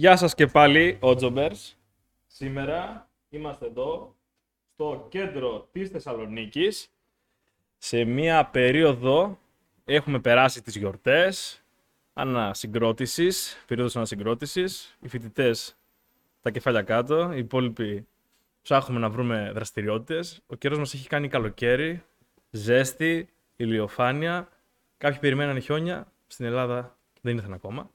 Γεια 0.00 0.16
σας 0.16 0.34
και 0.34 0.46
πάλι, 0.46 0.96
Ότζομπερς. 1.00 1.76
Σήμερα 2.26 3.10
είμαστε 3.28 3.66
εδώ, 3.66 4.16
στο 4.72 5.06
κέντρο 5.10 5.68
της 5.72 5.88
Θεσσαλονίκης. 5.88 6.90
Σε 7.78 8.04
μία 8.04 8.46
περίοδο 8.46 9.38
έχουμε 9.84 10.20
περάσει 10.20 10.62
τις 10.62 10.76
γιορτές, 10.76 11.64
ανασυγκρότησης, 12.12 13.64
περίοδος 13.66 13.96
ανασυγκρότησης. 13.96 14.96
Οι 15.00 15.08
φοιτητές 15.08 15.76
τα 16.40 16.50
κεφάλια 16.50 16.82
κάτω, 16.82 17.32
οι 17.32 17.38
υπόλοιποι 17.38 18.06
ψάχνουμε 18.62 19.00
να 19.00 19.10
βρούμε 19.10 19.50
δραστηριότητες. 19.54 20.42
Ο 20.46 20.54
καιρός 20.54 20.78
μας 20.78 20.94
έχει 20.94 21.08
κάνει 21.08 21.28
καλοκαίρι, 21.28 22.02
ζέστη, 22.50 23.28
ηλιοφάνεια. 23.56 24.48
Κάποιοι 24.96 25.18
περιμέναν 25.18 25.60
χιόνια, 25.60 26.12
στην 26.26 26.44
Ελλάδα 26.44 26.96
δεν 27.20 27.36
ήρθαν 27.36 27.52
ακόμα. 27.52 27.90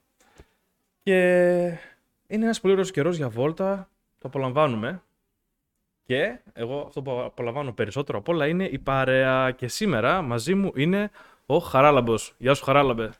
Και 1.03 1.94
είναι 2.27 2.43
ένας 2.43 2.61
πολύ 2.61 2.73
ωραίος 2.73 2.91
καιρός 2.91 3.17
για 3.17 3.29
βόλτα, 3.29 3.89
το 4.19 4.27
απολαμβάνουμε. 4.27 5.01
Και 6.03 6.39
εγώ 6.53 6.83
αυτό 6.87 7.01
που 7.01 7.21
απολαμβάνω 7.21 7.73
περισσότερο 7.73 8.17
απ' 8.17 8.27
όλα 8.27 8.47
είναι 8.47 8.65
η 8.65 8.79
παρέα. 8.79 9.51
Και 9.51 9.67
σήμερα 9.67 10.21
μαζί 10.21 10.53
μου 10.53 10.71
είναι 10.75 11.11
ο 11.45 11.57
Χαράλαμπος. 11.57 12.33
Γεια 12.37 12.53
σου 12.53 12.63
Χαράλαμπε. 12.63 13.13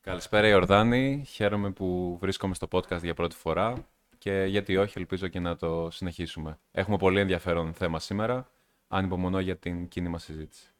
Καλησπέρα 0.00 0.48
Ιορδάνη, 0.48 1.24
χαίρομαι 1.28 1.70
που 1.70 2.18
βρίσκομαι 2.20 2.54
στο 2.54 2.68
podcast 2.70 3.02
για 3.02 3.14
πρώτη 3.14 3.36
φορά 3.36 3.86
και 4.18 4.44
γιατί 4.48 4.76
όχι 4.76 4.98
ελπίζω 4.98 5.28
και 5.28 5.40
να 5.40 5.56
το 5.56 5.88
συνεχίσουμε. 5.90 6.58
Έχουμε 6.72 6.96
πολύ 6.96 7.20
ενδιαφέρον 7.20 7.72
θέμα 7.72 7.98
σήμερα, 7.98 8.50
ανυπομονώ 8.88 9.40
για 9.40 9.56
την 9.56 9.88
κοινή 9.88 10.08
μας 10.08 10.22
συζήτηση. 10.22 10.72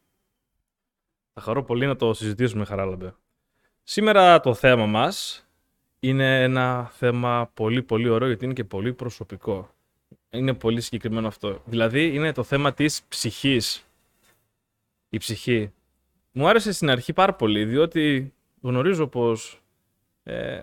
Θα 1.33 1.41
χαρώ 1.41 1.63
πολύ 1.63 1.85
να 1.85 1.95
το 1.95 2.13
συζητήσουμε 2.13 2.65
Χαράλαμπε. 2.65 3.15
Σήμερα 3.83 4.39
το 4.39 4.53
θέμα 4.53 4.85
μας 4.85 5.45
είναι 6.03 6.43
ένα 6.43 6.89
θέμα 6.93 7.51
πολύ 7.53 7.83
πολύ 7.83 8.09
ωραίο 8.09 8.27
γιατί 8.27 8.45
είναι 8.45 8.53
και 8.53 8.63
πολύ 8.63 8.93
προσωπικό. 8.93 9.69
Είναι 10.29 10.53
πολύ 10.53 10.81
συγκεκριμένο 10.81 11.27
αυτό. 11.27 11.61
Δηλαδή 11.65 12.13
είναι 12.13 12.31
το 12.31 12.43
θέμα 12.43 12.73
της 12.73 13.03
ψυχής. 13.07 13.85
Η 15.09 15.17
ψυχή. 15.17 15.71
Μου 16.31 16.47
άρεσε 16.47 16.71
στην 16.71 16.89
αρχή 16.89 17.13
πάρα 17.13 17.33
πολύ 17.33 17.65
διότι 17.65 18.33
γνωρίζω 18.61 19.07
πως 19.07 19.61
ε, 20.23 20.61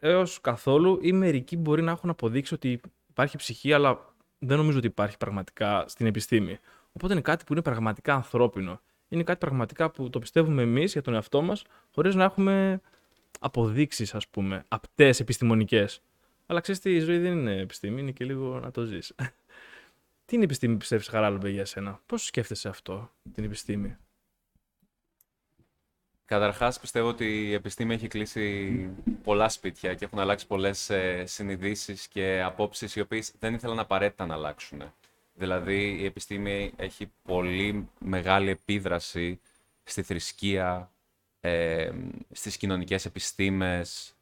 έως 0.00 0.40
καθόλου 0.40 0.98
ή 1.02 1.12
μερικοί 1.12 1.56
μπορεί 1.56 1.82
να 1.82 1.90
έχουν 1.90 2.10
αποδείξει 2.10 2.54
ότι 2.54 2.80
υπάρχει 3.10 3.36
ψυχή 3.36 3.72
αλλά 3.72 4.14
δεν 4.38 4.56
νομίζω 4.56 4.78
ότι 4.78 4.86
υπάρχει 4.86 5.16
πραγματικά 5.16 5.84
στην 5.88 6.06
επιστήμη. 6.06 6.58
Οπότε 6.92 7.12
είναι 7.12 7.22
κάτι 7.22 7.44
που 7.44 7.52
είναι 7.52 7.62
πραγματικά 7.62 8.14
ανθρώπινο. 8.14 8.80
Είναι 9.08 9.22
κάτι 9.22 9.38
πραγματικά 9.38 9.90
που 9.90 10.10
το 10.10 10.18
πιστεύουμε 10.18 10.62
εμείς 10.62 10.92
για 10.92 11.02
τον 11.02 11.14
εαυτό 11.14 11.42
μας 11.42 11.64
χωρίς 11.94 12.14
να 12.14 12.24
έχουμε 12.24 12.80
αποδείξεις, 13.40 14.14
ας 14.14 14.28
πούμε, 14.28 14.64
απτές 14.68 15.20
επιστημονικές. 15.20 16.02
Αλλά 16.46 16.60
ξέρεις 16.60 16.80
τι, 16.80 16.94
η 16.94 17.00
ζωή 17.00 17.18
δεν 17.18 17.32
είναι 17.32 17.56
επιστήμη, 17.56 18.00
είναι 18.00 18.10
και 18.10 18.24
λίγο 18.24 18.60
να 18.60 18.70
το 18.70 18.84
ζεις. 18.84 19.14
τι 20.24 20.34
είναι 20.34 20.42
η 20.42 20.44
επιστήμη, 20.44 20.76
πιστεύεις, 20.76 21.08
Χαράλαμπε, 21.08 21.48
για 21.48 21.64
σένα; 21.64 22.00
Πώς 22.06 22.24
σκέφτεσαι 22.24 22.68
αυτό, 22.68 23.10
την 23.34 23.44
επιστήμη; 23.44 23.96
Καταρχάς, 26.26 26.80
πιστεύω 26.80 27.08
ότι 27.08 27.48
η 27.48 27.52
επιστήμη 27.52 27.94
έχει 27.94 28.08
κλείσει 28.08 28.88
πολλά 29.22 29.48
σπίτια 29.48 29.94
και 29.94 30.04
έχουν 30.04 30.18
αλλάξει 30.18 30.46
πολλές 30.46 30.90
ε, 30.90 31.24
συνειδήσεις 31.26 32.08
και 32.08 32.42
απόψεις 32.42 32.96
οι 32.96 33.00
οποίες 33.00 33.32
δεν 33.38 33.54
ήθελαν 33.54 33.78
απαραίτητα 33.78 34.26
να 34.26 34.34
αλλάξουν. 34.34 34.92
Δηλαδή, 35.34 35.96
η 36.00 36.04
επιστήμη 36.04 36.72
έχει 36.76 37.10
πολύ 37.22 37.88
μεγάλη 37.98 38.50
επίδραση 38.50 39.40
στη 39.84 40.02
θρησκεία, 40.02 40.90
ε, 41.46 41.90
στις 42.32 42.56
κοινωνικές 42.56 43.04
επιστήμες, 43.04 44.14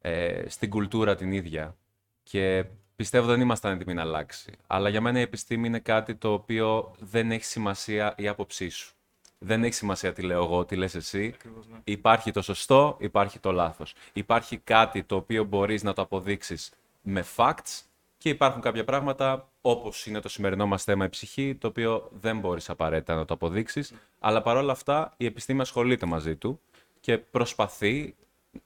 ε, 0.00 0.44
στην 0.48 0.70
κουλτούρα 0.70 1.14
την 1.14 1.32
ίδια. 1.32 1.76
Και 2.22 2.64
πιστεύω 2.96 3.26
δεν 3.26 3.40
ήμασταν 3.40 3.72
έτοιμοι 3.72 3.94
να 3.94 4.02
αλλάξει. 4.02 4.52
Αλλά 4.66 4.88
για 4.88 5.00
μένα 5.00 5.18
η 5.18 5.22
επιστήμη 5.22 5.66
είναι 5.66 5.78
κάτι 5.78 6.14
το 6.14 6.32
οποίο 6.32 6.94
δεν 6.98 7.30
έχει 7.30 7.44
σημασία 7.44 8.14
η 8.16 8.28
άποψή 8.28 8.68
σου. 8.68 8.94
Δεν 9.38 9.64
έχει 9.64 9.74
σημασία 9.74 10.12
τι 10.12 10.22
λέω 10.22 10.44
εγώ, 10.44 10.64
τι 10.64 10.76
λες 10.76 10.94
εσύ. 10.94 11.34
ναι. 11.70 11.78
Υπάρχει 11.84 12.30
το 12.30 12.42
σωστό, 12.42 12.96
υπάρχει 13.00 13.38
το 13.38 13.52
λάθος. 13.52 13.94
Υπάρχει 14.12 14.56
κάτι 14.58 15.02
το 15.02 15.16
οποίο 15.16 15.44
μπορείς 15.44 15.82
να 15.82 15.92
το 15.92 16.02
αποδείξεις 16.02 16.72
με 17.02 17.24
facts 17.36 17.82
και 18.26 18.32
υπάρχουν 18.32 18.60
κάποια 18.60 18.84
πράγματα, 18.84 19.48
όπως 19.60 20.06
είναι 20.06 20.20
το 20.20 20.28
σημερινό 20.28 20.66
μας 20.66 20.84
θέμα 20.84 21.04
η 21.04 21.08
ψυχή, 21.08 21.54
το 21.54 21.66
οποίο 21.68 22.08
δεν 22.20 22.38
μπορείς 22.38 22.70
απαραίτητα 22.70 23.14
να 23.14 23.24
το 23.24 23.34
αποδείξεις, 23.34 23.94
αλλά 24.18 24.42
παρόλα 24.42 24.72
αυτά 24.72 25.14
η 25.16 25.26
επιστήμη 25.26 25.60
ασχολείται 25.60 26.06
μαζί 26.06 26.36
του 26.36 26.60
και 27.00 27.18
προσπαθεί 27.18 28.14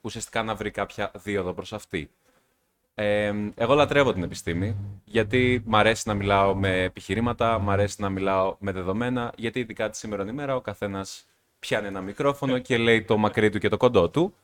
ουσιαστικά 0.01 0.43
να 0.43 0.55
βρει 0.55 0.71
κάποια 0.71 1.11
δίωδο 1.23 1.53
προς 1.53 1.73
αυτή. 1.73 2.11
Ε, 2.95 3.33
εγώ 3.55 3.75
λατρεύω 3.75 4.13
την 4.13 4.23
επιστήμη, 4.23 4.77
γιατί 5.05 5.63
μ' 5.67 5.77
αρέσει 5.77 6.09
να 6.09 6.15
μιλάω 6.15 6.55
με 6.55 6.83
επιχειρήματα, 6.83 7.59
μ' 7.59 7.71
αρέσει 7.71 7.97
να 7.99 8.09
μιλάω 8.09 8.57
με 8.59 8.73
δεδομένα, 8.73 9.33
γιατί 9.37 9.61
ειδικά 9.61 9.91
τη 9.91 9.97
σήμερα 9.97 10.25
ημέρα 10.29 10.57
ο 10.57 10.61
καθένας 10.61 11.27
πιάνει 11.59 11.87
ένα 11.87 12.01
μικρόφωνο 12.01 12.59
και 12.59 12.79
λέει 12.79 13.03
το 13.03 13.17
μακρύ 13.17 13.51
του 13.51 13.59
και 13.59 13.69
το 13.69 13.77
κοντό 13.77 14.09
του. 14.09 14.35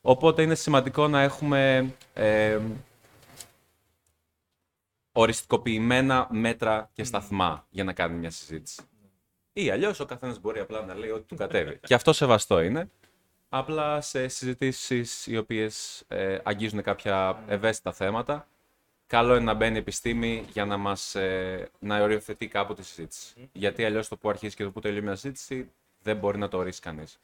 Οπότε 0.00 0.42
είναι 0.42 0.54
σημαντικό 0.54 1.08
να 1.08 1.20
έχουμε 1.20 1.90
ε, 2.14 2.58
οριστικοποιημένα 5.16 6.28
μέτρα 6.30 6.90
και 6.92 7.04
σταθμά 7.04 7.66
για 7.70 7.84
να 7.84 7.92
κάνουμε 7.92 8.18
μια 8.18 8.30
συζήτηση. 8.30 8.82
Ή 9.52 9.70
αλλιώς 9.70 10.00
ο 10.00 10.04
καθένας 10.04 10.40
μπορεί 10.40 10.60
απλά 10.60 10.84
να 10.84 10.94
λέει 10.94 11.10
ό,τι 11.10 11.26
του 11.26 11.36
κατέβει. 11.36 11.78
και 11.88 11.94
αυτό 11.94 12.12
σεβαστό 12.12 12.60
είναι. 12.60 12.90
Απλά 13.48 14.00
σε 14.00 14.28
συζητήσεις 14.28 15.26
οι 15.26 15.36
οποίες 15.36 16.04
ε, 16.08 16.38
αγγίζουν 16.42 16.82
κάποια 16.82 17.42
ευαίσθητα 17.48 17.92
θέματα, 17.92 18.48
καλό 19.06 19.34
είναι 19.34 19.44
να 19.44 19.54
μπαίνει 19.54 19.76
η 19.76 19.78
επιστήμη 19.78 20.44
για 20.52 20.64
να 20.64 20.76
μας 20.76 21.14
ε, 21.14 21.70
να 21.78 22.02
οριοθετεί 22.02 22.48
κάπου 22.48 22.74
τη 22.74 22.84
συζήτηση. 22.84 23.50
Γιατί 23.52 23.84
αλλιώς 23.84 24.08
το 24.08 24.16
που 24.16 24.28
αρχίζει 24.28 24.56
και 24.56 24.64
το 24.64 24.70
που 24.70 24.80
τελειώνει 24.80 25.04
μια 25.04 25.14
συζήτηση 25.14 25.70
δεν 26.02 26.16
μπορεί 26.16 26.38
να 26.38 26.48
το 26.48 26.58
ορίσει 26.58 26.80
κανείς. 26.80 27.18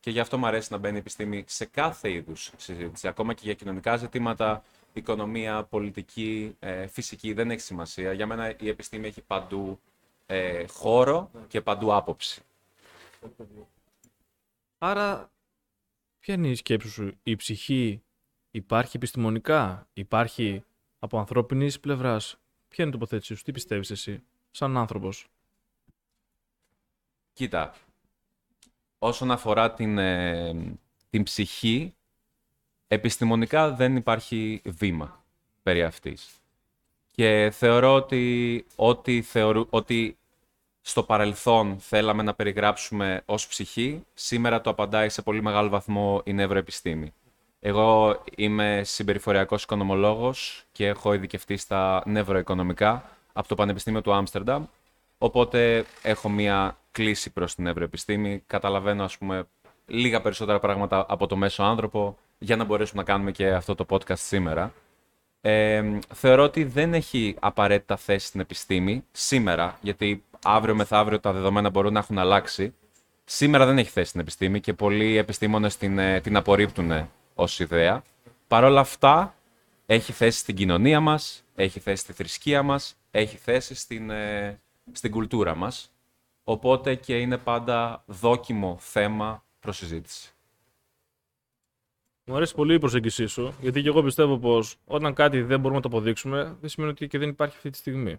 Και 0.00 0.10
γι' 0.10 0.20
αυτό 0.20 0.38
μου 0.38 0.46
αρέσει 0.46 0.68
να 0.72 0.78
μπαίνει 0.78 0.96
η 0.96 0.98
επιστήμη 0.98 1.44
σε 1.46 1.64
κάθε 1.64 2.10
είδους 2.10 2.52
συζήτηση. 2.56 3.08
Ακόμα 3.08 3.34
και 3.34 3.40
για 3.44 3.54
κοινωνικά 3.54 3.96
ζητήματα, 3.96 4.62
οικονομία, 4.98 5.64
πολιτική, 5.64 6.56
ε, 6.58 6.86
φυσική, 6.86 7.32
δεν 7.32 7.50
έχει 7.50 7.60
σημασία. 7.60 8.12
Για 8.12 8.26
μένα 8.26 8.56
η 8.60 8.68
επιστήμη 8.68 9.06
έχει 9.06 9.22
παντού 9.22 9.80
ε, 10.26 10.66
χώρο 10.66 11.30
και 11.48 11.60
παντού 11.60 11.94
άποψη. 11.94 12.42
Άρα, 14.78 15.30
ποια 16.18 16.34
είναι 16.34 16.48
η 16.48 16.54
σκέψη 16.54 16.88
σου, 16.88 17.12
η 17.22 17.36
ψυχή 17.36 18.02
υπάρχει 18.50 18.96
επιστημονικά, 18.96 19.88
υπάρχει 19.92 20.64
από 20.98 21.18
ανθρώπινης 21.18 21.80
πλευράς; 21.80 22.38
Ποια 22.68 22.84
είναι 22.84 22.94
η 22.94 22.98
τοποθέτησή 22.98 23.34
σου, 23.34 23.42
τι 23.42 23.52
πιστεύεις 23.52 23.90
εσύ, 23.90 24.22
σαν 24.50 24.76
άνθρωπος; 24.76 25.28
Κοίτα, 27.32 27.74
όσον 28.98 29.30
αφορά 29.30 29.72
την, 29.72 29.98
ε, 29.98 30.78
την 31.10 31.22
ψυχή, 31.22 31.94
επιστημονικά 32.88 33.70
δεν 33.70 33.96
υπάρχει 33.96 34.62
βήμα 34.64 35.24
περί 35.62 35.82
αυτής. 35.82 36.28
Και 37.14 37.50
θεωρώ 37.52 37.94
ότι 37.94 38.64
ό,τι, 38.76 39.22
θεωρού, 39.22 39.66
ότι 39.70 40.16
στο 40.80 41.02
παρελθόν 41.02 41.76
θέλαμε 41.78 42.22
να 42.22 42.34
περιγράψουμε 42.34 43.22
ως 43.24 43.46
ψυχή, 43.46 44.04
σήμερα 44.14 44.60
το 44.60 44.70
απαντάει 44.70 45.08
σε 45.08 45.22
πολύ 45.22 45.42
μεγάλο 45.42 45.68
βαθμό 45.68 46.22
η 46.24 46.32
νευροεπιστήμη. 46.32 47.12
Εγώ 47.60 48.22
είμαι 48.36 48.82
συμπεριφοριακός 48.84 49.62
οικονομολόγος 49.62 50.64
και 50.72 50.86
έχω 50.86 51.12
ειδικευτεί 51.12 51.56
στα 51.56 52.02
νευροοικονομικά 52.06 53.10
από 53.32 53.48
το 53.48 53.54
Πανεπιστήμιο 53.54 54.00
του 54.00 54.12
Άμστερνταμ, 54.12 54.64
οπότε 55.18 55.84
έχω 56.02 56.28
μία 56.28 56.76
κλίση 56.92 57.30
προς 57.32 57.54
την 57.54 57.64
νευροεπιστήμη, 57.64 58.42
καταλαβαίνω 58.46 59.04
ας 59.04 59.18
πούμε 59.18 59.44
λίγα 59.86 60.20
περισσότερα 60.20 60.60
πράγματα 60.60 61.06
από 61.08 61.26
το 61.26 61.36
μέσο 61.36 61.62
άνθρωπο 61.62 62.18
για 62.38 62.56
να 62.56 62.64
μπορέσουμε 62.64 63.02
να 63.02 63.08
κάνουμε 63.08 63.30
και 63.30 63.48
αυτό 63.48 63.74
το 63.74 63.86
podcast 63.88 64.18
σήμερα. 64.18 64.72
Ε, 65.40 65.98
θεωρώ 66.14 66.42
ότι 66.42 66.64
δεν 66.64 66.94
έχει 66.94 67.36
απαραίτητα 67.40 67.96
θέση 67.96 68.26
στην 68.26 68.40
επιστήμη 68.40 69.04
σήμερα, 69.12 69.78
γιατί 69.80 70.24
αύριο 70.44 70.74
μεθαύριο 70.74 71.20
τα 71.20 71.32
δεδομένα 71.32 71.70
μπορούν 71.70 71.92
να 71.92 71.98
έχουν 71.98 72.18
αλλάξει. 72.18 72.74
Σήμερα 73.24 73.66
δεν 73.66 73.78
έχει 73.78 73.90
θέση 73.90 74.08
στην 74.08 74.20
επιστήμη 74.20 74.60
και 74.60 74.72
πολλοί 74.72 75.16
επιστήμονες 75.16 75.76
την, 75.76 75.98
ε, 75.98 76.20
την 76.20 76.36
απορρίπτουν 76.36 77.08
ως 77.34 77.60
ιδέα. 77.60 78.02
Παρ' 78.48 78.64
όλα 78.64 78.80
αυτά, 78.80 79.34
έχει 79.86 80.12
θέση 80.12 80.38
στην 80.38 80.54
κοινωνία 80.54 81.00
μας, 81.00 81.44
έχει 81.54 81.80
θέση 81.80 82.02
στη 82.02 82.12
θρησκεία 82.12 82.62
μας, 82.62 82.96
έχει 83.10 83.36
θέση 83.36 83.74
στην, 83.74 84.10
ε, 84.10 84.60
στην 84.92 85.10
κουλτούρα 85.10 85.54
μας. 85.54 85.90
Οπότε 86.44 86.94
και 86.94 87.18
είναι 87.18 87.38
πάντα 87.38 88.02
δόκιμο 88.06 88.76
θέμα 88.80 89.44
προς 89.60 89.76
συζήτηση. 89.76 90.35
Μου 92.28 92.36
αρέσει 92.36 92.54
πολύ 92.54 92.74
η 92.74 92.78
προσέγγιση 92.78 93.26
σου, 93.26 93.54
γιατί 93.60 93.82
και 93.82 93.88
εγώ 93.88 94.02
πιστεύω 94.02 94.38
πως 94.38 94.76
όταν 94.84 95.14
κάτι 95.14 95.42
δεν 95.42 95.60
μπορούμε 95.60 95.80
να 95.80 95.88
το 95.88 95.96
αποδείξουμε, 95.96 96.56
δεν 96.60 96.68
σημαίνει 96.68 96.92
ότι 96.92 97.06
και 97.06 97.18
δεν 97.18 97.28
υπάρχει 97.28 97.56
αυτή 97.56 97.70
τη 97.70 97.76
στιγμή. 97.76 98.16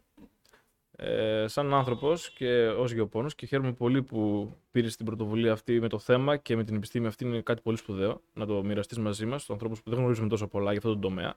Ε, 0.96 1.46
σαν 1.48 1.74
άνθρωπος 1.74 2.30
και 2.30 2.68
ως 2.68 2.92
γεωπόνος, 2.92 3.36
και 3.36 3.46
χαίρομαι 3.46 3.74
πολύ 3.74 4.04
που 4.04 4.52
πήρες 4.72 4.96
την 4.96 5.06
πρωτοβουλία 5.06 5.52
αυτή 5.52 5.80
με 5.80 5.88
το 5.88 6.00
θέμα 6.00 6.38
και 6.38 6.56
με 6.56 6.64
την 6.64 6.76
επιστήμη 6.76 7.08
αυτή, 7.08 7.26
είναι 7.26 7.42
κάτι 7.42 7.62
πολύ 7.62 7.78
σπουδαίο 7.78 8.22
να 8.34 8.46
το 8.46 8.64
μοιραστείς 8.64 8.98
μαζί 8.98 9.26
μας, 9.26 9.46
του 9.46 9.54
ανθρώπους 9.54 9.82
που 9.82 9.90
δεν 9.90 10.00
γνωρίζουμε 10.00 10.28
τόσο 10.28 10.48
πολλά 10.48 10.70
για 10.70 10.78
αυτό 10.78 10.94
το 10.94 11.00
τομέα. 11.00 11.36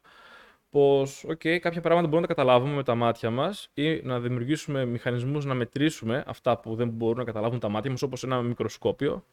πως, 0.70 1.24
OK, 1.28 1.58
κάποια 1.58 1.80
πράγματα 1.80 2.08
μπορούμε 2.08 2.20
να 2.20 2.26
τα 2.26 2.34
καταλάβουμε 2.34 2.74
με 2.74 2.82
τα 2.82 2.94
μάτια 2.94 3.30
μας 3.30 3.70
ή 3.74 4.00
να 4.02 4.20
δημιουργήσουμε 4.20 4.84
μηχανισμούς 4.84 5.44
να 5.44 5.54
μετρήσουμε 5.54 6.24
αυτά 6.26 6.58
που 6.58 6.74
δεν 6.74 6.88
μπορούν 6.88 7.18
να 7.18 7.24
καταλάβουν 7.24 7.58
τα 7.58 7.68
μάτια 7.68 7.90
μας, 7.90 8.02
όπως 8.02 8.24
ένα 8.24 8.42
μικροσκόπιο. 8.42 9.24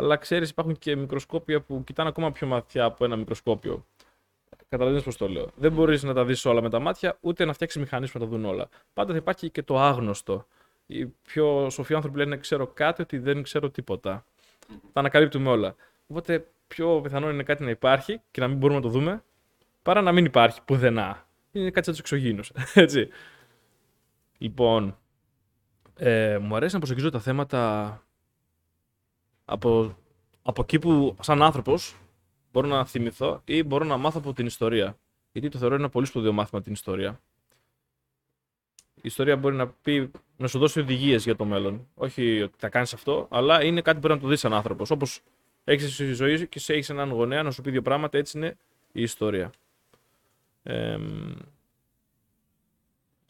Αλλά 0.00 0.16
ξέρεις, 0.16 0.50
υπάρχουν 0.50 0.78
και 0.78 0.96
μικροσκόπια 0.96 1.60
που 1.60 1.84
κοιτάνε 1.84 2.08
ακόμα 2.08 2.32
πιο 2.32 2.46
μαθιά 2.46 2.84
από 2.84 3.04
ένα 3.04 3.16
μικροσκόπιο. 3.16 3.86
Καταλαβαίνετε 4.68 5.04
πώς 5.04 5.16
το 5.16 5.28
λέω. 5.28 5.50
Δεν 5.56 5.72
μπορείς 5.72 6.02
να 6.02 6.14
τα 6.14 6.24
δεις 6.24 6.44
όλα 6.44 6.62
με 6.62 6.70
τα 6.70 6.78
μάτια, 6.78 7.16
ούτε 7.20 7.44
να 7.44 7.52
φτιάξεις 7.52 7.80
μηχανισμού 7.80 8.20
να 8.20 8.26
τα 8.26 8.36
δουν 8.36 8.44
όλα. 8.44 8.68
Πάντα 8.92 9.12
θα 9.12 9.18
υπάρχει 9.18 9.50
και 9.50 9.62
το 9.62 9.78
άγνωστο. 9.78 10.46
Οι 10.86 11.06
πιο 11.06 11.70
σοφοί 11.70 11.94
άνθρωποι 11.94 12.18
λένε 12.18 12.36
ξέρω 12.36 12.66
κάτι, 12.66 13.02
ότι 13.02 13.18
δεν 13.18 13.42
ξέρω 13.42 13.70
τίποτα. 13.70 14.24
Τα 14.92 15.00
ανακαλύπτουμε 15.00 15.50
όλα. 15.50 15.74
Οπότε 16.06 16.46
πιο 16.66 17.00
πιθανό 17.00 17.30
είναι 17.30 17.42
κάτι 17.42 17.64
να 17.64 17.70
υπάρχει 17.70 18.20
και 18.30 18.40
να 18.40 18.48
μην 18.48 18.56
μπορούμε 18.56 18.78
να 18.78 18.84
το 18.84 18.90
δούμε, 18.90 19.22
παρά 19.82 20.00
να 20.00 20.12
μην 20.12 20.24
υπάρχει 20.24 20.60
πουθενά. 20.64 21.26
Είναι 21.52 21.70
κάτι 21.70 21.84
σαν 21.84 21.94
τους 21.94 22.02
εξωγήνου. 22.02 22.42
Έτσι. 22.74 23.08
Λοιπόν, 24.38 24.98
ε, 25.98 26.38
μου 26.38 26.56
αρέσει 26.56 26.72
να 26.72 26.78
προσεγγίζω 26.78 27.10
τα 27.10 27.20
θέματα 27.20 28.02
από, 29.50 29.96
από 30.42 30.62
εκεί 30.62 30.78
που 30.78 31.16
σαν 31.20 31.42
άνθρωπος 31.42 31.96
μπορώ 32.52 32.66
να 32.66 32.84
θυμηθώ 32.84 33.42
ή 33.44 33.62
μπορώ 33.62 33.84
να 33.84 33.96
μάθω 33.96 34.18
από 34.18 34.32
την 34.32 34.46
ιστορία. 34.46 34.98
Γιατί 35.32 35.48
το 35.48 35.58
θεωρώ 35.58 35.74
ένα 35.74 35.88
πολύ 35.88 36.06
σπουδαίο 36.06 36.32
μάθημα 36.32 36.62
την 36.62 36.72
ιστορία. 36.72 37.20
Η 38.94 39.02
ιστορία 39.02 39.36
μπορεί 39.36 39.54
να, 39.54 39.66
πει, 39.68 40.10
να 40.36 40.46
σου 40.46 40.58
δώσει 40.58 40.80
οδηγίες 40.80 41.24
για 41.24 41.36
το 41.36 41.44
μέλλον. 41.44 41.88
Όχι 41.94 42.42
ότι 42.42 42.54
θα 42.58 42.68
κάνεις 42.68 42.92
αυτό, 42.92 43.26
αλλά 43.30 43.64
είναι 43.64 43.80
κάτι 43.80 43.96
που 43.96 44.02
πρέπει 44.02 44.18
να 44.18 44.24
το 44.24 44.30
δεις 44.30 44.40
σαν 44.40 44.52
άνθρωπος. 44.52 44.90
Όπως 44.90 45.20
έχεις 45.64 45.94
στη 45.94 46.12
ζωή 46.12 46.46
και 46.46 46.58
σε 46.58 46.72
έχεις 46.72 46.90
έναν 46.90 47.10
γονέα 47.10 47.42
να 47.42 47.50
σου 47.50 47.62
πει 47.62 47.70
δύο 47.70 47.82
πράγματα, 47.82 48.18
έτσι 48.18 48.38
είναι 48.38 48.56
η 48.92 49.02
ιστορία. 49.02 49.50
Ε, 50.62 50.98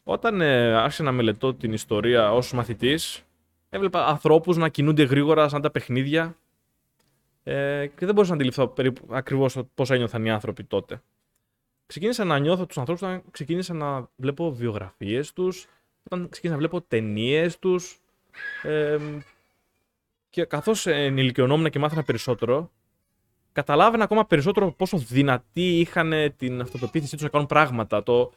όταν 0.03 0.41
ε, 0.41 0.73
άρχισα 0.73 1.03
να 1.03 1.11
μελετώ 1.11 1.53
την 1.53 1.73
ιστορία 1.73 2.33
ως 2.33 2.53
μαθητής, 2.53 3.25
έβλεπα 3.73 4.05
ανθρώπους 4.05 4.57
να 4.57 4.69
κινούνται 4.69 5.03
γρήγορα 5.03 5.49
σαν 5.49 5.61
τα 5.61 5.71
παιχνίδια 5.71 6.37
ε, 7.43 7.87
και 7.87 8.05
δεν 8.05 8.13
μπορούσα 8.13 8.29
να 8.29 8.35
αντιληφθώ 8.35 8.67
περίπου 8.67 9.07
ακριβώς 9.09 9.57
πώς 9.75 9.89
ένιωθαν 9.89 10.25
οι 10.25 10.31
άνθρωποι 10.31 10.63
τότε. 10.63 11.01
Ξεκίνησα 11.85 12.23
να 12.23 12.39
νιώθω 12.39 12.65
τους 12.65 12.77
ανθρώπους 12.77 13.03
όταν 13.03 13.23
ξεκίνησα 13.31 13.73
να 13.73 14.09
βλέπω 14.15 14.53
βιογραφίες 14.53 15.33
τους, 15.33 15.67
όταν 16.03 16.29
ξεκίνησα 16.29 16.59
να 16.59 16.67
βλέπω 16.67 16.81
ταινίες 16.87 17.59
τους 17.59 18.01
ε, 18.63 18.97
και 20.29 20.45
καθώς 20.45 20.87
ενηλικιωνόμουν 20.87 21.69
και 21.69 21.79
μάθαινα 21.79 22.03
περισσότερο, 22.03 22.71
καταλάβαινα 23.51 24.03
ακόμα 24.03 24.25
περισσότερο 24.25 24.71
πόσο 24.71 24.97
δυνατοί 24.97 25.79
είχαν 25.79 26.33
την 26.37 26.61
αυτοπεποίθησή 26.61 27.13
τους 27.13 27.23
να 27.23 27.29
κάνουν 27.29 27.47
πράγματα. 27.47 28.03
Το, 28.03 28.31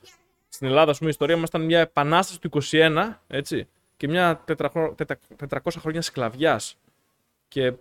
στην 0.48 0.66
Ελλάδα, 0.66 0.90
ας 0.90 0.96
πούμε, 0.98 1.08
η 1.08 1.12
ιστορία 1.12 1.36
μας 1.36 1.48
ήταν 1.48 1.64
μια 1.64 1.80
επανάσταση 1.80 2.40
του 2.40 2.50
21, 2.70 3.18
έτσι, 3.26 3.68
και 3.96 4.08
μια 4.08 4.44
400, 4.46 5.58
χρόνια 5.78 6.02
σκλαβιάς. 6.02 6.76
Και, 7.48 7.72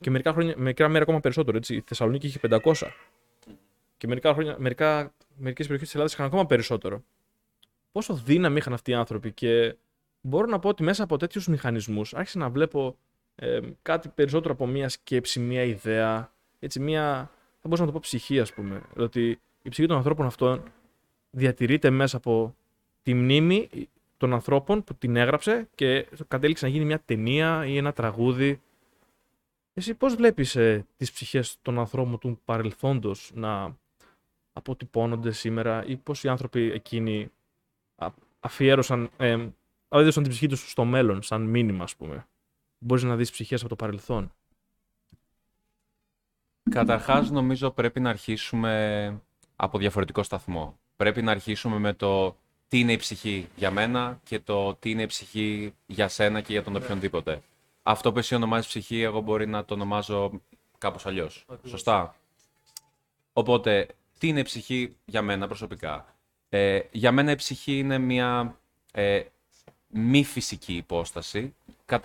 και 0.00 0.10
μερικά, 0.10 0.32
χρόνια, 0.32 0.54
μερικά 0.56 0.88
μέρα 0.88 1.02
ακόμα 1.02 1.20
περισσότερο, 1.20 1.56
έτσι. 1.56 1.74
Η 1.74 1.84
Θεσσαλονίκη 1.86 2.26
είχε 2.26 2.38
500. 2.42 2.72
Και 3.96 4.06
μερικά 4.06 4.32
χρόνια, 4.32 4.56
μερικά, 4.58 5.12
μερικές 5.36 5.66
περιοχές 5.66 5.88
της 5.88 5.94
Ελλάδας 5.94 6.12
είχαν 6.12 6.26
ακόμα 6.26 6.46
περισσότερο. 6.46 7.02
Πόσο 7.92 8.14
δύναμη 8.14 8.56
είχαν 8.56 8.72
αυτοί 8.72 8.90
οι 8.90 8.94
άνθρωποι 8.94 9.32
και 9.32 9.76
μπορώ 10.20 10.46
να 10.46 10.58
πω 10.58 10.68
ότι 10.68 10.82
μέσα 10.82 11.02
από 11.02 11.16
τέτοιους 11.16 11.46
μηχανισμούς 11.46 12.14
άρχισα 12.14 12.38
να 12.38 12.48
βλέπω 12.48 12.96
ε, 13.34 13.60
κάτι 13.82 14.08
περισσότερο 14.08 14.54
από 14.54 14.66
μία 14.66 14.88
σκέψη, 14.88 15.40
μία 15.40 15.62
ιδέα, 15.62 16.32
έτσι 16.58 16.80
μία, 16.80 17.30
θα 17.60 17.60
μπορούσα 17.62 17.80
να 17.80 17.86
το 17.86 17.92
πω 17.92 18.00
ψυχή 18.02 18.40
ας 18.40 18.52
πούμε. 18.52 18.82
Ότι 18.96 19.40
η 19.62 19.68
ψυχή 19.68 19.88
των 19.88 19.96
ανθρώπων 19.96 20.26
αυτών 20.26 20.62
διατηρείται 21.30 21.90
μέσα 21.90 22.16
από 22.16 22.54
τη 23.02 23.14
μνήμη 23.14 23.68
των 24.18 24.32
ανθρώπων 24.32 24.84
που 24.84 24.94
την 24.94 25.16
έγραψε 25.16 25.68
και 25.74 26.06
κατέληξε 26.28 26.66
να 26.66 26.70
γίνει 26.72 26.84
μια 26.84 27.00
ταινία 27.04 27.66
ή 27.66 27.76
ένα 27.76 27.92
τραγούδι. 27.92 28.60
Εσύ 29.74 29.94
πώς 29.94 30.14
βλέπεις 30.14 30.56
ε, 30.56 30.86
τις 30.96 31.12
ψυχές 31.12 31.58
των 31.62 31.78
ανθρώπων 31.78 32.18
του 32.18 32.40
παρελθόντος 32.44 33.30
να 33.34 33.76
αποτυπώνονται 34.52 35.32
σήμερα 35.32 35.84
ή 35.86 35.96
πώς 35.96 36.24
οι 36.24 36.28
άνθρωποι 36.28 36.70
εκείνοι 36.72 37.30
αφιέρωσαν, 38.40 39.10
ε, 39.16 39.46
την 40.12 40.28
ψυχή 40.28 40.46
τους 40.46 40.70
στο 40.70 40.84
μέλλον 40.84 41.22
σαν 41.22 41.42
μήνυμα 41.42 41.84
ας 41.84 41.96
πούμε; 41.96 42.26
Μπορείς 42.78 43.02
να 43.02 43.16
δεις 43.16 43.30
ψυχές 43.30 43.60
από 43.60 43.68
το 43.68 43.76
παρελθόν; 43.76 44.32
Καταρχάς 46.70 47.30
νομίζω 47.30 47.70
πρέπει 47.70 48.00
να 48.00 48.10
αρχίσουμε 48.10 49.22
από 49.56 49.78
διαφορετικό 49.78 50.22
σταθμό 50.22 50.78
πρέπει 50.98 51.22
να 51.22 51.30
αρχίσουμε 51.30 51.78
με 51.78 51.92
το 51.92 52.36
τι 52.68 52.78
είναι 52.78 52.92
η 52.92 52.96
ψυχή 52.96 53.48
για 53.56 53.70
μένα 53.70 54.20
και 54.24 54.40
το 54.40 54.74
τι 54.74 54.90
είναι 54.90 55.02
η 55.02 55.06
ψυχή 55.06 55.74
για 55.86 56.08
σένα 56.08 56.40
και 56.40 56.52
για 56.52 56.62
τον 56.62 56.76
οποιονδήποτε. 56.76 57.42
Αυτό 57.82 58.12
που 58.12 58.18
εσύ 58.18 58.34
ονομάζεις 58.34 58.66
ψυχή, 58.66 59.00
εγώ 59.00 59.20
μπορεί 59.20 59.46
να 59.46 59.64
το 59.64 59.74
ονομάζω 59.74 60.40
κάπως 60.78 61.06
αλλιώς. 61.06 61.46
Σωστά. 61.66 62.14
Οπότε, 63.32 63.86
τι 64.18 64.28
είναι 64.28 64.40
η 64.40 64.42
ψυχή 64.42 64.96
για 65.04 65.22
μένα 65.22 65.46
προσωπικά; 65.46 66.14
Ε, 66.48 66.80
για 66.90 67.12
μένα 67.12 67.30
η 67.30 67.34
ψυχή 67.34 67.78
είναι 67.78 67.98
μια 67.98 68.58
ε, 68.92 69.22
μη 69.88 70.24
φυσική 70.24 70.74
υπόσταση. 70.74 71.54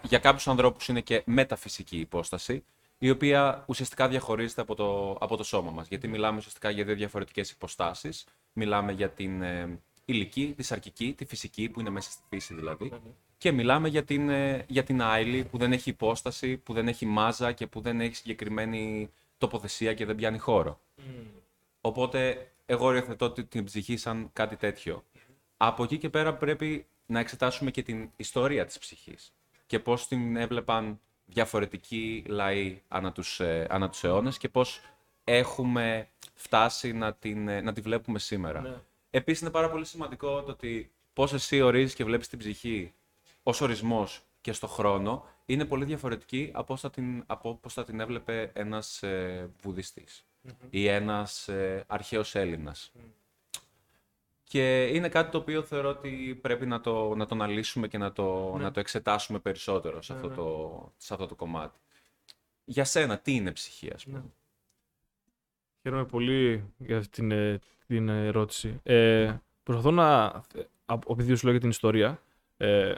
Για 0.01 0.19
κάποιους 0.19 0.47
ανθρώπους 0.47 0.87
είναι 0.87 1.01
και 1.01 1.21
μεταφυσική 1.25 1.97
υπόσταση, 1.97 2.63
η 2.97 3.09
οποία 3.09 3.63
ουσιαστικά 3.67 4.07
διαχωρίζεται 4.07 4.61
από 4.61 4.75
το, 4.75 5.17
από 5.19 5.37
το 5.37 5.43
σώμα 5.43 5.71
μας. 5.71 5.87
Γιατί 5.87 6.07
μιλάμε 6.07 6.37
ουσιαστικά 6.37 6.69
για 6.69 6.83
δύο 6.83 6.95
διαφορετικές 6.95 7.51
υποστάσεις 7.51 8.25
μιλάμε 8.53 8.91
για 8.91 9.09
την 9.09 9.41
ε, 9.41 9.79
ηλική, 10.13 10.53
τη 10.57 10.63
σαρκική, 10.63 11.13
τη 11.13 11.25
φυσική 11.25 11.69
που 11.69 11.79
είναι 11.79 11.89
μέσα 11.89 12.11
στη 12.11 12.21
φύση 12.29 12.53
δηλαδη 12.55 12.91
Και 13.37 13.51
μιλάμε 13.51 13.87
για 13.87 14.03
την, 14.03 14.29
ε, 14.29 14.65
για 14.67 14.83
την 14.83 15.01
άειλη 15.01 15.43
που 15.43 15.57
δεν 15.57 15.73
έχει 15.73 15.89
υπόσταση, 15.89 16.57
που 16.57 16.73
δεν 16.73 16.87
έχει 16.87 17.05
μάζα 17.05 17.51
και 17.51 17.67
που 17.67 17.81
δεν 17.81 18.01
έχει 18.01 18.15
συγκεκριμένη 18.15 19.09
τοποθεσία 19.37 19.93
και 19.93 20.05
δεν 20.05 20.15
πιάνει 20.15 20.37
χώρο. 20.37 20.79
Οπότε 21.81 22.51
εγώ 22.65 22.85
οριοθετώ 22.85 23.31
την 23.31 23.63
ψυχή 23.63 23.97
σαν 23.97 24.29
κάτι 24.33 24.55
τέτοιο. 24.55 25.03
Από 25.57 25.83
εκεί 25.83 25.97
και 25.97 26.09
πέρα 26.09 26.33
πρέπει 26.33 26.85
να 27.05 27.19
εξετάσουμε 27.19 27.71
και 27.71 27.83
την 27.83 28.09
ιστορία 28.15 28.65
της 28.65 28.79
ψυχής 28.79 29.33
και 29.65 29.79
πώς 29.79 30.07
την 30.07 30.35
έβλεπαν 30.35 30.99
διαφορετικοί 31.25 32.23
λαοί 32.27 32.81
ανά 32.87 33.11
τους, 33.11 33.39
ε, 33.39 33.67
ανά 33.69 33.89
τους 33.89 34.03
αιώνες 34.03 34.37
και 34.37 34.49
πώς 34.49 34.81
έχουμε 35.23 36.07
φτάσει 36.33 36.93
να, 36.93 37.13
την, 37.13 37.47
ε, 37.47 37.61
να 37.61 37.73
τη 37.73 37.81
βλέπουμε 37.81 38.19
σήμερα. 38.19 38.61
Ναι. 38.61 38.75
Επίσης 39.15 39.41
είναι 39.41 39.49
πάρα 39.49 39.69
πολύ 39.69 39.85
σημαντικό 39.85 40.43
το 40.43 40.51
ότι 40.51 40.91
πώς 41.13 41.33
εσύ 41.33 41.61
ορίζεις 41.61 41.95
και 41.95 42.03
βλέπεις 42.03 42.27
την 42.27 42.39
ψυχή 42.39 42.93
ως 43.43 43.61
ορισμός 43.61 44.21
και 44.41 44.53
στο 44.53 44.67
χρόνο 44.67 45.25
είναι 45.45 45.65
πολύ 45.65 45.85
διαφορετική 45.85 46.51
από 46.53 46.65
πώς 46.65 46.81
θα 46.81 46.89
την, 46.89 47.23
από 47.25 47.55
πώς 47.55 47.73
θα 47.73 47.83
την 47.83 47.99
έβλεπε 47.99 48.51
ένας 48.53 49.03
ε, 49.03 49.49
βουδιστης 49.61 50.25
ή 50.69 50.87
ένας 50.87 51.47
ε, 51.47 51.83
αρχαίος 51.87 52.35
Έλληνας. 52.35 52.91
Και 54.43 54.85
είναι 54.85 55.09
κάτι 55.09 55.31
το 55.31 55.37
οποίο 55.37 55.63
θεωρώ 55.63 55.89
ότι 55.89 56.39
πρέπει 56.41 56.65
να 56.65 56.81
το, 56.81 57.15
να 57.15 57.25
το 57.25 57.35
αναλύσουμε 57.35 57.87
και 57.87 57.97
να 57.97 58.11
το, 58.11 58.53
ναι. 58.57 58.63
να 58.63 58.71
το 58.71 58.79
εξετάσουμε 58.79 59.39
περισσότερο 59.39 60.01
σε, 60.01 60.13
αυτό 60.13 60.29
το, 60.29 60.91
σε 60.97 61.13
αυτό 61.13 61.27
το 61.27 61.35
κομμάτι. 61.35 61.79
Για 62.65 62.83
σένα, 62.83 63.19
τι 63.19 63.35
είναι 63.35 63.51
ψυχή, 63.51 63.91
ας 63.93 64.03
πούμε; 64.03 64.23
Χαίρομαι 65.83 66.05
πολύ 66.05 66.63
για 66.77 66.97
αυτή 66.97 67.09
την, 67.09 67.31
ε, 67.31 67.59
την 67.87 68.09
ερώτηση. 68.09 68.79
Ε, 68.83 69.33
προσπαθώ 69.63 69.91
να, 69.91 70.41
επειδή 71.09 71.35
σου 71.35 71.43
λέω 71.43 71.51
για 71.51 71.61
την 71.61 71.69
ιστορία, 71.69 72.19
ε, 72.57 72.95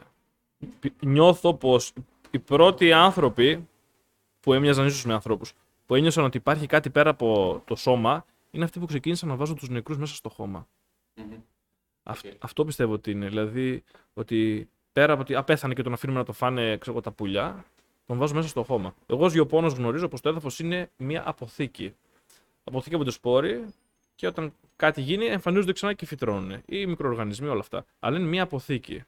νιώθω 0.99 1.53
πως 1.53 1.93
οι 2.31 2.39
πρώτοι 2.39 2.91
άνθρωποι 2.91 3.67
που 4.39 4.53
έμοιαζαν 4.53 4.85
ίσως 4.85 5.05
με 5.05 5.13
ανθρώπους, 5.13 5.53
που 5.85 5.95
ένιωσαν 5.95 6.23
ότι 6.23 6.37
υπάρχει 6.37 6.65
κάτι 6.65 6.89
πέρα 6.89 7.09
από 7.09 7.61
το 7.65 7.75
σώμα, 7.75 8.25
είναι 8.51 8.63
αυτοί 8.63 8.79
που 8.79 8.85
ξεκίνησαν 8.85 9.29
να 9.29 9.35
βάζουν 9.35 9.55
τους 9.55 9.69
νεκρούς 9.69 9.97
μέσα 9.97 10.15
στο 10.15 10.29
χωμα 10.29 10.67
Αυτό 12.39 12.65
πιστεύω 12.65 12.93
ότι 12.93 13.11
είναι. 13.11 13.27
Δηλαδή, 13.27 13.83
ότι 14.13 14.69
πέρα 14.93 15.13
από 15.13 15.21
ότι 15.21 15.35
απέθανε 15.35 15.73
και 15.73 15.83
τον 15.83 15.93
αφήνουμε 15.93 16.19
να 16.19 16.25
το 16.25 16.33
φάνε 16.33 16.77
ξέρω, 16.77 17.01
τα 17.01 17.11
πουλιά, 17.11 17.65
τον 18.05 18.17
βάζω 18.17 18.33
μέσα 18.33 18.47
στο 18.47 18.63
χώμα. 18.63 18.95
Εγώ 19.05 19.25
ως 19.25 19.33
γεωπόνος 19.33 19.73
γνωρίζω 19.73 20.07
πως 20.07 20.21
το 20.21 20.29
έδαφος 20.29 20.59
είναι 20.59 20.89
μια 20.97 21.23
αποθήκη 21.25 21.95
αποθηκεύονται 22.65 23.11
σπόροι 23.11 23.65
και 24.15 24.27
όταν 24.27 24.53
κάτι 24.75 25.01
γίνει 25.01 25.25
εμφανίζονται 25.25 25.73
ξανά 25.73 25.93
και 25.93 26.05
φυτρώνουν. 26.05 26.61
Ή 26.65 26.85
μικροοργανισμοί, 26.85 27.47
όλα 27.47 27.59
αυτά. 27.59 27.85
Αλλά 27.99 28.17
είναι 28.17 28.27
μια 28.27 28.43
αποθήκη. 28.43 29.03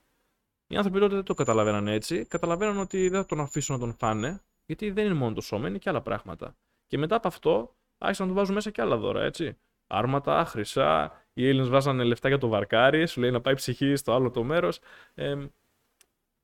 Οι 0.68 0.76
άνθρωποι 0.76 1.00
τότε 1.00 1.16
δεν 1.16 1.24
το 1.24 1.34
καταλαβαίναν 1.34 1.88
έτσι. 1.88 2.26
Καταλαβαίναν 2.26 2.78
ότι 2.78 3.10
δεν 3.10 3.22
θα 3.22 3.26
τον 3.26 3.40
αφήσουν 3.40 3.76
να 3.76 3.82
τον 3.82 3.94
φάνε, 3.94 4.42
γιατί 4.66 4.92
δεν 4.92 5.06
είναι 5.06 5.14
μόνο 5.14 5.36
το 5.36 5.42
σώμα, 5.42 5.68
είναι 5.68 5.78
και 5.78 5.90
άλλα 5.90 6.02
πράγματα. 6.02 6.56
Και 6.88 6.98
μετά 6.98 7.16
από 7.16 7.28
αυτό 7.28 7.76
άρχισαν 7.98 8.26
να 8.26 8.32
του 8.32 8.38
βάζουν 8.38 8.56
μέσα 8.56 8.70
και 8.72 8.82
άλλα 8.82 8.98
δώρα, 8.98 9.24
έτσι. 9.24 9.58
Άρματα, 9.88 10.46
χρυσά. 10.46 11.22
Οι 11.34 11.48
Έλληνες 11.48 11.70
βάζανε 11.70 12.04
λεφτά 12.04 12.28
για 12.28 12.38
το 12.38 12.48
βαρκάρι, 12.48 13.08
σου 13.08 13.22
λέει 13.22 13.32
να 13.32 13.42
πάει 13.42 13.54
ψυχή 13.54 13.96
στο 13.96 14.14
άλλο 14.14 14.32
το 14.32 14.44
μέρος. 14.44 14.80
Ε, 15.14 15.36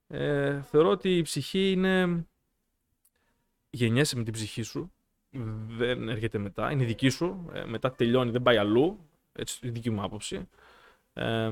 ε, 0.08 0.62
θεωρώ 0.62 0.90
ότι 0.90 1.18
η 1.18 1.22
ψυχή 1.22 1.72
είναι. 1.72 2.26
Γεννιέσαι 3.70 4.16
με 4.16 4.24
την 4.24 4.34
ψυχή 4.34 4.62
σου 4.62 4.92
δεν 5.68 6.10
έρχεται 6.10 6.38
μετά, 6.38 6.72
είναι 6.72 6.84
δική 6.84 7.10
σου. 7.10 7.50
Ε, 7.54 7.64
μετά 7.66 7.92
τελειώνει, 7.92 8.32
δεν 8.32 8.42
πάει 8.42 8.58
αλλού. 8.58 9.00
Έτσι, 9.34 9.68
η 9.68 9.70
δική 9.70 9.90
μου 9.90 10.04
άποψη. 10.04 10.50
Ε, 11.14 11.52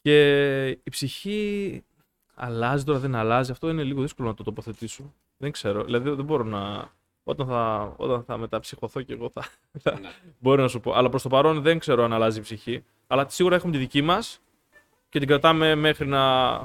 και 0.00 0.66
η 0.68 0.90
ψυχή 0.90 1.82
αλλάζει 2.34 2.84
τώρα, 2.84 2.98
δεν 2.98 3.14
αλλάζει. 3.14 3.50
Αυτό 3.50 3.68
είναι 3.68 3.82
λίγο 3.82 4.02
δύσκολο 4.02 4.28
να 4.28 4.34
το 4.34 4.42
τοποθετήσω. 4.42 5.14
Δεν 5.36 5.50
ξέρω. 5.50 5.84
Δηλαδή 5.84 6.10
δεν 6.10 6.24
μπορώ 6.24 6.44
να. 6.44 6.90
Όταν 7.24 7.46
θα, 7.46 7.94
όταν 7.96 8.22
θα 8.24 8.36
μεταψυχωθώ 8.36 9.02
και 9.02 9.12
εγώ 9.12 9.30
θα, 9.30 9.42
θα 9.78 10.00
Ναι. 10.00 10.08
μπορώ 10.38 10.62
να 10.62 10.68
σου 10.68 10.80
πω. 10.80 10.92
Αλλά 10.92 11.08
προς 11.08 11.22
το 11.22 11.28
παρόν 11.28 11.62
δεν 11.62 11.78
ξέρω 11.78 12.04
αν 12.04 12.12
αλλάζει 12.12 12.38
η 12.38 12.42
ψυχή. 12.42 12.84
Αλλά 13.06 13.28
σίγουρα 13.28 13.54
έχουμε 13.56 13.72
τη 13.72 13.78
δική 13.78 14.02
μας 14.02 14.40
και 15.08 15.18
την 15.18 15.28
κρατάμε 15.28 15.74
μέχρι 15.74 16.06
να, 16.06 16.56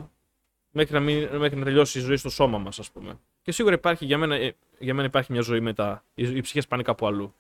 μέχρι 0.72 0.94
να, 0.94 1.00
μην, 1.00 1.38
μέχρι 1.38 1.58
να 1.58 1.64
τελειώσει 1.66 2.00
η 2.00 2.02
ζωή 2.02 2.18
στο 2.18 2.30
σώμα 2.30 2.58
μας, 2.58 2.80
ας 2.80 2.92
πούμε. 2.92 3.20
Και 3.42 3.52
σίγουρα 3.52 3.76
υπάρχει 3.76 4.06
για 4.06 4.18
μένα, 4.18 4.36
ε, 4.36 4.56
για 4.80 4.94
μένα 4.94 5.08
υπάρχει 5.08 5.32
μια 5.32 5.42
ζωή 5.42 5.60
μετά. 5.60 6.04
Οι, 6.16 6.36
οι 6.36 6.42
ψυχές 6.42 6.68
πάνε 6.68 6.84
κάπου 6.84 7.08
αλλού. 7.08 7.34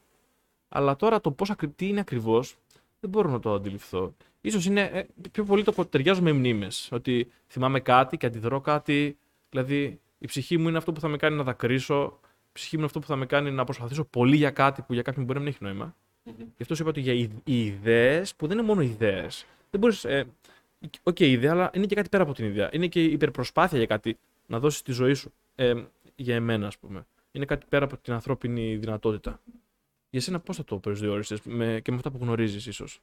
Αλλά 0.69 0.95
τώρα 0.95 1.21
το 1.21 1.31
πώς, 1.31 1.49
ακρι- 1.49 1.75
τι 1.75 1.87
είναι 1.87 1.99
ακριβώς 1.99 2.57
δεν 2.99 3.09
μπορώ 3.09 3.29
να 3.29 3.39
το 3.39 3.53
αντιληφθώ. 3.53 4.13
Ίσως 4.41 4.65
είναι 4.65 4.81
ε, 4.81 5.05
πιο 5.31 5.43
πολύ 5.43 5.63
το 5.63 5.85
ταιριάζω 5.85 6.21
με 6.21 6.31
μνήμες. 6.31 6.89
Ότι 6.91 7.31
θυμάμαι 7.47 7.79
κάτι 7.79 8.17
και 8.17 8.25
αντιδρώ 8.25 8.61
κάτι. 8.61 9.17
Δηλαδή 9.49 9.99
η 10.17 10.25
ψυχή 10.25 10.57
μου 10.57 10.67
είναι 10.67 10.77
αυτό 10.77 10.91
που 10.91 10.99
θα 10.99 11.07
με 11.07 11.17
κάνει 11.17 11.35
να 11.35 11.43
δακρύσω. 11.43 12.19
Η 12.23 12.53
ψυχή 12.53 12.71
μου 12.71 12.77
είναι 12.77 12.85
αυτό 12.85 12.99
που 12.99 13.07
θα 13.07 13.15
με 13.15 13.25
κάνει 13.25 13.51
να 13.51 13.63
προσπαθήσω 13.63 14.03
πολύ 14.03 14.35
για 14.35 14.51
κάτι 14.51 14.81
που 14.81 14.93
για 14.93 15.01
κάποιον 15.01 15.25
μπορεί 15.25 15.37
να 15.37 15.43
μην 15.45 15.53
έχει 15.53 15.63
νόημα. 15.63 15.95
Γι' 16.37 16.61
αυτό 16.61 16.75
σου 16.75 16.81
είπα 16.81 16.89
ότι 16.91 16.99
για 16.99 17.13
οι, 17.13 17.29
οι 17.43 17.65
ιδέες, 17.65 18.35
που 18.35 18.47
δεν 18.47 18.57
είναι 18.57 18.67
μόνο 18.67 18.81
ιδέες. 18.81 19.45
Δεν 19.69 19.79
μπορείς. 19.79 20.05
Ε, 20.05 20.25
Οκ, 21.03 21.19
ιδέα, 21.19 21.51
αλλά 21.51 21.71
είναι 21.73 21.85
και 21.85 21.95
κάτι 21.95 22.09
πέρα 22.09 22.23
από 22.23 22.33
την 22.33 22.45
ιδέα. 22.45 22.69
Είναι 22.73 22.87
και 22.87 23.03
υπερπροσπάθεια 23.03 23.77
για 23.77 23.87
κάτι 23.87 24.17
να 24.47 24.59
δώσεις 24.59 24.81
τη 24.81 24.91
ζωή 24.91 25.13
σου. 25.13 25.33
Ε, 25.61 25.83
για 26.15 26.35
εμένα, 26.35 26.67
ας 26.67 26.77
πούμε. 26.77 27.05
Είναι 27.31 27.45
κάτι 27.45 27.65
πέρα 27.69 27.85
από 27.85 27.97
την 27.97 28.13
ανθρώπινη 28.13 28.75
δυνατότητα. 28.75 29.39
Για 30.09 30.21
σένα, 30.21 30.39
πώς 30.39 30.55
θα 30.57 30.63
το 30.63 30.77
προσδιορίσεις 30.77 31.41
με, 31.41 31.79
και 31.83 31.91
με 31.91 31.97
αυτά 31.97 32.11
που 32.11 32.17
γνωρίζεις, 32.21 32.65
ίσως; 32.65 33.01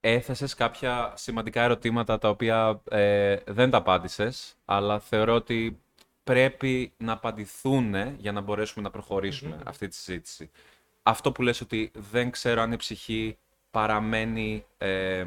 Έθεσες 0.00 0.54
κάποια 0.54 1.12
σημαντικά 1.16 1.62
ερωτήματα 1.62 2.18
τα 2.18 2.28
οποία 2.28 2.82
ε, 2.90 3.36
δεν 3.46 3.70
τα 3.70 3.76
απάντησες, 3.78 4.56
αλλά 4.64 4.98
θεωρώ 5.00 5.34
ότι 5.34 5.80
πρέπει 6.24 6.92
να 6.96 7.12
απαντηθούν 7.12 7.94
για 8.16 8.32
να 8.32 8.40
μπορέσουμε 8.40 8.84
να 8.84 8.90
προχωρήσουμε 8.90 9.60
αυτή 9.64 9.88
τη 9.88 9.94
συζήτηση. 9.94 10.50
Αυτό 11.02 11.32
που 11.32 11.42
λες 11.42 11.60
ότι 11.60 11.90
δεν 11.94 12.30
ξέρω 12.30 12.62
αν 12.62 12.72
η 12.72 12.76
ψυχή 12.76 13.38
παραμένει, 13.70 14.64
ε, 14.78 15.26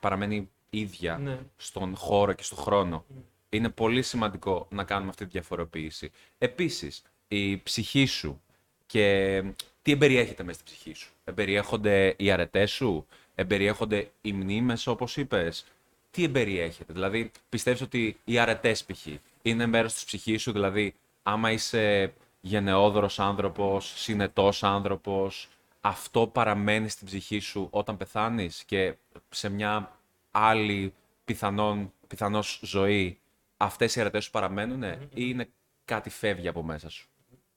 παραμένει 0.00 0.50
ίδια 0.70 1.18
Ναι. 1.18 1.38
στον 1.56 1.96
χώρο 1.96 2.32
και 2.32 2.42
στον 2.42 2.58
χρόνο. 2.58 3.04
Είναι 3.50 3.68
πολύ 3.68 4.02
σημαντικό 4.02 4.66
να 4.70 4.84
κάνουμε 4.84 5.10
αυτή 5.10 5.24
τη 5.24 5.30
διαφοροποίηση. 5.30 6.10
Επίσης, 6.38 7.02
η 7.28 7.56
ψυχή 7.58 8.06
σου 8.06 8.40
και 8.86 9.42
τι 9.82 9.92
εμπεριέχεται 9.92 10.42
μέσα 10.42 10.58
στη 10.60 10.64
ψυχή 10.72 10.92
σου; 10.94 11.10
Εμπεριέχονται 11.24 12.14
οι 12.18 12.30
αρετές 12.30 12.70
σου, 12.70 13.06
εμπεριέχονται 13.34 14.10
οι 14.20 14.32
μνήμες 14.32 14.86
όπως 14.86 15.16
είπες; 15.16 15.64
Τι 16.10 16.24
εμπεριέχεται, 16.24 16.92
δηλαδή 16.92 17.30
πιστεύεις 17.48 17.80
ότι 17.80 18.16
οι 18.24 18.38
αρετές 18.38 18.84
π.χ. 18.84 19.06
είναι 19.42 19.66
μέρος 19.66 19.92
της 19.94 20.04
ψυχής 20.04 20.42
σου, 20.42 20.52
δηλαδή 20.52 20.94
άμα 21.22 21.50
είσαι 21.50 22.12
γενναιόδωρος 22.40 23.18
άνθρωπος, 23.18 23.92
συνετός 23.96 24.62
άνθρωπος, 24.62 25.48
αυτό 25.80 26.26
παραμένει 26.26 26.88
στην 26.88 27.06
ψυχή 27.06 27.38
σου 27.38 27.68
όταν 27.70 27.96
πεθάνεις 27.96 28.64
και 28.64 28.94
σε 29.30 29.48
μια 29.48 29.98
άλλη 30.30 30.94
πιθανόν, 31.24 31.92
πιθανώς 32.06 32.60
ζωή; 32.64 33.18
Αυτές 33.60 33.96
οι 33.96 34.00
αρετές 34.00 34.24
σου 34.24 34.30
παραμένουν 34.30 34.82
ή 34.82 34.98
είναι 35.14 35.50
κάτι 35.84 36.10
φεύγει 36.10 36.48
από 36.48 36.62
μέσα 36.62 36.88
σου; 36.88 37.08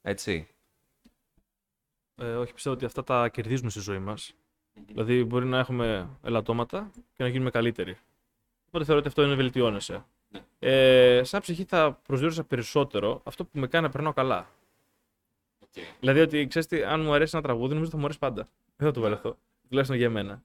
Έτσι. 0.01 0.47
Ε, 2.15 2.35
όχι, 2.35 2.53
πιστεύω 2.53 2.75
ότι 2.75 2.85
αυτά 2.85 3.03
τα 3.03 3.29
κερδίζουμε 3.29 3.69
στη 3.69 3.79
ζωή 3.79 3.99
μας. 3.99 4.33
Δηλαδή, 4.87 5.23
μπορεί 5.23 5.45
να 5.45 5.59
έχουμε 5.59 6.09
ελαττώματα 6.23 6.91
και 7.13 7.23
να 7.23 7.29
γίνουμε 7.29 7.49
καλύτεροι. 7.49 7.97
Οπότε 8.67 8.83
θεωρώ 8.83 8.99
ότι 8.99 9.07
αυτό 9.07 9.23
είναι 9.23 9.35
βελτιώνεσαι. 9.35 10.05
Ε, 10.59 11.21
σαν 11.23 11.41
ψυχή 11.41 11.63
θα 11.63 11.99
προσδιορίσα 12.07 12.43
περισσότερο 12.43 13.21
αυτό 13.23 13.45
που 13.45 13.59
με 13.59 13.67
κάνει 13.67 13.85
να 13.85 13.91
περνάω 13.91 14.13
καλά. 14.13 14.49
Δηλαδή 15.99 16.19
ότι 16.19 16.47
ξέρεις 16.47 16.67
τι, 16.67 16.83
αν 16.83 17.01
μου 17.01 17.13
αρέσει 17.13 17.31
ένα 17.35 17.43
τραγούδι, 17.43 17.73
νομίζω 17.73 17.91
θα 17.91 17.97
μου 17.97 18.03
αρέσει 18.03 18.19
πάντα. 18.19 18.47
Δεν 18.75 18.87
θα 18.87 18.93
το 18.93 19.01
βαρεθώ. 19.01 19.37
Τουλάχιστον 19.67 19.97
για 19.97 20.09
μένα. 20.09 20.43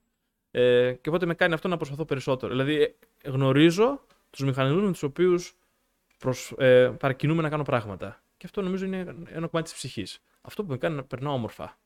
Ε, 0.51 0.93
και 1.01 1.09
οπότε 1.09 1.25
με 1.25 1.33
κάνει 1.33 1.53
αυτό 1.53 1.67
να 1.67 1.77
προσπαθώ 1.77 2.05
περισσότερο. 2.05 2.51
Δηλαδή 2.51 2.81
ε, 2.81 3.29
γνωρίζω 3.29 4.01
τους 4.29 4.43
μηχανισμούς 4.43 4.83
με 4.83 4.91
τους 4.91 5.03
οποίους 5.03 5.57
ε, 6.57 6.91
παρακινούμε 6.99 7.41
να 7.41 7.49
κάνω 7.49 7.63
πράγματα. 7.63 8.23
Και 8.37 8.45
αυτό 8.45 8.61
νομίζω 8.61 8.85
είναι 8.85 8.97
ένα 9.25 9.47
κομμάτι 9.47 9.61
της 9.61 9.73
ψυχής. 9.73 10.21
Αυτό 10.41 10.63
που 10.63 10.71
με 10.71 10.77
κάνει 10.77 10.95
να 10.95 11.03
περνάω 11.03 11.33
όμορφα. 11.33 11.77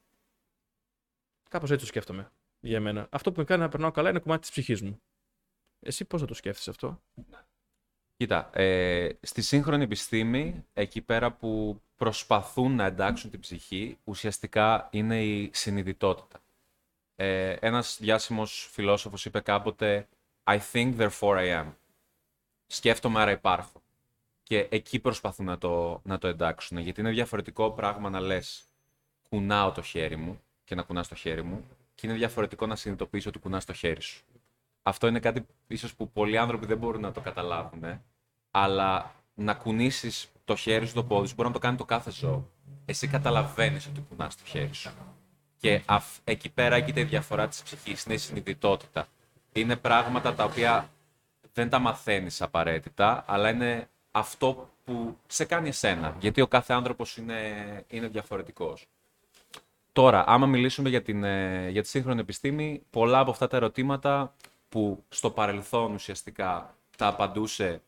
Κάπως 1.50 1.72
έτσι 1.72 1.82
το 1.82 1.88
σκέφτομαι 1.90 2.32
για 2.60 2.80
μένα. 2.80 3.08
Αυτό 3.10 3.32
που 3.32 3.40
με 3.40 3.46
κάνει 3.46 3.62
να 3.62 3.70
περνάω 3.70 3.92
καλά 3.92 4.10
είναι 4.10 4.20
κομμάτι 4.20 4.42
της 4.42 4.50
ψυχής 4.50 4.82
μου. 4.82 5.02
Εσύ 5.80 6.06
πώς 6.06 6.22
θα 6.22 6.28
το 6.28 6.34
σκέφτεσαι 6.34 6.70
αυτό; 6.70 7.02
Κοίτα, 8.18 8.50
ε, 8.54 9.10
στη 9.22 9.42
σύγχρονη 9.42 9.84
επιστήμη, 9.84 10.66
εκεί 10.74 11.02
πέρα 11.02 11.32
που 11.32 11.82
προσπαθούν 11.96 12.76
να 12.76 12.86
εντάξουν 12.86 13.30
την 13.30 13.40
ψυχή, 13.40 13.98
ουσιαστικά 14.04 14.90
είναι 14.92 15.24
η 15.24 15.50
συνειδητότητα. 15.54 16.42
Ε, 17.16 17.52
ένας 17.60 17.98
διάσημος 18.00 18.70
φιλόσοφος 18.72 19.26
είπε 19.26 19.40
κάποτε 19.40 20.08
«I 20.44 20.60
think, 20.72 20.98
therefore 20.98 21.38
I 21.38 21.64
am». 21.64 21.66
Σκέφτομαι, 22.74 23.22
άρα 23.22 23.32
υπάρχω. 23.32 23.82
Και 24.44 24.68
εκεί 24.72 25.00
προσπαθούν 25.00 25.46
να 25.46 25.58
το, 25.58 26.02
να 26.04 26.18
το 26.18 26.28
εντάξουν, 26.28 26.78
γιατί 26.78 27.02
είναι 27.02 27.10
διαφορετικό 27.12 27.72
πράγμα 27.72 28.10
να 28.10 28.20
λες 28.20 28.64
«κουνάω 29.30 29.72
το 29.72 29.82
χέρι 29.82 30.16
μου» 30.16 30.42
και 30.64 30.76
να 30.76 30.82
κουνάς 30.82 31.08
το 31.08 31.16
χέρι 31.16 31.42
μου 31.44 31.66
και 31.96 32.08
είναι 32.08 32.16
διαφορετικό 32.16 32.66
να 32.66 32.76
συνειδητοποιήσω 32.76 33.30
ότι 33.30 33.40
κουνάς 33.40 33.66
το 33.66 33.74
χέρι 33.74 34.02
σου. 34.02 34.24
Αυτό 34.84 35.08
είναι 35.08 35.20
κάτι 35.20 35.46
ίσως 35.68 35.96
που 35.96 36.12
πολλοί 36.12 36.38
άνθρωποι 36.38 36.66
δεν 36.66 36.78
μπορούν 36.78 37.02
να 37.02 37.12
το 37.12 37.22
καταλάβουν, 37.22 37.84
ε. 37.84 38.02
αλλά 38.52 39.16
να 39.34 39.54
κουνήσεις 39.54 40.32
το 40.46 40.56
χέρι 40.56 40.88
σου, 40.88 40.94
το 40.94 41.04
πόδι 41.04 41.28
σου, 41.28 41.34
μπορεί 41.36 41.48
να 41.48 41.54
το 41.54 41.60
κάνει 41.60 41.78
το 41.78 41.86
κάθε 41.86 42.12
ζώο. 42.12 42.50
Εσύ 42.86 43.08
καταλαβαίνεις 43.08 43.88
ότι 43.88 44.06
κουνάς 44.10 44.36
το 44.38 44.44
χέρι 44.46 44.74
σου. 44.74 44.92
Και 45.58 45.82
αφ- 45.86 46.20
εκεί 46.24 46.50
πέρα 46.50 46.76
έγκυται 46.76 47.00
η 47.00 47.04
διαφορά 47.04 47.48
της 47.48 47.62
ψυχής, 47.64 48.04
είναι 48.04 48.14
η 48.14 48.18
συνειδητότητα. 48.18 49.08
Είναι 49.54 49.76
πράγματα 49.76 50.34
τα 50.34 50.44
οποία 50.44 50.90
δεν 51.54 51.70
τα 51.70 51.80
μαθαίνεις 51.80 52.42
απαραίτητα, 52.42 53.24
αλλά 53.28 53.50
είναι 53.50 53.90
αυτό 54.12 54.70
που 54.84 55.18
σε 55.28 55.46
κάνει 55.46 55.68
εσένα. 55.68 56.16
Γιατί 56.20 56.42
ο 56.42 56.48
κάθε 56.48 56.74
άνθρωπος 56.74 57.18
είναι, 57.18 57.40
είναι 57.88 58.08
διαφορετικός. 58.08 58.88
Τώρα, 59.92 60.24
άμα 60.28 60.46
μιλήσουμε 60.46 60.90
για, 60.90 61.02
την, 61.02 61.24
ε, 61.24 61.70
για 61.70 61.82
τη 61.82 61.88
σύγχρονη 61.88 62.20
επιστήμη, 62.20 62.84
πολλά 62.90 63.20
από 63.20 63.32
αυτά 63.32 63.48
τα 63.48 63.58
ερωτήματα 63.58 64.34
που 64.70 65.04
στο 65.10 65.30
παρελθόν 65.32 65.94
ουσιαστικά 65.94 66.76
τα 66.98 67.08
απαντούσε 67.08 67.82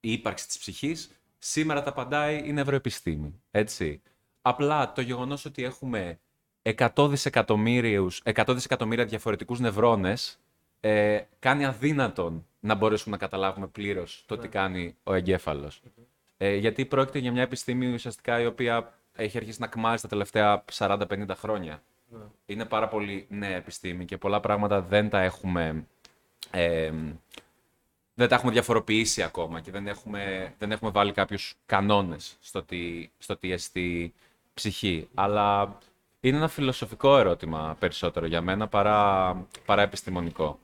η 0.00 0.12
ύπαρξη 0.12 0.46
της 0.46 0.58
ψυχής, 0.58 1.10
σήμερα 1.38 1.82
τα 1.82 1.90
απαντάει 1.90 2.42
η 2.48 2.52
νευροεπιστήμη. 2.52 3.40
Έτσι. 3.50 4.02
Απλά 4.42 4.92
το 4.92 5.00
γεγονός 5.00 5.44
ότι 5.44 5.64
έχουμε 5.64 6.18
100 6.62 7.08
δισεκατομμύριους, 7.08 8.22
100 8.24 8.54
δισεκατομμύρια 8.54 9.04
διαφορετικούς 9.04 9.60
νευρώνες 9.60 10.38
ε, 10.86 11.26
κάνει 11.38 11.64
αδύνατον 11.64 12.46
να 12.60 12.74
μπορέσουμε 12.74 13.16
να 13.16 13.22
καταλάβουμε 13.22 13.66
πλήρως 13.66 14.24
το 14.26 14.36
τι 14.36 14.48
κάνει 14.48 14.96
ο 15.04 15.14
εγκέφαλος. 15.14 15.82
Ε, 16.36 16.54
γιατί 16.54 16.84
πρόκειται 16.84 17.18
για 17.18 17.32
μια 17.32 17.42
επιστήμη 17.42 17.92
ουσιαστικά 17.92 18.40
η 18.40 18.46
οποία 18.46 18.94
έχει 19.16 19.36
αρχίσει 19.36 19.60
να 19.60 19.66
κμάζει 19.66 20.02
τα 20.02 20.08
τελευταία 20.08 20.64
40-50 20.72 21.26
χρόνια. 21.36 21.82
Είναι 22.46 22.64
πάρα 22.64 22.88
πολύ 22.88 23.26
νέα 23.28 23.56
επιστήμη 23.56 24.04
και 24.04 24.16
πολλά 24.18 24.40
πράγματα 24.40 24.80
δεν 24.80 25.08
τα 25.08 25.20
έχουμε, 25.20 25.86
ε, 26.50 26.92
δεν 28.14 28.28
τα 28.28 28.34
έχουμε 28.34 28.52
διαφοροποιήσει 28.52 29.22
ακόμα 29.22 29.60
και 29.60 29.70
δεν 29.70 29.86
έχουμε, 29.86 30.54
δεν 30.58 30.72
έχουμε 30.72 30.90
βάλει 30.90 31.12
κάποιους 31.12 31.54
κανόνες 31.66 32.36
στο 32.40 32.62
τι, 32.62 33.10
στο 33.18 33.36
τι 33.36 33.52
εστί 33.52 34.14
ψυχή. 34.54 35.08
Αλλά 35.14 35.78
είναι 36.20 36.36
ένα 36.36 36.48
φιλοσοφικό 36.48 37.18
ερώτημα 37.18 37.76
περισσότερο 37.78 38.26
για 38.26 38.40
μένα 38.40 38.68
παρά, 38.68 39.34
παρά 39.64 39.82
επιστημονικό. 39.82 40.58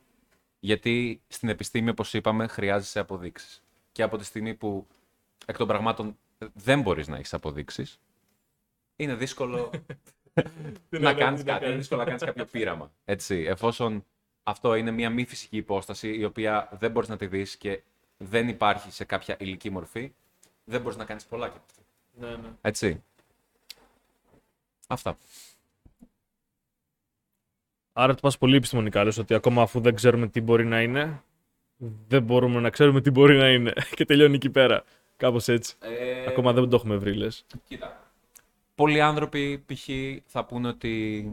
Γιατί 0.64 1.22
στην 1.28 1.48
επιστήμη, 1.48 1.88
όπως 1.88 2.14
είπαμε, 2.14 2.46
χρειάζεσαι 2.46 2.98
αποδείξεις. 2.98 3.62
Και 3.92 4.02
από 4.02 4.16
τη 4.16 4.24
στιγμή 4.24 4.54
που 4.54 4.86
εκ 5.46 5.56
των 5.56 5.66
πραγμάτων 5.66 6.18
δεν 6.54 6.80
μπορείς 6.80 7.08
να 7.08 7.16
έχεις 7.16 7.34
αποδείξεις, 7.34 8.00
είναι 8.96 9.14
δύσκολο 9.14 9.70
να 10.90 11.14
κάνεις 11.14 11.42
κάτι, 11.42 11.64
είναι 11.64 11.76
δύσκολο 11.76 12.00
να 12.00 12.06
κάνεις 12.06 12.22
κάποιο 12.22 12.44
πείραμα. 12.44 12.92
Έτσι, 13.04 13.36
εφόσον 13.36 14.04
αυτό 14.42 14.74
είναι 14.74 14.90
μια 14.90 15.10
μη 15.10 15.24
φυσική 15.24 15.56
υπόσταση, 15.56 16.16
η 16.18 16.24
οποία 16.24 16.68
δεν 16.72 16.90
μπορείς 16.90 17.08
να 17.08 17.16
τη 17.16 17.26
δεις 17.26 17.56
και 17.56 17.82
δεν 18.16 18.48
υπάρχει 18.48 18.92
σε 18.92 19.04
κάποια 19.04 19.36
υλική 19.38 19.70
μορφή, 19.70 20.12
δεν 20.64 20.80
μπορείς 20.80 20.96
να 20.96 21.04
κάνεις 21.04 21.24
πολλά 21.24 21.48
και 21.48 21.56
από 21.56 21.66
αυτή. 21.68 21.82
Ναι, 22.12 22.36
ναι. 22.36 22.54
Έτσι. 22.60 23.02
Αυτά. 24.86 25.16
Άρα 27.92 28.14
το 28.14 28.20
πας 28.22 28.38
πολύ 28.38 28.56
επιστημονικά, 28.56 29.04
λες 29.04 29.18
ότι 29.18 29.34
ακόμα 29.34 29.62
αφού 29.62 29.80
δεν 29.80 29.94
ξέρουμε 29.94 30.28
τι 30.28 30.40
μπορεί 30.40 30.64
να 30.64 30.82
είναι, 30.82 31.22
δεν 32.08 32.22
μπορούμε 32.22 32.60
να 32.60 32.70
ξέρουμε 32.70 33.00
τι 33.00 33.10
μπορεί 33.10 33.36
να 33.36 33.48
είναι. 33.48 33.72
και 33.96 34.04
τελειώνει 34.04 34.34
εκεί 34.34 34.50
πέρα. 34.50 34.84
Κάπως 35.16 35.48
έτσι. 35.48 35.76
Ε, 35.80 36.26
Ακόμα 36.28 36.52
δεν 36.52 36.68
το 36.68 36.76
έχουμε 36.76 36.96
βρει, 36.96 37.14
λες. 37.14 37.46
Κοίτα. 37.68 38.12
Πολλοί 38.74 39.00
άνθρωποι 39.00 39.64
π.χ. 39.66 39.88
θα 40.26 40.44
πούνε 40.44 40.68
ότι 40.68 41.24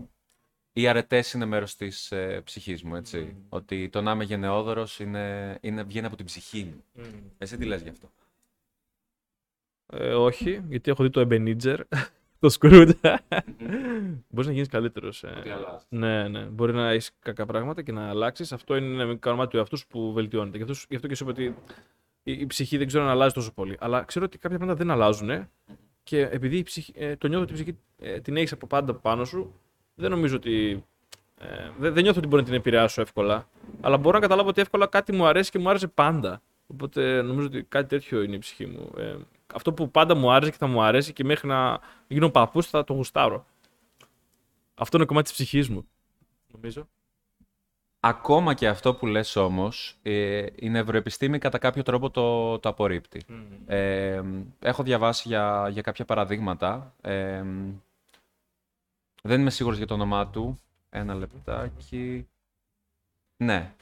οι 0.74 0.88
αρετές 0.88 1.34
είναι 1.34 1.46
μέρος 1.46 1.76
της 1.76 2.12
ε, 2.12 2.42
ψυχής 2.44 2.84
μου, 2.84 2.96
έτσι. 2.96 3.36
Ότι 3.50 3.90
το 3.90 4.02
να 4.02 4.12
είμαι 4.12 4.24
γενναιόδωρος 4.24 5.00
είναι, 5.00 5.58
είναι, 5.62 5.84
βγαίνει 5.84 6.06
από 6.06 6.16
την 6.16 6.26
ψυχή 6.26 6.64
μου. 6.64 7.04
Εσύ 7.38 7.58
τι 7.58 7.66
λες 7.66 7.82
γι' 7.82 7.90
αυτό; 7.90 8.12
Ε, 9.94 10.14
όχι, 10.14 10.64
γιατί 10.70 10.92
έχω 10.92 11.04
δει 11.04 11.10
το 11.10 11.28
Ebenezer, 11.30 11.80
το 12.40 12.56
Scrooge. 12.60 12.92
Μπορείς 14.30 14.48
να 14.48 14.52
γίνεις 14.52 14.68
καλύτερος. 14.68 15.24
Ότι 15.24 15.50
αλλάζεις. 15.50 15.86
Ναι, 15.90 16.28
ναι. 16.28 16.40
Μπορεί 16.40 16.74
να 16.74 16.90
έχεις 16.90 17.12
κακά 17.20 17.46
πράγματα 17.46 17.82
και 17.82 17.92
να 17.92 18.10
αλλάξεις. 18.10 18.52
Αυτό 18.52 18.76
είναι 18.76 19.04
ένα 19.04 19.16
κομμάτι 19.16 19.50
του 19.50 19.58
εαυτού 19.58 19.78
σου 19.78 19.88
που 19.88 20.14
βελτιώνεται. 20.14 20.58
Γι' 20.58 20.64
αυτό, 20.64 20.76
γι' 20.90 20.96
αυτό 20.96 21.08
και 21.08 21.16
σου 21.16 21.24
είπα 21.24 21.32
ότι 21.32 21.56
η, 22.24 22.32
η 22.32 22.46
ψυχή 22.46 22.78
δεν 22.78 22.88
ξέρω 22.88 23.04
αν 23.04 23.10
αλλάζει 23.10 23.34
τόσο 23.34 23.52
πολύ. 23.54 23.78
Αλλά 23.80 24.04
ξέρω 24.04 24.26
ότι 24.26 24.38
κάποια 24.38 24.58
πράγματα 24.58 24.84
δεν 24.84 24.92
αλλάζουν. 24.92 25.48
Και 26.04 26.22
επειδή 26.22 26.58
η 26.58 26.64
ψυχή, 26.64 26.94
ε, 26.96 27.16
το 27.16 27.28
νιώθω 27.28 27.44
ότι 27.44 27.52
η 27.52 27.56
ψυχή 27.56 27.78
ε, 28.00 28.20
την 28.20 28.38
έχεις 28.38 28.52
από 28.52 28.68
πάντα 28.68 28.94
πάνω 28.94 29.26
σου, 29.26 29.54
δεν 29.96 30.10
νομίζω 30.10 30.36
ότι. 30.36 30.84
Ε, 31.40 31.70
δεν, 31.80 31.94
δεν 31.94 32.04
νιώθω 32.04 32.20
ότι 32.20 32.28
μπορεί 32.28 32.42
να 32.42 32.48
την 32.48 32.58
επηρεάσω 32.58 33.02
εύκολα. 33.02 33.50
Αλλά 33.82 33.98
μπορώ 33.98 34.16
να 34.16 34.22
καταλάβω 34.22 34.50
ότι 34.50 34.62
εύκολα 34.62 34.88
κάτι 34.88 35.12
μου 35.12 35.26
αρέσει 35.26 35.52
και 35.52 35.60
μου 35.60 35.70
άρεσε 35.70 35.88
πάντα. 35.88 36.42
Οπότε 36.68 37.22
νομίζω 37.22 37.46
ότι 37.46 37.64
κάτι 37.64 37.88
τέτοιο 37.88 38.22
είναι 38.22 38.36
η 38.36 38.40
ψυχή 38.40 38.66
μου. 38.66 38.92
Ε, 38.98 39.16
αυτό 39.54 39.74
που 39.74 39.92
πάντα 39.92 40.16
μου 40.16 40.32
άρεσε 40.32 40.52
και 40.52 40.58
θα 40.58 40.68
μου 40.68 40.82
αρέσει 40.82 41.14
και 41.14 41.24
μέχρι 41.24 41.48
να 41.48 41.80
γίνω 42.08 42.30
παππούς 42.30 42.68
θα 42.68 42.84
το 42.84 42.94
γουστάρω. 42.94 43.46
Αυτό 44.74 44.98
είναι 44.98 45.06
κομμάτι 45.06 45.28
της 45.28 45.34
ψυχής 45.34 45.70
μου. 45.70 45.88
Νομίζω. 46.52 46.88
Ακόμα 48.02 48.54
και 48.54 48.68
αυτό 48.68 48.96
που 48.96 49.06
λες 49.06 49.36
όμως, 49.36 49.98
ε, 50.02 50.46
η 50.56 50.70
νευροεπιστήμη 50.70 51.38
κατά 51.38 51.58
κάποιο 51.58 51.84
τρόπο 51.84 52.10
το, 52.10 52.60
το 52.60 52.70
απορρίπτει. 52.70 53.26
Ε, 53.66 54.22
έχω 54.60 54.84
διαβάσει 54.84 55.28
για, 55.28 55.70
για 55.72 55.82
κάποια 55.82 56.06
παραδείγματα. 56.06 56.94
Ε, 57.02 57.44
δεν 59.24 59.42
είμαι 59.42 59.50
σίγουρος 59.50 59.78
για 59.78 59.88
το 59.88 59.94
όνομά 59.94 60.28
του. 60.28 60.62
Ένα 60.90 61.14
λεπτάκι. 61.14 62.28
Ναι. 63.38 63.74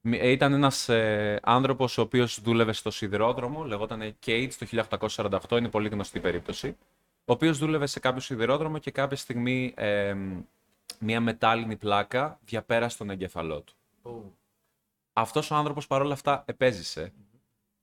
Μη- 0.00 0.18
ε, 0.20 0.30
Ήταν 0.30 0.52
ένας 0.52 0.88
ε, 0.88 1.40
άνθρωπος 1.42 1.98
ο 1.98 2.02
οποίος 2.02 2.40
δούλευε 2.40 2.72
στο 2.72 2.90
σιδηρόδρομο, 2.90 3.64
λεγόταν 3.64 4.14
Cates 4.26 4.50
το 4.58 4.66
1848, 5.50 5.58
είναι 5.58 5.68
πολύ 5.68 5.88
γνωστή 5.88 6.18
η 6.18 6.20
περίπτωση. 6.20 6.76
Ο 7.24 7.32
οποίος 7.32 7.58
δούλευε 7.58 7.86
σε 7.86 8.00
κάποιο 8.00 8.20
σιδηρόδρομο 8.20 8.78
και 8.78 8.90
κάποια 8.90 9.16
στιγμή 9.16 9.72
ε, 9.76 10.16
μια 10.98 11.20
μετάλλινη 11.20 11.76
πλάκα 11.76 12.38
διαπέρασε 12.44 12.98
τον 12.98 13.10
εγκέφαλό 13.10 13.60
του. 13.60 13.74
Αυτός 15.12 15.50
ο 15.50 15.54
άνθρωπος 15.54 15.86
παρόλα 15.86 16.12
αυτά 16.12 16.42
επέζησε, 16.46 17.12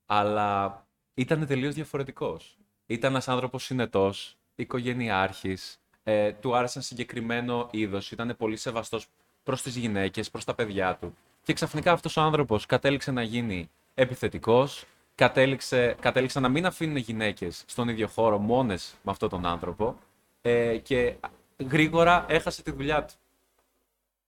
αλλά 0.06 0.86
ήταν 1.14 1.48
τελείως 1.48 1.74
διαφορετικός. 1.74 2.58
Ήταν 2.86 3.12
ένας 3.12 3.28
άνθρωπος 3.28 3.64
συνετός, 3.64 4.38
οικογενειάρχης, 4.56 5.80
ε, 6.04 6.32
του 6.32 6.56
άρεσαν 6.56 6.82
συγκεκριμένο 6.82 7.68
είδος, 7.72 8.12
ήταν 8.12 8.36
πολύ 8.38 8.58
σεβαστός 8.58 9.08
προς 9.44 9.62
τις 9.62 9.76
γυναίκες, 9.76 10.30
προς 10.32 10.44
τα 10.44 10.56
παιδιά 10.56 10.96
του. 10.96 11.16
Και 11.48 11.54
ξαφνικά 11.54 11.92
αυτός 11.92 12.18
ο 12.18 12.22
άνθρωπος 12.22 12.66
κατέληξε 12.66 13.12
να 13.12 13.22
γίνει 13.22 13.70
επιθετικός, 13.94 14.86
κατέληξε, 15.16 15.96
κατέληξε 16.00 16.39
να 16.39 16.50
μην 16.50 16.66
αφήνουν 16.66 16.96
γυναίκες 16.96 17.63
στον 17.68 17.89
ίδιο 17.89 18.08
χώρο 18.08 18.38
μόνες 18.38 18.96
με 19.04 19.12
αυτόν 19.12 19.30
τον 19.30 19.46
άνθρωπο 19.46 19.98
ε, 20.42 20.77
και 20.77 21.16
γρήγορα 21.58 22.25
έχασε 22.30 22.63
τη 22.63 22.72
δουλειά 22.72 23.06
του. 23.06 23.13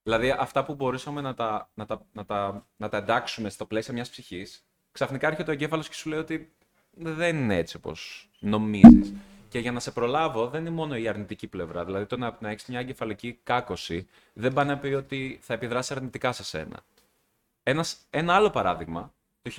Δηλαδή 0.04 0.36
αυτά 0.40 0.64
που 0.66 0.76
μπορούσαμε 0.76 1.22
να 1.22 1.34
τα, 1.34 1.70
να 1.74 1.86
τα, 1.86 2.02
να 2.14 2.26
τα, 2.26 2.66
να 2.78 2.90
τα 2.90 2.98
εντάξουμε 2.98 3.50
στο 3.50 3.66
πλαίσιο 3.66 3.94
μιας 3.94 4.10
ψυχής, 4.10 4.66
ξαφνικά 4.92 5.28
έρχεται 5.28 5.50
ο 5.50 5.54
εγκέφαλος 5.54 5.88
και 5.88 5.96
σου 5.96 6.10
λέει 6.10 6.20
ότι 6.20 6.52
δεν 6.92 7.38
είναι 7.38 7.58
έτσι 7.58 7.76
όπως 7.76 8.30
νομίζεις. 8.40 9.14
Και 9.50 9.60
για 9.60 9.72
να 9.72 9.80
σε 9.80 9.92
προλάβω 9.92 10.48
δεν 10.48 10.62
είναι 10.62 10.70
μόνο 10.70 10.96
η 10.96 11.08
αρνητική 11.08 11.48
πλευρά. 11.48 11.86
Δηλαδή 11.86 12.06
το 12.06 12.18
να, 12.18 12.38
να 12.40 12.50
έχεις 12.50 12.66
μια 12.66 12.80
εγκεφαλική 12.80 13.40
κάκωση 13.44 14.08
δεν 14.34 14.54
πάει 14.54 14.66
να 14.66 14.78
πει 14.78 14.88
ότι 14.88 15.40
θα 15.42 15.54
επιδράσεις 15.54 15.92
αρνητικά 15.96 16.32
σε 16.32 16.44
σένα. 16.44 16.84
Ένας, 17.70 17.98
ένα 18.10 18.34
άλλο 18.36 18.50
παράδειγμα, 18.50 19.14
το 19.42 19.50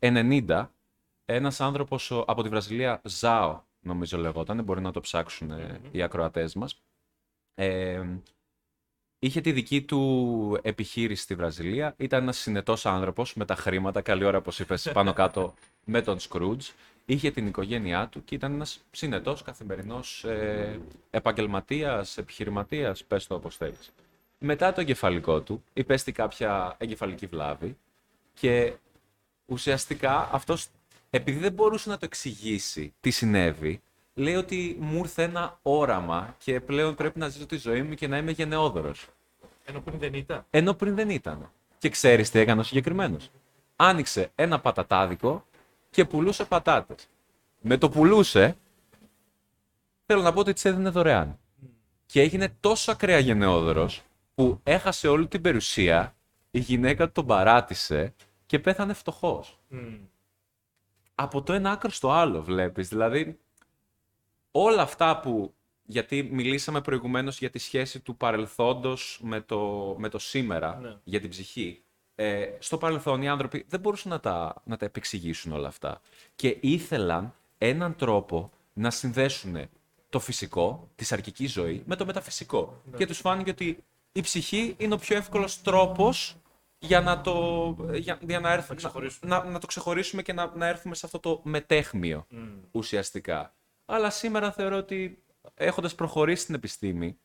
1990, 0.00 0.70
ένας 1.24 1.60
άνθρωπος 1.60 2.10
ο- 2.10 2.24
από 2.26 2.42
τη 2.42 2.48
Βραζιλία, 2.48 3.00
Ζάο, 3.04 3.62
νομίζω 3.80 4.18
λεγόταν, 4.18 4.64
μπορεί 4.64 4.80
να 4.80 4.92
το 4.92 5.00
ψάξουν 5.00 5.50
ε, 5.50 5.80
οι 5.90 6.02
ακροατές 6.02 6.54
μας, 6.54 6.82
ε, 7.54 8.02
είχε 9.18 9.40
τη 9.40 9.52
δική 9.52 9.82
του 9.82 10.58
επιχείρηση 10.62 11.22
στη 11.22 11.34
Βραζιλία, 11.34 11.94
ήταν 11.96 12.22
ένας 12.22 12.36
συνετός 12.38 12.86
άνθρωπος 12.86 13.34
με 13.34 13.44
τα 13.44 13.54
χρήματα, 13.54 14.02
καλή 14.02 14.24
ώρα 14.24 14.38
όπως 14.38 14.58
είπες, 14.60 14.90
πάνω 14.92 15.12
κάτω 15.12 15.54
με 15.94 16.02
τον 16.02 16.18
Σκρούτζ, 16.18 16.68
είχε 17.04 17.30
την 17.30 17.46
οικογένειά 17.46 18.08
του 18.08 18.24
και 18.24 18.34
ήταν 18.34 18.52
ένας 18.52 18.80
συνετός 18.90 19.42
καθημερινός 19.42 20.24
ε, 20.24 20.80
επαγγελματίας, 21.10 22.18
επιχειρηματίας, 22.18 23.04
πες 23.04 23.26
το 23.26 23.34
όπως 23.34 23.56
θέλεις. 23.56 23.92
Μετά 24.46 24.72
το 24.72 24.80
εγκεφαλικό 24.80 25.40
του 25.40 25.64
υπέστη 25.72 26.12
κάποια 26.12 26.74
εγκεφαλική 26.78 27.26
βλάβη 27.26 27.76
και 28.34 28.72
ουσιαστικά 29.46 30.28
αυτός, 30.32 30.66
επειδή 31.10 31.38
δεν 31.38 31.52
μπορούσε 31.52 31.88
να 31.88 31.98
το 31.98 32.04
εξηγήσει 32.04 32.94
τι 33.00 33.10
συνέβη, 33.10 33.82
λέει 34.14 34.34
ότι 34.34 34.76
μου 34.80 34.98
ήρθε 34.98 35.22
ένα 35.22 35.58
όραμα 35.62 36.36
και 36.38 36.60
πλέον 36.60 36.94
πρέπει 36.94 37.18
να 37.18 37.28
ζήσω 37.28 37.46
τη 37.46 37.56
ζωή 37.56 37.82
μου 37.82 37.94
και 37.94 38.08
να 38.08 38.16
είμαι 38.16 38.30
γενναιόδωρος. 38.30 39.06
Ενώ 39.64 39.80
πριν 39.80 39.98
δεν 39.98 40.14
ήταν. 40.14 40.44
Ενώ 40.50 40.74
πριν 40.74 40.94
δεν 40.94 41.10
ήταν. 41.10 41.50
Και 41.78 41.88
ξέρεις 41.88 42.30
τι 42.30 42.38
έκανε 42.38 42.60
ο 42.60 42.64
συγκεκριμένος. 42.64 43.30
Άνοιξε 43.76 44.30
ένα 44.34 44.60
πατατάδικο 44.60 45.46
και 45.90 46.04
πουλούσε 46.04 46.44
πατάτες. 46.44 47.08
Με 47.60 47.76
το 47.76 47.88
πουλούσε, 47.88 48.56
θέλω 50.06 50.22
να 50.22 50.32
πω 50.32 50.40
ότι 50.40 50.52
τις 50.52 50.64
έδινε 50.64 50.88
δωρεάν. 50.88 51.38
Και 52.06 52.20
έγινε 52.20 52.54
τόσο 52.60 52.90
ακραία 52.90 53.18
γενναιόδωρος 53.18 54.02
που 54.34 54.60
έχασε 54.62 55.08
όλη 55.08 55.28
την 55.28 55.40
περιουσία, 55.40 56.16
η 56.50 56.58
γυναίκα 56.58 57.06
του 57.06 57.12
τον 57.12 57.26
παράτησε 57.26 58.14
και 58.46 58.58
πέθανε 58.58 58.92
φτωχός. 58.92 59.58
Από 61.14 61.42
το 61.42 61.52
ένα 61.52 61.70
άκρο 61.70 61.90
στο 61.90 62.10
άλλο 62.10 62.42
βλέπεις. 62.42 62.88
Δηλαδή, 62.88 63.38
όλα 64.50 64.82
αυτά 64.82 65.20
που... 65.20 65.54
Γιατί 65.86 66.22
μιλήσαμε 66.32 66.80
προηγουμένως 66.80 67.38
για 67.38 67.50
τη 67.50 67.58
σχέση 67.58 68.00
του 68.00 68.16
παρελθόντος 68.16 69.20
με 69.22 69.40
το, 69.40 69.94
με 69.98 70.08
το 70.08 70.18
σήμερα, 70.18 70.78
Ναι. 70.82 70.96
για 71.04 71.20
την 71.20 71.30
ψυχή. 71.30 71.82
Ε, 72.14 72.46
στο 72.58 72.78
παρελθόν 72.78 73.22
οι 73.22 73.28
άνθρωποι 73.28 73.64
δεν 73.68 73.80
μπορούσαν 73.80 74.10
να 74.10 74.20
τα, 74.20 74.62
να 74.64 74.76
τα 74.76 74.84
επεξηγήσουν 74.84 75.52
όλα 75.52 75.68
αυτά. 75.68 76.00
Και 76.34 76.56
ήθελαν 76.60 77.34
έναν 77.58 77.96
τρόπο 77.96 78.50
να 78.72 78.90
συνδέσουν 78.90 79.56
το 80.08 80.18
φυσικό, 80.20 80.88
της 80.94 81.06
σαρκική 81.06 81.46
ζωής, 81.46 81.82
με 81.84 81.96
το 81.96 82.04
μεταφυσικό. 82.04 82.82
Και 82.96 83.06
τους 83.06 83.18
φάνηκε 83.18 83.50
ότι 83.50 83.84
η 84.16 84.20
ψυχή 84.20 84.74
είναι 84.78 84.94
ο 84.94 84.98
πιο 84.98 85.16
εύκολος 85.16 85.62
τρόπος 85.62 86.36
για 86.78 87.00
να 87.00 87.20
το, 87.20 87.76
για, 87.92 88.18
για 88.20 88.40
να, 88.40 88.52
έρθουμε, 88.52 88.80
να, 89.20 89.44
να 89.44 89.58
το 89.58 89.66
ξεχωρίσουμε 89.66 90.22
και 90.22 90.32
να, 90.32 90.52
να 90.54 90.66
έρθουμε 90.66 90.94
σε 90.94 91.06
αυτό 91.06 91.18
το 91.18 91.40
μετέχμιο 91.44 92.26
ουσιαστικά. 92.70 93.54
Αλλά 93.84 94.10
σήμερα 94.10 94.52
θεωρώ 94.52 94.76
ότι 94.76 95.22
έχοντας 95.54 95.94
προχωρήσει 95.94 96.42
στην 96.42 96.54
επιστήμη, 96.54 97.18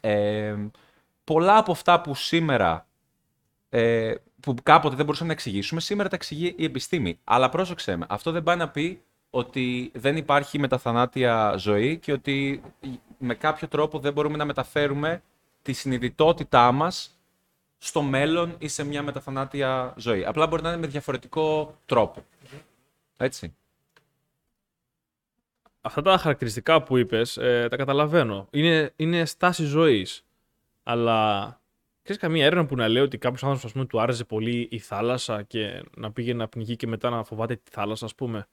ε, 0.00 0.56
πολλά 1.24 1.56
από 1.56 1.72
αυτά 1.72 2.00
που 2.00 2.14
σήμερα, 2.14 2.86
ε, 3.68 4.14
που 4.40 4.54
κάποτε 4.62 4.96
δεν 4.96 5.04
μπορούσαμε 5.04 5.28
να 5.28 5.34
εξηγήσουμε, 5.34 5.80
σήμερα 5.80 6.08
τα 6.08 6.16
εξηγεί 6.16 6.54
η 6.56 6.64
επιστήμη. 6.64 7.18
Αλλά 7.24 7.48
πρόσεξε 7.48 7.96
με, 7.96 8.06
αυτό 8.08 8.30
δεν 8.30 8.42
πάει 8.42 8.56
να 8.56 8.68
πει 8.68 9.02
ότι 9.30 9.90
δεν 9.94 10.16
υπάρχει 10.16 10.58
μεταθανάτια 10.58 11.54
ζωή 11.56 11.98
και 11.98 12.12
ότι 12.12 12.62
με 13.18 13.34
κάποιο 13.34 13.68
τρόπο 13.68 13.98
δεν 13.98 14.12
μπορούμε 14.12 14.36
να 14.36 14.44
μεταφέρουμε 14.44 15.22
τη 15.62 15.72
συνειδητότητά 15.72 16.72
μας 16.72 17.20
στο 17.78 18.02
μέλλον 18.02 18.54
ή 18.58 18.68
σε 18.68 18.84
μια 18.84 19.02
μεταθανάτια 19.02 19.94
ζωή. 19.96 20.24
Απλά 20.24 20.46
μπορεί 20.46 20.62
να 20.62 20.68
είναι 20.68 20.78
με 20.80 20.86
διαφορετικό 20.86 21.76
τρόπο. 21.86 22.24
Έτσι. 23.16 23.54
Αυτά 25.80 26.02
τα 26.02 26.18
χαρακτηριστικά 26.18 26.82
που 26.82 26.96
είπες, 26.96 27.36
ε, 27.36 27.66
τα 27.70 27.76
καταλαβαίνω. 27.76 28.48
Είναι, 28.50 28.92
είναι 28.96 29.24
στάση 29.24 29.64
ζωής. 29.64 30.24
Αλλά 30.82 31.60
ξέρεις 32.02 32.20
καμία 32.20 32.44
έρευνα 32.44 32.66
που 32.66 32.76
να 32.76 32.88
λέει 32.88 33.02
ότι 33.02 33.18
κάποιος 33.18 33.42
άνθρωπος 33.42 33.64
ας 33.64 33.72
πούμε, 33.72 33.84
του 33.84 34.00
άρεσε 34.00 34.24
πολύ 34.24 34.68
η 34.70 34.78
θάλασσα 34.78 35.42
και 35.42 35.84
να 35.96 36.12
πήγε 36.12 36.34
να 36.34 36.48
πνιγεί 36.48 36.76
και 36.76 36.86
μετά 36.86 37.10
να 37.10 37.24
φοβάται 37.24 37.56
τη 37.56 37.70
θάλασσα, 37.70 38.04
ας 38.04 38.14
πούμε. 38.14 38.46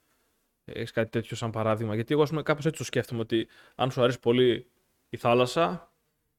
Έχεις 0.65 0.91
κάτι 0.91 1.09
τέτοιο 1.09 1.35
σαν 1.35 1.51
παράδειγμα; 1.51 1.95
Γιατί 1.95 2.13
εγώ, 2.13 2.21
ας 2.23 2.29
πούμε, 2.29 2.41
κάπως 2.41 2.65
έτσι 2.65 2.77
το 2.77 2.83
σκέφτομαι 2.83 3.21
ότι 3.21 3.47
αν 3.75 3.91
σου 3.91 4.01
αρέσει 4.01 4.19
πολύ 4.19 4.67
η 5.09 5.17
θάλασσα, 5.17 5.91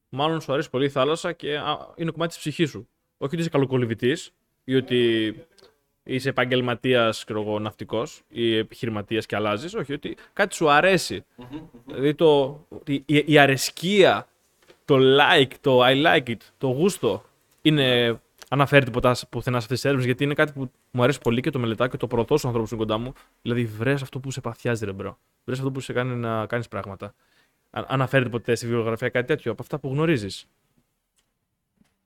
μάλλον 0.08 0.40
σου 0.40 0.52
αρέσει 0.52 0.70
πολύ 0.70 0.84
η 0.84 0.88
θάλασσα 0.88 1.32
και 1.32 1.56
α, 1.56 1.78
είναι 1.96 2.10
κομμάτι 2.10 2.30
της 2.30 2.38
ψυχής 2.38 2.70
σου. 2.70 2.78
Όχι 3.18 3.32
ότι 3.32 3.36
είσαι 3.36 3.48
καλοκολυβητής 3.48 4.30
ή 4.64 4.74
ότι 4.74 5.34
είσαι 6.02 6.28
επαγγελματίας, 6.28 7.24
ναυτικός 7.60 8.22
ή 8.28 8.56
επιχειρηματίας 8.56 9.26
και 9.26 9.36
αλλάζεις. 9.36 9.74
Όχι, 9.74 9.92
ότι 9.92 10.16
κάτι 10.32 10.54
σου 10.54 10.70
αρέσει. 10.70 11.24
δηλαδή 11.86 12.14
το, 12.14 12.60
η, 12.86 12.94
η- 13.06 13.24
η 13.26 13.38
αρεσκία, 13.38 14.28
το 14.84 14.96
like, 14.98 15.50
το 15.60 15.80
I 15.86 16.04
like 16.06 16.28
it, 16.28 16.36
το 16.58 16.66
γούστο 16.66 17.24
είναι. 17.62 18.20
Αναφέρεται 18.50 18.90
ποτέ 18.90 19.14
πουθενά 19.30 19.56
σε 19.58 19.62
αυτές 19.62 19.76
τις 19.80 19.84
έρευνες 19.84 20.06
γιατί 20.06 20.24
είναι 20.24 20.34
κάτι 20.34 20.52
που 20.52 20.70
μου 20.90 21.02
αρέσει 21.02 21.18
πολύ 21.18 21.40
και 21.40 21.50
το 21.50 21.58
μελετάω 21.58 21.86
και 21.88 21.96
το 21.96 22.06
προωθώ 22.06 22.36
στους 22.36 22.44
ανθρώπους 22.44 22.70
που 22.70 22.76
είναι 22.76 22.84
κοντά 22.84 22.98
μου. 22.98 23.12
Δηλαδή, 23.42 23.64
βρες 23.64 24.02
αυτό 24.02 24.18
που 24.20 24.30
σε 24.30 24.40
παθιάζει, 24.40 24.84
ρε 24.84 24.92
bro. 24.92 25.18
Βρες 25.44 25.58
αυτό 25.58 25.70
που 25.70 25.80
σε 25.80 25.92
κάνει 25.92 26.14
να 26.14 26.46
κάνεις 26.46 26.68
πράγματα. 26.68 27.14
Α- 27.70 27.84
Αναφέρεται 27.88 28.30
ποτέ 28.30 28.54
στη 28.54 28.66
βιογραφία 28.66 29.08
κάτι 29.08 29.26
τέτοιο 29.26 29.52
από 29.52 29.62
αυτά 29.62 29.78
που 29.78 29.88
γνωρίζεις; 29.88 30.48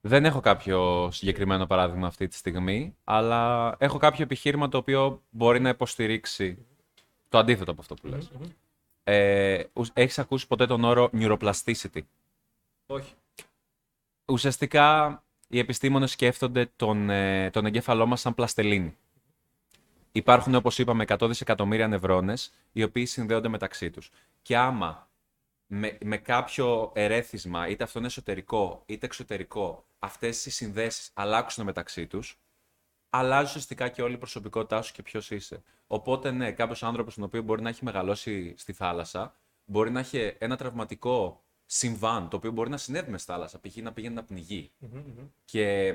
Δεν 0.00 0.24
έχω 0.24 0.40
κάποιο 0.40 1.08
συγκεκριμένο 1.12 1.66
παράδειγμα 1.66 2.06
αυτή 2.06 2.28
τη 2.28 2.34
στιγμή, 2.36 2.96
αλλά 3.04 3.74
έχω 3.78 3.98
κάποιο 3.98 4.22
επιχείρημα 4.24 4.68
το 4.68 4.78
οποίο 4.78 5.22
μπορεί 5.30 5.60
να 5.60 5.68
υποστηρίξει 5.68 6.66
το 7.28 7.38
αντίθετο 7.38 7.70
από 7.70 7.80
αυτό 7.80 7.94
που 7.94 8.06
λες. 8.06 8.30
Ε, 9.04 9.62
έχεις 9.92 10.18
ακούσει 10.18 10.46
ποτέ 10.46 10.66
τον 10.66 10.84
όρο 10.84 11.10
neuroplasticity; 11.12 12.00
Όχι. 12.86 13.14
Ουσιαστικά 14.24 15.22
οι 15.48 15.58
επιστήμονες 15.58 16.10
σκέφτονται 16.10 16.70
τον, 16.76 17.10
ε, 17.10 17.50
τον 17.50 17.66
εγκέφαλό 17.66 18.06
μας 18.06 18.20
σαν 18.20 18.34
πλαστελίνη. 18.34 18.96
Υπάρχουν, 20.12 20.54
όπως 20.54 20.78
είπαμε, 20.78 21.02
100 21.02 21.26
δισεκατομμύρια 21.28 21.88
νευρώνες, 21.88 22.52
οι 22.72 22.82
οποίοι 22.82 23.06
συνδέονται 23.06 23.48
μεταξύ 23.48 23.90
τους. 23.90 24.10
Και 24.42 24.56
άμα 24.56 25.08
με, 25.74 25.98
με 26.04 26.16
κάποιο 26.16 26.92
ερέθισμα, 26.94 27.68
είτε 27.68 27.84
αυτό 27.84 27.98
είναι 27.98 28.08
εσωτερικό 28.08 28.82
είτε 28.86 29.06
εξωτερικό, 29.06 29.84
αυτές 29.98 30.46
οι 30.46 30.50
συνδέσεις 30.50 31.10
αλλάξουν 31.14 31.64
μεταξύ 31.64 32.06
τους, 32.06 32.38
αλλάζει 33.10 33.44
ουσιαστικά 33.44 33.88
και 33.88 34.02
όλη 34.02 34.14
η 34.14 34.18
προσωπικότητά 34.18 34.82
σου 34.82 34.92
και 34.92 35.02
ποιος 35.02 35.30
είσαι. 35.30 35.62
Οπότε, 35.86 36.30
ναι, 36.30 36.52
κάποιος 36.52 36.82
άνθρωπος, 36.82 37.14
τον 37.14 37.24
οποίο 37.24 37.42
μπορεί 37.42 37.62
να 37.62 37.68
έχει 37.68 37.84
μεγαλώσει 37.84 38.54
στη 38.56 38.72
θάλασσα, 38.72 39.34
μπορεί 39.64 39.90
να 39.90 40.00
έχει 40.00 40.34
ένα 40.38 40.56
τραυματικό 40.56 41.42
συμβάν, 41.66 42.28
το 42.28 42.36
οποίο 42.36 42.50
μπορεί 42.50 42.70
να 42.70 42.76
συνέβη 42.76 43.10
μες 43.10 43.22
στη 43.22 43.32
θάλασσα, 43.32 43.60
π.χ. 43.60 43.76
να 43.76 43.92
πηγαίνει 43.92 44.14
να 44.14 44.24
πνιγει 44.24 44.70
Και 45.44 45.94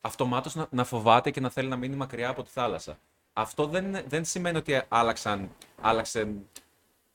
αυτομάτως 0.00 0.54
να, 0.54 0.66
να 0.70 0.84
φοβάται 0.84 1.30
και 1.30 1.40
να 1.40 1.50
θέλει 1.50 1.68
να 1.68 1.76
μείνει 1.76 1.96
μακριά 1.96 2.28
από 2.28 2.42
τη 2.42 2.50
θάλασσα. 2.50 2.98
Αυτό 3.32 3.66
δεν, 3.66 4.04
δεν 4.08 4.24
σημαίνει 4.24 4.56
ότι 4.56 4.82
άλλαξαν, 4.88 5.50
άλλαξαν 5.80 6.48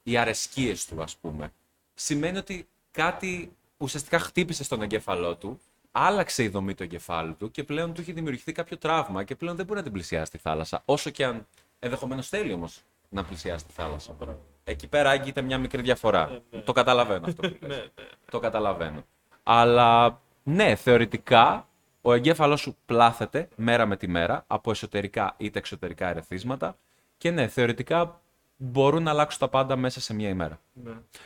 οι 0.03 0.17
αρεσκίες 0.17 0.85
του, 0.85 1.01
ας 1.01 1.15
πούμε. 1.17 1.53
Σημαίνει 2.01 2.37
ότι 2.37 2.67
κάτι 2.91 3.55
ουσιαστικά 3.77 4.19
χτύπησε 4.19 4.63
στον 4.63 4.81
εγκέφαλό 4.81 5.35
του 5.35 5.59
άλλαξε 5.91 6.43
η 6.43 6.47
δομή 6.47 6.73
του 6.73 6.83
εγκεφάλου 6.83 7.35
του 7.35 7.51
και 7.51 7.63
πλέον 7.63 7.93
του 7.93 8.01
έχει 8.01 8.11
δημιουργηθεί 8.11 8.51
κάποιο 8.51 8.77
τραύμα 8.77 9.23
και 9.23 9.35
πλέον 9.35 9.55
δεν 9.55 9.65
μπορεί 9.65 9.77
να 9.77 9.83
την 9.83 9.93
πλησιάσει 9.93 10.31
τη 10.31 10.37
θάλασσα. 10.37 10.81
Όσο 10.85 11.09
και 11.09 11.25
αν 11.25 11.47
ενδεχομένως 11.79 12.27
θέλει 12.27 12.53
όμως 12.53 12.81
να 13.09 13.23
πλησιάσει 13.23 13.65
τη 13.65 13.71
θάλασσα. 13.73 14.15
Εκεί 14.63 14.87
πέρα 14.87 15.09
άγγιται 15.09 15.41
μια 15.41 15.57
μικρή 15.57 15.81
διαφορά. 15.81 16.29
Ναι, 16.29 16.39
ναι. 16.51 16.61
Το 16.61 16.71
καταλαβαίνω 16.71 17.25
αυτό 17.25 17.49
που 17.49 17.57
λες. 17.67 17.77
Ναι, 17.77 17.85
Το 18.31 18.39
καταλαβαίνω. 18.39 19.05
Αλλά 19.43 20.21
ναι, 20.43 20.75
θεωρητικά 20.75 21.67
ο 22.01 22.13
εγκέφαλός 22.13 22.59
σου 22.59 22.77
πλάθεται 22.85 23.47
μέρα 23.55 23.85
με 23.85 23.97
τη 23.97 24.07
μέρα 24.07 24.43
από 24.47 24.71
εσωτερικά 24.71 25.33
είτε 25.37 25.59
εξωτερικά 25.59 26.09
ερεθίσματα 26.09 26.77
και 27.17 27.31
ναι, 27.31 27.47
θεωρητικά 27.47 28.21
μπορούν 28.61 29.03
να 29.03 29.11
αλλάξουν 29.11 29.39
τα 29.39 29.47
πάντα 29.47 29.75
μέσα 29.75 30.01
σε 30.01 30.13
μία 30.13 30.29
ημέρα. 30.29 30.59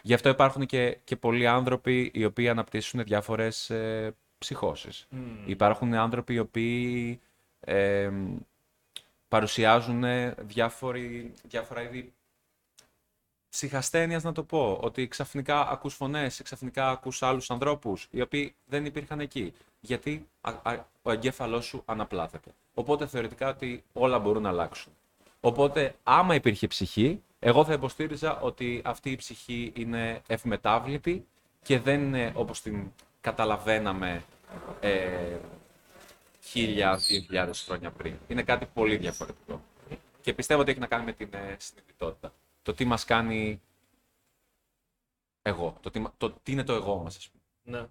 Γι' 0.02 0.14
αυτό 0.14 0.30
υπάρχουν 0.30 0.66
και, 0.66 0.98
και 1.04 1.16
πολλοί 1.16 1.48
άνθρωποι 1.48 2.12
οι 2.14 2.26
οποίοι 2.26 2.50
αναπτύσσουν 2.50 3.04
διάφορες 3.04 3.70
ε, 3.70 4.16
ψυχώσεις. 4.38 5.08
Mm. 5.12 5.16
Υπάρχουν 5.46 5.94
άνθρωποι 5.94 6.34
οι 6.34 6.40
οποίοι 6.40 7.20
ε, 7.60 8.12
παρουσιάζουν 9.28 10.04
διάφοροι, 10.38 11.34
διάφορα 11.44 11.82
είδη 11.82 12.14
ψυχασθένειας 13.50 14.24
να 14.24 14.32
το 14.32 14.44
πω, 14.44 14.78
ότι 14.82 15.08
ξαφνικά 15.08 15.70
ακούς 15.70 15.94
φωνές, 15.94 16.42
ξαφνικά 16.44 16.90
ακούς 16.90 17.24
άλλους 17.24 17.52
ανθρώπους, 17.52 18.08
οι 18.12 18.22
οποίοι 18.22 18.56
δεν 18.66 18.86
υπήρχαν 18.86 19.20
εκεί, 19.20 19.54
γιατί 19.80 20.28
ο 21.02 21.12
εγκέφαλός 21.12 21.66
σου 21.66 21.82
αναπλάθεται. 21.86 22.52
Οπότε 22.74 23.08
θεωρητικά 23.08 23.50
ότι 23.50 23.84
όλα 23.94 24.20
μπορούν 24.20 24.42
να 24.42 24.50
αλλάξουν. 24.50 24.94
Οπότε 25.46 25.96
άμα 26.04 26.36
υπήρχε 26.36 26.68
ψυχή, 26.68 27.24
εγώ 27.40 27.66
θα 27.66 27.74
υποστήριζα 27.74 28.40
ότι 28.40 28.82
αυτή 28.86 29.12
η 29.12 29.16
ψυχή 29.16 29.72
είναι 29.76 30.22
ευμετάβλητη 30.28 31.28
και 31.62 31.80
δεν 31.80 32.02
είναι 32.04 32.32
όπως 32.36 32.62
την 32.62 32.92
καταλαβαίναμε 33.22 34.24
ε, 34.80 35.38
χίλια, 36.42 36.96
δύο 36.96 37.22
χιλιάδες 37.22 37.62
χρόνια 37.62 37.92
πριν. 37.92 38.16
Είναι 38.28 38.44
κάτι 38.44 38.66
πολύ 38.74 38.98
διαφορετικό. 38.98 39.64
Και 40.22 40.34
πιστεύω 40.34 40.62
ότι 40.62 40.72
έχει 40.72 40.80
να 40.80 40.88
κάνει 40.88 41.06
με 41.06 41.14
την 41.14 41.30
ε, 41.32 41.56
συνειδητότητα. 41.60 42.34
Το 42.62 42.74
τι 42.74 42.86
μας 42.86 43.06
κάνει 43.06 43.62
εγώ. 45.42 45.78
Το 45.82 45.92
τι, 45.92 46.04
το 46.18 46.32
τι 46.44 46.52
είναι 46.52 46.64
το 46.64 46.74
εγώ 46.74 46.98
μας, 46.98 47.18
ας 47.18 47.30
πούμε. 47.30 47.80
Ναι. 47.80 47.88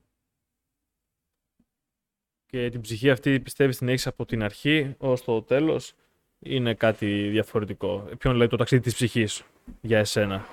Και 2.47 2.71
την 2.71 2.81
ψυχή 2.81 3.11
αυτή 3.11 3.41
πιστεύεις 3.41 3.79
την 3.79 3.89
έχεις 3.89 4.07
από 4.07 4.25
την 4.25 4.43
αρχή 4.43 4.95
ως 4.99 5.25
το 5.25 5.43
τέλος; 5.43 5.95
Είναι 6.43 6.75
κάτι 6.75 7.29
διαφορετικό. 7.29 8.09
Ποιον 8.19 8.37
λέει 8.37 8.47
το 8.47 8.57
ταξίδι 8.57 8.83
της 8.83 8.95
ψυχής 8.95 9.43
για 9.81 9.99
εσένα; 9.99 10.47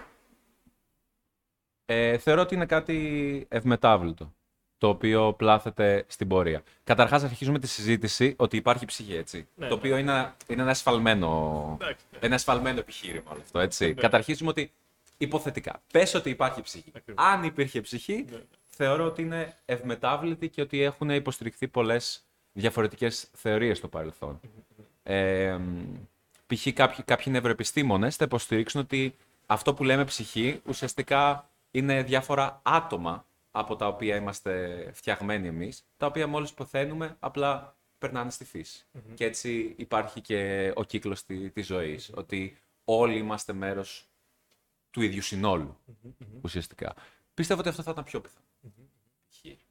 Ε, 1.85 2.17
θεωρώ 2.17 2.41
ότι 2.41 2.55
είναι 2.55 2.65
κάτι 2.65 3.45
ευμετάβλητο 3.49 4.33
το 4.79 4.87
οποίο 4.87 5.33
πλάθεται 5.33 6.05
στην 6.07 6.27
πορεία. 6.27 6.63
Καταρχάς, 6.83 7.23
αρχίζουμε 7.23 7.59
τη 7.59 7.67
συζήτηση 7.67 8.33
ότι 8.37 8.57
υπάρχει 8.57 8.85
ψυχή, 8.85 9.15
έτσι. 9.15 9.37
Ναι, 9.55 9.67
το 9.67 9.73
ναι. 9.73 9.79
οποίο 9.79 9.97
είναι, 9.97 10.33
είναι 10.47 10.61
ένα 10.61 10.71
ασφαλμένο, 10.71 11.77
ένα 12.19 12.35
ασφαλμένο 12.35 12.79
επιχείρημα 12.79 13.31
όλο 13.31 13.41
αυτό, 13.41 13.59
έτσι. 13.59 13.87
Ναι. 13.87 13.93
Καταρχίζουμε 13.93 14.49
ότι 14.49 14.71
υποθετικά. 15.17 15.81
Πες 15.91 16.13
ότι 16.13 16.29
υπάρχει 16.29 16.61
ψυχή. 16.61 16.91
Αν 17.15 17.43
υπήρχε 17.43 17.81
ψυχή, 17.81 18.25
ναι. 18.29 18.37
θεωρώ 18.69 19.05
ότι 19.05 19.21
είναι 19.21 19.55
ευμετάβλητη 19.65 20.49
και 20.49 20.61
ότι 20.61 20.81
έχουν 20.81 21.09
υποστηριχθεί 21.09 21.67
πολλές 21.67 22.23
διαφορετικές 22.53 23.29
θεωρίες 23.33 23.77
στο 23.77 23.87
παρελθόν. 23.87 24.39
Ε, 25.09 25.59
π.χ. 26.47 26.67
κάποιοι, 26.73 27.03
κάποιοι 27.03 27.25
νευροεπιστήμονες 27.29 28.15
θα 28.15 28.25
υποστηρίξουν 28.25 28.81
ότι 28.81 29.15
αυτό 29.45 29.73
που 29.73 29.83
λέμε 29.83 30.05
ψυχή 30.05 30.61
ουσιαστικά 30.67 31.49
είναι 31.71 32.03
διάφορα 32.03 32.59
άτομα 32.63 33.25
από 33.51 33.75
τα 33.75 33.87
οποία 33.87 34.15
είμαστε 34.15 34.83
φτιαγμένοι 34.93 35.47
εμείς, 35.47 35.85
τα 35.97 36.05
οποία 36.05 36.27
μόλις 36.27 36.53
ποθαίνουμε 36.53 37.15
απλά 37.19 37.77
περνάνε 37.97 38.29
στη 38.29 38.45
φυση 38.45 38.85
Και 39.13 39.25
έτσι 39.25 39.73
υπάρχει 39.77 40.21
και 40.21 40.71
ο 40.75 40.83
κύκλος 40.83 41.25
τη, 41.25 41.49
της 41.49 41.65
ζωης 41.65 42.11
ότι 42.15 42.57
όλοι 42.83 43.17
είμαστε 43.17 43.53
μέρος 43.53 44.09
του 44.89 45.01
ίδιου 45.01 45.21
ουσιαστικά. 46.41 46.93
Πιστεύω 47.33 47.59
ότι 47.59 47.69
αυτό 47.69 47.81
θα 47.81 47.91
ήταν 47.91 48.03
πιο 48.03 48.21
πιθανό. 48.21 48.45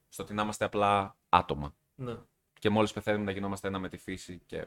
Στο 0.08 0.22
ότι 0.22 0.34
να 0.34 0.42
είμαστε 0.42 0.64
απλά 0.64 1.16
άτομα. 1.28 1.74
Ναι. 1.94 2.16
Και 2.58 2.70
μόλις 2.70 2.92
πεθαίνουμε 2.92 3.24
να 3.24 3.30
γινόμαστε 3.30 3.68
ένα 3.68 3.78
με 3.78 3.88
τη 3.88 3.96
φύση 3.96 4.40
και 4.46 4.66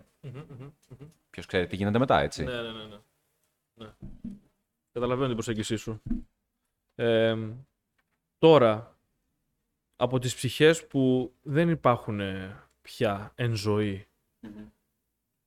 ποιος 1.29 1.45
ξέρει 1.45 1.67
τι 1.67 1.75
γίνεται 1.75 1.99
μετά, 1.99 2.19
έτσι. 2.19 2.43
Ναι, 2.43 2.61
ναι, 2.61 2.71
ναι. 2.71 2.83
ναι. 2.83 2.97
ναι. 3.73 3.89
Καταλαβαίνω 4.91 5.25
την 5.27 5.35
προσέγγισή 5.35 5.75
σου. 5.75 6.01
Ε, 6.95 7.37
τώρα, 8.37 8.97
από 9.95 10.19
τις 10.19 10.35
ψυχές 10.35 10.87
που 10.87 11.33
δεν 11.41 11.69
υπάρχουν 11.69 12.19
ε, 12.19 12.63
πια 12.81 13.31
εν 13.35 13.55
ζωή. 13.55 14.07
Mm-hmm. 14.41 14.69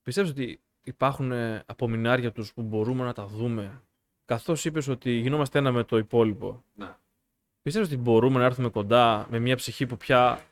Πιστεύεις 0.02 0.30
ότι 0.30 0.60
υπάρχουν 0.82 1.32
ε, 1.32 1.62
απομεινάρια 1.66 2.32
τους 2.32 2.52
που 2.52 2.62
μπορούμε 2.62 3.04
να 3.04 3.12
τα 3.12 3.26
δούμε 3.26 3.82
καθώς 4.24 4.64
είπες 4.64 4.88
ότι 4.88 5.10
γινόμαστε 5.10 5.58
ένα 5.58 5.72
με 5.72 5.84
το 5.84 5.98
υπόλοιπο; 5.98 6.64
Ναι. 6.74 6.96
Πιστεύεις 7.62 7.88
ότι 7.88 7.98
μπορούμε 7.98 8.38
να 8.38 8.44
έρθουμε 8.44 8.68
κοντά 8.68 9.26
με 9.30 9.38
μια 9.38 9.56
ψυχή 9.56 9.86
που 9.86 9.96
πια 9.96 10.44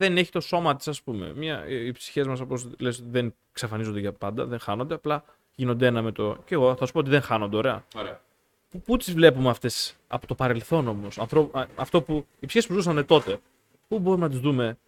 δεν 0.00 0.16
έχει 0.16 0.30
το 0.30 0.40
σώμα 0.40 0.76
της 0.76 0.88
ας 0.88 1.02
πούμε. 1.02 1.32
Μια, 1.34 1.68
οι 1.68 1.92
ψυχές 1.92 2.26
μας 2.26 2.40
όπως 2.40 2.68
λες 2.78 3.02
δεν 3.10 3.34
εξαφανίζονται 3.50 4.00
για 4.00 4.12
πάντα, 4.12 4.46
δεν 4.46 4.58
χάνονται, 4.58 4.94
απλά 4.94 5.24
γίνονται 5.54 5.86
ένα 5.86 6.02
με 6.02 6.12
το... 6.12 6.42
Και 6.44 6.54
εγώ 6.54 6.76
θα 6.76 6.86
σου 6.86 6.92
πω 6.92 6.98
ότι 6.98 7.10
δεν 7.10 7.20
χάνονται, 7.22 7.56
ωραία. 7.56 7.84
ωραία. 7.94 8.20
Πού 8.84 8.96
τις 8.96 9.12
βλέπουμε 9.14 9.48
αυτές 9.48 9.96
από 10.06 10.26
το 10.26 10.34
παρελθόν 10.34 10.88
όμως, 10.88 11.18
αυτό 11.74 12.02
που 12.02 12.26
οι 12.40 12.46
ψυχές 12.46 12.66
που 12.66 12.72
ζούσαν 12.72 13.06
τότε, 13.06 13.40
πού 13.88 13.98
μπορούμε 13.98 14.24
να 14.24 14.30
τις 14.30 14.40
δούμε, 14.40 14.78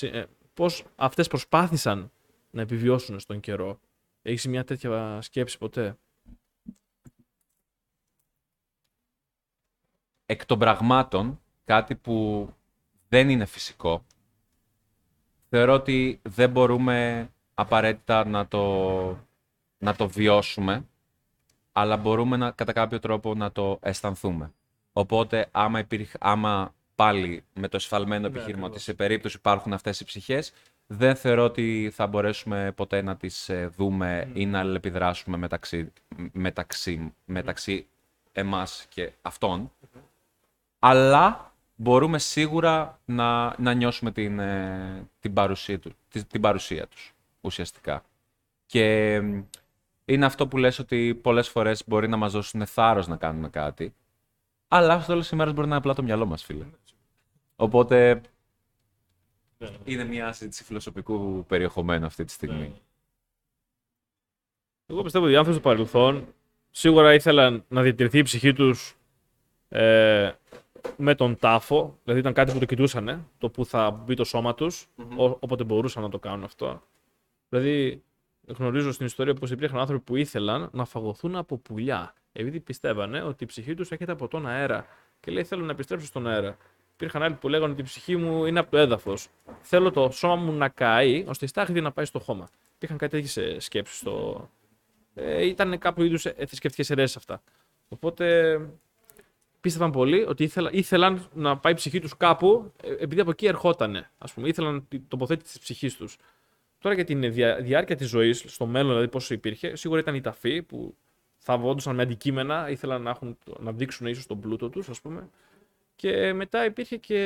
ε, 0.00 0.24
πώς 0.54 0.84
αυτές 0.96 1.28
προσπάθησαν 1.28 2.10
να 2.50 2.62
επιβιώσουν 2.62 3.20
στον 3.20 3.40
καιρό; 3.40 3.80
Έχεις 4.22 4.46
μια 4.46 4.64
τέτοια 4.64 5.18
σκέψη 5.22 5.58
ποτέ; 5.58 5.96
Εκ 10.26 10.46
των 10.46 10.58
πραγμάτων, 10.58 11.40
κάτι 11.64 11.94
που 11.94 12.48
δεν 13.08 13.28
είναι 13.28 13.44
φυσικό, 13.44 14.04
θεωρώ 15.48 15.72
ότι 15.72 16.20
δεν 16.22 16.50
μπορούμε 16.50 17.28
απαραίτητα 17.54 18.26
να 18.26 18.46
το, 18.46 19.18
να 19.78 19.94
το 19.94 20.08
βιώσουμε 20.08 20.84
αλλά 21.72 21.96
μπορούμε 21.96 22.36
να, 22.36 22.50
κατά 22.50 22.72
κάποιο 22.72 22.98
τρόπο 22.98 23.34
να 23.34 23.52
το 23.52 23.78
αισθανθούμε. 23.82 24.52
Οπότε, 24.92 25.48
άμα, 25.50 25.78
υπήρχε, 25.78 26.18
άμα 26.20 26.74
πάλι 26.94 27.44
με 27.54 27.68
το 27.68 27.76
εσφαλμένο 27.76 28.28
ναι, 28.28 28.36
επιχείρημα 28.36 28.66
ότι 28.66 28.80
σε 28.80 28.94
περίπτωση 28.94 29.36
υπάρχουν 29.36 29.72
αυτές 29.72 30.00
οι 30.00 30.04
ψυχές, 30.04 30.52
δεν 30.86 31.16
θεωρώ 31.16 31.44
ότι 31.44 31.90
θα 31.94 32.06
μπορέσουμε 32.06 32.72
ποτέ 32.76 33.02
να 33.02 33.16
τις 33.16 33.48
ε, 33.48 33.66
δούμε 33.76 34.30
ή 34.32 34.46
να 34.46 34.58
αλληλεπιδράσουμε 34.58 35.36
μεταξύ, 35.36 35.92
μεταξύ, 36.32 37.14
μεταξύ 37.24 37.86
εμάς 38.32 38.86
και 38.88 39.12
αυτων 39.22 39.72
Αλλά 40.78 41.47
μπορούμε 41.80 42.18
σίγουρα 42.18 43.00
να, 43.04 43.54
να 43.58 43.72
νιώσουμε 43.72 44.12
την, 44.12 44.38
ε, 44.38 45.08
την, 45.20 45.32
παρουσία 45.32 45.78
του, 45.78 45.92
την 46.28 46.40
παρουσία 46.40 46.86
τους, 46.86 47.14
ουσιαστικά. 47.40 48.04
Και 48.66 49.14
είναι 50.04 50.24
αυτό 50.24 50.48
που 50.48 50.56
λες 50.56 50.78
ότι 50.78 51.14
πολλές 51.22 51.48
φορές 51.48 51.82
μπορεί 51.86 52.08
να 52.08 52.16
μας 52.16 52.32
δώσουν 52.32 52.66
θάρρος 52.66 53.06
να 53.06 53.16
κάνουμε 53.16 53.48
κάτι, 53.48 53.94
αλλά 54.68 54.94
αυτό 54.94 55.12
όλες 55.12 55.30
οι 55.30 55.36
μέρες 55.36 55.52
μπορεί 55.52 55.66
να 55.66 55.74
είναι 55.74 55.82
απλά 55.82 55.94
το 55.94 56.02
μυαλό 56.02 56.26
μας, 56.26 56.44
φίλε. 56.44 56.64
Οπότε, 57.56 58.20
Είναι 59.84 60.04
μια 60.04 60.32
συζήτηση 60.32 60.64
φιλοσοφικού 60.64 61.44
περιεχομένου 61.48 62.06
αυτή 62.06 62.24
τη 62.24 62.32
στιγμή. 62.32 62.58
Ναι. 62.58 62.72
Εγώ 64.86 65.02
πιστεύω 65.02 65.24
ότι 65.24 65.34
οι 65.34 65.36
άνθρωποι 65.36 65.58
στο 65.58 65.68
παρελθόν 65.68 66.34
σίγουρα 66.70 67.14
ήθελαν 67.14 67.64
να 67.68 67.82
διατηρηθεί 67.82 68.18
η 68.18 68.22
ψυχή 68.22 68.52
τους 68.52 68.96
ε, 69.68 70.32
με 70.96 71.14
τον 71.14 71.38
τάφο. 71.38 71.98
Δηλαδή 72.02 72.20
ήταν 72.20 72.32
κάτι 72.32 72.52
που 72.52 72.58
το 72.58 72.64
κοιτούσαν, 72.64 73.28
το 73.38 73.50
που 73.50 73.64
θα 73.64 73.90
μπει 73.90 74.14
το 74.14 74.24
σώμα 74.24 74.54
τους, 74.54 74.88
όποτε 75.16 75.64
μπορούσαν 75.64 76.02
να 76.02 76.08
το 76.08 76.18
κάνουν 76.18 76.44
αυτό. 76.44 76.82
Δηλαδή, 77.48 78.02
γνωρίζω 78.46 78.92
στην 78.92 79.06
ιστορία 79.06 79.34
πως 79.34 79.50
υπήρχαν 79.50 79.78
άνθρωποι 79.78 80.04
που 80.04 80.16
ήθελαν 80.16 80.68
να 80.72 80.84
φαγωθούν 80.84 81.36
από 81.36 81.56
πουλιά. 81.56 82.14
Επειδή 82.32 82.60
πιστεύανε 82.60 83.22
ότι 83.22 83.44
η 83.44 83.46
ψυχή 83.46 83.74
τους 83.74 83.90
έρχεται 83.90 84.12
από 84.12 84.28
τον 84.28 84.46
αέρα. 84.46 84.86
Και 85.20 85.30
λέει: 85.30 85.44
Θέλω 85.44 85.64
να 85.64 85.70
επιστρέψω 85.70 86.06
στον 86.06 86.26
αέρα. 86.26 86.56
Υπήρχαν 86.94 87.22
άλλοι 87.22 87.34
που 87.34 87.48
λέγανε 87.48 87.72
ότι 87.72 87.80
η 87.80 87.84
ψυχή 87.84 88.16
μου 88.16 88.44
είναι 88.44 88.58
από 88.58 88.70
το 88.70 88.78
έδαφος. 88.78 89.28
Θέλω 89.60 89.90
το 89.90 90.10
σώμα 90.10 90.34
μου 90.34 90.52
να 90.52 90.68
καεί, 90.68 91.24
ώστε 91.28 91.44
η 91.44 91.48
στάχτη 91.48 91.80
να 91.80 91.92
πάει 91.92 92.04
στο 92.04 92.18
χώμα. 92.18 92.48
Υπήρχαν 92.74 92.98
κάτι 92.98 93.20
τέτοιες 93.22 93.64
σκέψεις 93.64 93.98
στο, 93.98 94.48
ε, 95.14 95.46
ήταν 95.46 95.78
κάπου 95.78 96.02
είδους 96.02 96.22
θρησκευτικές 96.22 96.90
αιρέσει 96.90 97.14
αυτά. 97.18 97.42
Οπότε 97.88 98.58
πίστευαν 99.68 99.90
πολύ 99.90 100.24
ότι 100.28 100.44
ήθελα, 100.44 100.70
ήθελαν 100.72 101.28
να 101.34 101.58
πάει 101.58 101.72
η 101.72 101.76
ψυχή 101.76 102.00
τους 102.00 102.16
κάπου, 102.16 102.72
ε, 102.82 102.92
επειδή 102.98 103.20
από 103.20 103.30
εκεί 103.30 103.46
ερχότανε. 103.46 104.10
Ας 104.18 104.32
πούμε, 104.32 104.48
ήθελαν 104.48 104.86
την 104.88 105.02
τοποθέτηση 105.08 105.52
της 105.52 105.58
ψυχής 105.58 105.96
τους. 105.96 106.16
Τώρα 106.78 106.94
για 106.94 107.04
την 107.04 107.32
δια, 107.32 107.56
διάρκεια 107.60 107.96
της 107.96 108.08
ζωής, 108.08 108.44
στο 108.46 108.66
μέλλον 108.66 108.88
δηλαδή 108.88 109.08
πόσο 109.08 109.34
υπήρχε, 109.34 109.76
σίγουρα 109.76 110.00
ήταν 110.00 110.14
η 110.14 110.20
ταφή 110.20 110.62
που 110.62 110.94
θα 111.36 111.58
βόντουσαν 111.58 111.94
με 111.94 112.02
αντικείμενα, 112.02 112.70
ήθελαν 112.70 113.02
να, 113.02 113.10
έχουν, 113.10 113.38
να 113.58 113.72
δείξουν 113.72 114.06
ίσως 114.06 114.26
τον 114.26 114.40
πλούτο 114.40 114.68
τους, 114.68 114.88
ας 114.88 115.00
πούμε. 115.00 115.28
Και 115.96 116.32
μετά 116.32 116.64
υπήρχε 116.64 116.96
και. 116.96 117.20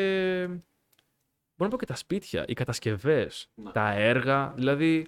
Μπορώ 1.56 1.64
να 1.64 1.68
πω 1.68 1.76
και 1.76 1.86
τα 1.86 1.94
σπίτια, 1.96 2.44
οι 2.46 2.52
κατασκευές, 2.52 3.48
τα 3.72 3.92
έργα. 3.92 4.52
Δηλαδή, 4.56 5.06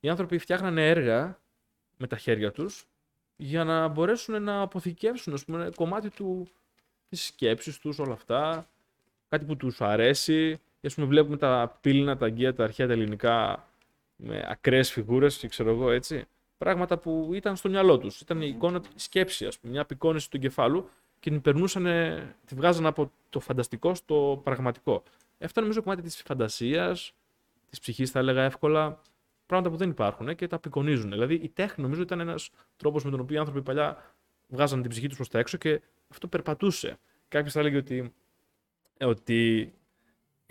οι 0.00 0.08
άνθρωποι 0.08 0.38
φτιάχνανε 0.38 0.88
έργα 0.88 1.40
με 1.96 2.06
τα 2.06 2.16
χέρια 2.16 2.52
τους 2.52 2.86
για 3.36 3.64
να 3.64 3.88
μπορέσουν 3.88 4.42
να 4.42 4.60
αποθηκεύσουν 4.60 5.34
ας 5.34 5.44
πούμε, 5.44 5.70
κομμάτι 5.74 6.10
του, 6.10 6.48
της 7.08 7.24
σκέψης 7.24 7.78
τους, 7.78 7.98
όλα 7.98 8.12
αυτά, 8.12 8.68
κάτι 9.28 9.44
που 9.44 9.56
τους 9.56 9.80
αρέσει. 9.80 10.60
Ας 10.82 10.94
πούμε, 10.94 11.06
βλέπουμε 11.06 11.36
τα 11.36 11.78
πύληνα, 11.80 12.16
τα 12.16 12.26
αγγεία, 12.26 12.54
τα 12.54 12.64
αρχαία, 12.64 12.86
τα 12.86 12.92
ελληνικά 12.92 13.68
με 14.16 14.46
ακραίες 14.48 14.92
φιγούρες 14.92 15.36
και 15.36 15.48
ξέρω 15.48 15.70
εγώ 15.70 15.90
έτσι. 15.90 16.24
Πράγματα 16.58 16.98
που 16.98 17.30
ήταν 17.32 17.56
στο 17.56 17.68
μυαλό 17.68 17.98
τους. 17.98 18.20
Ήταν 18.20 18.42
η 18.42 18.52
εικόνα, 18.54 18.80
η 18.96 18.98
σκέψη, 18.98 19.46
ας 19.46 19.58
πούμε, 19.58 19.72
μια 19.72 19.82
απεικόνηση 19.82 20.30
του 20.30 20.36
εγκεφάλου 20.36 20.88
και 21.20 21.30
την 21.30 21.40
περνούσαν, 21.40 21.84
τη 22.46 22.54
βγάζαν 22.54 22.86
από 22.86 23.12
το 23.30 23.40
φανταστικό 23.40 23.94
στο 23.94 24.40
πραγματικό. 24.44 25.02
Αυτό 25.40 25.60
νομίζω 25.60 25.82
κομμάτι 25.82 26.02
της 26.02 26.22
φαντασίας, 26.26 27.12
της 27.70 27.80
ψυχής 27.80 28.10
θα 28.10 28.18
έλεγα 28.18 28.42
εύκολα, 28.42 29.00
πράγματα 29.46 29.70
που 29.70 29.76
δεν 29.76 29.90
υπάρχουν 29.90 30.34
και 30.34 30.46
τα 30.46 30.56
απεικονίζουν. 30.56 31.10
Δηλαδή 31.10 31.34
η 31.34 31.48
τέχνη 31.48 31.84
νομίζω 31.84 32.02
ήταν 32.02 32.20
ένας 32.20 32.50
τρόπος 32.76 33.04
με 33.04 33.10
τον 33.10 33.20
οποίο 33.20 33.36
οι 33.36 33.38
άνθρωποι 33.38 33.62
παλιά 33.62 34.14
βγάζαν 34.48 34.80
την 34.80 34.90
ψυχή 34.90 35.06
τους 35.06 35.16
προς 35.16 35.28
τα 35.28 35.38
έξω 35.38 35.56
και 35.56 35.80
αυτό 36.08 36.28
περπατούσε. 36.28 36.98
Κάποιος 37.28 37.52
θα 37.52 37.60
έλεγε 37.60 37.76
ότι, 37.76 38.14
ότι 39.00 39.72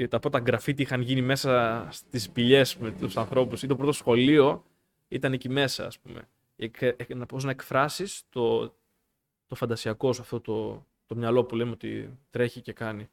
τα 0.10 0.20
πρώτα 0.20 0.40
γκραφίτι 0.40 0.82
είχαν 0.82 1.02
γίνει 1.02 1.22
μέσα 1.22 1.88
στις 1.92 2.30
πηγέ 2.30 2.62
με 2.80 2.92
τους 2.92 3.18
ανθρώπους 3.18 3.64
ή 3.64 3.68
το 3.68 3.76
πρώτο 3.76 3.92
σχολείο 3.92 4.64
ήταν 5.08 5.34
εκεί 5.34 5.50
μέσα, 5.50 5.86
ας 5.86 6.00
πούμε. 6.00 6.28
Πώς 7.28 7.44
να 7.44 7.52
εκφράσεις 7.52 8.24
το, 8.30 8.76
το 9.48 9.56
φαντασιακό 9.56 10.14
σου, 10.14 10.22
αυτό 10.22 10.42
το, 10.42 10.86
το 11.06 11.16
μυαλό 11.16 11.44
που 11.44 11.56
λέμε 11.56 11.72
ότι 11.72 12.18
τρέχει 12.30 12.62
και 12.62 12.74
κάνει. 12.74 13.10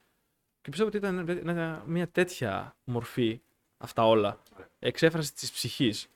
Και 0.61 0.70
πιστεύω 0.70 0.88
ότι 0.88 0.96
ήταν 0.96 1.83
μια 1.87 2.09
τέτοια 2.09 2.76
μορφή 2.85 3.40
αυτά 3.78 4.07
όλα. 4.07 4.42
Εξέφραση 4.78 5.35
της 5.35 5.52
ψυχής. 5.52 6.09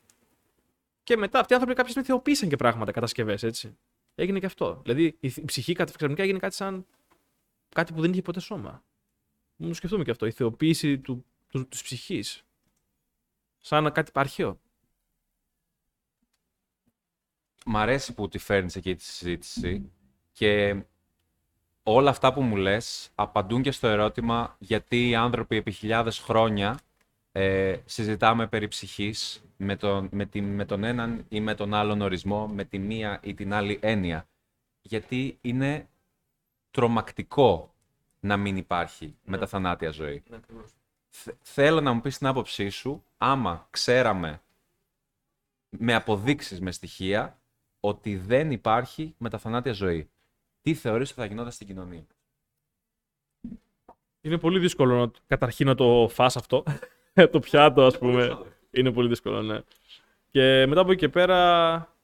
Και 1.03 1.17
μετά 1.17 1.39
αυτοί 1.39 1.53
οι 1.53 1.55
άνθρωποι 1.55 1.77
κάποια 1.77 1.91
στιγμή 1.91 2.09
θεοποίησαν 2.09 2.49
και 2.49 2.57
πράγματα, 2.57 2.93
κατασκευές, 2.93 3.43
έτσι. 3.43 3.77
Έγινε 4.19 4.39
και 4.39 4.47
αυτό. 4.47 4.81
Δηλαδή 4.83 5.17
η 5.21 5.45
ψυχή 5.45 5.73
ξαφνικά 5.73 6.23
έγινε 6.23 6.39
κάτι 6.39 6.55
σαν 6.55 6.87
κάτι 7.69 7.93
που 7.93 8.01
δεν 8.01 8.13
είχε 8.13 8.23
ποτέ 8.23 8.41
σώμα. 8.41 8.85
Μου 9.57 9.75
σκεφτούμε 9.75 10.05
και 10.05 10.11
αυτό. 10.11 10.27
Η 10.27 10.31
θεοποίηση 10.31 10.99
του, 10.99 11.25
του, 11.49 11.69
της 11.69 11.83
ψυχής. 11.83 12.45
Σαν 13.59 13.93
κάτι 13.93 14.11
αρχαίο. 14.15 14.61
Μ' 17.67 17.77
αρέσει 17.77 18.15
που 18.15 18.29
τη 18.29 18.39
φέρνεις 18.39 18.77
εκεί 18.77 18.95
τη 18.95 19.05
συζήτηση 19.05 19.93
και 20.33 20.85
όλα 21.83 22.11
αυτά 22.11 22.33
που 22.33 22.43
μου 22.43 22.57
λες 22.57 23.11
απαντούν 23.15 23.63
και 23.63 23.71
στο 23.71 23.87
ερώτημα 23.87 24.57
γιατί 24.59 25.09
οι 25.09 25.15
άνθρωποι 25.15 25.57
επί 25.57 25.71
χιλιάδες 25.71 26.19
χρόνια 26.19 26.79
ε, 27.39 27.81
συζητάμε 27.85 28.47
περί 28.47 28.69
ψυχής 28.69 29.45
με 29.57 29.77
τον, 29.77 30.09
με, 30.13 30.27
τη, 30.27 30.41
με 30.41 30.65
τον 30.65 30.85
έναν 30.85 31.25
ή 31.29 31.41
με 31.41 31.55
τον 31.55 31.75
άλλον 31.75 32.01
ορισμό, 32.01 32.47
με 32.47 32.65
τη 32.65 32.79
μία 32.79 33.21
ή 33.23 33.35
την 33.35 33.53
άλλη 33.53 33.79
έννοια. 33.83 34.29
Γιατί 34.81 35.39
είναι 35.41 35.89
τρομακτικό 36.71 37.75
να 38.21 38.37
μην 38.37 38.57
υπάρχει 38.57 39.17
ναι. 39.25 39.47
θανάτια 39.47 39.91
ζωή. 39.91 40.23
Ναι, 40.29 40.39
θέλω 41.43 41.81
να 41.81 41.93
μου 41.93 42.01
πεις 42.01 42.19
την 42.19 42.27
άποψή 42.27 42.69
σου, 42.69 43.05
άμα 43.19 43.67
ξέραμε 43.71 44.41
με 45.69 45.95
αποδείξεις, 45.95 46.61
με 46.61 46.71
στοιχεία, 46.71 47.41
ότι 47.81 48.17
δεν 48.17 48.51
υπάρχει 48.51 49.15
θανάτια 49.39 49.73
ζωή. 49.73 50.11
Τι 50.63 50.75
θεωρείς 50.75 51.11
ότι 51.11 51.21
θα 51.21 51.27
γινόταν 51.27 51.53
στην 51.53 51.67
κοινωνία; 51.67 52.07
Είναι 54.21 54.39
πολύ 54.39 54.59
δύσκολο 54.59 55.13
καταρχήν 55.27 55.67
να 55.67 55.75
το 55.75 56.09
φας 56.11 56.37
αυτό. 56.37 56.65
το 57.33 57.39
πιάτο, 57.41 57.83
ας 57.83 57.99
πούμε. 57.99 58.39
Είναι 58.71 58.93
πολύ 58.93 59.09
δύσκολο, 59.09 59.43
ναι. 59.43 59.61
Και 60.31 60.65
μετά 60.67 60.81
από 60.81 60.91
εκεί 60.91 61.01
και 61.01 61.09
πέρα. 61.09 61.95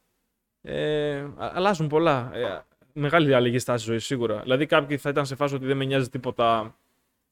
Ε, 0.62 1.26
αλλάζουν 1.36 1.88
πολλά. 1.88 2.30
Ε, 2.34 2.64
μεγάλη 2.92 3.34
αλλαγή 3.34 3.58
στάση 3.58 3.84
ζωή 3.84 3.98
σίγουρα. 3.98 4.40
Δηλαδή, 4.40 4.66
κάποιοι 4.66 4.96
θα 4.96 5.10
ήταν 5.10 5.26
σε 5.26 5.34
φάση 5.34 5.54
ότι 5.54 5.66
δεν 5.66 5.76
με 5.76 5.84
νοιάζει 5.84 6.08
τίποτα. 6.08 6.76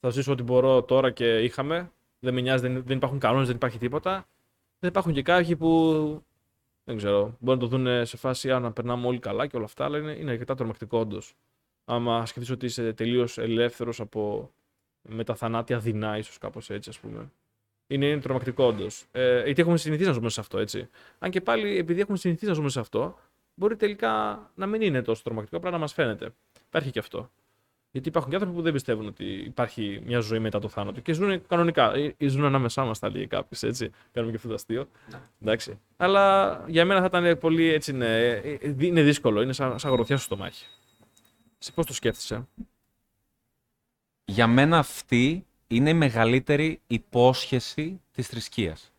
Θα 0.01 0.11
ζήσω 0.11 0.33
ό,τι 0.33 0.43
μπορώ 0.43 0.83
τώρα 0.83 1.11
και 1.11 1.39
είχαμε. 1.39 1.93
Δεν 2.19 2.35
με 2.35 2.41
νοιάζει, 2.41 2.69
δεν, 2.69 2.83
δεν 2.87 2.97
υπάρχουν 2.97 3.19
κανόνες, 3.19 3.47
δεν 3.47 3.57
υπάρχει 3.57 3.79
τίποτα. 3.79 4.27
Δεν 4.79 4.91
υπάρχουν 4.91 5.13
και 5.13 5.23
κάποιοι 5.23 5.57
που. 5.57 6.25
Δεν 6.85 6.97
ξέρω. 6.97 7.37
Μπορεί 7.39 7.59
να 7.59 7.69
το 7.69 7.77
δουν 7.77 8.07
σε 8.07 8.17
φάση 8.17 8.49
να 8.49 8.73
περνάμε 8.73 9.07
όλοι 9.07 9.19
καλά 9.19 9.47
και 9.47 9.57
όλα 9.57 9.65
αυτά, 9.65 9.85
αλλά 9.85 9.99
είναι, 9.99 10.13
είναι 10.13 10.31
αρκετά 10.31 10.55
τρομακτικό 10.55 10.99
όντως. 10.99 11.35
Άμα 11.85 12.27
σκεφτείς 12.27 12.51
ότι 12.51 12.67
είσαι 12.67 12.93
τελείως 12.93 13.39
ελεύθερος 13.39 14.01
από 14.01 14.51
με 15.03 15.25
τα 15.25 15.35
θανάτια 15.35 15.79
δεινά, 15.79 16.19
ίσως 16.19 16.39
κάπως 16.39 16.71
έτσι, 16.71 16.91
ας 16.91 16.99
πούμε. 16.99 17.31
Είναι, 17.91 18.07
είναι 18.07 18.21
τρομακτικό 18.21 18.65
όντως. 18.65 19.05
Ε, 19.13 19.43
γιατί 19.45 19.61
έχουμε 19.61 19.77
συνηθίσει 19.77 20.09
να 20.09 20.15
ζούμε 20.15 20.31
σε 20.31 20.41
αυτό, 20.41 20.59
έτσι. 20.59 20.89
Αν 21.19 21.31
και 21.31 21.41
πάλι 21.41 21.79
επειδή 21.79 22.01
έχουμε 22.01 22.17
συνηθίσει 22.17 22.47
να 22.47 22.53
ζούμε 22.53 22.69
σε 22.69 22.81
αυτό, 22.81 23.19
μπορεί 23.55 23.77
τελικά 23.77 24.39
να 24.55 24.67
μην 24.67 24.81
είναι 24.83 25.03
τόσο 25.03 25.23
τρομακτικό, 25.23 25.57
απλά 25.57 25.71
να 25.71 25.79
μας 25.79 25.93
φαίνεται. 25.93 26.31
Υπάρχει 26.67 26.91
και 26.91 26.99
αυτό. 26.99 27.31
Γιατί 27.91 28.09
υπάρχουν 28.09 28.31
και 28.31 28.37
άνθρωποι 28.37 28.57
που 28.57 28.63
δεν 28.63 28.73
πιστεύουν 28.73 29.07
ότι 29.07 29.25
υπάρχει 29.25 30.03
μια 30.07 30.21
ζωή 30.21 30.39
μετά 30.39 30.59
το 30.59 30.69
θάνατο 30.69 31.01
και 31.01 31.13
ζουν 31.13 31.47
κανονικά. 31.47 31.99
Ή 31.99 32.15
ε, 32.19 32.29
ζουν 32.29 32.45
ανάμεσά 32.45 32.85
μας, 32.85 32.99
θα 32.99 33.11
λέει 33.11 33.27
κάποιος, 33.27 33.63
έτσι. 33.63 33.91
Κάνουμε 34.13 34.33
και 34.33 34.37
αυτό 34.37 34.49
το 34.49 34.55
αστείο. 34.55 34.89
Ναι. 35.11 35.19
Εντάξει. 35.43 35.79
Αλλά 35.97 36.65
για 36.69 36.85
μένα 36.85 37.01
θα 37.01 37.07
ήταν 37.07 37.39
πολύ 37.39 37.73
έτσι, 37.73 37.93
ναι. 37.93 38.29
Ε, 38.29 38.59
είναι 38.79 39.03
δύσκολο. 39.03 39.43
Είναι 39.43 39.53
σαν, 39.53 39.79
σαν 39.79 39.93
γροθιά 39.93 40.17
στο 40.17 40.37
μάχη. 40.37 40.67
Σε 41.59 41.73
πώς 41.73 41.87
το 41.87 41.95
σκέφτεσαι; 41.95 42.49
Για 44.25 44.47
μένα 44.47 44.79
αυτή 44.79 45.47
είναι 45.73 45.91
η 45.91 45.95
μεγαλύτερη 45.95 46.81
υπόσχεση 46.87 48.01
της 48.13 48.27
θρησκείας. 48.27 48.93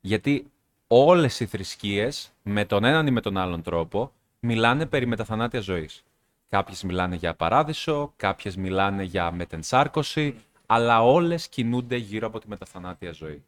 Γιατί 0.00 0.50
όλες 0.86 1.40
οι 1.40 1.46
θρησκείες, 1.46 2.32
με 2.42 2.64
τον 2.64 2.84
έναν 2.84 3.06
ή 3.06 3.10
με 3.10 3.20
τον 3.20 3.36
άλλον 3.36 3.62
τρόπο, 3.62 4.12
μιλάνε 4.40 4.86
περί 4.86 5.06
μεταθανάτια 5.06 5.60
ζωής. 5.60 6.02
Κάποιες 6.48 6.82
μιλάνε 6.82 7.16
για 7.16 7.34
παράδεισο, 7.34 8.12
κάποιες 8.16 8.56
μιλάνε 8.56 9.02
για 9.02 9.30
μετενσάρκωση, 9.30 10.34
αλλά 10.66 11.02
όλες 11.02 11.48
κινούνται 11.48 11.96
γύρω 11.96 12.26
από 12.26 12.38
τη 12.38 12.48
μεταθανάτια 12.48 13.12
ζωή. 13.12 13.44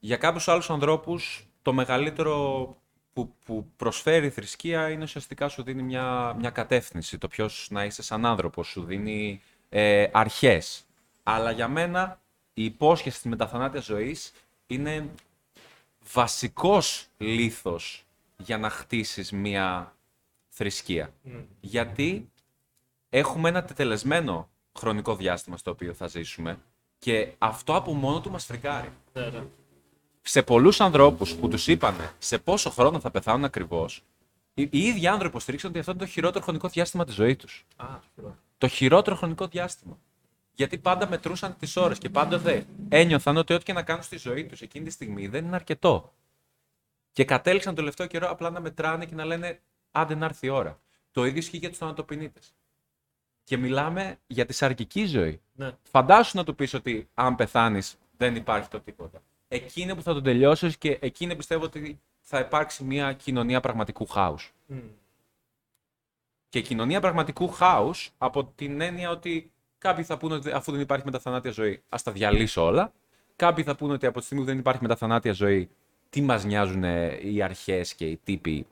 Για 0.00 0.16
κάποιους 0.16 0.48
άλλους 0.48 0.70
ανθρώπους, 0.70 1.46
το 1.62 1.72
μεγαλύτερο 1.72 2.76
που, 3.12 3.34
που 3.44 3.66
προσφέρει 3.76 4.26
η 4.26 4.30
θρησκεία 4.30 4.90
είναι 4.90 5.02
ουσιαστικά 5.02 5.48
σου 5.48 5.62
δίνει 5.62 5.82
μια, 5.82 6.34
μια 6.38 6.50
κατεύθυνση, 6.50 7.18
το 7.18 7.28
ποιος 7.28 7.68
να 7.70 7.84
είσαι 7.84 8.02
σαν 8.02 8.26
άνθρωπος, 8.26 8.66
σου 8.66 8.84
δίνει 8.84 9.40
ε, 9.68 10.06
αρχές. 10.12 10.86
Αλλά 11.26 11.50
για 11.50 11.68
μένα 11.68 12.20
η 12.54 12.64
υπόσχεση 12.64 13.16
της 13.20 13.30
μεταθανάτιας 13.30 13.84
ζωής 13.84 14.32
είναι 14.66 15.08
βασικός 16.12 17.06
λήθος 17.18 18.04
για 18.36 18.58
να 18.58 18.70
χτίσεις 18.70 19.32
μία 19.32 19.94
θρησκεία. 20.48 21.12
Γιατί 21.60 22.30
έχουμε 23.08 23.48
ένα 23.48 23.64
τετελεσμένο 23.64 24.48
χρονικό 24.78 25.16
διάστημα 25.16 25.56
στο 25.56 25.70
οποίο 25.70 25.94
θα 25.94 26.06
ζήσουμε 26.06 26.58
και 26.98 27.32
αυτό 27.38 27.76
από 27.76 27.92
μόνο 27.92 28.20
του 28.20 28.30
μας 28.30 28.44
φρικάρει. 28.44 28.92
Ναι, 29.12 29.26
ναι. 29.28 29.42
Σε 30.22 30.42
πολλούς 30.42 30.80
ανθρώπους 30.80 31.34
που 31.34 31.48
τους 31.48 31.66
είπανε 31.66 32.12
σε 32.18 32.38
πόσο 32.38 32.70
χρόνο 32.70 33.00
θα 33.00 33.10
πεθάνουν 33.10 33.44
ακριβώς, 33.44 34.02
οι, 34.54 34.68
ίδιοι 34.72 35.06
άνθρωποι 35.06 35.28
υποστηρίξαν 35.28 35.70
ότι 35.70 35.78
αυτό 35.78 35.90
είναι 35.90 36.00
το 36.00 36.06
χειρότερο 36.06 36.44
χρονικό 36.44 36.68
διάστημα 36.68 37.04
της 37.04 37.14
ζωής 37.14 37.36
τους. 37.36 37.66
το 38.58 38.68
χειρότερο 38.68 39.16
χρονικό 39.16 39.46
διάστημα. 39.46 39.98
Γιατί 40.54 40.78
πάντα 40.78 41.08
μετρούσαν 41.08 41.56
τις 41.58 41.76
ώρες 41.76 41.98
και 41.98 42.08
πάντα 42.08 42.38
δε 42.38 42.62
ένιωθαν 42.88 43.36
ότι 43.36 43.52
ό,τι 43.52 43.64
και 43.64 43.72
να 43.72 43.82
κάνουν 43.82 44.02
στη 44.02 44.16
ζωή 44.16 44.46
τους 44.46 44.60
εκείνη 44.60 44.84
τη 44.84 44.90
στιγμή 44.90 45.26
δεν 45.26 45.44
είναι 45.44 45.54
αρκετό. 45.54 46.12
Και 47.12 47.24
κατέληξαν 47.24 47.74
το 47.74 47.80
τελευταίο 47.80 48.06
καιρό 48.06 48.30
απλά 48.30 48.50
να 48.50 48.60
μετράνε 48.60 49.06
και 49.06 49.14
να 49.14 49.24
λένε 49.24 49.60
άντε 49.90 50.14
να 50.14 50.24
έρθει 50.24 50.46
η 50.46 50.50
ώρα. 50.50 50.80
Το 51.10 51.24
ίδιο 51.24 51.38
ισχύει 51.38 51.56
για 51.56 51.68
τους 51.68 51.78
θανατοπινίτες. 51.78 52.54
Και 53.44 53.56
μιλάμε 53.56 54.18
για 54.26 54.46
τη 54.46 54.52
σαρκική 54.52 55.06
ζωή. 55.06 55.40
Ναι. 55.52 55.72
Φαντάσου 55.82 56.36
να 56.36 56.44
του 56.44 56.54
πεις 56.54 56.74
ότι 56.74 57.08
αν 57.14 57.34
πεθάνεις 57.34 57.96
δεν 58.16 58.36
υπάρχει 58.36 58.68
το 58.68 58.80
τίποτα. 58.80 59.22
Εκείνη 59.48 59.94
που 59.94 60.02
θα 60.02 60.12
τον 60.12 60.22
τελειώσεις 60.22 60.78
και 60.78 60.98
εκείνη 61.00 61.36
πιστεύω 61.36 61.64
ότι 61.64 62.00
θα 62.20 62.38
υπάρξει 62.38 62.84
μια 62.84 63.12
κοινωνία 63.12 63.60
πραγματικού 63.60 64.06
χάους. 64.06 64.52
Και 66.48 66.60
κοινωνία 66.60 67.00
πραγματικού 67.00 67.48
χάους 67.48 68.12
από 68.18 68.44
την 68.44 68.80
έννοια 68.80 69.10
ότι 69.10 69.52
κάποιοι 69.84 70.04
θα 70.04 70.16
πούνε 70.16 70.34
ότι 70.34 70.50
αφού 70.50 70.72
δεν 70.72 70.80
υπάρχει 70.80 71.04
μεταθανάτια 71.04 71.50
ζωή, 71.50 71.82
ας 71.88 72.02
τα 72.02 72.12
διαλύσω 72.12 72.64
όλα. 72.64 72.92
Κάποιοι 73.36 73.64
θα 73.64 73.76
πούνε 73.76 73.92
ότι 73.92 74.06
από 74.06 74.18
τη 74.18 74.24
στιγμή 74.24 74.44
που 74.44 74.50
δεν 74.50 74.58
υπάρχει 74.58 74.82
μεταθανάτια 74.82 75.32
ζωή, 75.32 75.70
τι 76.10 76.20
μας 76.20 76.44
νοιάζουν 76.44 76.82
οι 77.22 77.42
αρχές 77.42 77.94
και 77.94 78.06
οι 78.06 78.16
τύποι; 78.16 78.66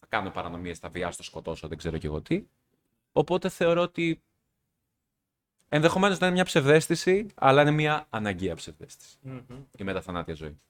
Θα 0.00 0.06
κάνω 0.08 0.30
παρανομίες, 0.30 0.78
θα 0.78 0.88
βιάσω, 0.88 1.16
θα 1.16 1.22
σκοτώσω, 1.22 1.68
δεν 1.68 1.78
ξέρω 1.78 1.98
και 1.98 2.06
εγώ 2.06 2.20
τι. 2.20 2.44
Οπότε 3.12 3.48
θεωρώ 3.48 3.82
ότι 3.82 4.22
ενδεχομένως 5.68 6.18
να 6.18 6.26
είναι 6.26 6.34
μια 6.34 6.44
ψευδέστηση, 6.44 7.26
αλλά 7.34 7.62
είναι 7.62 7.70
μια 7.70 8.06
αναγκαία 8.10 8.54
ψευδέστηση. 8.54 9.18
Η 9.78 9.84
μεταθανάτια 9.84 10.34
ζωή. 10.34 10.60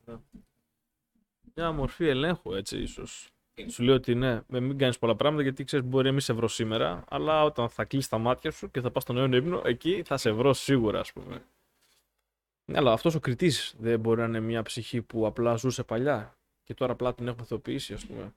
Μια 1.55 1.73
μορφή 1.73 2.09
ελέγχου, 2.09 2.55
έτσι, 2.55 2.79
ίσως. 2.83 3.31
Σου 3.69 3.83
λέω 3.83 3.95
ότι 3.95 4.15
ναι, 4.15 4.41
με 4.47 4.61
μην 4.61 4.79
κάνεις 4.79 4.99
πολλά 4.99 5.17
πράγματα 5.17 5.43
γιατί 5.43 5.65
ξέρεις 5.65 5.87
μπορεί 5.87 6.07
να 6.07 6.13
μην 6.13 6.21
σε 6.21 6.33
βρω 6.33 6.49
σήμερα, 6.49 7.05
αλλά 7.09 7.45
όταν 7.45 7.69
θα 7.69 7.85
κλείσει 7.85 8.11
τα 8.11 8.19
μάτια 8.19 8.51
σου 8.51 8.71
και 8.71 8.81
θα 8.81 8.91
πας 8.91 9.03
στον 9.03 9.17
αιώνιο 9.17 9.39
ύπνο, 9.39 9.63
εκεί 9.65 10.03
θα 10.07 10.17
σε 10.17 10.31
βρω 10.31 10.53
σίγουρα, 10.53 11.01
ας 11.01 11.13
πούμε. 11.13 11.43
Ναι, 12.65 12.79
αλλά 12.79 12.93
αυτός 12.93 13.15
ο 13.15 13.21
κριτής 13.21 13.75
δεν 13.79 14.01
μπορεί 14.01 14.21
να 14.21 14.27
είναι 14.27 14.41
μια 14.41 14.63
ψυχή 14.63 15.03
που 15.03 15.27
απλά 15.27 15.57
ζούσε 15.57 15.83
παλιά 15.83 16.37
και 16.65 16.75
τώρα 16.75 16.93
απλά 16.93 17.15
την 17.15 17.29
έχουμε 17.29 17.45
θεοποιήσει, 17.45 17.95
ας 17.95 18.07
πούμε. 18.07 18.35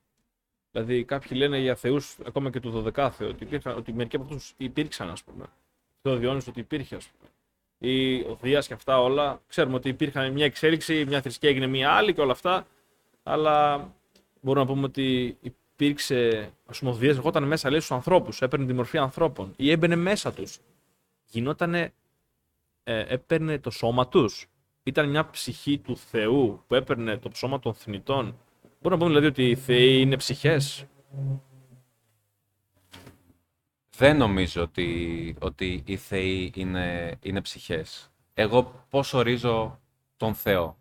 Δηλαδή, 0.72 1.04
κάποιοι 1.04 1.32
λένε 1.34 1.58
για 1.60 1.76
θεούς, 1.76 2.18
ακόμα 2.26 2.50
και 2.50 2.60
του 2.60 2.72
12 2.72 3.10
Θεού, 3.12 3.28
ότι, 3.28 3.44
υπήρχαν, 3.44 3.78
ότι 3.78 3.94
μερικοί 3.94 4.16
από 4.16 4.26
αυτούς 4.26 4.54
υπήρξαν, 4.58 5.10
ας 5.10 5.24
πούμε. 5.24 5.46
Θεό 6.02 6.16
Διόνυσο 6.16 6.50
ότι 6.50 6.60
υπήρχε, 6.60 6.96
ας 6.96 7.08
πούμε. 7.08 7.30
Ή 7.78 8.20
ο 8.20 8.38
Δία 8.42 8.60
και 8.60 8.74
αυτά 8.74 9.02
όλα. 9.02 9.42
Ξέρουμε 9.48 9.76
ότι 9.76 9.90
υπήρχαν 9.90 10.32
μια 10.32 10.46
εξέλιξη, 10.46 11.06
μια 11.06 11.22
θρησκεία 11.22 11.50
έγινε 11.50 11.68
μια 11.68 11.92
άλλη 11.92 12.14
και 12.14 12.22
όλα 12.22 12.32
αυτά. 12.32 12.68
Αλλά 13.24 13.88
μπορούμε 14.42 14.66
να 14.66 14.74
πούμε 14.74 14.86
ότι 14.86 15.38
υπήρξε. 15.42 16.52
Α 16.66 16.72
πούμε, 16.80 16.92
ο 16.92 16.94
Δίας 16.94 17.16
ερχόταν 17.16 17.44
μέσα, 17.44 17.70
λέει, 17.70 17.80
στους 17.80 17.92
ανθρώπους, 17.92 18.42
έπαιρνε 18.42 18.66
τη 18.66 18.74
μορφή 18.74 18.98
ανθρώπων 18.98 19.54
ή 19.56 19.72
έμπαινε 19.72 19.96
μέσα 19.96 20.34
τους. 20.34 20.60
Γινότανε. 21.26 21.94
Ε, 22.84 23.06
έπαιρνε 23.08 23.60
το 23.60 23.70
σώμα 23.70 24.08
τους. 24.08 24.48
Ήταν 24.84 25.10
μια 25.10 25.30
ψυχή 25.30 25.78
του 25.78 25.98
Θεού 25.98 26.64
που 26.68 26.76
έπαιρνε 26.76 27.18
το 27.18 27.32
σώμα 27.34 27.60
των 27.60 27.74
θνητών. 27.74 28.38
Μπορούμε 28.82 28.90
να 28.90 28.98
πούμε 28.98 29.08
δηλαδή 29.08 29.26
ότι 29.26 29.50
οι 29.50 29.56
Θεοί 29.56 30.02
είναι 30.02 30.18
ψυχές. 30.18 30.86
Δεν 34.00 34.18
νομίζω 34.18 34.62
ότι, 34.62 35.36
ότι 35.40 35.84
οι 35.86 35.98
θεοί 35.98 36.52
είναι, 36.56 37.18
είναι 37.22 37.42
ψυχές. 37.42 38.12
Εγώ 38.34 38.86
πώς 38.90 39.14
ορίζω 39.14 39.80
τον 40.18 40.36
Θεό; 40.36 40.78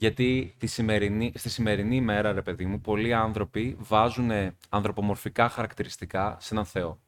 Γιατί 0.00 0.54
τη 0.58 0.66
σημερινή, 0.66 1.32
στη 1.34 1.48
σημερινή 1.48 1.96
ημέρα, 1.96 2.32
ρε 2.32 2.42
παιδί 2.42 2.64
μου, 2.64 2.80
πολλοί 2.80 3.14
άνθρωποι 3.14 3.76
βάζουν 3.78 4.30
ανθρωπομορφικά 4.68 5.48
χαρακτηριστικά 5.48 6.36
σε 6.40 6.54
έναν 6.54 6.64
Θεό. 6.64 7.00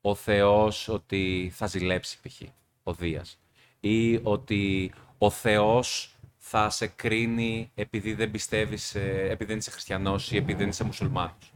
Ο 0.00 0.14
Θεός 0.14 0.88
ότι 0.88 1.52
θα 1.54 1.66
ζηλέψει 1.66 2.18
π.χ. 2.22 2.42
ο 2.82 2.92
Δίας. 2.92 3.38
Ή 3.80 4.20
ότι 4.22 4.92
ο 5.18 5.30
Θεός 5.30 6.16
θα 6.36 6.70
σε 6.70 6.86
κρίνει 6.86 7.70
επειδή 7.74 8.14
δεν 8.14 8.30
πιστεύεις, 8.30 8.94
ε, 8.94 9.28
επειδή 9.30 9.50
δεν 9.50 9.58
είσαι 9.58 9.70
χριστιανός 9.70 10.32
ή 10.32 10.36
επειδή 10.36 10.58
δεν 10.58 10.68
είσαι 10.68 10.84
μουσουλμάνος. 10.84 11.52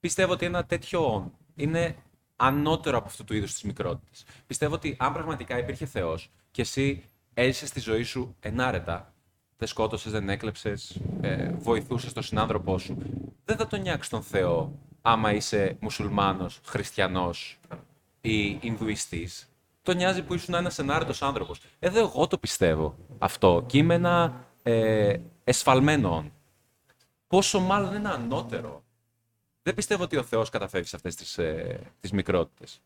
Πιστεύω 0.00 0.32
ότι 0.32 0.46
ένα 0.46 0.64
τέτοιο 0.64 1.32
είναι 1.54 1.96
ανώτερο 2.36 2.96
από 2.98 3.06
αυτού 3.06 3.24
του 3.24 3.34
είδους 3.34 3.52
της 3.52 3.62
μικρότητας. 3.62 4.24
Πιστεύω 4.46 4.74
ότι 4.74 4.96
αν 4.98 5.12
πραγματικά 5.12 5.58
υπήρχε 5.58 5.86
Θεός 5.86 6.30
και 6.50 6.62
εσύ 6.62 7.04
έζησες 7.34 7.70
τη 7.70 7.80
ζωή 7.80 8.02
σου 8.02 8.36
ενάρετα, 8.40 9.12
δεν 9.58 9.68
σκότωσες, 9.68 10.12
δεν 10.12 10.28
έκλεψες, 10.28 11.00
ε, 11.20 11.52
βοηθούσες 11.58 12.12
τον 12.12 12.22
συνάνθρωπό 12.22 12.78
σου, 12.78 12.96
δεν 13.44 13.56
θα 13.56 13.66
τον 13.66 13.80
νιάξεις 13.80 14.10
τον 14.10 14.22
Θεό 14.22 14.72
άμα 15.02 15.32
είσαι 15.32 15.76
μουσουλμάνος, 15.80 16.60
χριστιανός 16.64 17.58
ή 18.20 18.58
Ινδουιστής. 18.60 19.48
Το 19.82 19.94
νοιάζει 19.94 20.22
που 20.22 20.34
ήσουν 20.34 20.54
ένας 20.54 20.78
ενάρετος 20.78 21.22
άνθρωπος. 21.22 21.60
Εδώ 21.78 21.98
εγώ 21.98 22.26
το 22.26 22.38
πιστεύω 22.38 22.96
αυτό 23.18 23.64
και 23.66 23.78
είμαι 23.78 23.94
ένα 23.94 24.44
ε, 24.62 25.16
εσφαλμένο. 25.44 26.30
Πόσο 27.26 27.60
μάλλον 27.60 27.94
είναι 27.94 28.08
ανώτερο. 28.08 28.82
Δεν 29.62 29.74
πιστεύω 29.74 30.02
ότι 30.02 30.16
ο 30.16 30.22
Θεός 30.22 30.48
καταφεύγει 30.48 30.88
σε 30.88 30.96
αυτές 30.96 31.14
τις, 31.14 31.38
ε, 31.38 31.80
τις 32.00 32.12
μικρότητες. 32.12 32.80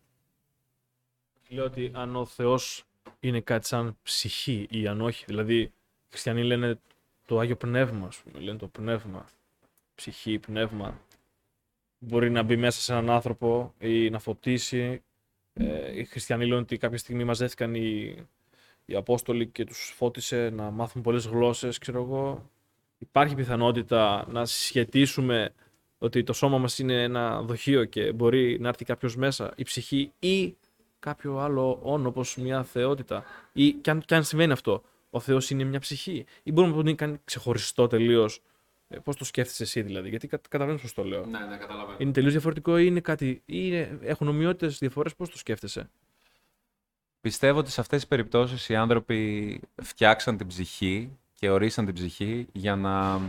Λέω 1.47 1.65
ότι 1.65 1.91
αν 1.93 2.15
ο 2.15 2.25
Θεός 2.25 2.83
είναι 3.19 3.39
κάτι 3.39 3.67
σαν 3.67 3.97
ψυχή 4.03 4.67
ή 4.69 4.87
αν 4.87 5.01
όχι. 5.01 5.25
Δηλαδή, 5.27 5.59
οι 5.59 5.71
χριστιανοί 6.13 6.43
λένε 6.43 6.79
το 7.25 7.39
Άγιο 7.39 7.55
Πνεύμα, 7.55 8.07
ας 8.07 8.17
πούμε. 8.17 8.43
Λένε 8.43 8.57
το 8.57 8.67
πνεύμα. 8.67 9.25
Ψυχή, 9.95 10.39
πνεύμα. 10.39 10.99
Μπορεί 11.99 12.29
να 12.29 12.43
μπει 12.43 12.55
μέσα 12.55 12.81
σε 12.81 12.91
έναν 12.91 13.09
άνθρωπο 13.09 13.73
ή 13.79 14.09
να 14.09 14.19
φωτίσει. 14.19 15.01
Ε, 15.53 15.99
οι 15.99 16.03
χριστιανοί 16.03 16.45
λένε 16.45 16.61
ότι 16.61 16.77
κάποια 16.77 16.97
στιγμή 16.97 17.23
μαζεύτηκαν 17.23 17.75
οι, 17.75 18.15
οι 18.85 18.95
Απόστολοι 18.95 19.47
και 19.47 19.65
τους 19.65 19.93
φώτισε 19.95 20.49
να 20.49 20.71
μάθουν 20.71 21.01
πολλές 21.01 21.25
γλώσσες, 21.25 21.77
ξέρω 21.77 22.01
εγώ. 22.01 22.49
Υπάρχει 22.97 23.35
πιθανότητα 23.35 24.25
να 24.29 24.45
συσχετίσουμε 24.45 25.53
ότι 25.97 26.23
το 26.23 26.33
σώμα 26.33 26.57
μας 26.57 26.79
είναι 26.79 27.03
ένα 27.03 27.41
δοχείο 27.41 27.85
και 27.85 28.11
μπορεί 28.11 28.59
να 28.59 28.67
έρθει 28.67 28.85
κάποιος 28.85 29.15
μέσα, 29.15 29.53
η 29.55 29.63
ψυχή 29.63 30.11
ή 30.19 30.55
κάποιο 30.99 31.37
άλλο 31.37 31.79
όν, 31.81 32.05
όπως 32.05 32.37
μια 32.37 32.63
θεότητα. 32.63 33.23
Ή 33.53 33.71
και 33.71 33.89
αν, 33.89 34.01
και 34.05 34.15
αν 34.15 34.23
συμβαίνει 34.23 34.51
αυτό, 34.51 34.83
ο 35.15 35.19
Θεός 35.19 35.49
είναι 35.49 35.63
μια 35.63 35.79
ψυχή. 35.79 36.25
Ή 36.43 36.51
μπορούμε 36.51 36.73
να 36.73 36.79
πούμε 36.79 36.79
ότι 36.79 37.03
είναι 37.03 37.11
κάτι 37.11 37.21
ξεχωριστό 37.25 37.87
τελείως. 37.87 38.41
Ε, 38.87 38.97
Πώς 38.97 39.15
το 39.15 39.25
σκέφτεσαι 39.25 39.63
εσύ 39.63 39.81
δηλαδή, 39.81 40.09
γιατί 40.09 40.27
κα, 40.27 40.37
καταλαβαίνεις 40.37 40.81
πώς 40.81 40.93
το 40.93 41.03
λέω. 41.03 41.25
Ναι, 41.25 41.39
ναι, 41.39 41.57
καταλαβαίνω. 41.57 41.97
Είναι 41.99 42.11
τελείως 42.11 42.31
διαφορετικό 42.31 42.77
ή 42.77 42.83
είναι 42.87 42.99
κάτι. 42.99 43.27
ή 43.27 43.41
είναι, 43.45 43.99
έχουν 44.01 44.27
ομοιότητες 44.27 44.77
διαφορές, 44.77 45.15
πώς 45.15 45.29
το 45.29 45.37
σκέφτεσαι; 45.37 45.89
Πιστεύω 47.21 47.59
ότι 47.59 47.71
σε 47.71 47.81
αυτές 47.81 47.99
τις 47.99 48.07
περιπτώσεις 48.07 48.69
οι 48.69 48.75
άνθρωποι 48.75 49.59
φτιάξαν 49.81 50.37
την 50.37 50.47
ψυχή 50.47 51.17
και 51.33 51.49
ορίσαν 51.49 51.85
την 51.85 51.93
ψυχή 51.93 52.47
για 52.51 52.75
να 52.75 53.21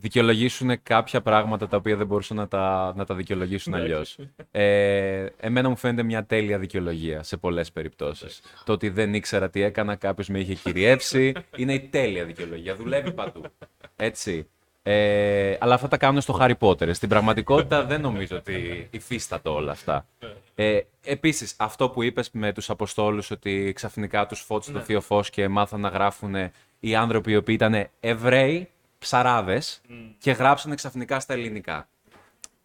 δικαιολογήσουν 0.00 0.82
κάποια 0.82 1.20
πράγματα 1.20 1.68
τα 1.68 1.76
οποία 1.76 1.96
δεν 1.96 2.06
μπορούσαν 2.06 2.36
να 2.36 2.48
τα, 2.48 2.92
να 2.96 3.04
τα 3.04 3.14
δικαιολογήσουν 3.14 3.72
Ναι. 3.72 3.80
αλλιώς. 3.80 4.18
Ε, 4.50 5.26
εμένα 5.40 5.68
μου 5.68 5.76
φαίνεται 5.76 6.02
μια 6.02 6.24
τέλεια 6.24 6.58
δικαιολογία 6.58 7.22
σε 7.22 7.36
πολλές 7.36 7.72
περιπτώσεις. 7.72 8.40
Το 8.64 8.72
ότι 8.72 8.88
δεν 8.88 9.14
ήξερα 9.14 9.50
τι 9.50 9.62
έκανα, 9.62 9.94
κάποιος 9.96 10.28
με 10.28 10.38
είχε 10.38 10.54
κυριεύσει, 10.54 11.32
είναι 11.56 11.74
η 11.74 11.80
τέλεια 11.80 12.24
δικαιολογία. 12.24 12.74
Δουλεύει 12.74 13.12
παντού. 13.12 13.42
Έτσι. 13.96 14.48
Ε, 14.82 15.56
αλλά 15.60 15.74
αυτά 15.74 15.88
τα 15.88 15.96
κάνουν 15.96 16.20
στο 16.20 16.38
Harry 16.40 16.54
Potter. 16.58 16.90
Στην 16.94 17.08
πραγματικότητα 17.08 17.84
δεν 17.84 18.00
νομίζω 18.00 18.36
ότι 18.36 18.88
υφίστατο 18.90 19.54
όλα 19.54 19.72
αυτά. 19.72 20.06
Ε, 20.54 20.80
Επίσης, 21.04 21.54
αυτό 21.58 21.88
που 21.88 22.02
είπες 22.02 22.30
με 22.32 22.52
τους 22.52 22.70
Αποστόλους 22.70 23.30
ότι 23.30 23.72
ξαφνικά 23.74 24.26
τους 24.26 24.40
φώτισε 24.40 24.72
το 24.72 24.80
θείο 24.80 25.00
φως 25.00 25.30
και 25.30 25.48
μάθαν 25.48 25.80
να 25.80 25.88
γράφουν 25.88 26.34
οι 26.80 26.94
άνθρωποι 26.94 27.30
οι 27.32 27.36
οποίοι 27.36 27.54
ήταν 27.58 27.88
Εβραίοι, 28.00 28.68
ψαράδες 28.98 29.80
και 30.18 30.30
γράψανε 30.30 30.74
ξαφνικά 30.74 31.20
στα 31.20 31.32
ελληνικά. 31.34 31.88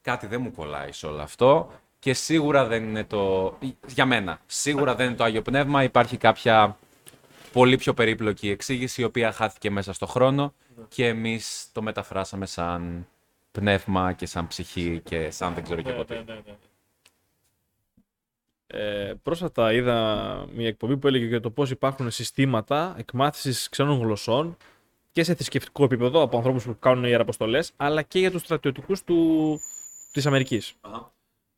Κάτι 0.01 0.27
δεν 0.27 0.41
μου 0.41 0.51
κολλάει 0.51 0.91
σε 0.91 1.05
όλο 1.05 1.21
αυτό 1.21 1.71
και 1.99 2.13
σίγουρα 2.13 2.65
δεν 2.65 2.83
είναι 2.83 3.03
το. 3.03 3.53
Για 3.87 4.05
μένα, 4.05 4.39
σίγουρα 4.45 4.95
δεν 4.95 5.07
είναι 5.07 5.15
το 5.15 5.23
Άγιο 5.23 5.41
Πνεύμα. 5.41 5.83
Υπάρχει 5.83 6.17
κάποια 6.17 6.77
πολύ 7.51 7.77
πιο 7.77 7.93
περίπλοκη 7.93 8.49
εξήγηση 8.49 9.01
η 9.01 9.03
οποία 9.03 9.31
χάθηκε 9.31 9.69
μέσα 9.69 9.93
στο 9.93 10.05
χρόνο 10.05 10.53
και 10.87 11.07
εμείς 11.07 11.69
το 11.71 11.81
μεταφράσαμε 11.81 12.45
σαν 12.45 13.07
πνεύμα 13.51 14.13
και 14.13 14.25
σαν 14.25 14.47
ψυχή 14.47 15.01
και 15.03 15.31
σαν 15.31 15.53
δεν 15.53 15.63
ξέρω 15.63 15.81
και 15.81 15.89
εγώ 15.89 16.05
τι. 16.05 16.15
Ε, 18.73 19.13
πρόσφατα 19.23 19.73
είδα 19.73 20.45
μια 20.53 20.67
εκπομπή 20.67 20.97
που 20.97 21.07
έλεγε 21.07 21.25
για 21.25 21.39
το 21.39 21.49
πώς 21.49 21.71
υπάρχουν 21.71 22.11
συστήματα 22.11 22.95
εκμάθησης 22.97 23.69
ξένων 23.69 23.99
γλωσσών 23.99 24.57
και 25.11 25.23
σε 25.23 25.35
θρησκευτικό 25.35 25.83
επίπεδο 25.83 26.21
από 26.21 26.37
ανθρώπους 26.37 26.63
που 26.63 26.75
κάνουν 26.79 27.03
ιεραποστολές, 27.03 27.71
αλλά 27.77 28.01
και 28.01 28.19
για 28.19 28.31
τους 28.31 28.41
στρατιωτικούς 28.41 29.03
του... 29.03 29.59
της 30.11 30.25
Αμερικής. 30.25 30.73
Αχα. 30.81 31.11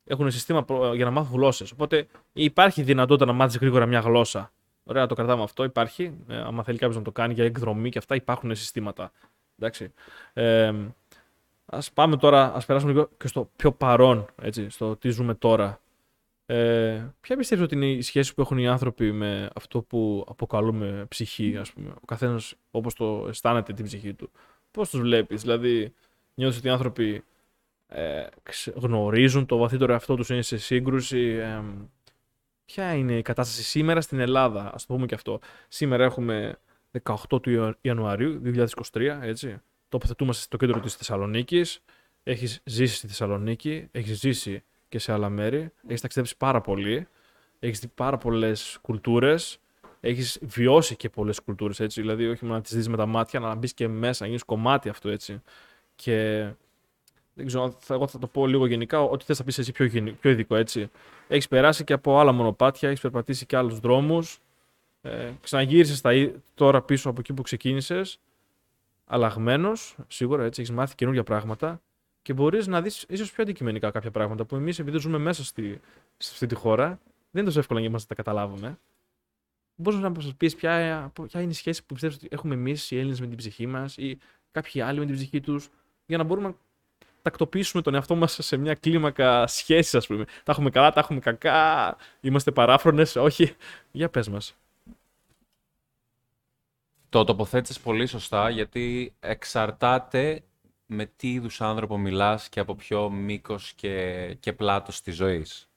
Έχουν 0.04 0.30
σύστημα 0.30 0.64
προ- 0.64 0.94
για 0.94 1.04
να 1.04 1.10
μάθουν 1.10 1.34
γλώσσες. 1.34 1.70
Οπότε 1.70 2.06
υπάρχει 2.32 2.82
δυνατότητα 2.82 3.26
να 3.26 3.32
μάθεις 3.32 3.56
γρήγορα 3.56 3.86
μια 3.86 4.00
γλώσσα. 4.00 4.52
Ωραία, 4.84 5.06
το 5.06 5.14
κρατάμε 5.14 5.42
αυτό, 5.42 5.64
υπάρχει. 5.64 6.14
Ε, 6.28 6.36
άμα 6.36 6.62
θέλει 6.62 6.78
κάποιος 6.78 6.96
να 6.96 7.02
το 7.02 7.12
κάνει 7.12 7.34
για 7.34 7.44
εκδρομή 7.44 7.90
και 7.90 7.98
αυτά, 7.98 8.14
υπάρχουν 8.14 8.54
συστήματα. 8.54 9.12
Εντάξει. 9.58 9.92
Ε, 10.32 10.72
ας 11.66 11.92
πάμε 11.92 12.16
τώρα, 12.16 12.54
ας 12.54 12.66
περάσουμε 12.66 12.92
λίγο 12.92 13.08
και 13.16 13.28
στο 13.28 13.50
πιο 13.56 13.72
παρόν, 13.72 14.26
έτσι, 14.42 14.70
στο 14.70 14.96
τι 14.96 15.08
ζούμε 15.10 15.34
τώρα. 15.34 15.80
Ε, 16.46 17.14
ποια 17.20 17.36
πιστεύεις 17.36 17.64
ότι 17.64 17.74
είναι 17.74 17.90
η 17.90 18.02
σχέση 18.02 18.34
που 18.34 18.40
έχουν 18.40 18.58
οι 18.58 18.68
άνθρωποι 18.68 19.12
με 19.12 19.50
αυτό 19.54 19.82
που 19.82 20.24
αποκαλούμε 20.28 21.04
ψυχή, 21.08 21.56
ας 21.56 21.72
πούμε; 21.72 21.90
Ο 21.90 22.04
καθένας 22.06 22.54
όπως 22.70 22.94
το 22.94 23.26
αισθάνεται 23.28 23.72
την 23.72 23.84
ψυχή 23.84 24.14
του. 24.14 24.30
Πώς 24.70 24.90
τους 24.90 25.00
βλέπεις, 25.00 25.42
δηλαδή 25.42 25.92
νιώθεις 26.34 26.58
ότι 26.58 26.66
οι 26.66 26.70
άνθρωποι 26.70 27.24
ε, 27.86 28.26
γνωρίζουν 28.74 29.46
το 29.46 29.56
βαθύτερο 29.56 29.92
εαυτό 29.92 30.14
τους, 30.14 30.28
είναι 30.28 30.42
σε 30.42 30.56
σύγκρουση. 30.56 31.20
Ε, 31.20 31.62
ποια 32.64 32.94
είναι 32.94 33.16
η 33.18 33.22
κατάσταση 33.22 33.62
σήμερα 33.62 34.00
στην 34.00 34.18
Ελλάδα, 34.18 34.74
ας 34.74 34.86
το 34.86 34.94
πούμε 34.94 35.06
και 35.06 35.14
αυτό. 35.14 35.40
Σήμερα 35.68 36.04
έχουμε 36.04 36.58
18 37.02 37.42
του 37.42 37.76
Ιανουαρίου 37.80 38.42
2023, 38.92 39.18
έτσι. 39.22 39.58
Τοποθετούμαστε 39.88 40.42
στο 40.42 40.56
κέντρο 40.56 40.80
της 40.80 40.94
Θεσσαλονίκης. 40.94 41.82
Έχεις 42.22 42.60
ζήσει 42.64 42.94
στη 42.96 43.06
Θεσσαλονίκη, 43.06 43.88
έχεις 43.90 44.18
ζήσει 44.18 44.64
και 44.94 45.00
σε 45.00 45.12
άλλα 45.12 45.28
μέρη. 45.28 45.70
Έχεις 45.86 46.00
ταξιδέψει 46.00 46.36
πάρα 46.36 46.60
πολύ. 46.60 47.06
Έχεις 47.58 47.78
δει 47.78 47.86
πάρα 47.94 48.18
πολλές 48.18 48.78
κουλτούρες. 48.82 49.58
Έχεις 50.00 50.38
βιώσει 50.42 50.96
και 50.96 51.08
πολλές 51.08 51.40
κουλτούρες 51.40 51.80
έτσι. 51.80 52.00
Δηλαδή, 52.00 52.28
όχι 52.28 52.44
μόνο 52.44 52.56
να 52.56 52.62
τις 52.62 52.74
δεις 52.74 52.88
με 52.88 52.96
τα 52.96 53.06
μάτια, 53.06 53.38
αλλά 53.38 53.48
να 53.48 53.54
μπεις 53.54 53.74
και 53.74 53.88
μέσα, 53.88 54.22
να 54.22 54.26
γίνεις 54.26 54.44
κομμάτι 54.44 54.88
αυτό 54.88 55.08
έτσι. 55.08 55.42
Και 55.96 56.48
δεν 57.34 57.46
ξέρω, 57.46 57.76
θα, 57.78 57.94
εγώ 57.94 58.06
θα 58.06 58.18
το 58.18 58.26
πω 58.26 58.46
λίγο 58.46 58.66
γενικά, 58.66 59.02
ό,τι 59.02 59.24
θες 59.24 59.38
να 59.38 59.44
πεις 59.44 59.58
εσύ 59.58 59.72
πιο, 59.72 60.14
πιο 60.20 60.30
ειδικό 60.30 60.56
έτσι. 60.56 60.90
Έχεις 61.28 61.48
περάσει 61.48 61.84
και 61.84 61.92
από 61.92 62.18
άλλα 62.18 62.32
μονοπάτια, 62.32 62.88
έχεις 62.88 63.00
περπατήσει 63.00 63.46
και 63.46 63.56
άλλους 63.56 63.78
δρόμους. 63.78 64.38
Ε, 65.02 65.30
Ξαναγύρισες 65.40 66.02
τώρα 66.54 66.82
πίσω 66.82 67.10
από 67.10 67.20
εκεί 67.20 67.32
που 67.32 67.42
ξεκίνησες. 67.42 68.18
Αλλαγμένος, 69.06 69.96
σίγουρα 70.08 70.44
έτσι, 70.44 70.60
έχεις 70.60 70.72
μάθει 70.72 70.94
καινούργια 70.94 71.22
πράγματα 71.22 71.80
και 72.24 72.32
μπορείς 72.32 72.66
να 72.66 72.82
δεις 72.82 73.04
ίσως 73.08 73.32
πιο 73.32 73.42
αντικειμενικά 73.42 73.90
κάποια 73.90 74.10
πράγματα 74.10 74.44
που 74.44 74.56
εμείς, 74.56 74.78
επειδή 74.78 74.98
ζούμε 74.98 75.18
μέσα 75.18 75.44
στη, 75.44 75.80
σε 76.16 76.30
αυτή 76.32 76.46
τη 76.46 76.54
χώρα, 76.54 76.86
δεν 76.86 76.98
είναι 77.32 77.44
τόσο 77.44 77.58
εύκολο 77.58 77.80
για 77.80 77.90
μα 77.90 77.98
να 77.98 78.04
τα 78.04 78.14
καταλάβουμε. 78.14 78.78
Μπορείς 79.74 79.98
να 79.98 80.10
μας 80.10 80.34
πεις 80.36 80.54
ποια, 80.54 81.12
ποια 81.26 81.40
είναι 81.40 81.50
η 81.50 81.54
σχέση 81.54 81.84
που 81.84 81.94
πιστεύεις 81.94 82.16
ότι 82.16 82.28
έχουμε 82.30 82.54
εμείς 82.54 82.90
οι 82.90 82.98
Έλληνες 82.98 83.20
με 83.20 83.26
την 83.26 83.36
ψυχή 83.36 83.66
μας 83.66 83.96
ή 83.96 84.18
κάποιοι 84.52 84.80
άλλοι 84.80 84.98
με 84.98 85.06
την 85.06 85.14
ψυχή 85.14 85.40
τους, 85.40 85.68
για 86.06 86.16
να 86.16 86.24
μπορούμε 86.24 86.48
να 86.48 86.54
τακτοποιήσουμε 87.22 87.82
τον 87.82 87.94
εαυτό 87.94 88.14
μας 88.14 88.38
σε 88.40 88.56
μια 88.56 88.74
κλίμακα 88.74 89.46
σχέση, 89.46 89.96
ας 89.96 90.06
πούμε. 90.06 90.24
Τα 90.24 90.52
έχουμε 90.52 90.70
καλά, 90.70 90.92
τα 90.92 91.00
έχουμε 91.00 91.20
κακά, 91.20 91.96
είμαστε 92.20 92.50
παράφρονες, 92.50 93.16
όχι. 93.16 93.54
Για 93.90 94.08
πες 94.08 94.28
μας. 94.28 94.54
Το 97.08 97.24
τοποθέτησες 97.24 97.80
πολύ 97.80 98.06
σωστά 98.06 98.50
γιατί 98.50 99.14
εξαρτάται 99.20 100.42
με 100.86 101.06
τι 101.16 101.32
είδους 101.32 101.60
άνθρωπο 101.60 101.98
μιλάς 101.98 102.48
και 102.48 102.60
από 102.60 102.74
ποιο 102.74 103.10
μήκος 103.10 103.72
και, 103.72 104.36
και 104.40 104.52
πλάτος 104.52 105.00
της 105.00 105.14
ζωής; 105.14 105.68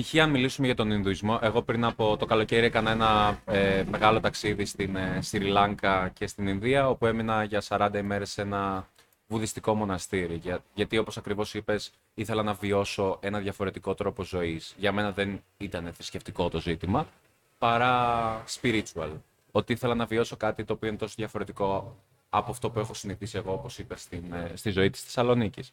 Π.χ. 0.00 0.14
αν 0.14 0.30
μιλήσουμε 0.30 0.66
για 0.66 0.76
τον 0.76 0.90
Ινδουισμό, 0.90 1.38
εγώ 1.42 1.62
πριν 1.62 1.84
από 1.84 2.16
το 2.16 2.26
καλοκαίρι 2.26 2.66
έκανα 2.66 2.90
ένα 2.90 3.40
ε, 3.44 3.84
μεγάλο 3.90 4.20
ταξίδι 4.20 4.64
στην 4.64 4.96
ε, 4.96 5.18
Σρι 5.22 5.44
Λάνκα 5.44 6.08
και 6.08 6.26
στην 6.26 6.46
Ινδία, 6.46 6.88
όπου 6.88 7.06
έμεινα 7.06 7.44
για 7.44 7.62
40 7.68 7.90
ημέρες 7.94 8.30
σε 8.30 8.42
ένα 8.42 8.88
βουδιστικό 9.26 9.74
μοναστήρι. 9.74 10.34
Για, 10.34 10.62
γιατί 10.74 10.98
όπως 10.98 11.16
ακριβώς 11.16 11.54
είπες, 11.54 11.92
ήθελα 12.14 12.42
να 12.42 12.52
βιώσω 12.52 13.18
ένα 13.20 13.38
διαφορετικό 13.38 13.94
τρόπο 13.94 14.22
ζωής. 14.22 14.74
Για 14.78 14.92
μένα 14.92 15.12
δεν 15.12 15.42
ήταν 15.56 15.92
θρησκευτικό 15.92 16.48
το 16.48 16.60
ζήτημα, 16.60 17.06
παρά 17.58 18.44
spiritual. 18.60 19.10
Ότι 19.50 19.72
ήθελα 19.72 19.94
να 19.94 20.06
βιώσω 20.06 20.36
κάτι 20.36 20.64
το 20.64 20.72
οποίο 20.72 20.88
είναι 20.88 20.98
τόσο 20.98 21.14
διαφορετικό 21.16 21.96
από 22.28 22.50
αυτό 22.50 22.70
που 22.70 22.78
έχω 22.78 22.94
συνηθίσει 22.94 23.36
εγώ, 23.38 23.52
όπως 23.52 23.78
είπες, 23.78 24.00
στην, 24.00 24.32
ε, 24.32 24.52
στη 24.54 24.70
ζωή 24.70 24.90
της 24.90 25.02
Θεσσαλονίκης. 25.02 25.72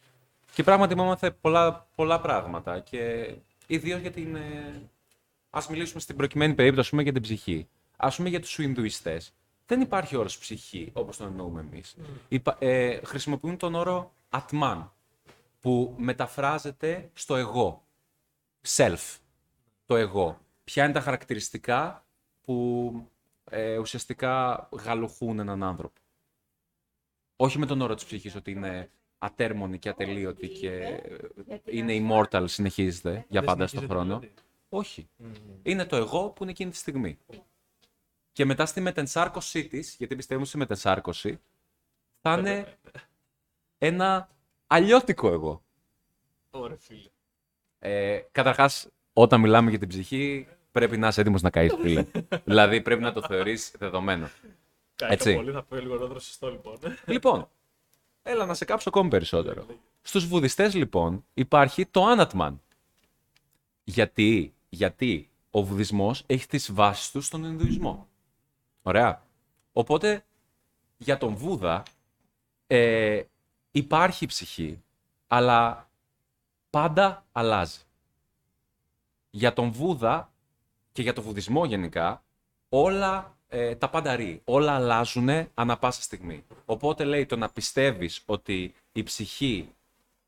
Και 0.54 0.62
πράγματι 0.62 0.94
μου 0.94 1.02
έμαθε 1.02 1.30
πολλά, 1.30 1.88
πολλά 1.94 2.20
πράγματα. 2.20 2.80
Και 2.80 3.34
ιδίως 3.66 4.00
για 4.00 4.10
την. 4.10 4.36
Ε, 4.36 4.88
Α 5.50 5.60
μιλήσουμε 5.70 6.00
στην 6.00 6.16
προκειμένη 6.16 6.54
περίπτωση 6.54 6.90
πούμε, 6.90 7.02
για 7.02 7.12
την 7.12 7.22
ψυχή. 7.22 7.68
Α 7.96 8.08
πούμε 8.10 8.28
για 8.28 8.40
τους 8.40 8.58
Ινδουιστέ. 8.58 9.20
Δεν 9.66 9.80
υπάρχει 9.80 10.16
όρος 10.16 10.38
ψυχή 10.38 10.90
όπως 10.92 11.16
τον 11.16 11.26
εννοούμε 11.26 11.60
εμείς. 11.60 11.96
Mm. 12.30 12.52
Ε, 12.58 13.00
χρησιμοποιούν 13.04 13.56
τον 13.56 13.74
όρο 13.74 14.12
Ατμάν, 14.28 14.92
που 15.60 15.94
μεταφράζεται 15.98 17.10
στο 17.12 17.36
εγώ. 17.36 17.84
Self. 18.66 19.16
Το 19.86 19.96
εγώ. 19.96 20.38
Ποια 20.64 20.84
είναι 20.84 20.92
τα 20.92 21.00
χαρακτηριστικά 21.00 22.04
που 22.40 22.92
ε, 23.50 23.76
ουσιαστικά 23.78 24.68
γαλουχούν 24.72 25.38
έναν 25.38 25.62
άνθρωπο 25.62 26.00
όχι 27.44 27.58
με 27.58 27.66
τον 27.66 27.80
όρο 27.80 27.94
της 27.94 28.04
ψυχής 28.04 28.34
ότι 28.34 28.50
είναι 28.50 28.90
ατέρμονη 29.18 29.78
και 29.78 29.88
ατελείωτη 29.88 30.48
και 30.48 31.00
είναι 31.64 32.06
immortal, 32.08 32.44
συνεχίζεται 32.46 33.24
για 33.28 33.42
πάντα 33.42 33.66
στον 33.66 33.88
χρόνο. 33.88 34.18
Δηλαδή. 34.18 34.34
Όχι. 34.68 35.08
Είναι 35.62 35.84
το 35.84 35.96
εγώ 35.96 36.30
που 36.30 36.42
είναι 36.42 36.52
εκείνη 36.52 36.70
τη 36.70 36.76
στιγμή. 36.76 37.18
Και 38.32 38.44
μετά 38.44 38.66
στη 38.66 38.80
μετενσάρκωσή 38.80 39.66
της, 39.66 39.94
γιατί 39.98 40.16
πιστεύουμε 40.16 40.46
στη 40.46 40.56
μετενσάρκωση, 40.56 41.40
θα 42.20 42.38
είναι 42.38 42.78
ένα 43.78 44.28
αλλιώτικο 44.66 45.28
εγώ. 45.28 45.62
Ωραία, 46.50 46.76
φίλε. 46.76 47.08
Ε, 47.78 48.20
Καταρχάς, 48.32 48.88
όταν 49.12 49.40
μιλάμε 49.40 49.70
για 49.70 49.78
την 49.78 49.88
ψυχή, 49.88 50.48
πρέπει 50.72 50.98
να 50.98 51.08
είσαι 51.08 51.20
έτοιμος 51.20 51.42
να 51.42 51.50
καείς, 51.50 51.74
φίλε. 51.74 52.06
δηλαδή, 52.44 52.80
πρέπει 52.80 53.02
να 53.02 53.12
το 53.12 53.22
θεωρείς 53.22 53.74
δεδομένο. 53.78 54.28
Έτσι. 55.02 55.34
πολύ, 55.34 55.52
θα 55.52 55.62
πω 55.62 55.76
λίγο 55.76 56.18
σωστό 56.18 56.50
λοιπόν. 56.50 56.78
Λοιπόν, 57.06 57.48
έλα 58.22 58.46
να 58.46 58.54
σε 58.54 58.64
κάψω 58.64 58.88
ακόμη 58.88 59.08
περισσότερο. 59.08 59.66
Στους 60.02 60.26
βουδιστές 60.26 60.74
λοιπόν 60.74 61.24
υπάρχει 61.34 61.86
το 61.86 62.04
άνατμαν. 62.04 62.60
Γιατί, 63.84 64.54
γιατί 64.68 65.30
ο 65.50 65.62
βουδισμός 65.62 66.22
έχει 66.26 66.46
τις 66.46 66.72
βάσεις 66.72 67.10
του 67.10 67.20
στον 67.20 67.44
Ινδουισμό. 67.44 68.08
Ωραία. 68.82 69.22
Οπότε 69.72 70.24
για 70.96 71.18
τον 71.18 71.34
Βούδα 71.34 71.82
ε, 72.66 73.22
υπάρχει 73.70 74.26
ψυχή, 74.26 74.82
αλλά 75.26 75.90
πάντα 76.70 77.26
αλλάζει. 77.32 77.80
Για 79.30 79.52
τον 79.52 79.70
Βούδα 79.70 80.32
και 80.92 81.02
για 81.02 81.12
τον 81.12 81.24
βουδισμό 81.24 81.64
γενικά, 81.64 82.24
όλα 82.68 83.33
ε, 83.48 83.74
τα 83.74 83.88
πάντα 83.88 84.16
ρί. 84.16 84.40
Όλα 84.44 84.74
αλλάζουν 84.74 85.28
ανά 85.54 85.76
πάσα 85.76 86.02
στιγμή. 86.02 86.44
Οπότε 86.64 87.04
λέει 87.04 87.26
το 87.26 87.36
να 87.36 87.48
πιστεύεις 87.48 88.22
ότι 88.26 88.74
η 88.92 89.02
ψυχή, 89.02 89.68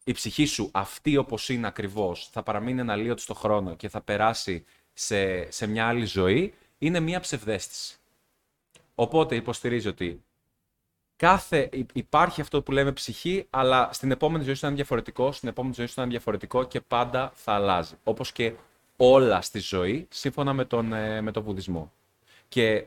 η 0.04 0.12
ψυχή 0.12 0.44
σου 0.44 0.68
αυτή 0.72 1.16
όπως 1.16 1.48
είναι 1.48 1.66
ακριβώς 1.66 2.28
θα 2.32 2.42
παραμείνει 2.42 2.80
ένα 2.80 3.16
στο 3.16 3.34
χρόνο 3.34 3.74
και 3.74 3.88
θα 3.88 4.00
περάσει 4.00 4.64
σε, 4.92 5.50
σε 5.50 5.66
μια 5.66 5.86
άλλη 5.86 6.04
ζωή 6.04 6.54
είναι 6.78 7.00
μια 7.00 7.20
ψευδέστηση. 7.20 7.96
Οπότε 8.94 9.34
υποστηρίζει 9.34 9.88
ότι 9.88 10.22
κάθε, 11.16 11.68
υπάρχει 11.92 12.40
αυτό 12.40 12.62
που 12.62 12.72
λέμε 12.72 12.92
ψυχή, 12.92 13.46
αλλά 13.50 13.88
στην 13.92 14.10
επόμενη 14.10 14.44
ζωή 14.44 14.54
σου 14.54 14.60
θα 14.60 14.66
είναι 14.66 14.76
διαφορετικό, 14.76 15.32
στην 15.32 15.48
επόμενη 15.48 15.74
ζωή 15.74 15.86
σου 15.86 15.94
θα 15.94 16.02
είναι 16.02 16.10
διαφορετικό 16.10 16.64
και 16.64 16.80
πάντα 16.80 17.32
θα 17.34 17.52
αλλάζει. 17.52 17.94
Όπως 18.04 18.32
και 18.32 18.52
όλα 18.96 19.40
στη 19.40 19.58
ζωή, 19.58 20.06
σύμφωνα 20.10 20.52
με 20.52 20.64
τον, 20.64 20.92
ε, 20.92 21.20
με 21.20 21.30
τον 21.30 21.42
βουδισμό. 21.42 21.92
Και 22.48 22.84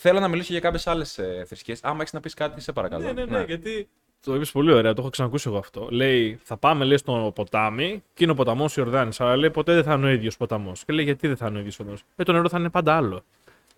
Θέλω 0.00 0.20
να 0.20 0.28
μιλήσω 0.28 0.52
για 0.52 0.60
κάποιες 0.60 0.86
άλλες 0.86 1.20
θρησκείες. 1.46 1.80
Άμα 1.82 1.98
έχεις 2.00 2.12
να 2.12 2.20
πεις 2.20 2.34
κάτι, 2.34 2.60
σε 2.60 2.72
παρακαλώ. 2.72 3.04
Ναι, 3.04 3.12
ναι, 3.12 3.24
ναι, 3.24 3.38
ναι. 3.38 3.44
γιατί 3.44 3.88
το 4.24 4.34
είπες 4.34 4.50
πολύ 4.50 4.72
ωραία, 4.72 4.92
το 4.92 5.00
έχω 5.00 5.10
ξανακούσει 5.10 5.48
εγώ 5.48 5.58
αυτό. 5.58 5.88
Λέει, 5.90 6.38
θα 6.42 6.56
πάμε 6.56 6.84
λέει, 6.84 6.96
στο 6.96 7.32
ποτάμι 7.34 8.02
και 8.14 8.24
είναι 8.24 8.32
ο 8.32 8.34
ποταμός 8.34 8.76
Ιορδάνης. 8.76 9.20
Αλλά 9.20 9.36
λέει, 9.36 9.50
ποτέ 9.50 9.74
δεν 9.74 9.82
θα 9.82 9.94
είναι 9.94 10.06
ο 10.06 10.10
ίδιος 10.10 10.36
ποταμός. 10.36 10.84
Και 10.84 10.92
λέει, 10.92 11.04
γιατί 11.04 11.26
δεν 11.26 11.36
θα 11.36 11.46
είναι 11.46 11.56
ο 11.56 11.60
ίδιος 11.60 11.76
ποταμός. 11.76 12.04
Ε, 12.16 12.22
το 12.22 12.32
νερό 12.32 12.48
θα 12.48 12.58
είναι 12.58 12.70
πάντα 12.70 12.96
άλλο. 12.96 13.24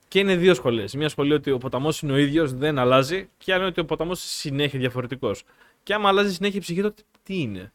Και 0.09 0.19
είναι 0.19 0.37
δύο 0.37 0.55
σχολές. 0.55 0.95
Μία 0.95 1.09
σχολή 1.09 1.33
ότι 1.33 1.51
ο 1.51 1.59
ποταμός 1.59 2.01
είναι 2.01 2.13
ο 2.13 2.17
ίδιος, 2.17 2.53
δεν 2.53 2.79
αλλάζει, 2.79 3.29
και 3.39 3.55
άλλη 3.55 3.65
ότι 3.65 3.81
ο 3.81 3.85
ποταμός 3.85 4.21
συνέχεια 4.21 4.79
διαφορετικός. 4.79 5.45
Και 5.83 5.95
άμα 5.95 6.09
αλλάζει 6.09 6.35
συνέχεια 6.35 6.59
η 6.59 6.63
ψυχή, 6.63 6.83
τότε 6.83 7.03
τι 7.23 7.41
είναι; 7.41 7.73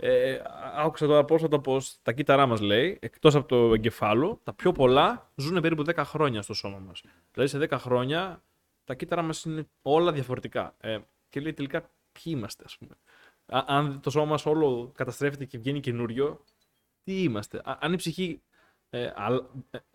Ε, 0.00 0.42
άκουσα 0.76 1.06
τώρα 1.06 1.24
πρόσφατα 1.24 1.60
πω 1.60 1.80
τα 2.02 2.12
κύτταρά 2.12 2.46
μας 2.46 2.60
λέει, 2.60 2.98
εκτός 3.00 3.34
από 3.34 3.48
το 3.48 3.74
εγκεφάλου, 3.74 4.40
τα 4.42 4.52
πιο 4.52 4.72
πολλά 4.72 5.32
ζουν 5.34 5.60
περίπου 5.60 5.84
10 5.86 5.94
χρόνια 6.04 6.42
στο 6.42 6.54
σώμα 6.54 6.78
μας. 6.78 7.02
Δηλαδή 7.32 7.50
σε 7.50 7.58
10 7.70 7.78
χρόνια 7.78 8.42
τα 8.84 8.94
κύτταρά 8.94 9.22
μας 9.22 9.44
είναι 9.44 9.68
όλα 9.82 10.12
διαφορετικά. 10.12 10.76
Ε, 10.80 10.98
και 11.28 11.40
λέει 11.40 11.52
τελικά 11.52 11.80
ποιοι 12.12 12.32
είμαστε, 12.36 12.64
ας 12.66 12.78
πούμε. 12.78 12.94
αν 13.46 14.00
το 14.00 14.10
σώμα 14.10 14.24
μας 14.26 14.46
όλο 14.46 14.92
καταστρέφεται 14.94 15.44
και 15.44 15.58
βγαίνει 15.58 15.80
καινούριο, 15.80 16.44
τι 17.04 17.22
είμαστε. 17.22 17.60
αν 17.64 17.92
η 17.92 17.96
ψυχή 17.96 18.42
ε, 18.90 19.02
ε, 19.02 19.12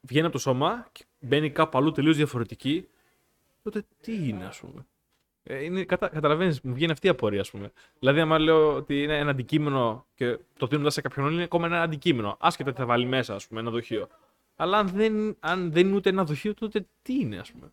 βγαίνει 0.02 0.26
από 0.26 0.36
το 0.36 0.42
σώμα 0.42 0.88
και 0.92 1.06
μπαίνει 1.20 1.52
κάπου 1.52 1.78
αλλού 1.78 1.92
τελείως 1.92 2.16
διαφορετική, 2.16 2.88
τότε 3.62 3.86
τι 4.02 4.28
είναι, 4.28 4.46
ας 4.46 4.60
πούμε. 4.60 4.86
Ε, 5.44 5.64
είναι, 5.64 5.84
κατα, 5.84 6.08
καταλαβαίνεις, 6.08 6.62
μου 6.62 6.74
βγαίνει 6.74 6.92
αυτή 6.92 7.08
η 7.08 7.10
απορία, 7.10 7.40
ας 7.42 7.52
πούμε. 7.52 7.72
Δηλαδή, 8.00 8.20
άμα 8.20 8.40
λέω 8.40 8.76
ότι 8.76 9.04
είναι 9.04 9.18
ένα 9.18 9.30
αντικείμενο 9.30 10.06
και 10.16 10.38
το 10.58 10.68
δίνοντα 10.68 10.90
σε 10.90 11.02
κάποιον 11.02 11.26
άλλο, 11.26 11.34
είναι 11.36 11.44
ακόμα 11.44 11.66
ένα 11.66 11.82
αντικείμενο. 11.82 12.38
Άσχετα 12.40 12.72
τι 12.72 12.78
θα 12.78 12.86
βάλει 12.86 13.06
μέσα, 13.06 13.36
ας 13.36 13.48
πούμε, 13.48 13.60
ένα 13.60 13.70
δοχείο. 13.70 14.08
Αλλά 14.56 14.78
αν 14.78 14.88
δεν, 14.88 15.38
αν 15.40 15.72
δεν 15.72 15.88
είναι 15.88 15.96
ούτε 15.96 16.10
ένα 16.10 16.24
δοχείο, 16.24 16.54
τότε 16.54 16.86
τι 17.02 17.14
είναι, 17.14 17.38
ας 17.38 17.52
πούμε. 17.52 17.72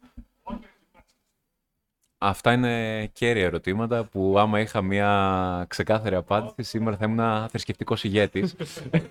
Αυτά 2.22 2.52
είναι 2.52 3.06
κέρια 3.06 3.44
ερωτήματα 3.44 4.04
που 4.04 4.34
άμα 4.38 4.60
είχα 4.60 4.82
μια 4.82 5.64
ξεκάθαρη 5.68 6.14
απάντηση, 6.14 6.62
σήμερα 6.62 6.96
θα 6.96 7.04
ήμουν 7.04 7.48
θρησκευτικός 7.48 8.04
ηγέτης. 8.04 8.56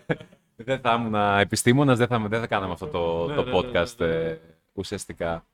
δεν 0.56 0.80
θα 0.80 0.94
ήμουν 0.94 1.40
επιστήμονας, 1.40 1.98
δεν 1.98 2.08
θα, 2.08 2.20
δεν 2.20 2.40
θα 2.40 2.48
κάναμε 2.48 2.74
αυτό 2.74 2.88
το, 2.88 3.28
Ναι, 3.28 3.36
το 3.36 3.44
ναι, 3.44 3.52
ναι, 3.52 3.58
podcast 3.58 3.96
ναι, 3.98 4.08
ναι. 4.08 4.14
ε, 4.14 4.40
ουσιαστικά. 4.74 5.46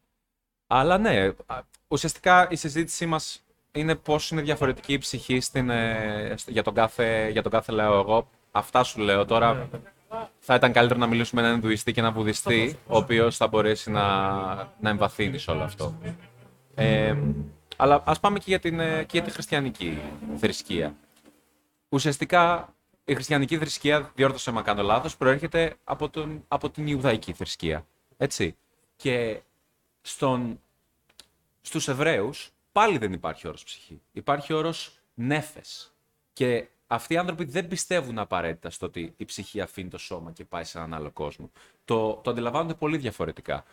Αλλά 0.77 0.97
ναι, 0.97 1.31
α, 1.45 1.59
ουσιαστικά 1.87 2.47
η 2.49 2.55
συζήτησή 2.55 3.05
μας 3.05 3.43
είναι 3.71 3.95
πώς 3.95 4.31
είναι 4.31 4.41
διαφορετική 4.41 4.93
η 4.93 4.97
ψυχή 4.97 5.39
στην, 5.39 5.69
ε, 5.69 6.33
στο- 6.37 6.51
για, 6.51 6.63
τον 6.63 6.73
κάθε, 6.73 7.29
για 7.31 7.41
τον 7.41 7.51
κάθε 7.51 7.71
λέω 7.71 7.99
εγώ. 7.99 8.29
Αυτά 8.51 8.83
σου 8.83 8.99
λέω 8.99 9.17
Ναι, 9.17 9.25
τώρα. 9.25 9.69
Θα 10.39 10.55
ήταν 10.55 10.71
καλύτερο 10.71 10.99
να 10.99 11.07
μιλήσουμε 11.07 11.41
με 11.41 11.47
έναν 11.47 11.59
Ινδουιστή 11.59 11.91
και 11.91 11.99
έναν 11.99 12.13
Βουδιστή, 12.13 12.75
ο 12.87 12.97
οποίος 12.97 13.37
θα 13.37 13.47
μπορέσει 13.47 13.91
να, 13.91 14.07
να 14.79 14.89
εμβαθύνει 14.89 15.37
σε 15.37 15.51
όλο 15.51 15.63
αυτό. 15.63 15.95
Ε, 16.75 17.15
αλλά 17.75 18.03
ας 18.05 18.19
πάμε 18.19 18.37
και 18.37 18.45
για, 18.47 18.59
την, 18.59 18.79
ε, 18.79 19.03
και 19.03 19.17
για 19.17 19.21
τη 19.21 19.31
χριστιανική 19.31 20.01
θρησκεία. 20.37 20.95
Ουσιαστικά 21.89 22.73
η 23.05 23.13
χριστιανική 23.13 23.57
θρησκεία, 23.57 24.11
διόρθωσε 24.15 24.51
με 24.51 24.57
αν 24.57 24.63
κάνω 24.63 24.81
λάθος, 24.83 25.17
προέρχεται 25.17 25.75
από, 25.83 26.09
τον, 26.09 26.43
από 26.47 26.69
την 26.69 26.87
Ιουδαϊκή 26.87 27.33
θρησκεία. 27.33 27.85
Έτσι. 28.17 28.55
Και 28.95 29.39
στον, 30.01 30.59
στους 31.65 31.87
Εβραίους 31.87 32.49
πάλι 32.71 32.97
δεν 32.97 33.13
υπάρχει 33.13 33.47
όρος 33.47 33.63
ψυχή. 33.63 34.01
Υπάρχει 34.11 34.53
όρος 34.53 34.99
νέφες. 35.13 35.93
Και 36.33 36.67
αυτοί 36.87 37.13
οι 37.13 37.17
άνθρωποι 37.17 37.45
δεν 37.45 37.67
πιστεύουν 37.67 38.19
απαραίτητα 38.19 38.69
στο 38.69 38.85
ότι 38.85 39.13
η 39.17 39.25
ψυχή 39.25 39.61
αφήνει 39.61 39.89
το 39.89 39.97
σώμα 39.97 40.31
και 40.31 40.45
πάει 40.45 40.63
σε 40.63 40.77
έναν 40.77 40.93
άλλο 40.93 41.11
κόσμο. 41.11 41.51
Το, 41.85 42.13
το 42.13 42.29
αντιλαμβάνονται 42.29 42.73
πολύ 42.73 42.97
διαφορετικά. 42.97 43.63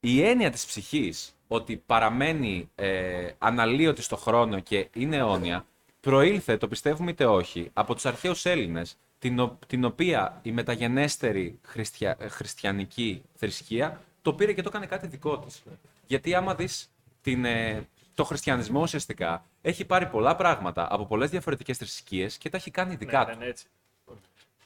Η 0.00 0.22
έννοια 0.22 0.50
της 0.50 0.66
ψυχής, 0.66 1.34
ότι 1.48 1.76
παραμένει 1.86 2.70
ε, 2.74 3.30
αναλύωτη 3.38 4.02
στο 4.02 4.16
χρόνο 4.16 4.60
και 4.60 4.88
είναι 4.94 5.16
αιώνια, 5.16 5.66
προήλθε, 6.00 6.56
το 6.56 6.68
πιστεύουμε 6.68 7.10
είτε 7.10 7.26
όχι, 7.26 7.70
από 7.72 7.94
τους 7.94 8.06
αρχαίους 8.06 8.44
Έλληνες, 8.44 8.96
την, 9.18 9.38
ο- 9.38 9.58
την 9.66 9.84
οποία 9.84 10.40
η 10.42 10.52
μεταγενέστερη 10.52 11.58
χριστια, 11.62 12.16
ε, 12.20 12.28
χριστιανική 12.28 13.22
θρησκεία 13.34 14.00
το 14.22 14.32
πήρε 14.34 14.52
και 14.52 14.62
το 14.62 14.68
έκανε 14.68 14.86
κάτι 14.86 15.06
δικό 15.06 15.38
της. 15.38 15.62
Γιατί 16.06 16.34
άμα 16.34 16.54
δεις 16.54 16.91
την, 17.22 17.44
ε, 17.44 17.88
το 18.14 18.24
χριστιανισμό 18.24 18.80
ουσιαστικά, 18.80 19.44
έχει 19.60 19.84
πάρει 19.84 20.06
πολλά 20.06 20.36
πράγματα 20.36 20.86
από 20.90 21.06
πολλές 21.06 21.30
διαφορετικές 21.30 21.76
θρησκείες 21.78 22.38
και 22.38 22.48
τα 22.48 22.56
έχει 22.56 22.70
κάνει 22.70 22.94
δικά 22.94 23.26
του. 23.26 23.38
Ναι, 23.38 23.46
έτσι. 23.46 23.66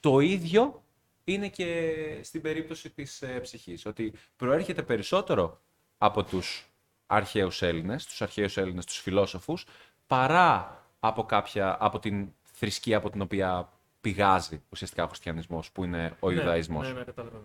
Το 0.01 0.21
ίδιο 0.21 0.83
είναι 1.25 1.49
και 1.49 1.93
στην 2.23 2.41
περίπτωση 2.41 2.91
της 2.91 3.23
ε, 3.23 3.41
ψυχής, 3.41 3.87
ότι 3.87 4.13
προέρχεται 4.37 4.83
περισσότερο 4.83 5.61
από 5.99 6.25
τους 6.25 6.67
αρχαίους 7.07 7.63
Έλληνες, 7.63 8.07
τους 8.07 8.23
αρχαίους 8.23 8.57
Έλληνες, 8.57 8.85
τους 8.85 8.99
φιλόσοφους, 8.99 9.67
παρά 10.07 10.85
από, 11.01 11.25
κάποια, 11.25 11.77
από 11.81 11.99
την 11.99 12.29
θρησκεία 12.43 12.97
από 12.97 13.11
την 13.11 13.21
οποία 13.21 13.73
πηγάζει 14.01 14.63
ουσιαστικά 14.69 15.05
ο 15.05 15.07
χριστιανισμός, 15.07 15.71
που 15.71 15.85
είναι 15.85 16.17
ο 16.21 16.31
Ιουδαϊσμός. 16.31 16.87
Ναι, 16.87 16.93
ναι, 16.93 17.05
κατάλαβα. 17.05 17.39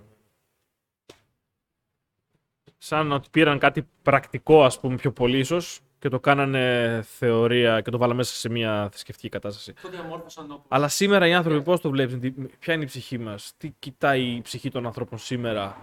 Σαν 2.84 3.12
ότι 3.12 3.28
πήραν 3.32 3.60
κάτι 3.60 3.88
πρακτικό, 4.02 4.64
ας 4.64 4.80
πούμε, 4.80 4.96
πιο 4.96 5.12
πολύ 5.12 5.38
ίσως 5.38 5.80
και 6.00 6.10
το 6.10 6.20
κάνανε 6.20 7.02
θεωρία 7.04 7.82
και 7.82 7.92
το 7.92 7.98
βάλαμε 7.98 8.18
μέσα 8.18 8.36
σε 8.36 8.50
μια 8.50 8.88
θρησκευτική 8.90 9.30
κατάσταση. 9.30 9.74
Το 9.82 9.90
διαμόρφωσαν 9.90 10.52
όπως... 10.52 10.66
Αλλά 10.68 10.88
σήμερα 10.88 11.28
οι 11.28 11.34
άνθρωποι 11.34 11.62
πώς 11.62 11.82
το 11.82 11.90
βλέπουν, 11.90 12.20
τι- 12.20 12.32
ποια 12.60 12.74
είναι 12.74 12.84
η 12.84 12.86
ψυχή 12.86 13.18
μας, 13.18 13.54
τι 13.58 13.74
κοιτάει 13.80 14.22
η 14.22 14.42
ψυχή 14.42 14.70
των 14.70 14.86
ανθρώπων 14.86 15.18
σήμερα, 15.18 15.78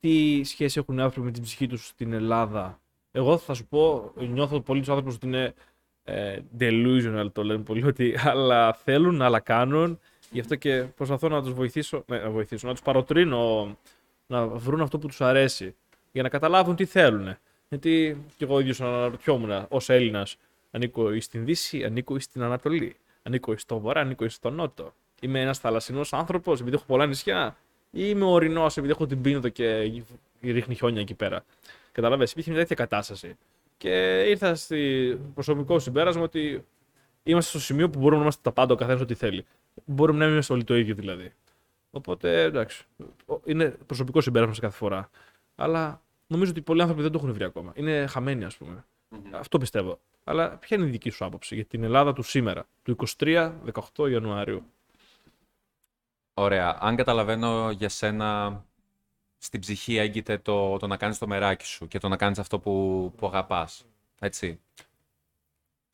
τι 0.00 0.44
σχέση 0.44 0.78
έχουν 0.78 0.98
οι 0.98 1.00
άνθρωποι 1.02 1.26
με 1.26 1.32
την 1.32 1.42
ψυχή 1.42 1.66
τους 1.66 1.86
στην 1.86 2.12
Ελλάδα. 2.12 2.80
Εγώ 3.10 3.38
θα 3.38 3.54
σου 3.54 3.66
πω, 3.66 4.12
νιώθω 4.16 4.60
πολύ 4.60 4.80
τους 4.80 4.88
άνθρωπους 4.88 5.14
ότι 5.14 5.26
είναι 5.26 5.54
ε, 6.04 6.38
delusional 6.58 7.26
το 7.32 7.44
λένε 7.44 7.62
πολύ, 7.62 7.84
ότι 7.84 8.14
άλλα 8.24 8.72
θέλουν, 8.72 9.22
άλλα 9.22 9.40
κάνουν. 9.40 9.98
Γι' 10.30 10.40
αυτό 10.40 10.54
και 10.54 10.82
προσπαθώ 10.82 11.28
να 11.28 11.42
τους 11.42 11.52
βοηθήσω, 11.52 12.04
ναι, 12.06 12.18
να 12.18 12.30
βοηθήσω, 12.30 12.66
να 12.66 12.72
τους 12.72 12.82
παροτρύνω 12.82 13.76
να 14.26 14.46
βρουν 14.46 14.80
αυτό 14.80 14.98
που 14.98 15.06
τους 15.06 15.20
αρέσει, 15.20 15.74
για 16.14 16.22
να 16.22 16.28
καταλάβουν 16.28 16.76
τι 16.76 16.84
θέλουν. 16.84 17.36
Γιατί 17.68 18.24
κι 18.36 18.44
εγώ 18.44 18.60
ίδιος 18.60 18.80
αναρωτιόμουν 18.80 19.66
ως 19.68 19.88
Έλληνας, 19.88 20.36
ανήκω 20.70 21.12
εις 21.12 21.24
στην 21.24 21.44
Δύση, 21.44 21.84
ανήκω 21.84 22.16
εις 22.16 22.24
στην 22.24 22.42
Ανατολή, 22.42 22.96
ανήκω 23.22 23.52
εις 23.52 23.62
στο 23.62 23.78
Βορρά, 23.78 24.00
ανήκω 24.00 24.24
εις 24.24 24.34
στο 24.34 24.50
Νότο. 24.50 24.92
Είμαι 25.20 25.40
ένας 25.40 25.58
θαλασσινός 25.58 26.12
άνθρωπος 26.12 26.60
επειδή 26.60 26.76
έχω 26.76 26.84
πολλά 26.86 27.06
νησιά 27.06 27.56
ή 27.90 28.00
είμαι 28.06 28.24
ορεινός 28.24 28.76
επειδή 28.76 28.92
έχω 28.92 29.06
την 29.06 29.20
πίνοδο 29.20 29.48
και 29.48 29.92
ρίχνει 30.42 30.74
χιόνια 30.74 31.00
εκεί 31.00 31.14
πέρα. 31.14 31.44
Καταλαβες, 31.92 32.32
υπήρχε 32.32 32.50
μια 32.50 32.58
τέτοια 32.60 32.76
κατάσταση. 32.76 33.36
Και 33.76 34.22
ήρθα 34.28 34.54
στο 34.54 34.76
προσωπικό 35.34 35.78
συμπέρασμα 35.78 36.22
ότι 36.22 36.64
είμαστε 37.22 37.50
στο 37.50 37.60
σημείο 37.60 37.90
που 37.90 37.98
μπορούμε 37.98 38.16
να 38.16 38.22
είμαστε 38.22 38.40
τα 38.44 38.52
πάντα 38.52 38.72
ο 38.72 38.76
καθένας 38.76 39.00
ό,τι 39.00 39.14
θέλει. 39.14 39.44
Μπορούμε 39.84 40.24
να 40.26 40.30
είμαστε 40.32 40.52
όλοι 40.52 40.64
το 40.64 40.76
ίδιο 40.76 40.94
δηλαδή. 40.94 41.32
Οπότε 41.90 42.42
εντάξει. 42.42 42.84
ο- 43.26 43.40
Είναι 43.44 43.68
προσωπικό 43.86 44.20
συμπέρασμα 44.20 44.54
σε 44.54 44.60
κάθε 44.60 44.76
φορά. 44.76 45.10
Αλλά 45.56 46.02
νομίζω 46.26 46.50
ότι 46.50 46.62
πολλοί 46.62 46.80
άνθρωποι 46.80 47.02
δεν 47.02 47.12
το 47.12 47.18
έχουν 47.18 47.32
βρει 47.32 47.44
ακόμα. 47.44 47.72
Είναι 47.76 48.06
χαμένοι, 48.06 48.44
ας 48.44 48.56
πούμε. 48.56 48.84
Αυτό 49.30 49.58
πιστεύω. 49.58 50.00
Αλλά 50.24 50.56
ποια 50.56 50.76
είναι 50.76 50.86
η 50.86 50.90
δική 50.90 51.10
σου 51.10 51.24
άποψη 51.24 51.54
για 51.54 51.64
την 51.64 51.84
Ελλάδα 51.84 52.12
του 52.12 52.22
σήμερα, 52.22 52.66
του 52.82 52.96
23-18 53.18 54.10
Ιανουαρίου; 54.10 54.64
Ωραία. 56.34 56.76
Αν 56.80 56.96
καταλαβαίνω 56.96 57.70
για 57.70 57.88
σένα, 57.88 58.62
στην 59.38 59.60
ψυχή 59.60 59.96
έγκυται 59.96 60.38
το, 60.38 60.76
το 60.76 60.86
να 60.86 60.96
κάνεις 60.96 61.18
το 61.18 61.26
μεράκι 61.26 61.64
σου 61.64 61.88
και 61.88 61.98
το 61.98 62.08
να 62.08 62.16
κάνεις 62.16 62.38
αυτό 62.38 62.58
που, 62.58 63.12
που 63.16 63.26
αγαπάς. 63.26 63.84
Έτσι. 64.18 64.60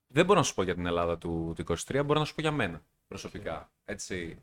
Δεν 0.07 0.25
μπορώ 0.25 0.39
να 0.39 0.45
σου 0.45 0.55
πω 0.55 0.63
για 0.63 0.75
την 0.75 0.87
Ελλάδα 0.87 1.19
του, 1.19 1.53
του 1.57 1.77
23, 1.93 2.03
μπορώ 2.05 2.19
να 2.19 2.25
σου 2.25 2.35
πω 2.35 2.41
για 2.41 2.51
μένα 2.51 2.83
προσωπικά. 3.09 3.71
Έτσι. 3.85 4.39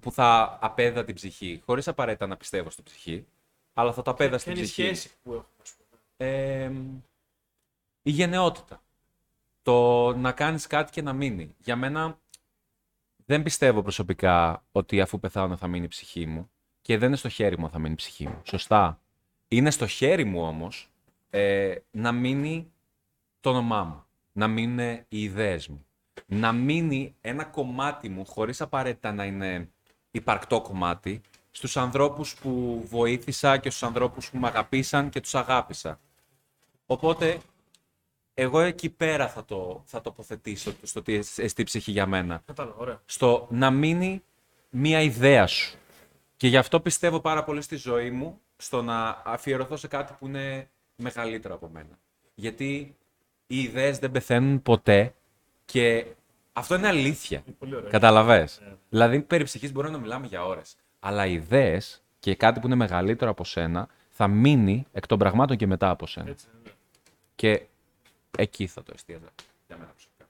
Που 0.00 0.12
θα 0.12 0.58
απέδα 0.60 1.04
την 1.04 1.14
ψυχή, 1.14 1.62
χωρίς 1.64 1.88
απαραίτητα 1.88 2.26
να 2.26 2.36
πιστεύω 2.36 2.70
στην 2.70 2.84
ψυχή, 2.84 3.26
αλλά 3.80 3.92
θα 3.92 4.02
το 4.02 4.10
απέδα 4.10 4.38
στην 4.38 4.52
ψυχή. 4.52 5.08
που 5.22 5.32
έχουμε, 5.32 5.44
ας 5.62 5.72
πούμε; 5.72 6.00
Ε, 6.16 6.70
η 8.02 8.10
γενναιότητα. 8.10 8.82
Το 9.62 10.12
να 10.16 10.32
κάνεις 10.32 10.66
κάτι 10.66 10.92
και 10.92 11.02
να 11.02 11.12
μείνει. 11.12 11.54
Για 11.58 11.76
μένα 11.76 12.18
δεν 13.26 13.42
πιστεύω 13.42 13.82
προσωπικά 13.82 14.64
ότι 14.72 15.00
αφού 15.00 15.20
πεθάνω 15.20 15.56
θα 15.56 15.66
μείνει 15.66 15.84
η 15.84 15.88
ψυχή 15.88 16.26
μου 16.26 16.50
και 16.82 16.98
δεν 16.98 17.08
είναι 17.08 17.16
στο 17.16 17.28
χέρι 17.28 17.58
μου 17.58 17.64
αν 17.64 17.70
θα 17.70 17.78
μείνει 17.78 17.92
η 17.92 17.96
ψυχή 17.96 18.28
μου. 18.28 18.40
Σωστά. 18.42 19.00
Είναι 19.48 19.70
στο 19.70 19.86
χέρι 19.86 20.24
μου 20.24 20.42
όμως 20.42 20.90
ε, 21.30 21.74
να 21.90 22.12
μείνει 22.12 22.72
το 23.40 23.50
όνομά 23.50 23.84
μου. 23.84 24.04
Να 24.32 24.48
μείνουν 24.48 24.78
οι 25.08 25.22
ιδέες 25.22 25.68
μου. 25.68 25.86
Να 26.26 26.52
μείνει 26.52 27.14
ένα 27.20 27.44
κομμάτι 27.44 28.08
μου 28.08 28.24
χωρίς 28.26 28.60
απαραίτητα 28.60 29.12
να 29.12 29.24
είναι 29.24 29.70
υπαρκτό 30.10 30.60
κομμάτι 30.60 31.20
στους 31.50 31.76
ανθρώπους 31.76 32.34
που 32.34 32.82
βοήθησα 32.88 33.58
και 33.58 33.70
στους 33.70 33.82
ανθρώπους 33.82 34.30
που 34.30 34.38
με 34.38 34.46
αγαπήσαν 34.46 35.08
και 35.10 35.20
τους 35.20 35.34
αγάπησα. 35.34 36.00
Οπότε, 36.86 37.38
εγώ 38.34 38.60
εκεί 38.60 38.90
πέρα 38.90 39.28
θα 39.28 39.44
το 39.44 39.82
θα 39.86 40.00
τοποθετήσω 40.00 40.72
στο 40.82 41.02
τι 41.02 41.14
εστί 41.36 41.62
ψυχή 41.62 41.90
για 41.90 42.06
μένα. 42.06 42.42
Κατάλαβα, 42.46 42.76
ωραία. 42.78 43.00
Στο 43.04 43.46
να 43.50 43.70
μείνει 43.70 44.22
μία 44.70 45.00
ιδέα 45.00 45.46
σου. 45.46 45.78
Και 46.36 46.48
γι' 46.48 46.56
αυτό 46.56 46.80
πιστεύω 46.80 47.20
πάρα 47.20 47.44
πολύ 47.44 47.62
στη 47.62 47.76
ζωή 47.76 48.10
μου, 48.10 48.40
στο 48.56 48.82
να 48.82 49.22
αφιερωθώ 49.24 49.76
σε 49.76 49.88
κάτι 49.88 50.14
που 50.18 50.26
είναι 50.26 50.70
μεγαλύτερο 50.96 51.54
από 51.54 51.68
μένα. 51.68 51.98
Γιατί 52.34 52.96
οι 53.46 53.62
ιδέες 53.62 53.98
δεν 53.98 54.10
πεθαίνουν 54.10 54.62
ποτέ 54.62 55.14
και 55.64 56.06
αυτό 56.52 56.74
είναι 56.74 56.88
αλήθεια. 56.88 57.44
Πολύ 57.58 57.74
ωραία. 57.74 57.90
Καταλαβες; 57.90 58.60
Δηλαδή, 58.88 59.20
περί 59.20 59.44
ψυχής 59.44 59.72
μπορούμε 59.72 59.92
να 59.92 59.98
μιλάμε 60.00 60.26
για 60.26 60.44
ώρες. 60.44 60.76
Αλλά 61.00 61.26
οι 61.26 61.32
ιδέες 61.32 62.02
και 62.18 62.34
κάτι 62.34 62.60
που 62.60 62.66
είναι 62.66 62.76
μεγαλύτερο 62.76 63.30
από 63.30 63.44
σένα 63.44 63.88
θα 64.08 64.28
μείνει 64.28 64.86
εκ 64.92 65.06
των 65.06 65.18
πραγμάτων 65.18 65.56
και 65.56 65.66
μετά 65.66 65.90
από 65.90 66.06
σένα. 66.06 66.28
Έτσι, 66.28 66.46
ναι. 66.64 66.70
Και 67.34 67.66
εκεί 68.38 68.66
θα 68.66 68.82
το 68.82 68.92
εστίαζα 68.94 69.28
για 69.66 69.76
μένα 69.76 69.90
προσωπικά. 69.90 70.28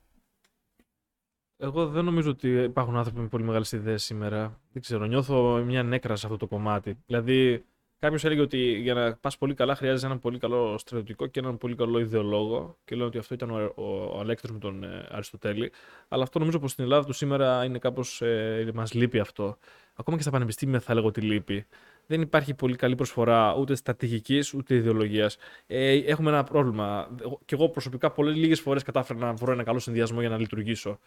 Εγώ 1.56 1.88
δεν 1.88 2.04
νομίζω 2.04 2.30
ότι 2.30 2.48
υπάρχουν 2.48 2.96
άνθρωποι 2.96 3.20
με 3.20 3.26
πολύ 3.26 3.44
μεγάλες 3.44 3.72
ιδέες 3.72 4.04
σήμερα. 4.04 4.60
Δεν 4.72 4.82
ξέρω, 4.82 5.04
νιώθω 5.04 5.62
μια 5.64 5.82
νέκρα 5.82 6.16
σε 6.16 6.26
αυτό 6.26 6.38
το 6.38 6.46
κομμάτι. 6.46 6.98
Δηλαδή, 7.06 7.64
κάποιος 8.00 8.24
έλεγε 8.24 8.40
ότι 8.40 8.58
για 8.58 8.94
να 8.94 9.14
πας 9.14 9.38
πολύ 9.38 9.54
καλά 9.54 9.74
χρειάζεται 9.74 10.06
έναν 10.06 10.18
πολύ 10.18 10.38
καλό 10.38 10.78
στρατιωτικό 10.78 11.26
και 11.26 11.40
έναν 11.40 11.58
πολύ 11.58 11.74
καλό 11.74 11.98
ιδεολόγο. 11.98 12.78
Και 12.84 12.94
λέω 12.94 13.06
ότι 13.06 13.18
αυτό 13.18 13.34
ήταν 13.34 13.50
ο, 13.50 13.72
ο, 13.74 13.84
ο 14.16 14.18
Αλέκτρος 14.20 14.52
με 14.52 14.58
τον 14.58 14.84
ε, 14.84 15.06
Αριστοτέλη. 15.10 15.72
Αλλά 16.08 16.22
αυτό 16.22 16.38
νομίζω 16.38 16.58
πως 16.58 16.70
στην 16.70 16.84
Ελλάδα 16.84 17.04
του 17.06 17.12
σήμερα 17.12 17.64
είναι 17.64 17.78
κάπως. 17.78 18.22
Ε, 18.22 18.70
μας 18.74 18.92
λείπει 18.92 19.18
αυτό. 19.18 19.58
Ακόμα 19.94 20.16
και 20.16 20.22
στα 20.22 20.32
πανεπιστήμια 20.32 20.80
θα 20.80 20.92
έλεγα 20.92 21.06
ότι 21.06 21.20
λείπει. 21.20 21.66
Δεν 22.06 22.20
υπάρχει 22.20 22.54
πολύ 22.54 22.76
καλή 22.76 22.94
προσφορά 22.94 23.54
ούτε 23.54 23.74
στρατηγικής 23.74 24.54
ούτε 24.54 24.74
ιδεολογίας. 24.74 25.36
Ε, 25.66 25.92
έχουμε 25.92 26.30
ένα 26.30 26.44
πρόβλημα. 26.44 27.16
Και 27.44 27.54
εγώ 27.54 27.68
προσωπικά 27.68 28.10
πολλές 28.10 28.36
λίγες 28.36 28.60
φορές 28.60 28.82
κατάφερα 28.82 29.18
να 29.18 29.32
βρω 29.32 29.52
ένα 29.52 29.62
καλό 29.62 29.78
συνδυασμό 29.78 30.20
για 30.20 30.28
να 30.28 30.38
λειτουργήσω. 30.38 30.98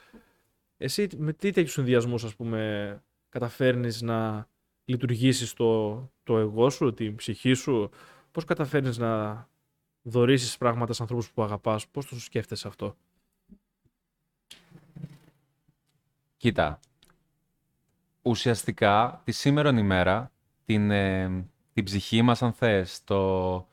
Εσύ 0.77 1.07
με 1.17 1.33
τι 1.33 1.51
τέτοιους 1.51 1.73
συνδυασμούς, 1.73 2.23
ας 2.23 2.35
πούμε, 2.35 3.03
καταφέρνεις 3.29 4.01
να 4.01 4.47
λειτουργήσει 4.85 5.55
το, 5.55 5.93
το 6.23 6.37
εγώ 6.37 6.69
σου, 6.69 6.93
την 6.93 7.15
ψυχή 7.15 7.53
σου, 7.53 7.89
πώς 8.31 8.45
καταφέρνεις 8.45 8.97
να 8.97 9.47
δωρήσεις 10.01 10.57
πράγματα 10.57 10.93
σε 10.93 11.01
ανθρώπους 11.01 11.31
που 11.31 11.43
αγαπάς, 11.43 11.87
πώς 11.87 12.05
το 12.05 12.19
σκέφτεσαι 12.19 12.67
αυτό; 12.67 12.95
Κοίτα. 16.37 16.79
ουσιαστικά 18.21 19.21
τη 19.23 19.31
σήμερα 19.31 19.69
ημέρα 19.69 20.31
την, 20.65 20.91
ε, 20.91 21.45
την 21.73 21.83
ψυχή 21.83 22.21
μας, 22.21 22.41
αν 22.41 22.53
θες, 22.53 23.03
το, 23.03 23.67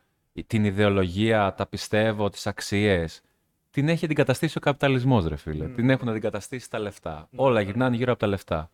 την 0.47 0.65
ιδεολογία, 0.65 1.55
τα 1.55 1.67
πιστεύω, 1.67 2.29
τις 2.29 2.47
αξίες, 2.47 3.23
την 3.71 3.89
έχει 3.89 4.05
αντικαταστήσει 4.05 4.59
ο 4.59 4.61
καπιταλισμός, 4.61 5.27
ρε 5.27 5.37
φίλε. 5.37 5.69
Την 5.69 5.91
έχουν 5.91 6.09
αντικαταστήσει 6.09 6.71
τα 6.71 6.79
λεφτά. 6.79 7.29
Όλα 7.37 7.61
γυρνάνε 7.61 7.97
γύρω 7.97 8.11
από 8.11 8.21
τα 8.21 8.27
λεφτά. 8.27 8.71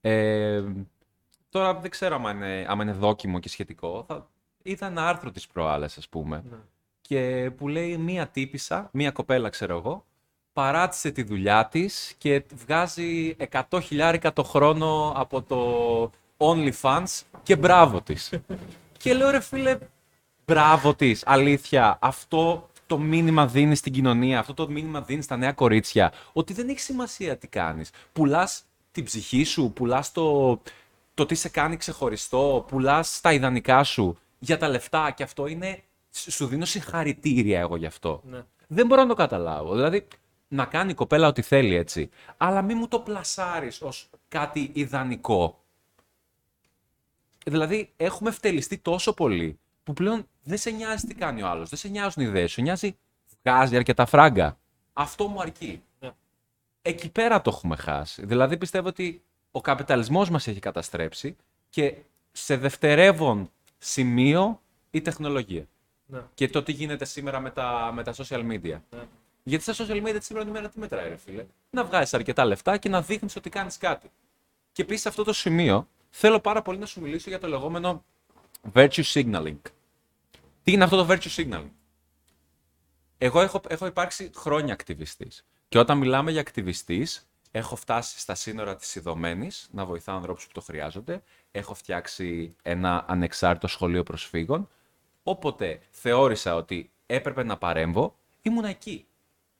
Ε, 0.00 0.62
τώρα 1.52 1.74
δεν 1.74 1.90
ξέρω 1.90 2.22
αν 2.24 2.36
είναι, 2.36 2.66
άμα 2.68 2.82
είναι 2.82 2.92
δόκιμο 2.92 3.38
και 3.38 3.48
σχετικό. 3.48 4.04
Θα, 4.08 4.28
είδα 4.62 4.86
ένα 4.86 5.08
άρθρο 5.08 5.30
της 5.30 5.46
προάλλες, 5.46 5.98
ας 5.98 6.08
πούμε, 6.08 6.44
και 7.00 7.50
που 7.56 7.68
λέει 7.68 7.96
μία 7.96 8.26
τύπησα, 8.26 8.88
μία 8.92 9.10
κοπέλα 9.10 9.48
ξέρω 9.48 9.76
εγώ, 9.76 10.04
παράτησε 10.52 11.10
τη 11.10 11.22
δουλειά 11.22 11.66
της 11.66 12.14
και 12.18 12.44
βγάζει 12.54 13.36
100 13.70 13.80
χιλιάρικα 13.82 14.32
το 14.32 14.42
χρόνο 14.42 15.12
από 15.16 15.42
το 15.42 16.10
OnlyFans 16.36 17.22
και 17.42 17.56
μπράβο 17.56 18.02
της. 18.02 18.32
και 18.98 19.14
λέω 19.14 19.30
ρε 19.30 19.40
φίλε, 19.40 19.78
μπράβο 20.44 20.94
της, 20.94 21.22
αλήθεια, 21.26 21.98
αυτό 22.00 22.70
το 22.86 22.98
μήνυμα 22.98 23.46
δίνεις 23.46 23.78
στην 23.78 23.92
κοινωνία, 23.92 24.38
αυτό 24.38 24.54
το 24.54 24.68
μήνυμα 24.68 25.00
δίνεις 25.02 25.24
στα 25.24 25.36
νέα 25.36 25.52
κορίτσια, 25.52 26.12
ότι 26.32 26.52
δεν 26.52 26.68
έχει 26.68 26.80
σημασία 26.80 27.36
τι 27.36 27.48
κάνεις. 27.48 27.90
Πουλάς 28.12 28.64
την 28.90 29.04
ψυχή 29.04 29.44
σου, 29.44 29.72
πουλάς 29.74 30.12
το, 30.12 30.58
το 31.14 31.26
τι 31.26 31.34
σε 31.34 31.48
κάνει 31.48 31.76
ξεχωριστό, 31.76 32.64
πουλάς 32.68 33.20
τα 33.20 33.32
ιδανικά 33.32 33.84
σου 33.84 34.18
για 34.38 34.58
τα 34.58 34.68
λεφτά 34.68 35.10
και 35.10 35.22
αυτό 35.22 35.46
είναι, 35.46 35.82
σου 36.10 36.46
δίνω 36.46 36.64
συγχαρητήρια 36.64 37.60
εγώ 37.60 37.76
γι' 37.76 37.86
αυτό. 37.86 38.22
Ναι. 38.24 38.42
Δεν 38.66 38.86
μπορώ 38.86 39.02
να 39.02 39.08
το 39.08 39.14
καταλάβω. 39.14 39.74
Δηλαδή, 39.74 40.06
να 40.48 40.64
κάνει 40.64 40.90
η 40.90 40.94
κοπέλα 40.94 41.28
ό,τι 41.28 41.42
θέλει 41.42 41.74
έτσι. 41.74 42.10
Αλλά 42.36 42.62
μην 42.62 42.76
μου 42.76 42.88
το 42.88 43.00
πλασάρεις 43.00 43.82
ως 43.82 44.10
κάτι 44.28 44.70
ιδανικό. 44.72 45.62
Δηλαδή, 47.44 47.92
έχουμε 47.96 48.30
φτελιστεί 48.30 48.78
τόσο 48.78 49.12
πολύ 49.14 49.58
που 49.82 49.92
πλέον 49.92 50.28
δεν 50.42 50.58
σε 50.58 50.70
νοιάζει 50.70 51.06
τι 51.06 51.14
κάνει 51.14 51.42
ο 51.42 51.48
άλλος. 51.48 51.68
Δεν 51.68 51.78
σε 51.78 51.88
νοιάζουν 51.88 52.22
οι 52.22 52.26
ιδέες. 52.28 52.52
Σου 52.52 52.62
νοιάζει 52.62 52.96
βγάζει 53.42 53.76
αρκετά 53.76 54.06
φράγκα. 54.06 54.58
Αυτό 54.92 55.26
μου 55.26 55.40
αρκεί. 55.40 55.82
Ναι. 56.00 56.10
Εκεί 56.82 57.10
πέρα 57.10 57.42
το 57.42 57.50
έχουμε 57.54 57.76
χάσει. 57.76 58.26
Δηλαδή, 58.26 58.56
πιστεύω 58.56 58.88
ότι 58.88 59.24
ο 59.52 59.60
καπιταλισμός 59.60 60.30
μας 60.30 60.46
έχει 60.46 60.60
καταστρέψει 60.60 61.36
και 61.70 61.94
σε 62.32 62.56
δευτερεύον 62.56 63.50
σημείο 63.78 64.60
η 64.90 65.00
τεχνολογία. 65.00 65.66
Ναι. 66.06 66.20
Και 66.34 66.48
το 66.48 66.62
τι 66.62 66.72
γίνεται 66.72 67.04
σήμερα 67.04 67.40
με 67.40 67.50
τα, 67.50 67.90
με 67.94 68.02
τα 68.02 68.14
social 68.14 68.50
media. 68.50 68.78
Ναι. 68.90 69.06
Γιατί 69.42 69.72
στα 69.72 69.86
social 69.86 70.06
media 70.06 70.16
τη 70.18 70.24
σήμερα 70.24 70.48
ημέρα 70.48 70.68
τι 70.68 70.78
μετράει, 70.78 71.08
ρε 71.08 71.16
φίλε; 71.16 71.44
Να 71.70 71.84
βγάζεις 71.84 72.14
αρκετά 72.14 72.44
λεφτά 72.44 72.76
και 72.76 72.88
να 72.88 73.02
δείχνεις 73.02 73.36
ότι 73.36 73.50
κάνεις 73.50 73.78
κάτι. 73.78 74.10
Και 74.72 74.82
επίσης 74.82 75.02
σε 75.02 75.08
αυτό 75.08 75.24
το 75.24 75.32
σημείο 75.32 75.88
θέλω 76.10 76.40
πάρα 76.40 76.62
πολύ 76.62 76.78
να 76.78 76.86
σου 76.86 77.00
μιλήσω 77.00 77.28
για 77.28 77.38
το 77.38 77.48
λεγόμενο 77.48 78.04
virtue 78.72 79.02
signaling. 79.02 79.60
Τι 80.62 80.72
είναι 80.72 80.84
αυτό 80.84 81.04
το 81.04 81.06
virtue 81.12 81.36
signaling; 81.36 81.70
Εγώ 83.18 83.40
έχω, 83.40 83.60
έχω 83.68 83.86
υπάρξει 83.86 84.30
χρόνια 84.34 84.72
ακτιβιστής. 84.72 85.44
Και 85.68 85.78
όταν 85.78 85.98
μιλάμε 85.98 86.30
για 86.30 86.40
ακτιβιστής, 86.40 87.26
έχω 87.54 87.76
φτάσει 87.76 88.18
στα 88.18 88.34
σύνορα 88.34 88.76
της 88.76 88.94
ειδωμένης, 88.94 89.68
να 89.72 89.84
βοηθάω 89.84 90.16
ανθρώπους 90.16 90.46
που 90.46 90.52
το 90.52 90.60
χρειάζονται. 90.60 91.22
Έχω 91.50 91.74
φτιάξει 91.74 92.56
ένα 92.62 93.04
ανεξάρτητο 93.08 93.66
σχολείο 93.66 94.02
προσφύγων. 94.02 94.68
Όποτε 95.22 95.80
θεώρησα 95.90 96.54
ότι 96.54 96.90
έπρεπε 97.06 97.42
να 97.42 97.56
παρέμβω, 97.56 98.16
ήμουν 98.42 98.64
εκεί. 98.64 99.06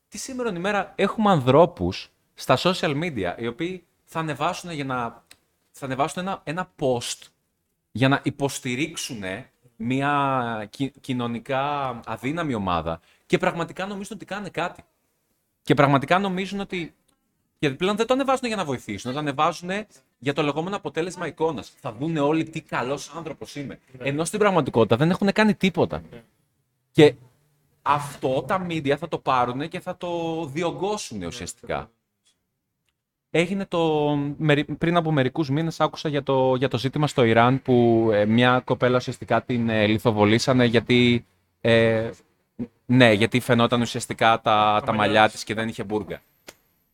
Τη 0.09 0.19
σήμερα 0.19 0.51
ημέρα 0.51 0.93
έχουμε 0.95 1.31
ανθρώπους 1.31 2.11
στα 2.35 2.59
social 2.59 3.03
media, 3.03 3.35
οι 3.39 3.47
οποίοι 3.47 3.87
θα 4.05 4.19
ανεβάσουν, 4.19 4.71
για 4.71 4.85
να, 4.85 5.25
θα 5.71 5.85
ανεβάσουν 5.85 6.23
ένα, 6.23 6.41
ένα 6.45 6.73
post 6.79 7.19
για 7.93 8.09
να 8.09 8.21
υποστηρίξουν 8.23 9.23
μια 9.77 10.67
κι- 10.71 10.93
κοινωνικά 11.01 11.89
αδύναμη 12.07 12.55
ομάδα 12.55 13.01
και 13.27 13.39
πραγματικά 13.39 13.87
νομίζουν 13.87 14.17
ότι 14.17 14.25
κάνουν 14.25 14.51
κάτι. 14.51 14.85
Και 15.63 15.75
πραγματικά 15.75 16.19
νομίζουν 16.19 16.61
ότι. 16.61 16.95
Και 17.63 17.71
πλέον 17.71 17.97
δεν 17.97 18.07
το 18.07 18.15
ανεβάζουν 18.15 18.47
για 18.47 18.57
να 18.57 18.65
βοηθήσουν, 18.65 19.13
το 19.13 19.19
ανεβάζουν 19.19 19.71
για 20.19 20.33
το 20.33 20.43
λεγόμενο 20.43 20.77
αποτέλεσμα 20.77 21.27
εικόνας. 21.27 21.73
Θα 21.81 21.93
δούνε 21.93 22.21
όλοι 22.21 22.45
τι 22.45 22.61
καλός 22.61 23.13
άνθρωπος 23.17 23.57
είμαι. 23.57 23.79
Ενώ 23.99 24.25
στην 24.25 24.39
πραγματικότητα 24.39 24.97
δεν 24.97 25.11
έχουν 25.11 25.33
κάνει 25.33 25.55
τίποτα. 25.55 26.03
Και 26.93 27.15
αυτό 27.83 28.43
τα 28.43 28.67
media 28.69 28.95
θα 28.99 29.09
το 29.09 29.19
πάρουν 29.19 29.69
και 29.69 29.81
θα 29.81 29.97
το 29.97 30.45
διωγγώσουν 30.47 31.23
ουσιαστικά. 31.23 31.91
Έγινε 33.31 33.67
το... 33.67 34.15
μερι- 34.39 34.73
Πριν 34.73 34.97
από 34.97 35.13
μερικούς 35.13 35.51
μήνες 35.51 35.81
άκουσα 35.81 36.09
για 36.09 36.23
το, 36.23 36.55
για 36.55 36.69
το 36.69 36.79
ζήτημα 36.79 37.07
στο 37.07 37.25
Ιράν 37.25 37.63
που 37.63 38.09
ε, 38.13 38.25
μια 38.25 38.61
κοπέλα 38.65 38.97
ουσιαστικά 38.97 39.43
την 39.43 39.69
ε, 39.69 39.87
λιθοβολήσανε 39.87 40.65
γιατί... 40.65 41.27
ε, 41.61 42.11
ναι, 42.87 43.13
γιατί 43.13 43.41
φαινόταν 43.41 43.81
ουσιαστικά 43.81 44.41
τα, 44.41 44.83
τα 44.85 44.93
μαλλιά 44.93 45.29
της 45.29 45.45
και 45.45 45.55
δεν 45.55 45.69
είχε 45.69 45.85
μπουργκα. 45.85 46.21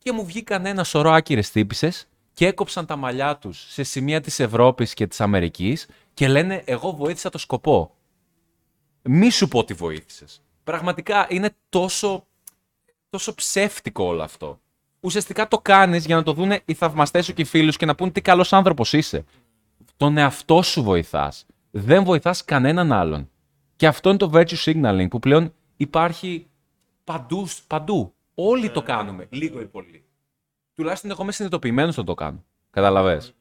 Και 0.03 0.11
μου 0.11 0.25
βγήκαν 0.25 0.65
ένα 0.65 0.83
σωρό 0.83 1.11
άκυρες 1.11 1.51
τύπησες 1.51 2.07
και 2.33 2.47
έκοψαν 2.47 2.85
τα 2.85 2.95
μαλλιά 2.95 3.37
τους 3.37 3.65
σε 3.69 3.83
σημεία 3.83 4.21
της 4.21 4.39
Ευρώπης 4.39 4.93
και 4.93 5.07
της 5.07 5.21
Αμερικής 5.21 5.87
και 6.13 6.27
λένε 6.27 6.61
εγώ 6.65 6.91
βοήθησα 6.91 7.29
το 7.29 7.37
σκοπό. 7.37 7.95
Μη 9.01 9.29
σου 9.29 9.47
πω 9.47 9.59
ότι 9.59 9.73
βοήθησες. 9.73 10.41
Πραγματικά 10.63 11.27
είναι 11.29 11.55
τόσο, 11.69 12.25
τόσο 13.09 13.35
ψεύτικο 13.35 14.03
όλο 14.03 14.23
αυτό. 14.23 14.59
Ουσιαστικά 14.99 15.47
το 15.47 15.57
κάνεις 15.57 16.05
για 16.05 16.15
να 16.15 16.23
το 16.23 16.33
δούνε 16.33 16.61
οι 16.65 16.73
θαυμαστές 16.73 17.25
σου 17.25 17.33
και 17.33 17.41
οι 17.41 17.45
φίλοι 17.45 17.71
σου 17.71 17.77
και 17.77 17.85
να 17.85 17.95
πούν 17.95 18.11
τι 18.11 18.21
καλός 18.21 18.53
άνθρωπος 18.53 18.93
είσαι. 18.93 19.25
Τον 19.97 20.17
εαυτό 20.17 20.61
σου 20.61 20.83
βοηθάς. 20.83 21.45
Δεν 21.71 22.03
βοηθάς 22.03 22.45
κανέναν 22.45 22.91
άλλον. 22.91 23.29
Και 23.75 23.87
αυτό 23.87 24.09
είναι 24.09 24.17
το 24.17 24.29
virtue 24.33 24.63
signaling 24.65 25.07
που 25.09 25.19
πλέον 25.19 25.53
υπάρχει 25.77 26.47
παντού. 27.03 27.47
παντού. 27.67 28.13
Όλοι 28.41 28.69
το 28.69 28.81
κάνουμε, 28.81 29.27
λίγο 29.29 29.61
ή 29.61 29.65
πολύ. 29.65 30.03
Τουλάχιστον 30.75 31.11
εγώ 31.11 31.23
είμαι 31.23 31.31
συνειδητοποιημένος 31.31 31.97
να 31.97 32.03
το 32.03 32.13
κάνω. 32.13 32.43
Καταλαβες. 32.69 33.33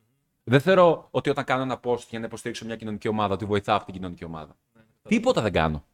Δεν 0.44 0.60
θεωρώ 0.60 1.08
ότι 1.10 1.30
όταν 1.30 1.44
κάνω 1.44 1.62
ένα 1.62 1.80
post 1.84 2.02
για 2.10 2.18
να 2.18 2.24
υποστηρίξω 2.24 2.64
μια 2.64 2.76
κοινωνική 2.76 3.08
ομάδα, 3.08 3.34
ότι 3.34 3.44
βοηθάω 3.44 3.76
αυτή 3.76 3.86
την 3.86 4.00
κοινωνική 4.00 4.24
ομάδα. 4.24 4.56
Τίποτα 5.08 5.42
δεν 5.42 5.52
κάνω. 5.52 5.84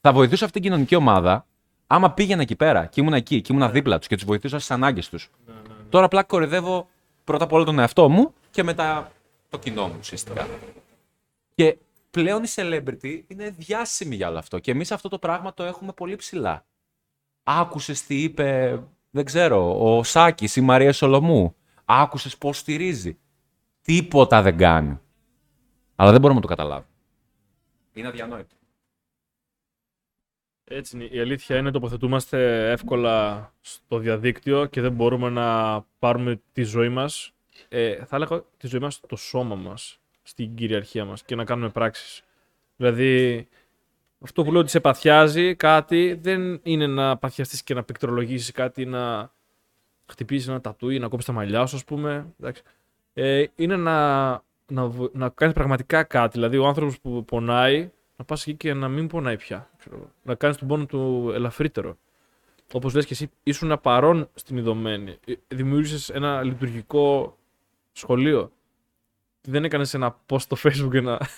Θα 0.00 0.12
βοηθήσω 0.12 0.44
αυτή 0.44 0.60
την 0.60 0.70
κοινωνική 0.70 0.94
ομάδα 0.94 1.46
άμα 1.86 2.12
πήγαινα 2.12 2.42
εκεί 2.42 2.56
πέρα 2.56 2.86
και 2.86 3.00
ήμουν 3.00 3.12
εκεί 3.12 3.40
και 3.40 3.52
ήμουν 3.52 3.70
δίπλα 3.70 3.98
τους 3.98 4.06
και 4.06 4.14
τους 4.14 4.24
βοηθούσα 4.24 4.58
στις 4.58 4.70
ανάγκες 4.70 5.08
τους. 5.08 5.30
Τώρα 5.88 6.04
απλά 6.04 6.22
κορυδεύω 6.22 6.88
πρώτα 7.24 7.44
απ' 7.44 7.52
όλα 7.52 7.64
τον 7.64 7.78
εαυτό 7.78 8.08
μου 8.08 8.34
και 8.50 8.62
μετά 8.62 9.12
το 9.48 9.58
κοινό 9.58 9.88
μου 9.88 9.96
ουσιαστικά. 9.98 10.46
Και 11.54 11.76
πλέον 12.10 12.42
η 12.42 12.46
celebrity 12.54 13.22
είναι 13.26 13.54
διάσημη 13.58 14.14
για 14.14 14.28
όλο 14.28 14.38
αυτό. 14.38 14.58
Και 14.58 14.70
εμείς 14.70 14.92
αυτό 14.92 15.08
το 15.08 15.18
πράγμα 15.18 15.54
το 15.54 15.62
έχουμε 15.62 15.92
πολύ 15.92 16.16
ψηλά. 16.16 16.64
Άκουσες 17.42 18.06
τι 18.06 18.22
είπε, 18.22 18.78
δεν 19.10 19.24
ξέρω, 19.24 19.96
ο 19.96 20.02
Σάκης, 20.02 20.56
η 20.56 20.60
Μαρία 20.60 20.92
Σολομού. 20.92 21.56
Άκουσες 21.84 22.38
πώς 22.38 22.58
στηρίζει. 22.58 23.18
Τίποτα 23.82 24.42
δεν 24.42 24.56
κάνει. 24.56 25.00
Αλλά 25.96 26.10
δεν 26.10 26.20
μπορούμε 26.20 26.40
να 26.40 26.46
το 26.46 26.54
καταλάβουμε. 26.54 26.86
Είναι 27.92 28.08
αδιανόητο. 28.08 28.56
Έτσι 30.64 30.96
είναι. 30.96 31.04
Η 31.04 31.20
αλήθεια 31.20 31.56
είναι 31.56 31.70
τοποθετούμαστε 31.70 32.70
εύκολα 32.70 33.52
στο 33.60 33.98
διαδίκτυο 33.98 34.66
και 34.66 34.80
δεν 34.80 34.92
μπορούμε 34.92 35.30
να 35.30 35.80
πάρουμε 35.98 36.40
τη 36.52 36.62
ζωή 36.62 36.88
μας, 36.88 37.32
ε, 37.68 38.04
θα 38.04 38.16
έλεγα 38.16 38.42
τη 38.56 38.66
ζωή 38.66 38.80
μας, 38.80 39.00
το 39.00 39.16
σώμα 39.16 39.54
μας, 39.54 40.00
στην 40.22 40.54
κυριαρχία 40.54 41.04
μας 41.04 41.22
και 41.24 41.34
να 41.34 41.44
κάνουμε 41.44 41.68
πράξεις. 41.68 42.22
Δηλαδή, 42.76 43.48
αυτό 44.22 44.44
που 44.44 44.52
λέω 44.52 44.60
ότι 44.60 44.70
σε 44.70 44.80
παθιάζει 44.80 45.54
κάτι 45.54 46.18
δεν 46.22 46.60
είναι 46.62 46.86
να 46.86 47.16
παθιαστείς 47.16 47.62
και 47.62 47.74
να 47.74 47.82
πληκτρολογήσεις 47.82 48.52
κάτι, 48.52 48.84
να 48.86 49.32
χτυπήσεις 50.06 50.48
ένα 50.48 50.60
τατούι, 50.60 50.98
να 50.98 51.08
κόψεις 51.08 51.28
τα 51.28 51.34
μαλλιά 51.34 51.66
σου, 51.66 51.76
ας 51.76 51.84
πούμε. 51.84 52.26
Εντάξει. 52.40 52.62
Ε, 53.12 53.44
είναι 53.54 53.76
να, 53.76 54.30
να, 54.66 54.86
βο- 54.86 55.10
να 55.12 55.28
κάνεις 55.28 55.54
πραγματικά 55.54 56.02
κάτι. 56.02 56.30
Δηλαδή, 56.32 56.58
ο 56.58 56.66
άνθρωπος 56.66 57.00
που 57.00 57.24
πονάει, 57.24 57.90
να 58.16 58.24
πας 58.24 58.46
εκεί 58.46 58.54
και 58.56 58.74
να 58.74 58.88
μην 58.88 59.06
πονάει 59.06 59.36
πια. 59.36 59.70
Ξέρω, 59.78 59.96
εγώ. 59.96 60.10
να 60.22 60.34
κάνεις 60.34 60.56
τον 60.56 60.68
πόνο 60.68 60.86
του 60.86 61.30
ελαφρύτερο. 61.34 61.96
Όπως 62.72 62.94
λες 62.94 63.06
και 63.06 63.12
εσύ, 63.12 63.30
ήσουν 63.42 63.80
παρόν 63.82 64.28
στην 64.34 64.56
ειδωμένη. 64.56 65.18
Ε, 65.26 65.32
Δημιούργησες 65.48 66.08
ένα 66.08 66.42
λειτουργικό 66.42 67.36
σχολείο. 67.92 68.52
Δεν 69.40 69.64
έκανες 69.64 69.94
ένα 69.94 70.16
post 70.28 70.40
στο 70.40 70.56
facebook 70.62 70.92
ένα, 70.92 71.28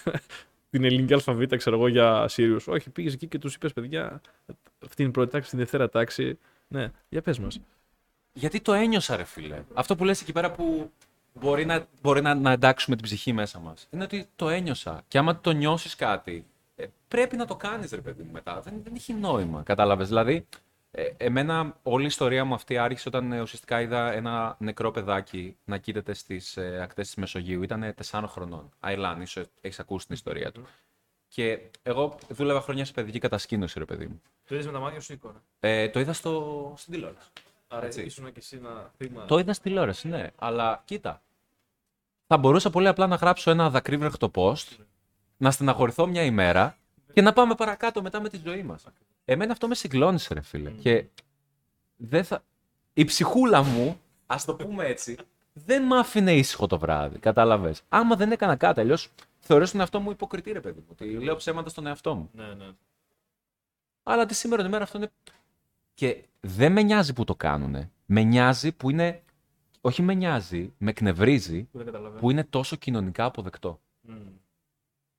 την 0.74 0.84
ελληνική 0.84 1.12
αλφαβήτα, 1.12 1.56
ξέρω 1.56 1.76
εγώ, 1.76 1.88
για 1.88 2.28
Σύριους. 2.28 2.66
Όχι, 2.68 2.90
πήγες 2.90 3.12
εκεί 3.12 3.26
και 3.26 3.38
τους 3.38 3.54
είπες, 3.54 3.72
παιδιά, 3.72 4.20
αυτή 4.84 5.02
είναι 5.02 5.10
η 5.10 5.12
πρώτη 5.12 5.30
τάξη, 5.30 5.50
την 5.50 5.58
δεύτερα 5.58 5.88
τάξη. 5.88 6.38
Ναι, 6.68 6.90
για 7.08 7.22
πες 7.22 7.38
μας. 7.38 7.60
Γιατί 8.32 8.60
το 8.60 8.72
ένιωσα, 8.72 9.16
ρε 9.16 9.24
φίλε. 9.24 9.64
Αυτό 9.74 9.96
που 9.96 10.04
λες 10.04 10.20
εκεί 10.20 10.32
πέρα 10.32 10.50
που 10.50 10.90
μπορεί 11.40 11.64
να, 11.64 11.86
μπορεί 12.02 12.20
να, 12.22 12.34
να 12.34 12.50
εντάξουμε 12.50 12.96
την 12.96 13.04
ψυχή 13.04 13.32
μέσα 13.32 13.58
μας. 13.58 13.88
Είναι 13.90 14.04
ότι 14.04 14.28
το 14.36 14.48
ένιωσα. 14.48 15.02
Και 15.08 15.18
άμα 15.18 15.40
το 15.40 15.50
νιώσεις 15.50 15.96
κάτι, 15.96 16.44
ε, 16.76 16.86
πρέπει 17.08 17.36
να 17.36 17.46
το 17.46 17.56
κάνεις, 17.56 17.90
ρε 17.90 18.00
παιδί 18.00 18.22
μου, 18.22 18.32
μετά. 18.32 18.60
Δεν, 18.60 18.74
δεν 18.84 18.92
έχει 18.96 19.12
νόημα, 19.12 19.62
κατάλαβες. 19.62 20.08
Δηλαδή, 20.08 20.46
Ε, 20.96 21.10
εμένα 21.16 21.76
όλη 21.82 22.02
η 22.02 22.06
ιστορία 22.06 22.44
μου 22.44 22.54
αυτή 22.54 22.78
άρχισε 22.78 23.08
όταν 23.08 23.32
ε, 23.32 23.40
ουσιαστικά 23.40 23.80
είδα 23.80 24.12
ένα 24.12 24.56
νεκρό 24.58 24.90
παιδάκι 24.90 25.56
να 25.64 25.78
κοίταται 25.78 26.14
στις 26.14 26.56
ε, 26.56 26.80
ακτές 26.82 27.06
της 27.06 27.14
Μεσογείου. 27.16 27.62
Ήταν 27.62 27.94
4 28.10 28.24
χρονών. 28.26 28.70
Αιλάν, 28.80 29.20
ίσω 29.20 29.42
έχεις 29.60 29.78
ακούσει 29.78 30.06
την 30.06 30.14
ιστορία 30.14 30.52
του. 30.52 30.66
Και 31.28 31.60
εγώ 31.82 32.18
δούλευα 32.28 32.60
χρόνια 32.60 32.84
σε 32.84 32.92
παιδική 32.92 33.18
κατασκήνωση, 33.18 33.78
ρε 33.78 33.84
παιδί 33.84 34.06
μου. 34.06 34.22
Το 34.48 34.54
είδες 34.54 34.66
με 34.66 34.72
τα 34.72 34.78
μάτια 34.78 35.00
σου 35.00 35.12
εικόνα; 35.12 35.42
Ε, 35.60 35.88
το 35.88 36.00
είδα 36.00 36.12
στο... 36.12 36.74
στην 36.76 36.92
τηλεόραση. 36.92 37.28
Άρα 37.68 37.86
Έτσι. 37.86 38.02
ήσουν 38.02 38.24
και 38.24 38.38
εσύ 38.38 38.56
ένα 38.56 38.90
θύμα. 38.96 39.24
Το 39.24 39.38
είδα 39.38 39.52
στη 39.52 39.62
τηλεόραση, 39.62 40.08
ναι. 40.08 40.30
Αλλά 40.36 40.82
κοίτα. 40.84 41.22
Θα 42.26 42.36
μπορούσα 42.36 42.70
πολύ 42.70 42.88
απλά 42.88 43.06
να 43.06 43.16
γράψω 43.16 43.50
ένα 43.50 43.70
δακρύβρεχτο 43.70 44.30
post, 44.34 44.76
να 45.36 45.50
στεναχωρηθώ 45.50 46.06
μια 46.06 46.22
ημέρα 46.22 46.76
και 47.12 47.22
να 47.22 47.32
πάμε 47.32 47.54
παρακάτω 47.54 48.02
μετά 48.02 48.20
με 48.20 48.28
τη 48.28 48.38
ζωή 48.44 48.62
μας. 48.62 48.84
Εμένα 49.24 49.52
αυτό 49.52 49.68
με 49.68 49.74
συγκλώνησε, 49.74 50.34
ρε 50.34 50.40
φίλε. 50.40 50.70
Και 50.70 51.04
δεν 51.96 52.24
θα... 52.24 52.44
η 52.92 53.04
ψυχούλα 53.04 53.62
μου, 53.62 54.00
ας 54.26 54.44
το 54.44 54.54
πούμε 54.54 54.84
έτσι, 54.86 55.16
δεν 55.52 55.82
με 55.82 55.98
άφηνε 55.98 56.34
ήσυχο 56.34 56.66
το 56.66 56.78
βράδυ. 56.78 57.18
Κατάλαβες. 57.18 57.82
Άμα 57.88 58.16
δεν 58.16 58.32
έκανα 58.32 58.56
κάτι, 58.56 58.80
αλλιώς 58.80 59.10
θεωρώ 59.38 59.70
τον 59.70 59.80
εαυτό 59.80 60.00
μου 60.00 60.10
υποκριτή, 60.10 60.52
ρε 60.52 60.60
παιδί 60.60 60.78
μου. 60.80 60.86
Ότι 60.90 61.18
λέω 61.18 61.36
ψέματα 61.36 61.68
στον 61.68 61.86
εαυτό 61.86 62.14
μου. 62.14 62.30
Ναι, 62.32 62.54
ναι. 62.54 62.70
Αλλά 64.02 64.26
τη 64.26 64.34
σήμερα 64.34 64.66
ημέρα 64.66 64.84
αυτό 64.84 64.98
είναι. 64.98 65.10
Και 65.94 66.24
δεν 66.40 66.72
με 66.72 66.82
νοιάζει 66.82 67.12
που 67.12 67.24
το 67.24 67.34
κάνουνε. 67.34 67.90
Με 68.06 68.22
νοιάζει 68.22 68.72
που 68.72 68.90
είναι. 68.90 69.22
Όχι 69.80 70.02
με 70.02 70.14
νοιάζει, 70.14 70.72
με 70.78 70.90
εκνευρίζει 70.90 71.62
Που 71.62 71.76
δεν 71.78 71.86
καταλαβαίνω. 71.86 72.20
που 72.20 72.30
είναι 72.30 72.44
τόσο 72.44 72.76
κοινωνικά 72.76 73.24
αποδεκτό. 73.24 73.80
Μμ. 74.00 74.14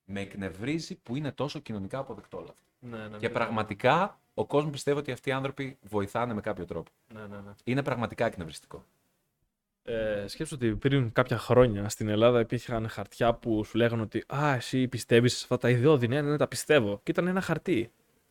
Με 0.04 0.20
εκνευρίζει 0.20 0.94
που 0.94 1.16
είναι 1.16 1.32
τόσο 1.32 1.58
κοινωνικά 1.58 1.98
αποδεκτό 1.98 2.36
όλα 2.36 2.46
αυτά. 2.50 2.62
Ναι, 2.90 2.96
ναι, 2.96 3.16
Και 3.18 3.26
ναι. 3.26 3.32
πραγματικά 3.32 4.18
ο 4.34 4.46
κόσμος 4.46 4.72
πιστεύει 4.72 4.98
ότι 4.98 5.12
αυτοί 5.12 5.28
οι 5.28 5.32
άνθρωποι 5.32 5.78
βοηθάνε 5.82 6.34
με 6.34 6.40
κάποιο 6.40 6.64
τρόπο. 6.64 6.90
Ναι, 7.14 7.20
ναι, 7.20 7.36
ναι. 7.36 7.52
Είναι 7.64 7.82
πραγματικά 7.82 8.26
εκνευριστικό. 8.26 8.84
Ε, 9.88 10.24
σκέψου 10.26 10.54
ότι 10.54 10.74
πριν 10.76 11.12
κάποια 11.12 11.38
χρόνια 11.38 11.88
στην 11.88 12.08
Ελλάδα 12.08 12.40
υπήρχαν 12.40 12.88
χαρτιά 12.88 13.34
που 13.34 13.64
σου 13.64 13.76
λέγανε 13.76 14.02
ότι 14.02 14.24
Α, 14.34 14.54
εσύ 14.54 14.88
πιστεύεις 14.88 15.32
σε 15.36 15.40
αυτά 15.42 15.58
τα 15.58 15.70
ιδεώδη. 15.70 16.08
Ναι, 16.08 16.20
ναι, 16.22 16.30
ναι, 16.30 16.36
τα 16.36 16.46
πιστεύω. 16.48 17.00
Και 17.02 17.10
ήταν 17.10 17.26
ένα 17.26 17.40
χαρτί. 17.40 17.90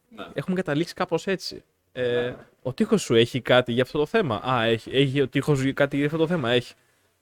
Ναι. 0.10 0.26
Έχουμε 0.34 0.56
καταλήξει 0.56 0.94
κάπως 0.94 1.28
έτσι. 1.28 1.64
Ε, 1.92 2.34
ο 2.62 2.74
τείχος 2.74 3.02
σου 3.02 3.16
έχει 3.16 3.42
κάτι 3.42 3.72
για 3.72 3.84
αυτό 3.84 3.98
το 3.98 4.06
θέμα; 4.06 4.36
Α, 4.36 4.64
έχει. 4.64 4.92
Έχει 4.92 5.22
ο 5.22 5.28
τείχος 5.28 5.60
σου 5.60 5.74
κάτι 5.74 5.98
για 5.98 6.06
αυτό 6.06 6.18
το 6.18 6.28
θέμα; 6.28 6.50
Έχει. 6.50 6.74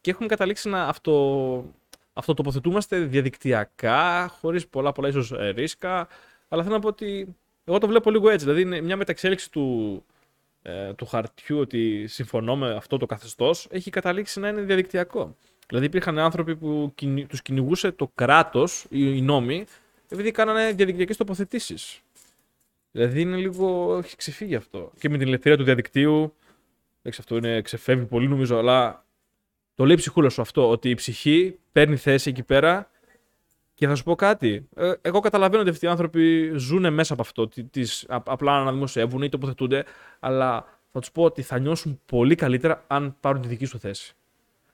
Και 0.02 0.12
έχουμε 0.12 0.28
καταλήξει 0.28 0.70
να 0.70 0.84
αυτό, 0.84 1.74
αυτοτοποθετούμαστε 2.14 3.00
διαδικτυακά, 3.00 4.28
χωρίς 4.28 4.68
πολλά 4.68 4.92
πολλά 4.92 5.08
ίσως 5.08 5.32
ρίσκα. 5.32 6.08
Αλλά 6.54 6.64
θέλω 6.64 6.76
να 6.76 6.82
πω 6.82 6.88
ότι 6.88 7.36
εγώ 7.64 7.78
το 7.78 7.88
βλέπω 7.88 8.12
λίγο 8.12 8.30
έτσι. 8.30 8.46
Δηλαδή 8.46 8.62
είναι 8.62 8.82
μια 8.82 8.98
μεταξέλιξη 8.98 9.52
του, 9.52 10.04
ε, 10.62 10.94
του 10.94 11.06
χαρτιού 11.06 11.60
ότι 11.60 12.08
συμφωνώ 12.08 12.56
με 12.56 12.74
αυτό 12.74 12.98
το 12.98 13.06
καθεστώς 13.06 13.68
έχει 13.70 13.90
καταλήξει 13.90 14.40
να 14.40 14.48
είναι 14.48 14.62
διαδικτυακό. 14.62 15.38
Δηλαδή 15.68 15.86
υπήρχαν 15.86 16.20
άνθρωποι 16.20 16.56
που 16.56 16.92
κυνη, 16.96 17.26
τους 17.26 17.42
κυνηγούσε 17.42 17.92
το 17.92 18.12
κράτος, 18.16 18.86
οι, 18.90 19.18
οι 19.18 19.22
νόμοι, 19.22 19.66
επειδή 20.10 20.32
κάνανε 20.32 20.72
διαδικτυακές 20.72 21.18
τοποθετήσεις. 21.18 22.02
Δηλαδή 22.92 23.22
είναι 23.22 23.36
λίγο. 23.36 23.98
έχει 23.98 24.16
ξεφύγει 24.16 24.56
αυτό. 24.56 24.92
Και 25.00 25.10
με 25.10 25.18
την 25.18 25.28
ελευθερία 25.28 25.58
του 25.58 25.64
διαδικτύου. 25.64 26.34
Εντάξει, 27.00 27.20
αυτό 27.22 27.38
είναι, 27.38 27.62
ξεφεύγει 27.62 28.06
πολύ 28.06 28.28
νομίζω, 28.28 28.58
αλλά 28.58 29.06
το 29.76 29.86
λέει 29.86 29.96
η 29.96 29.98
ψυχούλα 29.98 30.30
σου 30.30 30.42
αυτό, 30.42 30.70
ότι 30.70 30.90
η 30.90 30.96
ψυχή 30.96 31.60
παίρνει 31.72 31.96
θέση 31.96 32.30
εκεί 32.30 32.44
πέρα 32.44 32.90
και 33.74 33.88
θα 33.88 33.96
σου 33.96 34.04
πω 34.04 34.16
κάτι. 34.16 34.68
Ε, 34.76 34.92
εγώ 35.02 35.20
καταλαβαίνω 35.20 35.62
ότι 35.62 35.70
αυτοί 35.72 35.86
οι 35.86 35.90
άνθρωποι 35.90 36.52
ζουν 36.56 36.94
μέσα 36.94 37.14
από 37.14 37.22
αυτό. 37.22 37.48
τι- 37.48 37.64
Τις, 37.64 38.06
α- 38.10 38.22
απλά 38.26 38.64
να 38.64 38.72
δημοσιεύουν 38.72 39.22
ή 39.22 39.30
τοποθετούνται, 39.30 39.86
αλλά 40.20 40.66
θα 40.92 41.00
τους 41.00 41.12
πω 41.12 41.24
ότι 41.24 41.42
θα 41.42 41.60
νιώσουν 41.60 42.00
πολύ 42.06 42.36
καλύτερα 42.36 42.84
αν 42.88 43.16
πάρουν 43.20 43.42
τη 43.42 43.48
δική 43.48 43.66
σου 43.66 43.80
θέση. 43.80 44.16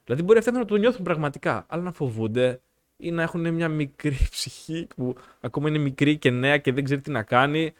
Δηλαδή, 0.03 0.23
μπορεί 0.23 0.39
αυτοί 0.39 0.51
να 0.51 0.65
το 0.65 0.75
νιώθουν 0.75 1.03
πραγματικά, 1.03 1.65
αλλά 1.69 1.83
να 1.83 1.91
φοβούνται 1.91 2.61
ή 2.97 3.11
να 3.11 3.21
έχουν 3.21 3.53
μια 3.53 3.69
μικρή 3.69 4.17
ψυχή 4.31 4.87
που 4.95 5.15
ακόμα 5.41 5.69
είναι 5.69 5.77
μικρή 5.77 6.17
και 6.17 6.29
νέα 6.29 6.57
και 6.57 6.71
δεν 6.73 6.83
ξέρει 6.83 7.01
τι 7.01 7.11
να 7.11 7.23
κάνει. 7.23 7.73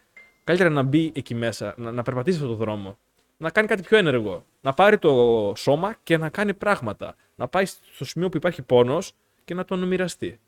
Καλύτερα 0.44 0.70
να 0.70 0.84
μπει 0.84 1.12
εκεί 1.16 1.36
μέσα, 1.36 1.74
να, 1.78 1.92
να 1.92 2.04
περπατήσει 2.04 2.36
αυτόν 2.36 2.50
τον 2.50 2.60
δρόμο. 2.60 2.98
Να 3.38 3.50
κάνει 3.50 3.68
κάτι 3.68 3.82
πιο 3.82 3.98
ένεργο. 3.98 4.46
Να 4.62 4.74
πάρει 4.74 4.98
το 4.98 5.54
σώμα 5.58 5.96
και 6.04 6.18
να 6.18 6.30
κάνει 6.30 6.54
πράγματα. 6.54 7.16
Να 7.36 7.48
πάει 7.48 7.66
στο 7.66 8.06
σημείο 8.06 8.30
που 8.30 8.38
υπάρχει 8.38 8.62
πόνος 8.62 9.12
και 9.46 9.54
να 9.54 9.66
τον 9.66 9.84
μοιραστεί 9.88 10.40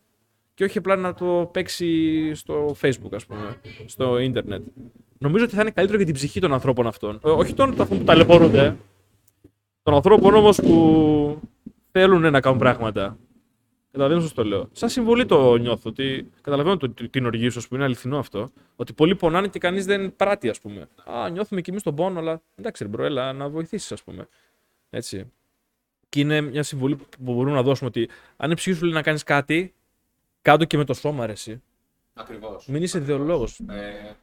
και 0.61 0.67
όχι 0.67 0.77
απλά 0.77 0.95
να 0.95 1.13
το 1.13 1.49
παίξει 1.53 2.33
στο 2.33 2.75
facebook 2.81 3.13
ας 3.13 3.25
πούμε, 3.25 3.57
στο 3.85 4.17
ίντερνετ. 4.17 4.61
Νομίζω 5.17 5.43
ότι 5.43 5.55
θα 5.55 5.61
είναι 5.61 5.71
καλύτερο 5.71 5.97
για 5.97 6.07
την 6.07 6.15
ψυχή 6.15 6.39
των 6.39 6.53
ανθρώπων 6.53 6.87
αυτών. 6.87 7.19
Ε, 7.23 7.29
όχι 7.29 7.53
των 7.53 7.81
αυτών 7.81 7.97
που 7.97 8.03
ταλαιπωρούνται, 8.03 8.77
των 9.83 9.93
ανθρώπων 9.93 10.33
όμως 10.33 10.61
που 10.61 11.39
θέλουν 11.91 12.31
να 12.31 12.39
κάνουν 12.41 12.59
πράγματα. 12.59 13.17
Καταλαβαίνω 13.91 14.21
σας 14.21 14.33
το 14.33 14.43
λέω. 14.43 14.69
Σαν 14.71 14.89
συμβολή 14.89 15.25
το 15.25 15.55
νιώθω, 15.55 15.89
ότι 15.89 16.29
καταλαβαίνω 16.41 16.77
το, 16.77 16.89
την 17.09 17.25
οργή 17.25 17.49
σου, 17.49 17.59
ας 17.59 17.67
πούμε, 17.67 17.79
είναι 17.79 17.87
αληθινό 17.87 18.17
αυτό. 18.17 18.49
Ότι 18.75 18.93
πολλοί 18.93 19.15
πονάνε 19.15 19.47
και 19.47 19.59
κανείς 19.59 19.85
δεν 19.85 20.15
πράττει, 20.15 20.49
ας 20.49 20.59
πούμε. 20.59 20.87
Α, 21.11 21.29
νιώθουμε 21.29 21.61
κι 21.61 21.69
εμείς 21.69 21.83
τον 21.83 21.95
πόνο, 21.95 22.19
αλλά 22.19 22.41
εντάξει 22.55 22.83
ρε 22.83 22.89
bro, 22.89 23.03
έλα 23.03 23.33
να 23.33 23.49
βοηθήσεις, 23.49 23.91
ας 23.91 24.03
πούμε. 24.03 24.27
Έτσι. 24.89 25.31
Και 26.09 26.19
είναι 26.19 26.41
μια 26.41 26.63
συμβολή 26.63 26.95
που 26.95 27.05
μπορούμε 27.19 27.55
να 27.55 27.63
δώσουμε 27.63 27.89
ότι 27.89 28.09
αν 28.37 28.51
η 28.51 28.53
ψυχή 28.53 28.77
σου 28.77 28.85
λέει 28.85 28.93
να 28.93 29.01
κάνεις 29.01 29.23
κάτι, 29.23 29.73
κάτω 30.41 30.65
και 30.65 30.77
με 30.77 30.83
το 30.83 30.93
σώμα, 30.93 31.25
ρε, 31.25 31.31
εσύ. 31.31 31.61
Ακριβώς. 32.13 32.67
Μην 32.67 32.83
είσαι 32.83 32.97
ιδεολόγος. 32.97 33.59
Ε, 33.59 34.15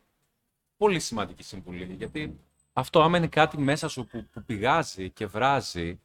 πολύ 0.76 1.00
σημαντική 1.00 1.42
συμβουλή. 1.42 1.84
Γιατί 1.84 2.40
αυτό, 2.72 3.02
άμα 3.02 3.16
είναι 3.16 3.28
κάτι 3.28 3.58
μέσα 3.58 3.88
σου 3.88 4.06
που, 4.06 4.26
που 4.32 4.42
πηγάζει 4.42 5.10
και 5.10 5.26
βράζει, 5.26 6.00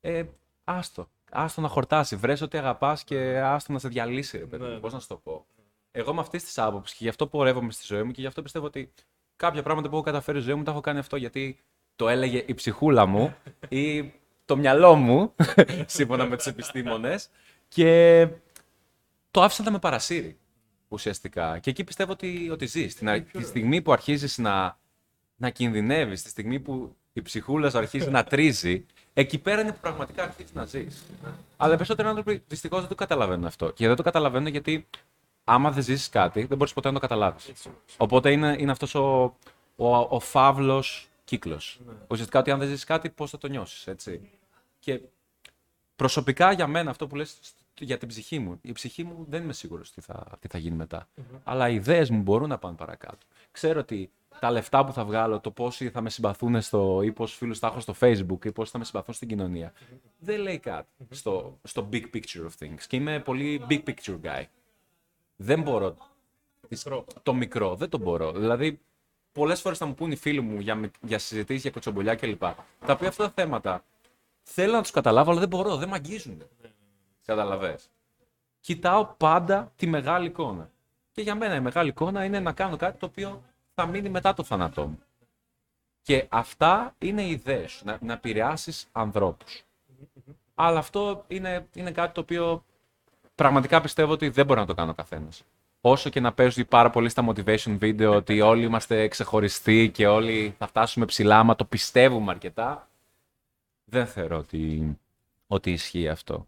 ε, 0.00 0.24
άστο. 0.64 1.08
Άστο 1.30 1.60
να 1.60 1.68
χορτάσει. 1.68 2.16
Βρες 2.16 2.40
ότι 2.40 2.56
αγαπάς 2.56 3.04
και 3.04 3.38
άστο 3.40 3.72
να 3.72 3.78
σε 3.78 3.88
διαλύσει, 3.88 4.38
ρε 4.38 4.44
παιδί. 4.44 4.62
Ναι. 4.62 4.74
μου. 4.74 4.80
Πώς 4.80 4.92
να 4.92 4.98
σου 5.00 5.06
το 5.06 5.16
πω. 5.16 5.46
Εγώ 5.90 6.14
με 6.14 6.20
αυτής 6.20 6.44
της 6.44 6.58
άποψης 6.58 6.96
και 6.96 7.04
γι' 7.04 7.10
αυτό 7.10 7.26
πορεύομαι 7.26 7.72
στη 7.72 7.82
ζωή 7.86 8.02
μου 8.02 8.10
και 8.12 8.20
γι' 8.20 8.26
αυτό 8.26 8.42
πιστεύω 8.42 8.66
ότι 8.66 8.92
κάποια 9.36 9.62
πράγματα 9.62 9.88
που 9.88 9.94
έχω 9.94 10.04
καταφέρει 10.04 10.38
στη 10.38 10.46
ζωή 10.48 10.56
μου 10.58 10.64
τα 10.64 10.70
έχω 10.70 10.80
κάνει 10.80 10.98
αυτό 10.98 11.16
γιατί 11.16 11.58
το 11.96 12.08
έλεγε 12.08 12.44
η 12.46 12.54
ψυχούλα 12.54 13.06
μου 13.06 13.36
ή 13.68 14.12
το 14.44 14.56
μυαλό 14.56 14.94
μου, 14.94 15.34
σύμφωνα 15.86 16.26
με 16.26 16.36
τους 16.36 16.46
επιστήμονες, 16.46 17.30
και 17.68 18.28
το 19.34 19.42
άφησα 19.42 19.62
να 19.62 19.70
με 19.70 19.78
παρασύρει 19.78 20.38
ουσιαστικά. 20.88 21.58
Και 21.58 21.70
εκεί 21.70 21.84
πιστεύω 21.84 22.12
ότι, 22.12 22.50
ότι 22.50 22.66
ζει. 22.66 22.86
Την, 22.86 23.08
αρ- 23.08 23.30
τη 23.30 23.42
στιγμή 23.42 23.82
που 23.82 23.92
αρχίζεις 23.92 24.38
να, 24.38 24.78
να 25.36 25.50
κινδυνεύεις, 25.50 26.22
τη 26.22 26.28
στιγμή 26.28 26.60
που 26.60 26.96
η 27.12 27.22
ψυχούλα 27.22 27.70
σου 27.70 27.78
αρχίζει 27.78 28.10
να 28.10 28.24
τρίζει, 28.24 28.86
εκεί 29.14 29.38
πέρα 29.38 29.60
είναι 29.60 29.72
που 29.72 29.78
πραγματικά 29.80 30.22
αρχίζεις 30.22 30.52
να 30.52 30.64
ζεις. 30.64 31.04
Αλλά 31.56 31.72
οι 31.72 31.76
περισσότεροι 31.76 32.08
άνθρωποι 32.08 32.42
δυστυχώς 32.48 32.80
δεν 32.80 32.88
το 32.88 32.94
καταλαβαίνουν 32.94 33.44
αυτό. 33.44 33.70
Και 33.70 33.86
δεν 33.86 33.96
το 33.96 34.02
καταλαβαίνουν 34.02 34.46
γιατί 34.48 34.86
άμα 35.44 35.70
δεν 35.70 35.82
ζήσει 35.82 36.10
κάτι, 36.10 36.44
δεν 36.44 36.56
μπορείς 36.56 36.72
ποτέ 36.72 36.88
να 36.88 36.94
το 36.94 37.00
καταλάβεις. 37.00 37.52
Οπότε 37.96 38.32
είναι, 38.32 38.56
είναι 38.58 38.70
αυτός 38.70 38.94
ο, 38.94 39.36
ο, 39.76 39.96
ο 39.96 40.20
φαύλος 40.20 41.08
κύκλος. 41.24 41.80
Ουσιαστικά 42.08 42.38
ότι 42.38 42.50
αν 42.50 42.58
δεν 42.58 42.68
ζήσει 42.68 42.86
κάτι, 42.86 43.10
πώς 43.10 43.30
θα 43.30 43.38
το 43.38 43.48
νιώσεις, 43.48 43.86
έτσι. 43.86 44.30
Και 44.78 45.00
προσωπικά 45.96 46.52
για 46.52 46.66
μένα 46.66 46.90
αυτό 46.90 47.06
που 47.06 47.16
λες 47.16 47.36
για 47.80 47.98
την 47.98 48.08
ψυχή 48.08 48.38
μου. 48.38 48.58
Η 48.62 48.72
ψυχή 48.72 49.04
μου 49.04 49.26
δεν 49.28 49.42
είμαι 49.42 49.52
σίγουρος 49.52 49.90
τι 49.92 50.00
θα, 50.00 50.26
τι 50.40 50.48
θα 50.48 50.58
γίνει 50.58 50.76
μετά. 50.76 51.08
Αλλά 51.44 51.68
οι 51.68 51.74
ιδέες 51.74 52.10
μου 52.10 52.20
μπορούν 52.22 52.48
να 52.48 52.58
πάνε 52.58 52.76
παρακάτω. 52.76 53.26
Ξέρω 53.50 53.80
ότι 53.80 54.10
τα 54.40 54.50
λεφτά 54.50 54.84
που 54.84 54.92
θα 54.92 55.04
βγάλω, 55.04 55.40
το 55.40 55.50
πόσοι 55.50 55.90
θα 55.90 56.00
με 56.00 56.10
συμπαθούν 56.10 56.60
στο, 56.60 57.00
ή 57.04 57.12
πόσους 57.12 57.36
φίλους 57.36 57.58
θα 57.58 57.66
έχω 57.66 57.80
στο 57.80 57.94
facebook 58.00 58.44
ή 58.44 58.52
πόσοι 58.52 58.70
θα 58.70 58.78
με 58.78 58.84
συμπαθούν 58.84 59.14
στην 59.14 59.28
κοινωνία, 59.28 59.72
δεν 60.18 60.40
λέει 60.40 60.58
κάτι 60.58 60.88
στο, 61.10 61.58
στο 61.62 61.88
big 61.92 62.02
picture 62.14 62.42
of 62.46 62.64
things. 62.64 62.80
Και 62.88 62.96
είμαι 62.96 63.20
πολύ 63.20 63.60
big 63.68 63.80
picture 63.86 64.18
guy. 64.22 64.42
Δεν 65.36 65.62
μπορώ 65.62 65.96
τις- 66.68 66.86
το 67.22 67.34
μικρό, 67.34 67.74
δεν 67.74 67.88
το 67.88 67.98
μπορώ. 67.98 68.32
Δηλαδή, 68.32 68.80
πολλές 69.32 69.60
φορές 69.60 69.78
θα 69.78 69.86
μου 69.86 69.94
πούν 69.94 70.10
οι 70.10 70.16
φίλοι 70.16 70.40
μου 70.40 70.60
για, 70.60 70.74
μι- 70.74 70.94
για 71.02 71.18
συζητήσεις, 71.18 71.62
για 71.62 71.70
κοτσομπολιά 71.70 72.14
κλπ. 72.14 72.40
Τα 72.40 72.92
οποία 72.92 73.08
αυτά 73.08 73.24
τα 73.24 73.30
θέματα 73.42 73.84
θέλω 74.42 74.72
να 74.72 74.82
τους 74.82 74.90
καταλάβω, 74.90 75.30
αλλά 75.30 75.40
δεν 75.40 75.48
μπορώ, 75.48 75.76
δεν 75.76 75.88
μ' 75.88 75.94
αγγίζουν. 75.94 76.42
Καταλαβες. 77.24 77.90
Κοιτάω 78.60 79.04
πάντα 79.16 79.72
τη 79.76 79.86
μεγάλη 79.86 80.26
εικόνα. 80.26 80.70
Και 81.12 81.22
για 81.22 81.34
μένα 81.34 81.54
η 81.54 81.60
μεγάλη 81.60 81.88
εικόνα 81.88 82.24
είναι 82.24 82.40
να 82.40 82.52
κάνω 82.52 82.76
κάτι 82.76 82.98
το 82.98 83.06
οποίο 83.06 83.42
θα 83.74 83.86
μείνει 83.86 84.08
μετά 84.08 84.34
το 84.34 84.42
θάνατό 84.42 84.86
μου. 84.86 84.98
Και 86.02 86.26
αυτά 86.28 86.94
είναι 86.98 87.22
οι 87.22 87.30
ιδέες 87.30 87.70
σου, 87.72 87.84
να, 87.84 87.98
να 88.00 88.12
επηρεάσεις 88.12 88.88
ανθρώπους. 88.92 89.64
Αλλά 90.54 90.78
αυτό 90.78 91.24
είναι, 91.28 91.68
είναι 91.74 91.90
κάτι 91.90 92.14
το 92.14 92.20
οποίο 92.20 92.64
πραγματικά 93.34 93.80
πιστεύω 93.80 94.12
ότι 94.12 94.28
δεν 94.28 94.46
μπορεί 94.46 94.60
να 94.60 94.66
το 94.66 94.74
κάνει 94.74 94.90
ο 94.90 94.94
καθένας. 94.94 95.44
Όσο 95.80 96.10
και 96.10 96.20
να 96.20 96.32
παίζει 96.32 96.64
πάρα 96.64 96.90
πολύ 96.90 97.08
στα 97.08 97.24
motivation 97.28 97.78
video 97.78 98.14
ότι 98.14 98.40
όλοι 98.40 98.64
είμαστε 98.64 99.08
ξεχωριστοί 99.08 99.90
και 99.90 100.06
όλοι 100.06 100.54
θα 100.58 100.66
φτάσουμε 100.66 101.04
ψηλά, 101.04 101.38
άμα 101.38 101.56
το 101.56 101.64
πιστεύουμε 101.64 102.30
αρκετά, 102.30 102.88
δεν 103.84 104.06
θεωρώ 104.06 104.36
ότι, 104.36 104.98
ότι 105.46 105.72
ισχύει 105.72 106.08
αυτό. 106.08 106.46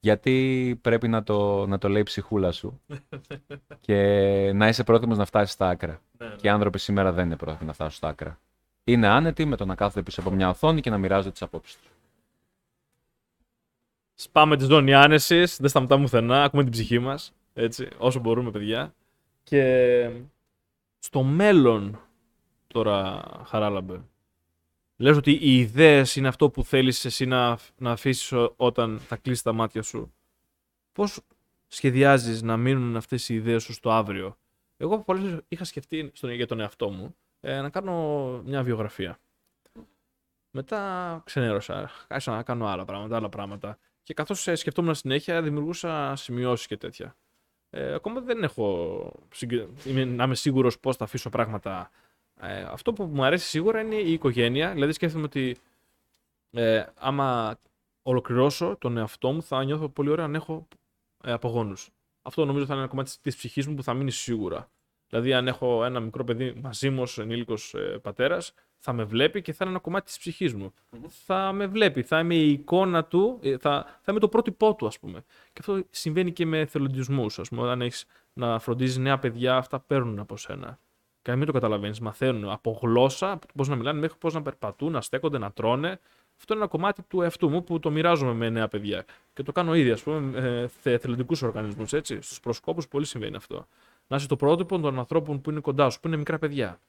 Γιατί 0.00 0.78
πρέπει 0.82 1.08
να 1.08 1.22
το, 1.22 1.66
να 1.66 1.78
το 1.78 1.88
λέει 1.88 2.00
η 2.00 2.04
ψυχούλα 2.04 2.52
σου 2.52 2.80
και 3.80 3.96
να 4.54 4.68
είσαι 4.68 4.84
πρόθυμος 4.84 5.18
να 5.18 5.24
φτάσεις 5.24 5.52
στα 5.52 5.68
άκρα. 5.68 6.00
Ναι, 6.18 6.26
ναι. 6.26 6.34
Και 6.34 6.46
οι 6.46 6.50
άνθρωποι 6.50 6.78
σήμερα 6.78 7.12
δεν 7.12 7.26
είναι 7.26 7.36
πρόθυμοι 7.36 7.66
να 7.66 7.72
φτάσουν 7.72 7.96
στα 7.96 8.08
άκρα. 8.08 8.38
Είναι 8.84 9.08
άνετοι 9.08 9.44
με 9.44 9.56
το 9.56 9.64
να 9.64 9.74
κάθονται 9.74 10.02
πίσω 10.02 10.20
από 10.20 10.30
μια 10.30 10.48
οθόνη 10.48 10.80
και 10.80 10.90
να 10.90 10.98
μοιράζονται 10.98 11.30
τις 11.30 11.42
απόψεις 11.42 11.76
τους. 11.76 11.90
Σπάμε 14.14 14.56
τη 14.56 14.64
ζώνη 14.64 14.94
άνεσης, 14.94 15.56
δεν 15.56 15.68
σταματάμε 15.68 16.02
πουθενά, 16.02 16.42
ακούμε 16.42 16.62
την 16.62 16.72
ψυχή 16.72 16.98
μας. 16.98 17.32
Έτσι, 17.54 17.88
όσο 17.98 18.20
μπορούμε, 18.20 18.50
παιδιά. 18.50 18.94
Και 19.42 20.10
στο 20.98 21.22
μέλλον, 21.22 22.00
τώρα, 22.66 23.22
Χαράλαμπε, 23.44 24.00
λες 25.00 25.16
ότι 25.16 25.30
οι 25.32 25.58
ιδέες 25.58 26.16
είναι 26.16 26.28
αυτό 26.28 26.50
που 26.50 26.64
θέλεις 26.64 27.04
εσύ 27.04 27.26
να, 27.26 27.58
να 27.78 27.90
αφήσεις 27.90 28.32
ο- 28.32 28.52
όταν 28.56 28.98
θα 28.98 29.16
κλείσεις 29.16 29.42
τα 29.42 29.52
μάτια 29.52 29.82
σου. 29.82 30.12
Πώς 30.92 31.20
σχεδιάζεις 31.66 32.42
να 32.42 32.56
μείνουν 32.56 32.96
αυτές 32.96 33.28
οι 33.28 33.34
ιδέες 33.34 33.62
σου 33.62 33.72
στο 33.72 33.90
αύριο; 33.90 34.36
Εγώ 34.76 34.98
πολλές 34.98 35.22
φορές 35.22 35.40
είχα 35.48 35.64
σκεφτεί 35.64 36.10
στον, 36.14 36.30
για 36.30 36.46
τον 36.46 36.60
εαυτό 36.60 36.90
μου 36.90 37.16
ε, 37.40 37.60
να 37.60 37.70
κάνω 37.70 37.92
μια 38.44 38.62
βιογραφία. 38.62 39.18
Μετά 40.50 41.22
ξενέρωσα, 41.24 41.90
άρχισα 42.08 42.32
να 42.32 42.42
κάνω 42.42 42.66
άλλα 42.66 42.84
πράγματα, 42.84 43.16
άλλα 43.16 43.28
πράγματα. 43.28 43.78
Και 44.02 44.14
καθώς 44.14 44.48
ε, 44.48 44.54
σκεφτόμουν 44.54 44.94
συνέχεια, 44.94 45.42
δημιουργούσα 45.42 46.16
σημειώσεις 46.16 46.66
και 46.66 46.76
τέτοια. 46.76 47.16
Ε, 47.70 47.92
ακόμα 47.94 48.20
δεν 48.20 48.42
έχω 48.42 49.12
συγκε- 49.32 49.86
είμαι, 49.86 50.04
να 50.04 50.24
είμαι 50.24 50.34
σίγουρος 50.34 50.78
πώς 50.80 50.96
θα 50.96 51.04
αφήσω 51.04 51.30
πράγματα. 51.30 51.90
Ε, 52.42 52.62
αυτό 52.62 52.92
που 52.92 53.04
μου 53.04 53.24
αρέσει 53.24 53.46
σίγουρα 53.46 53.80
είναι 53.80 53.94
η 53.94 54.12
οικογένεια. 54.12 54.72
Δηλαδή 54.72 54.92
σκέφτομαι 54.92 55.24
ότι 55.24 55.56
ε, 56.50 56.84
άμα 56.94 57.58
ολοκληρώσω 58.02 58.76
τον 58.80 58.96
εαυτό 58.96 59.32
μου 59.32 59.42
θα 59.42 59.64
νιώθω 59.64 59.88
πολύ 59.88 60.10
ωραία 60.10 60.24
αν 60.24 60.34
έχω 60.34 60.68
ε, 61.24 61.32
απογόνους. 61.32 61.90
Αυτό 62.22 62.44
νομίζω 62.44 62.66
θα 62.66 62.72
είναι 62.72 62.82
ένα 62.82 62.90
κομμάτι 62.90 63.12
της 63.20 63.36
ψυχής 63.36 63.66
μου 63.66 63.74
που 63.74 63.82
θα 63.82 63.94
μείνει 63.94 64.10
σίγουρα. 64.10 64.70
Δηλαδή 65.08 65.32
αν 65.32 65.48
έχω 65.48 65.84
ένα 65.84 66.00
μικρό 66.00 66.24
παιδί 66.24 66.52
μαζί 66.62 66.90
μου 66.90 67.02
ως 67.02 67.18
ενήλικος 67.18 67.74
ε, 67.74 67.98
πατέρας 68.02 68.54
θα 68.78 68.92
με 68.92 69.04
βλέπει 69.04 69.42
και 69.42 69.52
θα 69.52 69.58
είναι 69.60 69.72
ένα 69.72 69.82
κομμάτι 69.82 70.04
της 70.04 70.18
ψυχής 70.18 70.54
μου. 70.54 70.72
Θα 71.08 71.52
με 71.52 71.66
βλέπει, 71.66 72.02
θα 72.02 72.18
είμαι 72.18 72.34
η 72.34 72.50
εικόνα 72.50 73.04
του, 73.04 73.38
ε, 73.42 73.58
θα, 73.58 73.84
θα 74.02 74.10
είμαι 74.10 74.20
το 74.20 74.28
πρότυπό 74.28 74.74
του 74.74 74.86
ας 74.86 74.98
πούμε. 74.98 75.24
Και 75.52 75.58
αυτό 75.58 75.82
συμβαίνει 75.90 76.32
και 76.32 76.46
με 76.46 76.58
εθελοντισμούς, 76.58 77.38
ας 77.38 77.48
πούμε. 77.48 77.62
Όταν 77.62 77.82
έχεις 77.82 78.04
να 78.32 78.58
φροντίζεις 78.58 78.96
νέα 78.96 79.18
παιδιά, 79.18 79.56
αυτά 79.56 79.80
παίρνουν 79.80 80.18
από 80.18 80.36
σένα. 80.36 80.78
Και 81.22 81.34
μην 81.34 81.46
το 81.46 81.52
καταλαβαίνεις, 81.52 82.00
μαθαίνουν 82.00 82.50
από 82.50 82.78
γλώσσα, 82.82 83.38
πώς 83.54 83.68
να 83.68 83.76
μιλάνε, 83.76 84.00
μέχρι 84.00 84.18
πώς 84.18 84.34
να 84.34 84.42
περπατούν, 84.42 84.92
να 84.92 85.00
στέκονται, 85.00 85.38
να 85.38 85.52
τρώνε. 85.52 86.00
Αυτό 86.38 86.54
είναι 86.54 86.62
ένα 86.62 86.70
κομμάτι 86.70 87.02
του 87.02 87.22
εαυτού 87.22 87.48
μου 87.48 87.64
που 87.64 87.78
το 87.78 87.90
μοιράζομαι 87.90 88.32
με 88.32 88.48
νέα 88.48 88.68
παιδιά. 88.68 89.04
Και 89.32 89.42
το 89.42 89.52
κάνω 89.52 89.74
ήδη, 89.74 89.90
ας 89.90 90.02
πούμε, 90.02 90.38
ε, 90.38 90.66
σε 90.80 90.92
εθελοντικούς 90.92 91.42
οργανισμούς. 91.42 91.88
Στους 92.20 92.40
προσκόπους 92.40 92.88
πολύ 92.88 93.06
συμβαίνει 93.06 93.36
αυτό. 93.36 93.66
Να 94.06 94.16
είσαι 94.16 94.26
το 94.26 94.36
πρότυπο 94.36 94.78
των 94.78 94.98
ανθρώπων 94.98 95.40
που 95.40 95.50
είναι 95.50 95.60
κοντά 95.60 95.90
σου, 95.90 96.00
που 96.00 96.08
είναι 96.08 96.16
μικρά 96.16 96.38
παιδιά. 96.38 96.80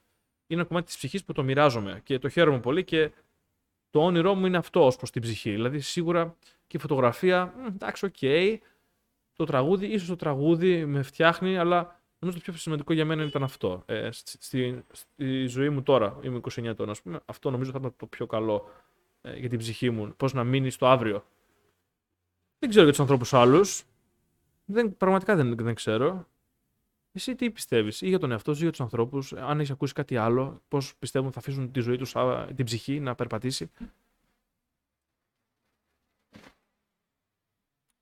Είναι 0.46 0.60
ένα 0.60 0.64
κομμάτι 0.64 0.86
της 0.86 0.96
ψυχής 0.96 1.24
που 1.24 1.32
το 1.32 1.42
μοιράζομαι 1.42 2.00
και 2.04 2.18
το 2.18 2.28
χαίρομαι 2.28 2.60
πολύ 2.60 2.84
και 2.84 3.10
το 3.90 4.04
όνειρό 4.04 4.34
μου 4.34 4.46
είναι 4.46 4.56
αυτό 4.56 4.86
ως 4.86 4.96
προς 4.96 5.10
την 5.10 5.22
ψυχή. 5.22 5.50
Δηλαδή, 5.50 5.80
σίγουρα 5.80 6.36
και 6.66 6.76
η 6.76 6.80
φωτογραφία, 6.80 7.54
μ, 7.56 7.66
εντάξει, 7.66 8.04
οκ. 8.04 8.18
Το 9.32 9.44
τραγούδι, 9.44 9.86
ίσως 9.86 10.08
το 10.08 10.16
τραγούδι 10.16 10.86
με 10.86 11.02
φτιάχνει, 11.02 11.58
αλλά 11.58 12.00
νομίζω 12.22 12.44
το 12.44 12.50
πιο 12.50 12.60
σημαντικό 12.60 12.92
για 12.92 13.04
μένα 13.04 13.24
ήταν 13.24 13.42
αυτό. 13.42 13.82
Ε, 13.86 14.10
στη, 14.10 14.36
στη, 14.40 14.84
στη 14.92 15.46
ζωή 15.46 15.68
μου 15.68 15.82
τώρα, 15.82 16.18
είμαι 16.22 16.40
29 16.42 16.64
ετών, 16.64 16.90
ας 16.90 17.02
πούμε, 17.02 17.20
αυτό 17.26 17.50
νομίζω 17.50 17.70
θα 17.70 17.78
ήταν 17.78 17.94
το 17.96 18.06
πιο 18.06 18.26
καλό 18.26 18.70
ε, 19.20 19.36
για 19.36 19.48
την 19.48 19.58
ψυχή 19.58 19.90
μου. 19.90 20.14
Πώς 20.16 20.32
να 20.32 20.44
μείνει 20.44 20.70
στο 20.70 20.86
αύριο. 20.86 21.24
Δεν 22.58 22.68
ξέρω 22.68 22.84
για 22.84 22.92
τους 22.92 23.00
ανθρώπους 23.00 23.32
άλλους. 23.34 23.84
Δεν, 24.64 24.96
πραγματικά 24.96 25.36
δεν, 25.36 25.56
δεν 25.56 25.74
ξέρω. 25.74 26.26
Εσύ 27.12 27.34
τι 27.34 27.50
πιστεύεις, 27.50 28.00
ή 28.00 28.08
για 28.08 28.18
τον 28.18 28.30
εαυτό 28.30 28.52
σου, 28.52 28.58
ή 28.58 28.62
για 28.62 28.70
τους 28.70 28.80
ανθρώπους, 28.80 29.32
αν 29.32 29.58
έχεις 29.58 29.70
ακούσει 29.70 29.92
κάτι 29.92 30.16
άλλο, 30.16 30.62
πώς 30.68 30.96
πιστεύουν 30.96 31.32
θα 31.32 31.38
αφήσουν 31.38 31.72
τη 31.72 31.80
ζωή 31.80 31.96
τους, 31.96 32.14
την 32.54 32.64
ψυχή 32.64 33.00
να 33.00 33.14
περπατήσει; 33.14 33.70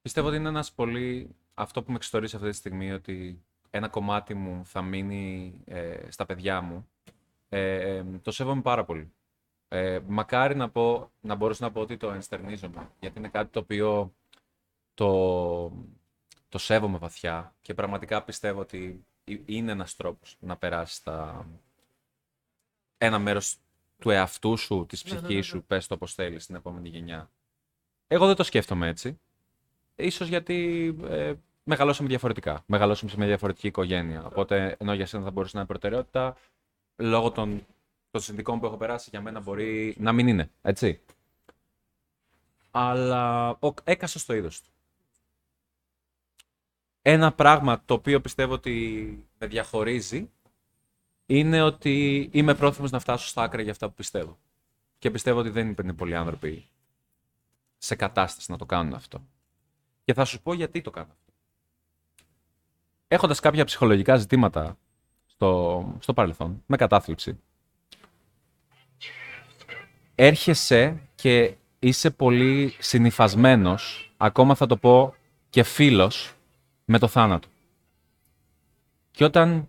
Πιστεύω 0.03 0.29
ότι 0.29 0.37
είναι 0.37 0.49
ένας 0.49 0.73
πολύ... 0.73 1.35
Αυτό 1.55 1.83
που 1.83 1.91
με 1.91 1.97
εξιστορίζει 1.97 2.37
αυτή 2.37 2.49
τη 2.49 2.57
στιγμή, 2.57 2.93
ότι 2.93 3.43
ένα 3.71 3.89
κομμάτι 3.89 4.35
μου 4.35 4.66
θα 4.66 4.83
μείνει 4.83 5.55
ε, 5.64 6.11
στα 6.11 6.27
παιδιά 6.27 6.61
μου, 6.61 6.89
ε, 7.49 8.03
το 8.23 8.31
σέβομαι 8.31 8.62
πάρα 8.62 8.85
πολύ. 8.85 9.12
Ε, 9.68 9.99
μακάρι 10.07 10.55
να, 10.55 10.71
πω, 10.71 11.11
να 11.21 11.35
μπορούσα 11.35 11.64
να 11.64 11.73
πω 11.73 11.81
ότι 11.81 11.97
το 11.97 12.11
ενστερνίζομαι, 12.11 12.91
γιατί 13.01 13.18
είναι 13.18 13.29
κάτι 13.29 13.51
το 13.51 13.59
οποίο 13.59 14.14
το, 14.95 15.73
το 16.49 16.59
σέβομαι 16.59 16.99
βαθιά 16.99 17.55
και 17.61 17.75
πραγματικά 17.75 18.23
πιστεύω 18.25 18.61
ότι 18.61 19.05
ε- 19.25 19.37
είναι 19.45 19.73
ένας 19.73 19.97
τρόπος 19.97 20.37
να 20.41 20.57
περάσεις 20.57 21.03
τα... 21.03 21.47
ένα 22.99 23.18
μέρος 23.18 23.57
του 23.99 24.11
εαυτού 24.11 24.57
σου, 24.57 24.87
της 24.89 25.05
Ναι, 25.05 25.11
ναι, 25.12 25.16
ψυχής 25.16 25.37
ναι, 25.37 25.43
σου, 25.43 25.57
ναι. 25.57 25.62
πες 25.62 25.87
το 25.87 25.95
όπως 25.95 26.14
θέλεις, 26.14 26.43
στην 26.43 26.55
επόμενη 26.55 26.89
γενιά. 26.89 27.31
Εγώ 28.07 28.27
δεν 28.27 28.37
το 28.37 28.43
σκέφτομαι 28.43 28.89
έτσι. 28.89 29.21
Ίσως 29.97 30.29
γιατί 30.29 30.89
ε, 31.05 31.35
μεγαλώσαμε 31.65 32.09
διαφορετικά. 32.09 32.63
Μεγαλώσαμε 32.67 33.11
σε 33.11 33.17
μια 33.17 33.27
διαφορετική 33.27 33.67
οικογένεια. 33.67 34.25
Οπότε, 34.25 34.77
ενώ 34.79 34.95
για 34.95 35.07
σένα 35.07 35.25
θα 35.25 35.31
μπορούσε 35.31 35.53
να 35.55 35.61
είναι 35.61 35.69
προτεραιότητα, 35.69 36.37
λόγω 36.97 37.31
των, 37.31 37.67
των 38.11 38.21
συνδικών 38.21 38.61
που 38.61 38.67
έχω 38.67 38.77
περάσει, 38.77 39.09
για 39.11 39.21
μένα 39.21 39.41
μπορεί 39.41 39.95
να 39.99 40.13
μην 40.13 40.29
είναι. 40.29 40.51
Έτσι. 40.63 41.01
Αλλά 42.71 43.49
ο 43.51 43.75
έκασε 43.85 44.19
στο 44.19 44.35
είδος 44.35 44.61
του. 44.61 44.71
Ένα 47.03 47.33
πράγμα 47.33 47.83
το 47.85 47.95
οποίο 47.95 48.21
πιστεύω 48.21 48.53
ότι 48.53 49.27
με 49.39 49.47
διαχωρίζει 49.47 50.31
είναι 51.27 51.63
ότι 51.63 52.29
είμαι 52.33 52.55
πρόθυμος 52.55 52.91
να 52.91 52.99
φτάσω 52.99 53.27
στα 53.27 53.43
άκρα 53.43 53.63
για 53.63 53.71
αυτά 53.71 53.89
που 53.89 53.95
πιστεύω. 53.95 54.39
Και 54.99 55.11
πιστεύω 55.11 55.39
ότι 55.39 55.51
δεν 55.51 55.77
είναι 55.83 55.93
πολλοί 55.93 56.15
άνθρωποι 56.15 56.69
σε 57.79 57.95
κατάσταση 57.95 58.51
να 58.51 58.59
το 58.59 58.67
κάνουν 58.67 58.95
αυτό. 58.95 59.27
Και 60.05 60.15
θα 60.15 60.25
σου 60.25 60.43
πω 60.43 60.53
γιατί 60.53 60.81
το 60.81 60.91
κάνω 60.91 61.13
αυτό. 61.13 61.30
Έχοντας 63.13 63.41
κάποια 63.41 63.65
ψυχολογικά 63.65 64.17
ζητήματα 64.17 64.79
στο, 65.27 65.85
στο 65.99 66.13
παρελθόν, 66.13 66.63
με 66.67 66.77
κατάθλιψη, 66.77 67.41
έρχεσαι 70.15 71.01
και 71.15 71.55
είσαι 71.79 72.11
πολύ 72.11 72.75
συνυφασμένος, 72.79 74.13
ακόμα 74.17 74.55
θα 74.55 74.67
το 74.67 74.77
πω 74.77 75.15
και 75.51 75.63
φίλος, 75.63 76.35
με 76.85 76.99
το 76.99 77.09
θάνατο. 77.09 77.49
Και 79.11 79.25
όταν 79.25 79.69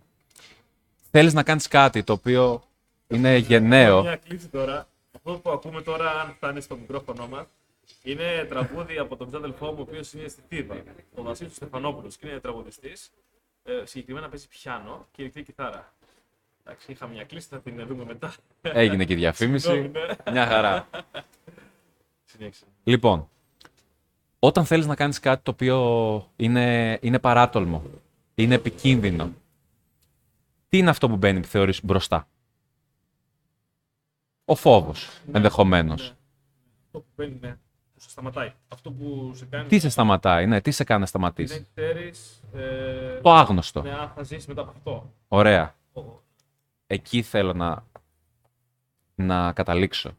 θέλεις 1.12 1.34
να 1.34 1.44
κάνεις 1.44 1.68
κάτι 1.68 2.04
το 2.04 2.14
οποίο 2.14 2.64
είναι 3.08 3.38
γενναίο, 3.38 4.02
Μια 4.02 4.16
κλίση 4.16 4.48
τώρα. 4.48 4.88
Αυτό 5.16 5.32
που 5.32 5.50
ακούμε 5.50 5.82
τώρα, 5.82 6.22
αν 6.22 6.34
φτάνει 6.36 6.62
στο 6.62 6.76
μικρόφωνο 6.76 7.28
μας, 7.28 7.46
είναι 8.04 8.46
τραγούδι 8.50 8.98
από 8.98 9.16
τον 9.16 9.28
ξάδελφό 9.28 9.66
μου, 9.66 9.76
ο 9.78 9.82
οποίος 9.82 10.14
είναι 10.14 10.28
στη 10.28 10.42
Θήβα. 10.48 10.76
Ο 11.16 11.22
Βασίλης 11.22 11.56
Στεφανόπουλος 11.56 12.18
και 12.18 12.28
είναι 12.28 12.40
τραγουδιστής. 12.40 13.12
Ε, 13.64 13.86
συγκεκριμένα 13.86 14.30
παίζει 14.30 14.48
πιάνο 14.48 15.08
και 15.12 15.22
ηλεκτρική 15.22 15.52
κιθάρα. 15.52 15.94
Εντάξει, 16.64 16.92
είχα 16.92 17.08
μια 17.08 17.24
κλίση, 17.24 17.48
θα 17.48 17.60
την 17.60 17.86
δούμε 17.88 18.04
μετά. 18.06 18.34
έγινε 18.62 19.06
και 19.06 19.14
η 19.14 19.16
διαφήμιση, 19.16 19.68
Συγγνώμη, 19.68 19.92
ναι. 20.26 20.32
μια 20.32 20.46
χαρά. 20.48 20.88
Συνέχισε. 22.26 22.66
Λοιπόν, 22.84 23.30
όταν 24.40 24.66
θέλεις 24.66 24.86
να 24.86 24.96
κάνεις 24.96 25.20
κάτι 25.20 25.44
το 25.44 25.52
οποίο 25.52 26.32
είναι, 26.36 27.00
είναι 27.02 27.20
παράτολμο, 27.20 27.84
είναι 28.36 28.56
επικίνδυνο, 28.56 29.34
τι 30.70 30.78
είναι 30.78 30.90
αυτό 30.90 31.10
που 31.10 31.16
μπαίνει, 31.18 31.40
που 31.40 31.48
θεωρείς, 31.48 31.84
μπροστά; 31.84 32.28
Ο 34.46 34.56
φόβος, 34.56 35.10
ενδεχομένως. 35.32 36.02
Ναι. 36.02 36.16
Αυτό 36.86 37.00
που 37.00 37.06
παίρνει, 37.16 37.38
ναι. 37.42 37.58
Που 38.02 38.08
σε 38.08 38.10
σταματάει. 38.10 38.52
Αυτό 38.68 38.92
που 38.92 39.32
σε 39.36 39.46
κάνει. 39.46 39.68
Τι 39.68 39.80
σε 39.80 39.90
σταματάει, 39.90 40.46
ναι, 40.48 40.62
τι 40.62 40.72
σε 40.72 40.84
κάνει 40.84 41.00
να 41.00 41.06
Δεν 41.06 41.14
σταματήσει. 41.22 41.68
ξέρεις. 41.76 42.44
Ε, 42.56 43.20
Το 43.22 43.32
άγνωστο. 43.34 43.82
ναι, 43.82 43.92
αν 43.92 44.12
θα 44.16 44.24
ζήσεις 44.24 44.48
μετά 44.48 44.62
από 44.62 44.72
αυτό. 44.76 45.14
Ωραία. 45.28 45.76
Ο- 45.94 46.02
Εκεί 46.88 47.22
θέλω 47.22 47.54
να, 47.54 47.84
να 49.16 49.52
καταλήξω. 49.54 50.12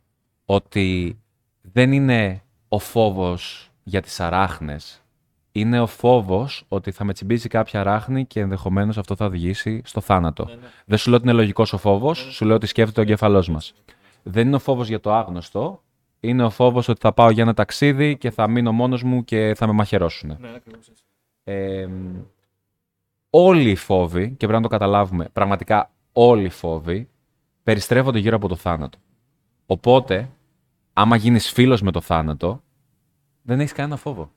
Ότι 0.45 1.18
δεν 1.62 1.93
είναι 1.93 2.43
ο 2.68 2.78
φόβος 2.78 3.70
για 3.83 4.03
τις 4.03 4.20
αράχνες. 4.20 5.03
Είναι 5.53 5.80
ο 5.80 5.87
φόβος 5.87 6.64
ότι 6.68 6.91
θα 6.93 7.05
με 7.05 7.12
τσιμπήσει 7.12 7.49
κάποια 7.49 7.80
αράχνη 7.80 8.26
και 8.26 8.41
ενδεχομένως 8.41 8.99
αυτό 8.99 9.16
θα 9.16 9.24
οδηγήσει 9.24 9.83
στο 9.85 10.01
θάνατο. 10.01 10.45
Ναι, 10.45 10.55
ναι. 10.55 10.66
Δεν 10.85 10.99
σου 10.99 11.09
λέω 11.11 11.18
ότι 11.18 11.28
είναι 11.28 11.37
λογικός 11.37 11.72
ο 11.72 11.78
φόβος, 11.78 12.18
σου 12.18 12.45
λέω 12.45 12.57
ότι 12.57 12.66
σκέφτεται 12.66 13.01
ο 13.01 13.03
εγκεφαλός 13.03 13.49
μας. 13.49 13.74
Δεν 14.22 14.47
είναι 14.47 14.57
ο 14.57 14.59
φόβος 14.59 14.89
για 14.89 15.01
το 15.01 15.12
άγνωστο, 15.12 15.83
είναι 16.25 16.45
ο 16.45 16.51
φόβος 16.51 16.89
ότι 16.89 17.01
θα 17.01 17.12
πάω 17.12 17.31
για 17.31 17.43
ένα 17.43 17.55
ταξίδι 17.55 18.16
και 18.16 18.31
θα 18.31 18.49
μείνω 18.49 18.73
μόνος 18.73 19.03
μου 19.03 19.25
και 19.25 19.55
θα 19.57 19.66
με 19.66 19.73
μαχαιρώσουν. 19.73 20.37
Ναι, 20.41 20.53
ακριβώς 20.57 20.89
έτσι. 20.89 21.05
Ε, 21.45 21.89
όλοι 23.31 23.70
οι 23.70 23.75
φόβοι, 23.75 24.29
και 24.29 24.37
πρέπει 24.37 24.53
να 24.53 24.61
το 24.61 24.68
καταλάβουμε, 24.68 25.29
πραγματικά 25.33 25.91
όλοι 26.12 26.45
οι 26.45 26.49
φόβοι, 26.49 27.09
περιστρέφονται 27.62 28.18
γύρω 28.18 28.37
από 28.37 28.49
το 28.49 28.57
θάνατο. 28.57 28.99
Οπότε, 29.66 30.31
άμα 30.93 31.16
γίνεις 31.16 31.51
φίλος 31.51 31.83
με 31.83 31.91
το 31.91 32.01
θάνατο, 32.01 32.62
δεν 33.43 33.61
έχεις 33.61 33.73
κανένα 33.73 33.97
φόβο. 33.97 34.31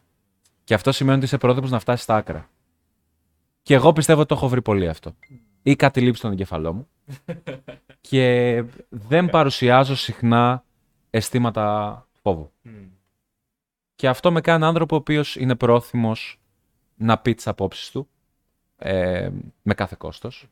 Και 0.64 0.74
αυτό 0.74 0.92
σημαίνει 0.92 1.18
ότι 1.18 1.26
είσαι 1.26 1.38
πρόθυμο 1.38 1.68
να 1.68 1.80
φτάσεις 1.80 2.04
στα 2.04 2.16
άκρα. 2.16 2.50
Και 3.62 3.74
εγώ 3.74 3.94
πιστεύω 3.94 4.20
ότι 4.20 4.30
το 4.30 4.36
έχω 4.36 4.48
βρει 4.48 4.62
πολύ 4.62 4.88
αυτό. 4.88 5.16
Ή 5.62 5.76
κάτι 5.76 6.02
λείπει 6.02 6.18
στον 6.18 6.32
εγκεφαλό 6.32 6.74
μου. 6.74 6.88
και 8.10 8.64
δεν 8.90 9.30
παρουσιάζω 9.30 9.96
συχνά 9.96 10.65
αισθήματα 11.16 12.08
φόβου. 12.22 12.52
Και 13.96 14.08
αυτό 14.08 14.32
με 14.32 14.42
κάνει 14.42 14.66
άνθρωπο 14.66 14.96
ο 14.96 15.00
οποίος 15.00 15.36
είναι 15.36 15.56
πρόθυμος 15.56 16.40
να 16.96 17.18
πει 17.18 17.34
τις 17.34 17.48
απόψεις 17.48 17.92
του 17.92 18.08
ε, 18.78 19.30
με 19.62 19.74
κάθε 19.74 19.96
κόστος. 19.98 20.48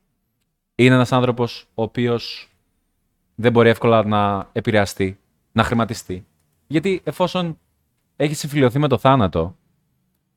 Είναι 0.75 0.95
ένας 0.95 1.11
άνθρωπος 1.11 1.67
ο 1.73 1.81
οποίος 1.81 2.49
δεν 3.35 3.51
μπορεί 3.51 3.69
εύκολα 3.69 4.03
να 4.05 4.49
επηρεαστεί, 4.51 5.19
να 5.51 5.63
χρηματιστεί. 5.63 6.25
Γιατί 6.67 7.01
εφόσον 7.03 7.59
έχει 8.15 8.33
συμφιλειωθεί 8.33 8.79
με 8.79 8.87
το 8.87 8.97
θάνατο, 8.97 9.55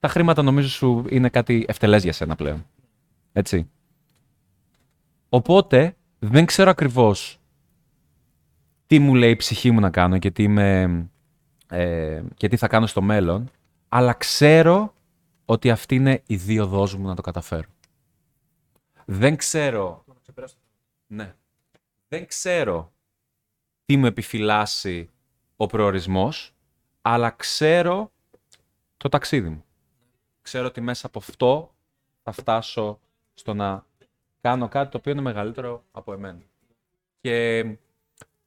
τα 0.01 0.09
χρήματα 0.09 0.43
νομίζω 0.43 0.69
σου 0.69 1.05
είναι 1.09 1.29
κάτι 1.29 1.65
ευτελές 1.69 2.03
για 2.03 2.13
σένα 2.13 2.37
πλέον. 2.37 2.67
Έτσι. 3.33 3.71
Οπότε 5.29 5.97
δεν 6.19 6.47
ξέρω 6.47 6.71
ακριβώς 6.71 7.39
τι 8.87 8.99
μου 8.99 9.15
λέει 9.15 9.31
η 9.31 9.37
ψυχή 9.37 9.71
μου 9.71 9.81
να 9.81 9.91
κάνω 9.91 10.19
και 10.19 10.31
τι, 10.31 10.45
ε, 11.69 12.23
και 12.35 12.49
τι 12.49 12.57
θα 12.57 12.69
κάνω 12.69 12.87
στο 12.87 13.03
μέλλον, 13.03 13.51
αλλά 13.89 14.13
ξέρω 14.13 14.95
ότι 15.45 15.71
αυτή 15.71 15.95
είναι 15.95 16.23
η 16.27 16.37
δύο 16.37 16.67
δόση 16.67 16.97
μου 16.97 17.07
να 17.07 17.15
το 17.15 17.23
καταφέρω. 17.23 17.69
Δεν 19.05 19.37
ξέρω... 19.37 20.05
Ναι. 21.07 21.35
Δεν 22.09 22.27
ξέρω 22.27 22.93
τι 23.85 23.97
μου 23.97 24.07
επιφυλάσσει 24.07 25.11
ο 25.57 25.67
προορισμός, 25.67 26.55
αλλά 27.03 27.31
ξέρω 27.31 28.13
το 28.97 29.09
ταξίδι 29.09 29.49
μου. 29.49 29.65
Ξέρω 30.43 30.67
ότι 30.67 30.81
μέσα 30.81 31.07
από 31.07 31.19
αυτό 31.19 31.75
θα 32.23 32.33
φτάσω 32.33 33.01
στο 33.35 33.55
να 33.55 33.87
κάνω 34.41 34.69
κάτι 34.69 34.91
το 34.91 34.97
οποίο 34.97 35.13
είναι 35.13 35.21
μεγαλύτερο 35.21 35.85
από 35.93 36.13
εμένα. 36.13 36.43
Και 37.21 37.65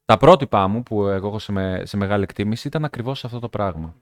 τα 0.10 0.18
πρότυπά 0.18 0.68
μου 0.68 0.84
που 0.84 1.08
εγώ 1.08 1.28
έχω 1.28 1.40
σε, 1.40 1.86
σε 1.86 1.98
μεγάλη 1.98 2.24
εκτίμηση 2.24 2.68
ήταν 2.68 2.86
ακριβώς 2.86 3.26
αυτό 3.26 3.40
το 3.40 3.50
πράγμα. 3.50 3.96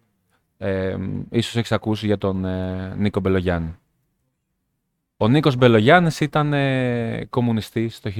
Ε, 0.57 0.97
ίσως 1.29 1.55
έχεις 1.55 1.71
ακούσει 1.71 2.05
για 2.05 2.17
τον 2.17 2.45
ε, 2.45 2.93
Νίκο 2.97 3.19
Μπελογιάννη. 3.19 3.75
Ο 5.17 5.27
Νίκος 5.27 5.55
Μπελογιάννης 5.55 6.19
ήταν 6.19 6.53
ε, 6.53 7.25
κομμουνιστής 7.29 7.99
το 7.99 8.11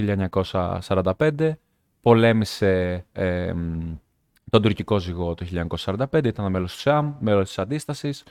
1945, 1.20 1.52
πολέμησε 2.02 3.06
ε, 3.12 3.54
τον 4.50 4.62
τουρκικό 4.62 5.00
ζυγό 5.00 5.34
το 5.34 5.46
1945, 5.76 6.26
ήταν 6.26 6.52
μέλος 6.52 6.74
του 6.74 6.80
ΣΑΜ, 6.80 7.14
μέλος 7.20 7.48
της 7.48 7.60
Αντίστασης 7.60 8.24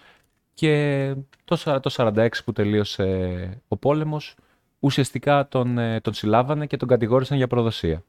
και 0.54 1.14
το, 1.44 1.80
το 1.80 1.94
1946 1.96 2.28
που 2.44 2.52
τελείωσε 2.52 3.62
ο 3.68 3.76
πόλεμος 3.76 4.34
ουσιαστικά 4.80 5.48
τον, 5.48 5.78
ε, 5.78 6.00
τον 6.00 6.14
συλλάβανε 6.14 6.66
και 6.66 6.76
τον 6.76 6.88
κατηγόρησαν 6.88 7.36
για 7.36 7.46
προδοσία. 7.46 8.02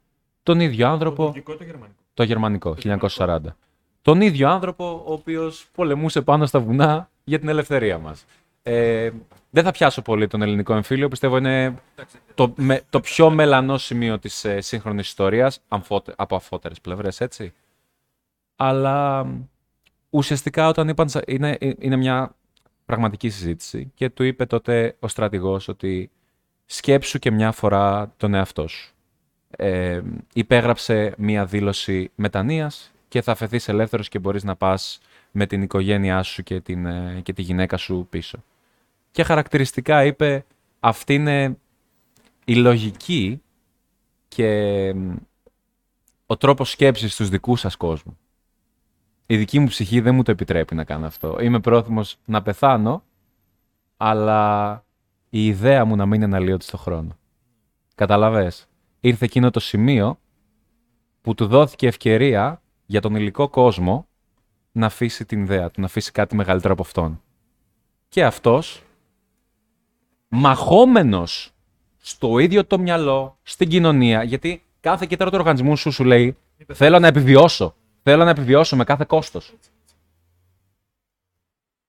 Τον 0.48 0.60
ίδιο 0.60 0.88
άνθρωπο... 0.88 1.16
Το 1.16 1.26
τουρκικό 1.26 1.54
ή 1.54 1.58
το 1.58 1.64
γερμανικό; 1.64 1.96
Το 2.14 2.24
γερμανικό, 2.24 2.76
1940. 3.16 3.38
Τον 4.02 4.22
ίδιο 4.22 4.50
άνθρωπο 4.50 5.04
ο 5.06 5.14
οποίος 5.14 5.68
πολεμούσε 5.76 6.22
πάνω 6.22 6.46
στα 6.46 6.60
βουνά 6.60 7.10
για 7.24 7.40
την 7.40 7.48
ελευθερία 7.48 7.98
μας. 7.98 8.26
Ε, 8.64 9.10
δεν 9.50 9.64
θα 9.64 9.72
πιάσω 9.72 10.02
πολύ 10.02 10.28
τον 10.28 10.42
ελληνικό 10.42 10.74
εμφύλιο. 10.74 11.08
Πιστεύω 11.08 11.38
είναι 11.38 11.76
το, 12.36 12.54
με, 12.58 12.82
το 12.90 13.00
πιο 13.00 13.30
μελανό 13.30 13.78
σημείο 13.78 14.20
της 14.20 14.46
ε, 14.46 14.62
σύγχρονης 14.62 15.08
ιστορίας 15.08 15.60
από 16.16 16.36
αφότερες 16.36 16.82
πλευρές, 16.82 17.22
έτσι. 17.22 17.54
Αλλά 18.56 19.28
ουσιαστικά 20.10 20.68
όταν 20.68 20.88
είπαν, 20.88 21.10
είναι, 21.28 21.58
είναι 21.80 21.96
μια 21.96 22.36
πραγματική 22.86 23.30
συζήτηση 23.30 23.92
και 23.96 24.10
του 24.10 24.24
είπε 24.24 24.46
τότε 24.46 24.96
ο 25.00 25.08
στρατηγός 25.08 25.68
ότι 25.68 26.12
σκέψου 26.66 27.20
και 27.20 27.32
μια 27.32 27.52
φορά 27.52 28.14
τον 28.18 28.34
εαυτό 28.34 28.68
σου. 28.68 28.92
Ε, 29.50 30.02
υπέγραψε 30.34 31.14
μια 31.18 31.46
δήλωση 31.46 32.12
μετανοίας 32.16 32.92
και 33.08 33.22
θα 33.22 33.32
αφαιθείς 33.32 33.68
ελεύθερος 33.68 34.10
και 34.10 34.20
μπορείς 34.20 34.44
να 34.44 34.56
πας 34.56 35.00
με 35.32 35.46
την 35.46 35.62
οικογένειά 35.62 36.24
σου 36.24 36.44
και, 36.44 36.62
την, 36.62 36.86
ε, 36.86 37.20
και 37.24 37.34
τη 37.34 37.42
γυναίκα 37.42 37.78
σου 37.78 38.08
πίσω. 38.10 38.44
Και 39.12 39.24
χαρακτηριστικά 39.24 40.06
είπε 40.06 40.46
αυτή 40.80 41.14
είναι 41.14 41.58
η 42.46 42.56
λογική 42.56 43.42
και 44.28 44.94
ο 46.26 46.38
τρόπος 46.38 46.70
σκέψης 46.70 47.14
στους 47.14 47.30
δικούς 47.30 47.60
σας 47.60 47.76
κόσμου. 47.76 48.18
Η 49.26 49.38
δική 49.38 49.60
μου 49.60 49.68
ψυχή 49.68 50.00
δεν 50.00 50.16
μου 50.16 50.24
το 50.24 50.32
επιτρέπει 50.32 50.76
να 50.76 50.84
κάνω 50.84 51.06
αυτό. 51.06 51.38
Είμαι 51.42 51.60
πρόθυμος 51.60 52.18
να 52.26 52.42
πεθάνω, 52.42 53.04
αλλά 53.98 54.84
η 55.30 55.46
ιδέα 55.46 55.86
μου 55.86 55.96
να 55.96 56.06
μην 56.06 56.22
είναι 56.22 56.36
αλλιώτη 56.36 56.66
στο 56.66 56.78
χρόνο. 56.78 57.18
Καταλαβες. 57.96 58.68
Ήρθε 59.00 59.26
εκείνο 59.26 59.50
το 59.50 59.60
σημείο 59.60 60.20
που 61.22 61.34
του 61.34 61.48
δόθηκε 61.48 61.88
ευκαιρία 61.88 62.62
για 62.86 63.02
τον 63.02 63.16
υλικό 63.16 63.50
κόσμο 63.50 64.08
να 64.72 64.86
αφήσει 64.86 65.26
την 65.26 65.42
ιδέα 65.42 65.72
του, 65.72 65.80
να 65.80 65.86
αφήσει 65.86 66.12
κάτι 66.12 66.36
μεγαλύτερο 66.36 66.74
από 66.74 66.82
αυτόν. 66.82 67.22
Και 68.10 68.26
αυτός, 68.26 68.84
μαχόμενος 70.28 71.52
στο 71.98 72.40
ίδιο 72.40 72.66
το 72.66 72.80
μυαλό, 72.80 73.38
στην 73.44 73.70
κοινωνία, 73.70 74.24
γιατί 74.24 74.64
κάθε 74.80 75.06
κύτταρο 75.06 75.30
του 75.30 75.38
οργανισμού 75.40 75.76
σου 75.78 75.92
σου 75.92 76.04
λέει 76.04 76.38
θέλω 76.74 77.00
να 77.00 77.08
επιβιώσω, 77.08 77.76
θέλω 78.04 78.24
να 78.24 78.30
επιβιώσω 78.30 78.76
με 78.76 78.84
κάθε 78.84 79.06
κόστος. 79.08 79.54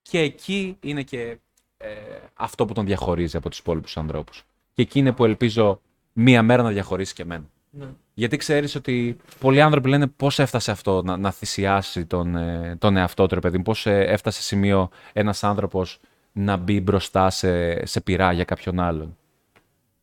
Και 0.02 0.18
εκεί 0.18 0.76
είναι 0.80 1.02
και 1.02 1.38
ε, 1.76 1.88
αυτό 2.34 2.64
που 2.64 2.72
τον 2.72 2.86
διαχωρίζει 2.86 3.36
από 3.36 3.48
τους 3.48 3.59
υπόλοιπους 3.59 3.96
ανθρώπους. 3.96 4.44
Και 4.72 4.82
εκεί 4.82 4.98
είναι 4.98 5.12
που 5.12 5.24
ελπίζω 5.24 5.80
μία 6.20 6.42
μέρα 6.42 6.62
να 6.62 6.70
διαχωρίσει 6.70 7.14
και 7.14 7.22
εμένα. 7.22 7.44
Ναι. 7.70 7.86
Γιατί 8.14 8.36
ξέρεις 8.36 8.74
ότι 8.74 9.16
πολλοί 9.40 9.60
άνθρωποι 9.60 9.88
λένε 9.88 10.06
πώς 10.06 10.38
έφτασε 10.38 10.70
αυτό 10.70 11.02
να, 11.02 11.16
να 11.16 11.30
θυσιάσει 11.30 12.06
τον, 12.06 12.36
ε, 12.36 12.76
τον 12.78 12.96
εαυτό 12.96 13.26
του, 13.26 13.40
παιδί, 13.40 13.62
πώς 13.62 13.86
ε, 13.86 14.00
έφτασε 14.00 14.42
σημείο 14.42 14.88
ένας 15.12 15.44
άνθρωπος 15.44 16.00
να 16.32 16.56
μπει 16.56 16.80
μπροστά 16.80 17.30
σε, 17.30 17.86
σε 17.86 18.00
πειρά 18.00 18.32
για 18.32 18.44
κάποιον 18.44 18.80
άλλον. 18.80 19.16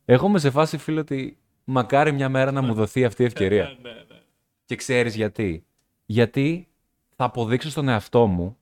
Εγώ 0.05 0.27
είμαι 0.27 0.39
σε 0.39 0.49
φάση, 0.49 0.77
φίλο, 0.77 0.99
ότι 0.99 1.37
μακάρι 1.63 2.11
μια 2.11 2.29
μέρα 2.29 2.51
να 2.51 2.61
μου 2.61 2.73
δοθεί 2.73 3.05
αυτή 3.05 3.21
η 3.21 3.25
ευκαιρία. 3.25 3.63
Ναι, 3.63 3.89
ναι, 3.89 4.19
και 4.65 4.75
ξέρεις 4.75 5.15
γιατί. 5.15 5.65
Γιατί 6.05 6.67
θα 7.15 7.25
αποδείξω 7.25 7.69
στον 7.69 7.87
εαυτό 7.87 8.25
μου 8.25 8.57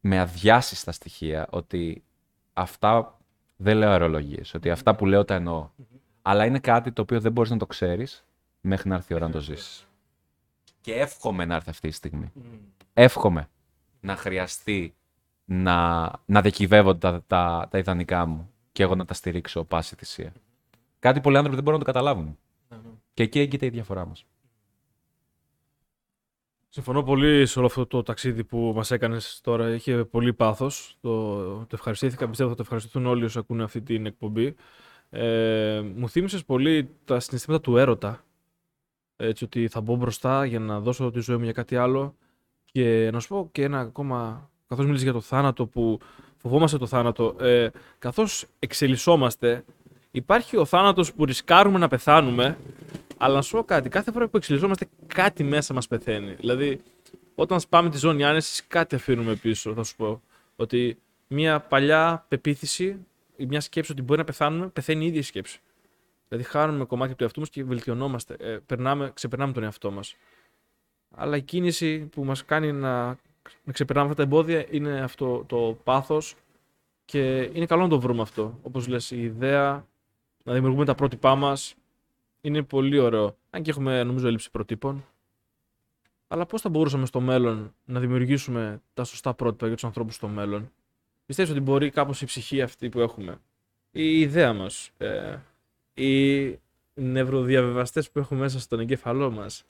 με 0.00 0.18
αδιάσυστα 0.18 0.92
στοιχεία 0.92 1.46
ότι 1.50 2.02
αυτά 2.52 3.18
δεν 3.56 3.76
λέω 3.76 3.90
αερολογίες, 3.90 4.54
ότι 4.54 4.70
αυτά 4.70 4.94
που 4.94 5.06
λέω 5.06 5.24
τα 5.24 5.34
εννοώ. 5.34 5.68
Αλλά 6.22 6.44
είναι 6.44 6.58
κάτι 6.58 6.92
το 6.92 7.02
οποίο 7.02 7.20
δεν 7.20 7.32
μπορείς 7.32 7.50
να 7.50 7.56
το 7.56 7.66
ξέρεις 7.66 8.24
μέχρι 8.60 8.88
να 8.88 8.94
έρθει 8.94 9.12
η 9.12 9.16
ώρα 9.16 9.26
να 9.26 9.32
το 9.32 9.40
ζήσεις. 9.40 9.86
Και 10.80 10.94
εύχομαι 10.94 11.44
να 11.44 11.54
έρθει 11.54 11.70
αυτή 11.70 11.88
η 11.88 11.90
στιγμή. 11.90 12.32
Εύχομαι 12.92 13.48
να 14.00 14.16
χρειαστεί 14.16 14.94
να, 15.44 16.10
να 16.24 16.40
διακυβεύονται 16.40 16.98
τα, 16.98 17.22
τα, 17.26 17.68
τα 17.70 17.78
ιδανικά 17.78 18.26
μου 18.26 18.50
και 18.72 18.82
εγώ 18.82 18.94
να 18.94 19.04
τα 19.04 19.14
στηρίξω 19.14 19.64
πάση 19.64 19.94
θυσία. 19.96 20.32
Κάτι 20.98 21.20
πολλοί 21.20 21.36
άνθρωποι 21.36 21.56
δεν 21.56 21.64
μπορούν 21.64 21.80
να 21.80 21.86
το 21.86 21.92
καταλάβουν. 21.92 22.38
Και 23.14 23.22
εκεί 23.22 23.38
έγκυται 23.38 23.66
η 23.66 23.70
διαφορά 23.70 24.06
μας. 24.06 24.26
Συμφωνώ 26.68 27.02
πολύ 27.02 27.46
σε 27.46 27.58
όλο 27.58 27.66
αυτό 27.66 27.86
το 27.86 28.02
ταξίδι 28.02 28.44
που 28.44 28.72
μας 28.74 28.90
έκανες 28.90 29.40
τώρα. 29.42 29.74
Είχε 29.74 30.04
πολύ 30.04 30.32
πάθος. 30.32 30.96
Το, 31.00 31.44
το 31.56 31.70
ευχαριστήθηκα. 31.72 32.28
Πιστεύω 32.28 32.50
θα 32.50 32.56
το 32.56 32.62
ευχαριστηθούν 32.62 33.06
όλοι 33.06 33.24
όσοι 33.24 33.38
ακούνε 33.38 33.62
αυτή 33.62 33.82
την 33.82 34.06
εκπομπή. 34.06 34.54
Ε, 35.14 35.82
μου 35.94 36.08
θύμισες 36.08 36.44
πολύ 36.44 36.88
τα 37.04 37.20
συναισθήματα 37.20 37.62
του 37.62 37.76
έρωτα. 37.76 38.24
Έτσι 39.16 39.44
ότι 39.44 39.68
θα 39.68 39.80
μπω 39.80 39.96
μπροστά 39.96 40.44
για 40.44 40.58
να 40.58 40.80
δώσω 40.80 41.10
τη 41.10 41.20
ζωή 41.20 41.36
μου 41.36 41.44
για 41.44 41.52
κάτι 41.52 41.76
άλλο. 41.76 42.14
Και 42.64 43.10
να 43.12 43.20
σου 43.20 43.28
πω 43.28 43.48
και 43.52 43.62
ένα 43.62 43.78
ακόμα, 43.80 44.50
καθώς 44.66 44.84
μίλησες 44.84 45.04
για 45.04 45.12
το 45.12 45.20
θάνατο 45.20 45.66
που 45.66 45.98
φοβόμαστε 46.36 46.78
το 46.78 46.86
θάνατο, 46.86 47.36
ε, 47.40 47.68
καθώς 47.98 48.46
εξελισσόμαστε, 48.58 49.64
υπάρχει 50.10 50.56
ο 50.56 50.64
θάνατος 50.64 51.12
που 51.12 51.24
ρισκάρουμε 51.24 51.78
να 51.78 51.88
πεθάνουμε 51.88 52.56
αλλά 53.24 53.34
να 53.34 53.42
σου 53.42 53.56
πω 53.56 53.64
κάτι, 53.64 53.88
κάθε 53.88 54.12
φορά 54.12 54.28
που 54.28 54.36
εξελισσόμαστε, 54.36 54.88
κάτι 55.06 55.44
μέσα 55.44 55.74
μας 55.74 55.88
πεθαίνει. 55.88 56.34
Δηλαδή, 56.34 56.80
όταν 57.34 57.60
σπάμε 57.60 57.90
τη 57.90 57.98
ζώνη 57.98 58.24
άνεσης, 58.24 58.66
κάτι 58.68 58.94
αφήνουμε 58.94 59.34
πίσω. 59.34 59.74
Θα 59.74 59.82
σου 59.82 59.96
πω 59.96 60.22
ότι 60.56 60.98
μια 61.26 61.60
παλιά 61.60 62.24
πεποίθηση 62.28 62.84
ή 62.84 62.96
μια 63.46 63.60
σκέψη 63.60 63.92
ότι 63.92 64.02
μπορεί 64.02 64.18
να 64.18 64.24
πεθάνουμε, 64.24 64.68
πεθαίνει 64.68 65.04
η 65.04 65.06
ίδια 65.06 65.20
η 65.20 65.22
σκέψη. 65.22 65.60
Δηλαδή, 66.28 66.48
χάνουμε 66.48 66.84
κομμάτια 66.84 67.14
του 67.14 67.22
εαυτού 67.22 67.40
μας 67.40 67.50
και 67.50 67.64
βελτιωνόμαστε. 67.64 68.36
Ε, 68.38 68.58
περνάμε, 68.66 69.10
ξεπερνάμε 69.14 69.52
τον 69.52 69.62
εαυτό 69.62 69.90
μας. 69.90 70.16
Αλλά 71.10 71.36
η 71.36 71.42
κίνηση 71.42 71.98
που 71.98 72.24
μας 72.24 72.44
κάνει 72.44 72.72
να, 72.72 73.06
να 73.64 73.72
ξεπερνάμε 73.72 74.10
αυτά 74.10 74.22
τα 74.22 74.28
εμπόδια 74.28 74.66
είναι 74.70 75.00
αυτό 75.00 75.44
το 75.46 75.78
πάθος 75.84 76.34
και 77.04 77.50
είναι 77.52 77.66
καλό 77.66 77.82
να 77.82 77.88
το 77.88 78.00
βρούμε 78.00 78.22
αυτό. 78.22 78.58
Όπως 78.62 78.86
λες, 78.86 79.10
η 79.10 79.22
ιδέα 79.22 79.86
να 80.42 80.52
δημιουργούμε 80.52 80.84
τα 80.84 80.94
πρότυπά 80.94 81.34
μας, 81.34 81.74
είναι 82.40 82.62
πολύ 82.62 82.98
ωραίο. 82.98 83.36
Αν 83.50 83.62
και 83.62 83.70
έχουμε 83.70 84.02
νομίζω 84.02 84.26
έλλειψη 84.26 84.50
προτύπων. 84.50 85.04
Αλλά 86.28 86.46
πώς 86.46 86.60
θα 86.60 86.68
μπορούσαμε 86.68 87.06
στο 87.06 87.20
μέλλον 87.20 87.74
να 87.84 88.00
δημιουργήσουμε 88.00 88.82
τα 88.94 89.04
σωστά 89.04 89.34
πρότυπα 89.34 89.66
για 89.66 89.74
τους 89.74 89.84
ανθρώπους 89.84 90.14
στο 90.14 90.28
μέλλον; 90.28 90.70
Πιστεύεις 91.34 91.52
ότι 91.52 91.70
μπορεί 91.70 91.90
κάπως 91.90 92.22
η 92.22 92.24
ψυχή 92.24 92.62
αυτή 92.62 92.88
που 92.88 93.00
έχουμε, 93.00 93.40
η 93.90 94.20
ιδέα 94.20 94.52
μας, 94.52 94.90
ε, 94.98 95.38
οι 95.94 96.58
νευροδιαβεβαστές 96.94 98.10
που 98.10 98.18
έχουμε 98.18 98.40
μέσα 98.40 98.60
στον 98.60 98.80
εγκέφαλό 98.80 99.30
μας, 99.30 99.64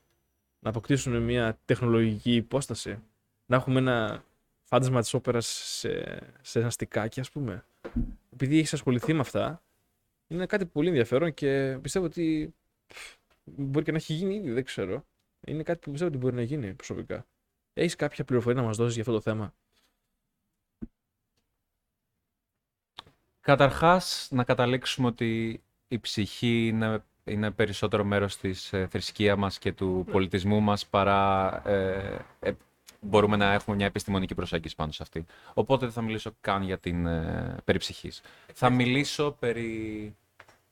να 0.59 0.71
αποκτήσουν 0.71 1.23
μια 1.23 1.59
τεχνολογική 1.65 2.35
υπόσταση, 2.35 2.99
να 3.47 3.57
έχουμε 3.57 3.79
ένα 3.79 4.25
φάντασμα 4.63 5.01
της 5.01 5.15
όπερας 5.15 5.47
σε, 5.47 6.19
σε 6.41 6.59
ένα 6.59 6.71
στικάκι, 6.71 7.21
ας 7.21 7.31
πούμε. 7.31 7.65
Επειδή 8.33 8.59
έχεις 8.59 8.73
ασχοληθεί 8.73 9.13
με 9.13 9.21
αυτά, 9.21 9.63
είναι 10.29 10.47
κάτι 10.47 10.67
πολύ 10.67 10.89
ενδιαφέρον 10.89 11.35
και 11.35 11.79
πιστεύω 11.83 12.07
ότι 12.07 12.55
μπορεί 13.45 13.85
και 13.85 13.91
να 13.91 13.97
έχει 13.97 14.13
γίνει 14.13 14.35
ήδη, 14.35 14.51
δεν 14.51 14.65
ξέρω. 14.65 15.05
Είναι 15.47 15.63
κάτι 15.63 15.79
που 15.79 15.91
πιστεύω 15.91 16.11
ότι 16.11 16.21
μπορεί 16.21 16.35
να 16.35 16.43
γίνει 16.43 16.75
προσωπικά. 16.75 17.27
Έχεις 17.73 17.97
κάποια 17.97 18.25
πληροφορία 18.25 18.61
να 18.61 18.67
μας 18.67 18.77
δώσεις 18.77 18.95
για 18.95 19.03
αυτό 19.03 19.15
το 19.15 19.21
θέμα; 19.21 19.55
Καταρχάς, 23.43 24.29
να 24.31 24.45
καταλήξουμε 24.45 25.07
ότι 25.07 25.63
η 25.89 25.99
ψυχή 25.99 26.67
είναι, 26.67 27.03
είναι 27.25 27.51
περισσότερο 27.51 28.05
μέρος 28.05 28.37
της 28.37 28.73
ε, 28.73 28.87
θρησκεία 28.91 29.37
μας 29.37 29.59
και 29.59 29.73
του 29.73 30.03
Ναι. 30.07 30.13
πολιτισμού 30.13 30.61
μας 30.61 30.87
παρά 30.87 31.63
ε, 31.69 32.19
ε, 32.41 32.53
μπορούμε 33.01 33.37
να 33.37 33.53
έχουμε 33.53 33.77
μια 33.77 33.87
επιστημονική 33.87 34.35
προσέγγιση 34.35 34.75
πάνω 34.75 34.93
σε 34.93 35.03
αυτή. 35.03 35.27
Οπότε 35.55 35.85
δεν 35.85 35.95
θα 35.95 36.03
μιλήσω 36.03 36.31
καν 36.41 36.63
για 36.63 36.79
την 36.79 37.07
ε, 37.07 37.57
περί 37.65 37.79
ψυχής. 37.79 38.21
Θα 38.55 38.71
μιλήσω 38.71 39.37
περί 39.39 40.17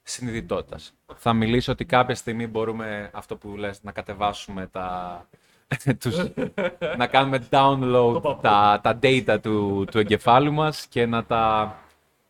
συνειδητότητας. 0.03 0.93
Θα 1.17 1.33
μιλήσω 1.33 1.73
ότι 1.73 1.85
κάποια 1.85 2.15
στιγμή 2.15 2.47
μπορούμε, 2.47 3.11
αυτό 3.13 3.37
που 3.37 3.57
λες, 3.57 3.83
να 3.83 3.93
κατεβάσουμε 3.93 4.67
τα... 4.67 5.29
τους, 6.01 6.17
να 6.97 7.07
κάνουμε 7.07 7.47
download 7.51 8.39
τα, 8.41 8.81
τα 8.83 8.99
data 9.03 9.39
του, 9.43 9.85
του 9.91 9.99
εγκεφάλου 9.99 10.53
μας 10.53 10.87
και 10.87 11.07
να 11.07 11.25
τα, 11.25 11.77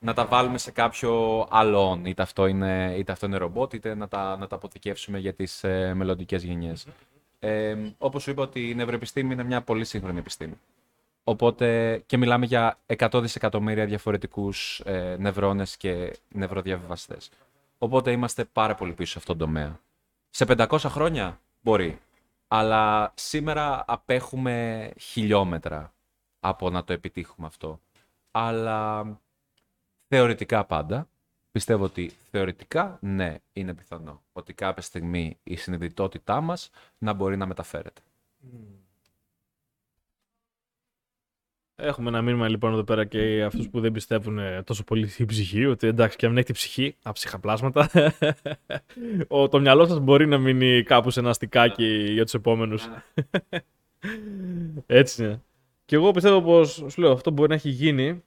να 0.02 0.14
τα 0.14 0.26
βάλουμε 0.26 0.58
σε 0.58 0.70
κάποιο 0.70 1.46
άλλο 1.50 1.92
on. 1.92 2.06
Είτε 2.08 2.22
αυτό 2.22 2.46
είναι, 2.46 2.94
είτε 2.96 3.12
αυτό 3.12 3.26
είναι 3.26 3.36
ρομπότ, 3.36 3.72
είτε 3.72 3.94
να 3.94 4.08
τα, 4.08 4.36
να 4.36 4.46
τα 4.46 4.56
αποθηκεύσουμε 4.56 5.18
για 5.18 5.34
τις 5.34 5.64
ε, 5.64 5.94
μελλοντικές 5.94 6.42
γενιές. 6.42 6.86
Ε, 7.38 7.76
όπως 7.98 8.22
σου 8.22 8.30
είπα 8.30 8.42
ότι 8.42 8.68
η 8.68 8.74
νευροεπιστήμη 8.74 9.32
είναι 9.32 9.42
μια 9.44 9.62
πολύ 9.62 9.84
σύγχρονη 9.84 10.18
επιστήμη. 10.18 10.60
Οπότε 11.24 11.98
και 12.06 12.16
μιλάμε 12.16 12.46
για 12.46 12.78
100 12.86 13.20
δισεκατομμύρια 13.20 13.86
διαφορετικούς 13.86 14.80
ε, 14.84 15.16
νευρώνες 15.18 15.76
και 15.76 16.16
νευροδιαβιβαστές. 16.28 17.30
Οπότε 17.78 18.10
είμαστε 18.10 18.44
πάρα 18.44 18.74
πολύ 18.74 18.92
πίσω 18.92 19.12
σε 19.12 19.18
αυτόν 19.18 19.38
τον 19.38 19.46
τομέα. 19.46 19.80
Σε 20.30 20.44
500 20.48 20.78
χρόνια 20.80 21.40
μπορεί. 21.60 22.00
Αλλά 22.48 23.12
σήμερα 23.14 23.84
απέχουμε 23.86 24.90
χιλιόμετρα 24.98 25.92
από 26.40 26.70
να 26.70 26.84
το 26.84 26.92
επιτύχουμε 26.92 27.46
αυτό. 27.46 27.80
Αλλά 28.30 29.04
θεωρητικά 30.12 30.64
πάντα, 30.64 31.08
πιστεύω 31.52 31.84
ότι 31.84 32.10
θεωρητικά 32.30 32.98
ναι, 33.00 33.36
είναι 33.52 33.74
πιθανό 33.74 34.22
ότι 34.32 34.52
κάποια 34.52 34.82
στιγμή 34.82 35.38
η 35.42 35.56
συνειδητότητά 35.56 36.40
μας 36.40 36.70
να 36.98 37.12
μπορεί 37.12 37.36
να 37.36 37.46
μεταφέρεται. 37.46 38.00
Έχουμε 41.76 42.08
ένα 42.08 42.22
μήνυμα 42.22 42.48
λοιπόν 42.48 42.72
εδώ 42.72 42.84
πέρα 42.84 43.04
και 43.04 43.34
για 43.34 43.46
αυτούς 43.46 43.68
που 43.68 43.80
δεν 43.80 43.92
πιστεύουν 43.92 44.38
ε, 44.38 44.62
τόσο 44.62 44.84
πολύ 44.84 45.08
στην 45.08 45.26
ψυχή, 45.26 45.66
ότι 45.66 45.86
εντάξει 45.86 46.16
και 46.16 46.26
αν 46.26 46.36
έχει 46.36 46.46
τη 46.46 46.52
ψυχή, 46.52 46.96
αψυχαπλάσματα, 47.02 47.90
ο, 49.28 49.48
το 49.48 49.60
μυαλό 49.60 49.86
σας 49.86 49.98
μπορεί 49.98 50.26
να 50.26 50.38
μείνει 50.38 50.82
κάπου 50.82 51.10
σε 51.10 51.20
ένα 51.20 51.32
στικάκι 51.32 52.12
για 52.12 52.24
τους 52.24 52.34
επόμενους. 52.34 52.88
Έτσι 54.86 55.24
είναι. 55.24 55.42
Και 55.84 55.96
εγώ 55.96 56.10
πιστεύω 56.10 56.42
πως, 56.42 56.84
σου 56.88 57.00
λέω, 57.00 57.12
αυτό 57.12 57.30
μπορεί 57.30 57.48
να 57.48 57.54
έχει 57.54 57.68
γίνει 57.68 58.22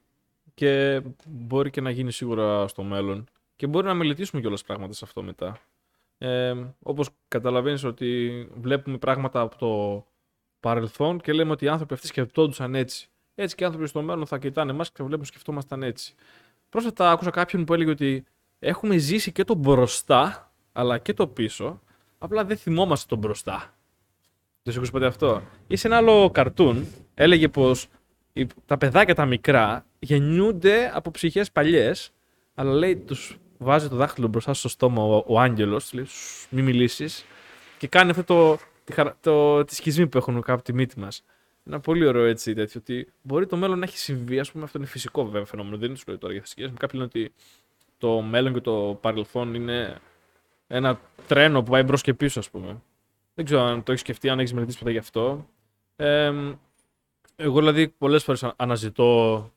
και 0.54 1.02
μπορεί 1.28 1.70
και 1.70 1.82
να 1.82 1.90
γίνει 1.90 2.12
σίγουρα 2.12 2.68
στο 2.68 2.84
μέλλον. 2.84 3.26
Και 3.56 3.68
μπορεί 3.68 3.86
να 3.86 3.94
μελετήσουμε 3.94 4.42
κιόλας 4.42 4.64
πράγματα 4.64 4.94
σε 4.94 5.06
αυτό 5.06 5.24
μετά. 5.24 5.60
Ε, 6.18 6.54
όπως 6.84 7.10
καταλαβαίνεις 7.28 7.84
ότι 7.84 8.32
βλέπουμε 8.62 8.98
πράγματα 8.98 9.42
από 9.42 9.58
το 9.58 10.06
παρελθόν 10.60 11.20
και 11.20 11.34
λέμε 11.34 11.52
ότι 11.52 11.66
οι 11.66 11.68
άνθρωποι 11.68 11.94
αυτοί 11.94 12.08
σκεφτόντουσαν 12.08 12.76
έτσι. 12.76 13.08
Έτσι 13.36 13.56
και 13.56 13.64
οι 13.64 13.66
άνθρωποι 13.66 13.88
στο 13.88 14.02
μέλλον 14.02 14.26
θα 14.26 14.38
κοιτάνε 14.38 14.72
εμά 14.72 14.84
και 14.84 14.92
θα 14.94 15.04
βλέπουν 15.04 15.26
σκεφτόμασταν 15.26 15.84
έτσι. 15.84 16.16
Πρόσφατα 16.70 17.12
άκουσα 17.12 17.30
κάποιον 17.30 17.66
που 17.66 17.74
έλεγε 17.74 17.90
ότι 17.90 18.24
έχουμε 18.60 18.98
ζήσει 18.98 19.32
και 19.32 19.44
το 19.44 19.56
μπροστά, 19.56 20.52
αλλά 20.72 20.98
και 20.98 21.14
το 21.14 21.28
πίσω, 21.28 21.82
απλά 22.18 22.46
δεν 22.46 22.58
θυμόμαστε 22.58 23.06
το 23.10 23.16
μπροστά. 23.16 23.74
Δεν 24.64 24.74
σου 24.74 24.80
ακούσει 24.80 24.92
ποτέ 24.92 25.06
αυτό; 25.06 25.42
Ή 25.68 25.76
σε 25.76 25.88
ένα 25.88 25.98
άλλο 25.98 26.30
καρτούν 26.30 26.88
έλεγε 27.14 27.48
πως 27.48 27.88
τα 28.66 28.78
παιδάκια 28.78 29.16
τα 29.16 29.26
μικρά 29.26 29.86
γεννιούνται 30.00 30.92
από 30.94 31.12
ψυχές 31.12 31.52
παλιές, 31.52 32.12
αλλά 32.56 32.74
λέει 32.74 32.98
τους 32.98 33.38
βάζει 33.58 33.90
το 33.90 33.96
δάχτυλο 33.96 34.28
μπροστά 34.28 34.54
στο 34.54 34.70
στόμα 34.70 35.04
ο, 35.04 35.24
ο 35.28 35.40
άγγελος, 35.40 35.94
λέει 35.94 36.06
«Σσ, 36.06 36.48
μη 36.50 36.62
μιλήσεις, 36.62 37.26
και 37.78 37.88
κάνει 37.88 38.10
αυτό 38.10 38.24
το, 38.24 38.58
τη, 38.84 38.94
χαρα- 38.94 39.18
το, 39.22 39.64
τη 39.64 39.76
σχισμή 39.76 40.08
που 40.08 40.18
έχουν 40.18 40.42
κάπου 40.42 40.62
τη 40.62 40.74
μύτη 40.74 41.00
μας. 41.00 41.24
Ένα 41.68 41.80
πολύ 41.80 42.06
ωραίο 42.06 42.26
έτσι 42.26 42.54
τέτοιο. 42.54 42.82
Ότι 42.84 43.12
μπορεί 43.22 43.46
το 43.46 43.58
μέλλον 43.58 43.80
να 43.80 43.86
έχει 43.86 43.98
συμβεί, 43.98 44.40
ας 44.40 44.52
πούμε, 44.52 44.64
αυτό 44.64 44.78
είναι 44.78 44.88
φυσικό 44.88 45.26
βέβαια 45.26 45.46
φαινόμενο. 45.46 45.78
Δεν 45.78 45.88
είναι 45.88 45.98
σου 45.98 46.04
λέω 46.08 46.18
τώρα 46.18 46.34
για 46.34 46.42
θρησκείε. 46.42 46.68
Κάποιοι 46.68 46.90
λένε 46.94 47.04
ότι 47.04 47.34
το 47.98 48.22
μέλλον 48.22 48.54
και 48.54 48.62
το 48.62 48.98
παρελθόν 49.02 49.54
είναι 49.54 50.00
ένα 50.68 51.00
τρένο 51.28 51.64
που 51.64 51.72
πάει 51.72 51.84
μπρος 51.84 52.02
και 52.02 52.14
πίσω, 52.14 52.40
ας 52.40 52.50
πούμε. 52.50 52.82
Δεν 53.34 53.46
ξέρω 53.46 53.62
αν 53.62 53.84
το 53.84 53.92
έχεις 53.92 54.02
σκεφτεί, 54.04 54.30
αν 54.30 54.40
έχεις 54.40 54.54
μελετήσει 54.54 54.78
ποτέ 54.80 54.92
γι' 54.92 54.98
αυτό. 54.98 55.48
Ε, 55.96 56.34
εγώ 57.36 57.60
δηλαδή 57.60 57.88
πολλές 57.88 58.24
φορές 58.24 58.44
αναζητώ 58.56 59.52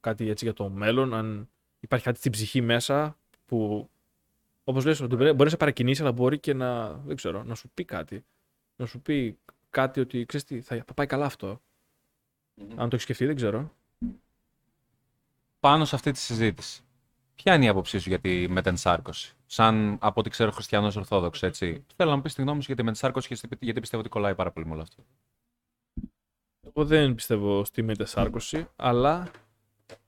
κάτι 0.00 0.28
έτσι 0.28 0.44
για 0.44 0.54
το 0.54 0.68
μέλλον, 0.68 1.14
αν 1.14 1.48
υπάρχει 1.80 2.04
κάτι 2.04 2.18
στην 2.18 2.32
ψυχή 2.32 2.60
μέσα 2.60 3.16
που, 3.46 3.90
όπως 4.64 4.84
λες, 4.84 5.00
ότι 5.00 5.14
μπορεί 5.16 5.36
να 5.36 5.48
σε 5.48 5.56
παρακινήσει, 5.56 6.02
αλλά 6.02 6.12
μπορεί 6.12 6.38
και 6.38 6.54
να, 6.54 6.92
δεν 6.92 7.16
ξέρω, 7.16 7.42
να 7.44 7.54
σου 7.54 7.70
πει 7.74 7.84
κάτι. 7.84 8.24
Να 8.76 8.86
σου 8.86 9.00
πει 9.00 9.38
κάτι 9.70 10.00
ότι 10.00 10.26
ξέρεις 10.26 10.46
τι, 10.46 10.60
θα, 10.60 10.84
θα 10.86 10.94
πάει 10.94 11.06
καλά 11.06 11.24
αυτό. 11.24 11.60
Αν 12.58 12.76
το 12.76 12.88
έχεις 12.92 13.02
σκεφτεί, 13.02 13.26
δεν 13.26 13.36
ξέρω. 13.36 13.72
Πάνω 15.60 15.84
σε 15.84 15.94
αυτή 15.94 16.10
τη 16.10 16.18
συζήτηση, 16.18 16.82
ποια 17.34 17.54
είναι 17.54 17.64
η 17.64 17.68
άποψή 17.68 17.98
σου 17.98 18.08
για 18.08 18.18
τη 18.18 18.48
μετενσάρκωση; 18.48 19.36
Σαν 19.46 19.98
από 20.00 20.20
ό,τι 20.20 20.30
ξέρω 20.30 20.50
χριστιανός 20.50 20.96
Ορθόδοξος, 20.96 21.42
έτσι. 21.42 21.84
Θέλω 21.96 22.10
να 22.10 22.16
μου 22.16 22.22
πεις 22.22 22.34
τη 22.34 22.42
γνώμη 22.42 22.60
σου 22.60 22.66
για 22.66 22.76
τη 22.76 22.82
μετενσάρκωση 22.82 23.28
και 23.28 23.34
στη- 23.34 23.48
γιατί 23.60 23.80
πιστεύω 23.80 24.02
ότι 24.02 24.12
κολλάει 24.12 24.34
πάρα 24.34 24.50
πολύ 24.50 24.66
με 24.66 24.72
όλο 24.72 24.82
αυτό. 24.82 25.04
Εγώ 26.74 26.86
δεν 26.86 27.14
πιστεύω 27.14 27.64
στη 27.64 27.82
μετασάρκωση, 27.82 28.68
αλλά 28.76 29.30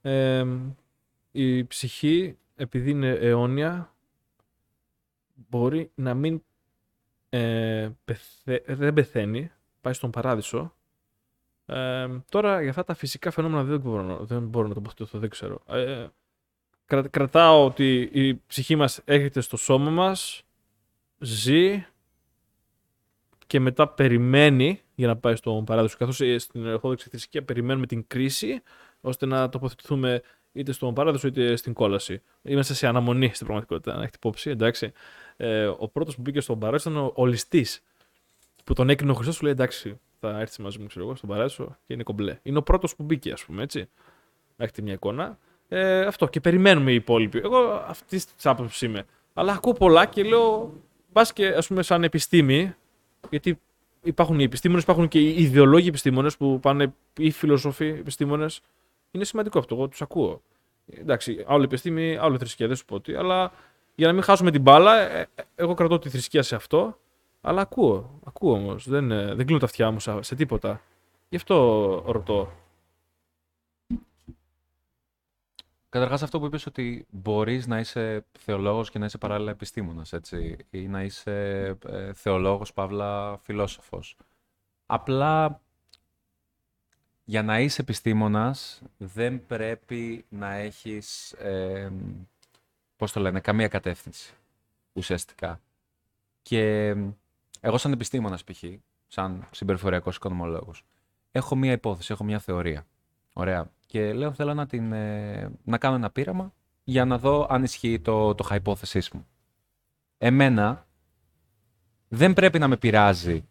εμ, 0.03 0.71
η 1.31 1.65
ψυχή, 1.65 2.37
επειδή 2.57 2.91
είναι 2.91 3.09
αιώνια, 3.11 3.95
μπορεί 5.35 5.91
να 5.95 6.15
μην 6.15 6.43
ε, 7.29 7.91
πεθα- 8.05 8.63
δεν 8.67 8.93
πεθαίνει, 8.95 9.51
πάει 9.81 9.93
στον 9.93 10.11
παράδεισο. 10.11 10.75
Εμ, 11.67 12.21
τώρα 12.29 12.61
για 12.61 12.71
αυτά 12.71 12.85
τα 12.85 12.95
φυσικά 12.95 13.31
φαινόμενα 13.31 13.65
δεν 13.65 13.81
μπορώ, 13.81 14.03
να- 14.03 14.17
δεν 14.19 14.43
μπορώ 14.43 14.69
να 14.69 14.75
τοποθετηθώ, 14.75 15.19
δεν 15.19 15.31
ξέρω. 15.31 15.63
Ε, 15.69 16.07
κρα- 16.87 17.09
κρατάω 17.09 17.65
ότι 17.65 18.09
η 18.13 18.35
ψυχή 18.47 18.77
μας 18.77 19.01
έρχεται 19.05 19.41
στο 19.41 19.57
σώμα 19.57 19.91
μας, 19.91 20.43
ζει 21.19 21.87
και 23.47 23.61
μετά 23.61 23.89
περιμένει 23.89 24.81
για 24.95 25.07
να 25.07 25.17
πάει 25.17 25.37
στον 25.37 25.65
παράδεισο. 25.65 25.97
Καθώς 25.99 26.43
στην 26.43 26.67
Ορθόδοξη 26.67 27.09
θρησκεία 27.09 27.43
περιμένουμε 27.43 27.87
την 27.87 28.05
κρίση 28.07 28.63
ώστε 29.01 29.27
να 29.27 29.49
τοποθετηθούμε 29.49 30.23
είτε 30.53 30.73
στον 30.73 30.95
παράδεισο 30.95 31.27
είτε 31.27 31.57
στην 31.57 31.73
κόλαση. 31.73 32.23
Είμαστε 32.43 32.75
σε 32.75 32.87
αναμονή 32.87 33.31
στην 33.35 33.47
πραγματικότητα, 33.47 33.93
να 33.95 34.01
έχετε 34.01 34.17
υπόψη, 34.17 34.51
εντάξει. 34.51 34.93
Ε, 35.37 35.67
ο 35.67 35.89
πρώτος 35.89 36.15
που 36.17 36.23
μπήκε 36.23 36.41
στον 36.41 36.59
παράδεισο 36.59 36.91
ήταν 36.91 37.03
ο, 37.03 37.13
ο 37.15 37.27
ληστής. 37.27 37.83
Που 38.65 38.73
τον 38.73 38.89
έκρινε 38.89 39.13
ο 39.13 39.15
Χριστός, 39.15 39.37
του 39.37 39.45
λέει 39.45 39.53
εντάξει, 39.53 40.01
θα 40.21 40.41
έρθεις 40.41 40.59
μαζί 40.59 40.79
μου, 40.79 40.87
ξέρω 40.87 41.05
εγώ, 41.05 41.15
στον 41.15 41.29
παράδεισο 41.29 41.77
και 41.87 41.93
είναι 41.95 42.03
κομπλέ. 42.03 42.39
Είναι 42.43 42.59
ο 42.59 42.63
πρώτος 42.63 42.97
που 42.97 43.03
μπήκε, 43.03 43.33
ας 43.33 43.45
πούμε, 43.45 43.63
έτσι. 43.63 43.89
Να 44.57 44.65
έχετε 44.65 44.83
μια 44.83 44.93
εικόνα. 44.93 45.39
Ε, 45.69 46.01
αυτό 46.01 46.29
και 46.29 46.41
περιμένουμε 46.41 46.93
οι 46.93 46.95
υπόλοιποι. 46.95 47.39
Εγώ 47.39 47.85
αυτής 47.87 48.35
της 48.35 48.47
άποψης 48.47 48.83
είμαι. 48.83 49.07
Αλλά 49.35 49.53
ακούω 49.53 49.73
πολλά 49.73 50.07
και 50.07 50.23
λέω, 50.23 50.73
πα 51.13 51.27
και 51.35 51.47
ας 51.47 51.67
πούμε, 51.67 51.83
σαν 51.83 52.05
επιστήμη, 52.05 52.75
γιατί 53.31 53.61
υπάρχουν 54.05 54.41
οι 54.41 54.43
επιστήμονες, 54.43 54.83
υπάρχουν 54.83 55.09
και 55.09 55.19
οι 55.19 55.43
ιδεολόγοι 55.43 55.89
επιστήμονες 55.89 56.37
που 56.37 56.61
πάνε 56.61 56.95
ή 57.19 57.31
φιλοσοφοί 57.31 57.87
επιστήμονες. 57.87 58.61
Είναι 59.11 59.25
σημαντικό 59.25 59.59
αυτό, 59.59 59.75
εγώ 59.75 59.89
τους 59.89 60.03
ακούω. 60.03 60.43
Εντάξει, 60.87 61.45
άλλο 61.47 61.63
επιστήμη, 61.63 62.17
άλλο 62.17 62.39
θρησκεία, 62.39 62.67
δεν 62.67 62.77
σου 62.77 62.85
πω 62.85 63.01
τι, 63.01 63.15
αλλά 63.15 63.53
για 63.95 64.07
να 64.07 64.13
μην 64.13 64.23
χάσουμε 64.23 64.51
την 64.51 64.61
μπάλα, 64.61 64.99
ε, 64.99 65.29
ε, 65.35 65.43
εγώ 65.55 65.75
κρατώ 65.75 65.99
τη 65.99 66.09
θρησκεία 66.09 66.43
σε 66.43 66.55
αυτό. 66.55 66.99
Αλλά 67.41 67.61
ακούω, 67.61 68.21
ακούω 68.25 68.53
όμως. 68.53 68.89
Δεν, 68.89 69.11
ε, 69.11 69.35
δεν 69.35 69.45
κλείνω 69.45 69.59
τα 69.59 69.65
αυτιά 69.65 69.91
μου 69.91 70.01
σε, 70.01 70.23
σε 70.23 70.35
τίποτα. 70.35 70.81
Γι' 71.29 71.37
αυτό 71.37 71.55
ρωτώ. 72.07 72.53
Καταρχάς 75.95 76.23
αυτό 76.23 76.39
που 76.41 76.47
είπες 76.47 76.67
ότι 76.67 77.07
μπορείς 77.11 77.67
να 77.67 77.79
είσαι 77.79 78.25
θεολόγος 78.39 78.91
και 78.91 78.99
να 78.99 79.05
είσαι 79.05 79.19
παράλληλα 79.19 79.51
επιστήμονας, 79.51 80.13
έτσι, 80.13 80.57
ή 80.71 80.89
να 80.89 81.03
είσαι 81.03 81.67
ε, 81.87 82.13
θεολόγος, 82.13 82.73
παύλα, 82.73 83.39
φιλόσοφος. 83.39 84.17
Απλά 84.87 85.61
για 87.25 87.43
να 87.43 87.61
είσαι 87.61 87.81
επιστήμονας 87.81 88.83
δεν 88.97 89.47
πρέπει 89.47 90.25
να 90.29 90.53
έχεις, 90.53 91.33
ε, 91.33 91.93
πώς 92.97 93.13
το 93.13 93.21
λένε, 93.21 93.41
καμία 93.41 93.69
κατεύθυνση 93.69 94.35
ουσιαστικά. 94.93 95.61
Και 96.43 96.95
εγώ 97.61 97.79
σαν 97.79 97.93
επιστήμονας 97.93 98.45
π.χ., 98.45 98.65
σαν 99.07 99.49
συμπεριφοριακός 99.51 100.17
οικονομολόγος, 100.17 100.85
έχω 101.33 101.57
μία 101.57 101.73
υπόθεση, 101.73 102.13
έχω 102.13 102.25
μία 102.25 102.39
θεωρία. 102.39 102.87
Ωραία. 103.37 103.71
Και 103.87 104.13
λέω 104.13 104.33
θέλω 104.33 104.55
να, 104.55 104.67
την, 104.67 104.93
ε, 104.93 105.51
να 105.65 105.79
κάνω 105.79 105.95
ένα 105.95 106.11
πείραμα 106.11 106.53
για 106.85 107.05
να 107.05 107.19
δω 107.19 107.47
αν 107.51 107.63
ισχύει 107.63 108.01
το, 108.01 108.35
το 108.35 108.49
hypothesis 108.51 109.09
μου. 109.13 109.27
Εμένα 110.19 110.87
δεν 112.09 112.33
πρέπει 112.33 112.59
να 112.59 112.69
με 112.69 112.77
πειράζει 112.77 113.49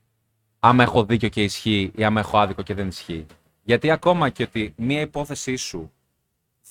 άμα 0.60 0.84
έχω 0.84 1.06
δίκιο 1.06 1.30
και 1.30 1.44
ισχύει 1.44 1.92
ή 1.96 2.04
άμα 2.04 2.20
έχω 2.20 2.38
άδικο 2.38 2.62
και 2.62 2.74
δεν 2.74 2.88
ισχύει. 2.88 3.26
Γιατί 3.64 3.92
ακόμα 3.92 4.30
και 4.30 4.44
ότι 4.44 4.74
μία 4.78 5.02
υπόθεσή 5.02 5.56
σου 5.56 5.92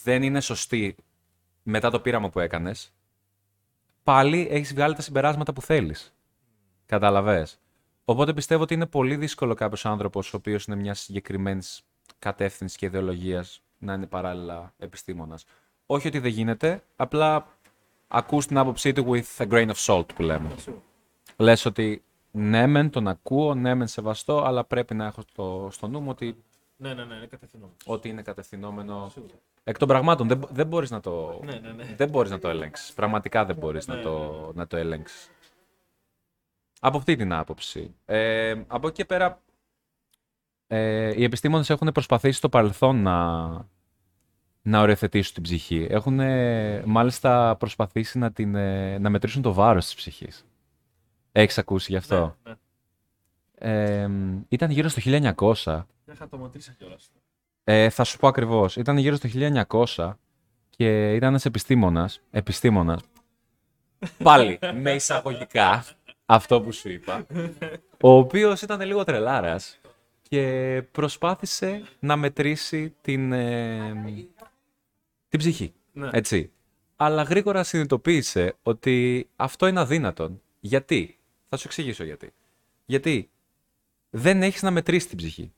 δεν 0.02 0.22
είναι 0.22 0.40
σωστή 0.40 0.96
μετά 1.62 1.90
το 1.90 2.00
πείραμα 2.00 2.30
που 2.30 2.40
έκανες, 2.40 2.92
πάλι 4.02 4.48
έχεις 4.50 4.72
βγάλει 4.72 4.94
τα 4.94 5.02
συμπεράσματα 5.02 5.52
που 5.52 5.62
θέλεις. 5.62 6.14
Καταλαβες. 6.86 7.60
Οπότε 8.04 8.32
πιστεύω 8.34 8.62
ότι 8.62 8.74
είναι 8.74 8.86
πολύ 8.86 9.16
δύσκολο 9.16 9.54
κάποιος 9.54 9.86
άνθρωπος 9.86 10.34
ο 10.34 10.36
οποίος 10.36 10.64
είναι 10.64 10.76
μια 10.76 10.94
συγκεκριμένης 10.94 11.82
κατεύθυνσης 12.22 12.78
και 12.78 12.86
ιδεολογίας 12.86 13.62
να 13.78 13.92
είναι 13.92 14.06
παράλληλα 14.06 14.72
επιστήμονας. 14.78 15.44
Όχι 15.86 16.08
ότι 16.08 16.18
δεν 16.18 16.30
γίνεται, 16.30 16.82
απλά 16.96 17.46
ακούς 18.08 18.46
την 18.46 18.58
άποψή 18.58 18.92
του 18.92 19.04
with 19.10 19.44
a 19.46 19.48
grain 19.50 19.70
of 19.70 19.74
salt 19.86 20.14
που 20.14 20.22
λέμε. 20.22 20.50
Λες 21.36 21.64
ότι 21.64 22.02
ναι 22.30 22.66
μεν 22.66 22.90
τον 22.90 23.08
ακούω, 23.08 23.54
ναι 23.54 23.74
μεν 23.74 23.86
σεβαστό, 23.86 24.42
αλλά 24.42 24.64
πρέπει 24.64 24.94
να 24.94 25.06
έχω 25.06 25.20
στο, 25.30 25.68
στο 25.72 25.88
νου 25.88 26.00
μου 26.00 26.10
ότι, 26.10 26.42
Ναι, 26.76 26.94
ναι, 26.94 27.04
ναι, 27.04 27.14
είναι 27.14 27.26
κατευθυνόμενος. 27.26 27.76
ότι 27.86 28.08
είναι 28.08 28.22
κατευθυνόμενο 28.22 29.12
εκ 29.64 29.78
των 29.78 29.88
πραγμάτων. 29.88 30.28
Δεν, 30.28 30.46
δεν 30.50 30.66
μπορείς 30.66 30.90
να 30.90 31.00
το, 31.00 31.40
Ναι, 31.44 31.52
ναι, 31.58 31.72
ναι. 31.72 31.84
δεν 31.96 32.08
μπορείς 32.08 32.30
να 32.30 32.38
το 32.38 32.48
ελέγξεις. 32.48 32.92
Πραγματικά 32.92 33.44
δεν 33.44 33.56
μπορείς 33.56 33.86
να, 33.86 34.00
το, 34.00 34.50
να 34.54 34.66
το 34.66 34.76
ελέγξεις. 34.76 35.30
Από 36.80 36.96
αυτή 36.96 37.16
την 37.16 37.32
άποψη. 37.32 37.94
Ε, 38.04 38.54
από 38.66 38.86
εκεί 38.86 38.96
και 38.96 39.04
πέρα, 39.04 39.41
ε, 40.74 41.12
οι 41.16 41.24
επιστήμονες 41.24 41.70
έχουν 41.70 41.92
προσπαθήσει 41.92 42.36
στο 42.36 42.48
παρελθόν 42.48 43.02
να, 43.02 43.48
να 44.62 44.80
οριοθετήσουν 44.80 45.34
την 45.34 45.42
ψυχή. 45.42 45.86
Έχουν 45.90 46.20
ε, 46.20 46.82
μάλιστα 46.86 47.56
προσπαθήσει 47.56 48.18
να, 48.18 48.32
την, 48.32 48.54
ε, 48.54 48.98
να 48.98 49.10
μετρήσουν 49.10 49.42
το 49.42 49.52
βάρος 49.52 49.84
της 49.84 49.94
ψυχής. 49.94 50.46
Έχεις 51.32 51.58
ακούσει 51.58 51.92
γι' 51.92 51.96
αυτό; 51.96 52.36
Ναι, 52.42 52.54
ναι. 53.60 54.02
Ε, 54.02 54.08
ήταν 54.48 54.70
γύρω 54.70 54.88
στο 54.88 55.00
1900. 55.04 55.84
Δεν 56.04 56.14
είχα 56.14 56.28
το 56.28 56.38
μετρήσει 56.38 56.74
κιόλας. 56.78 57.10
Ε, 57.64 57.90
θα 57.90 58.04
σου 58.04 58.18
πω 58.18 58.28
ακριβώς. 58.28 58.76
Ήταν 58.76 58.96
γύρω 58.96 59.16
στο 59.16 59.28
1900 59.96 60.12
και 60.70 61.14
ήταν 61.14 61.28
ένας 61.28 61.44
επιστήμονας, 61.44 62.20
επιστήμονας, 62.30 63.00
πάλι 64.22 64.58
με 64.74 64.94
εισαγωγικά, 64.94 65.84
αυτό 66.26 66.60
που 66.60 66.72
σου 66.72 66.88
είπα, 66.88 67.26
ο 68.00 68.10
οποίος 68.10 68.62
ήταν 68.62 68.80
λίγο 68.80 69.04
τρελάρας 69.04 69.80
και 70.32 70.82
προσπάθησε 70.92 71.82
να 71.98 72.16
μετρήσει 72.16 72.94
την, 73.00 73.32
ε, 73.32 73.92
την 75.28 75.38
ψυχή. 75.38 75.72
Ναι. 75.92 76.10
Έτσι. 76.12 76.50
Αλλά 76.96 77.22
γρήγορα 77.22 77.62
συνειδητοποίησε 77.62 78.54
ότι 78.62 79.28
αυτό 79.36 79.66
είναι 79.66 79.80
αδύνατον. 79.80 80.42
Γιατί; 80.60 81.18
Θα 81.48 81.56
σου 81.56 81.62
εξηγήσω 81.66 82.04
γιατί. 82.04 82.32
Γιατί 82.84 83.30
δεν 84.10 84.42
έχεις 84.42 84.62
να 84.62 84.70
μετρήσεις 84.70 85.08
την 85.08 85.16
ψυχή. 85.16 85.52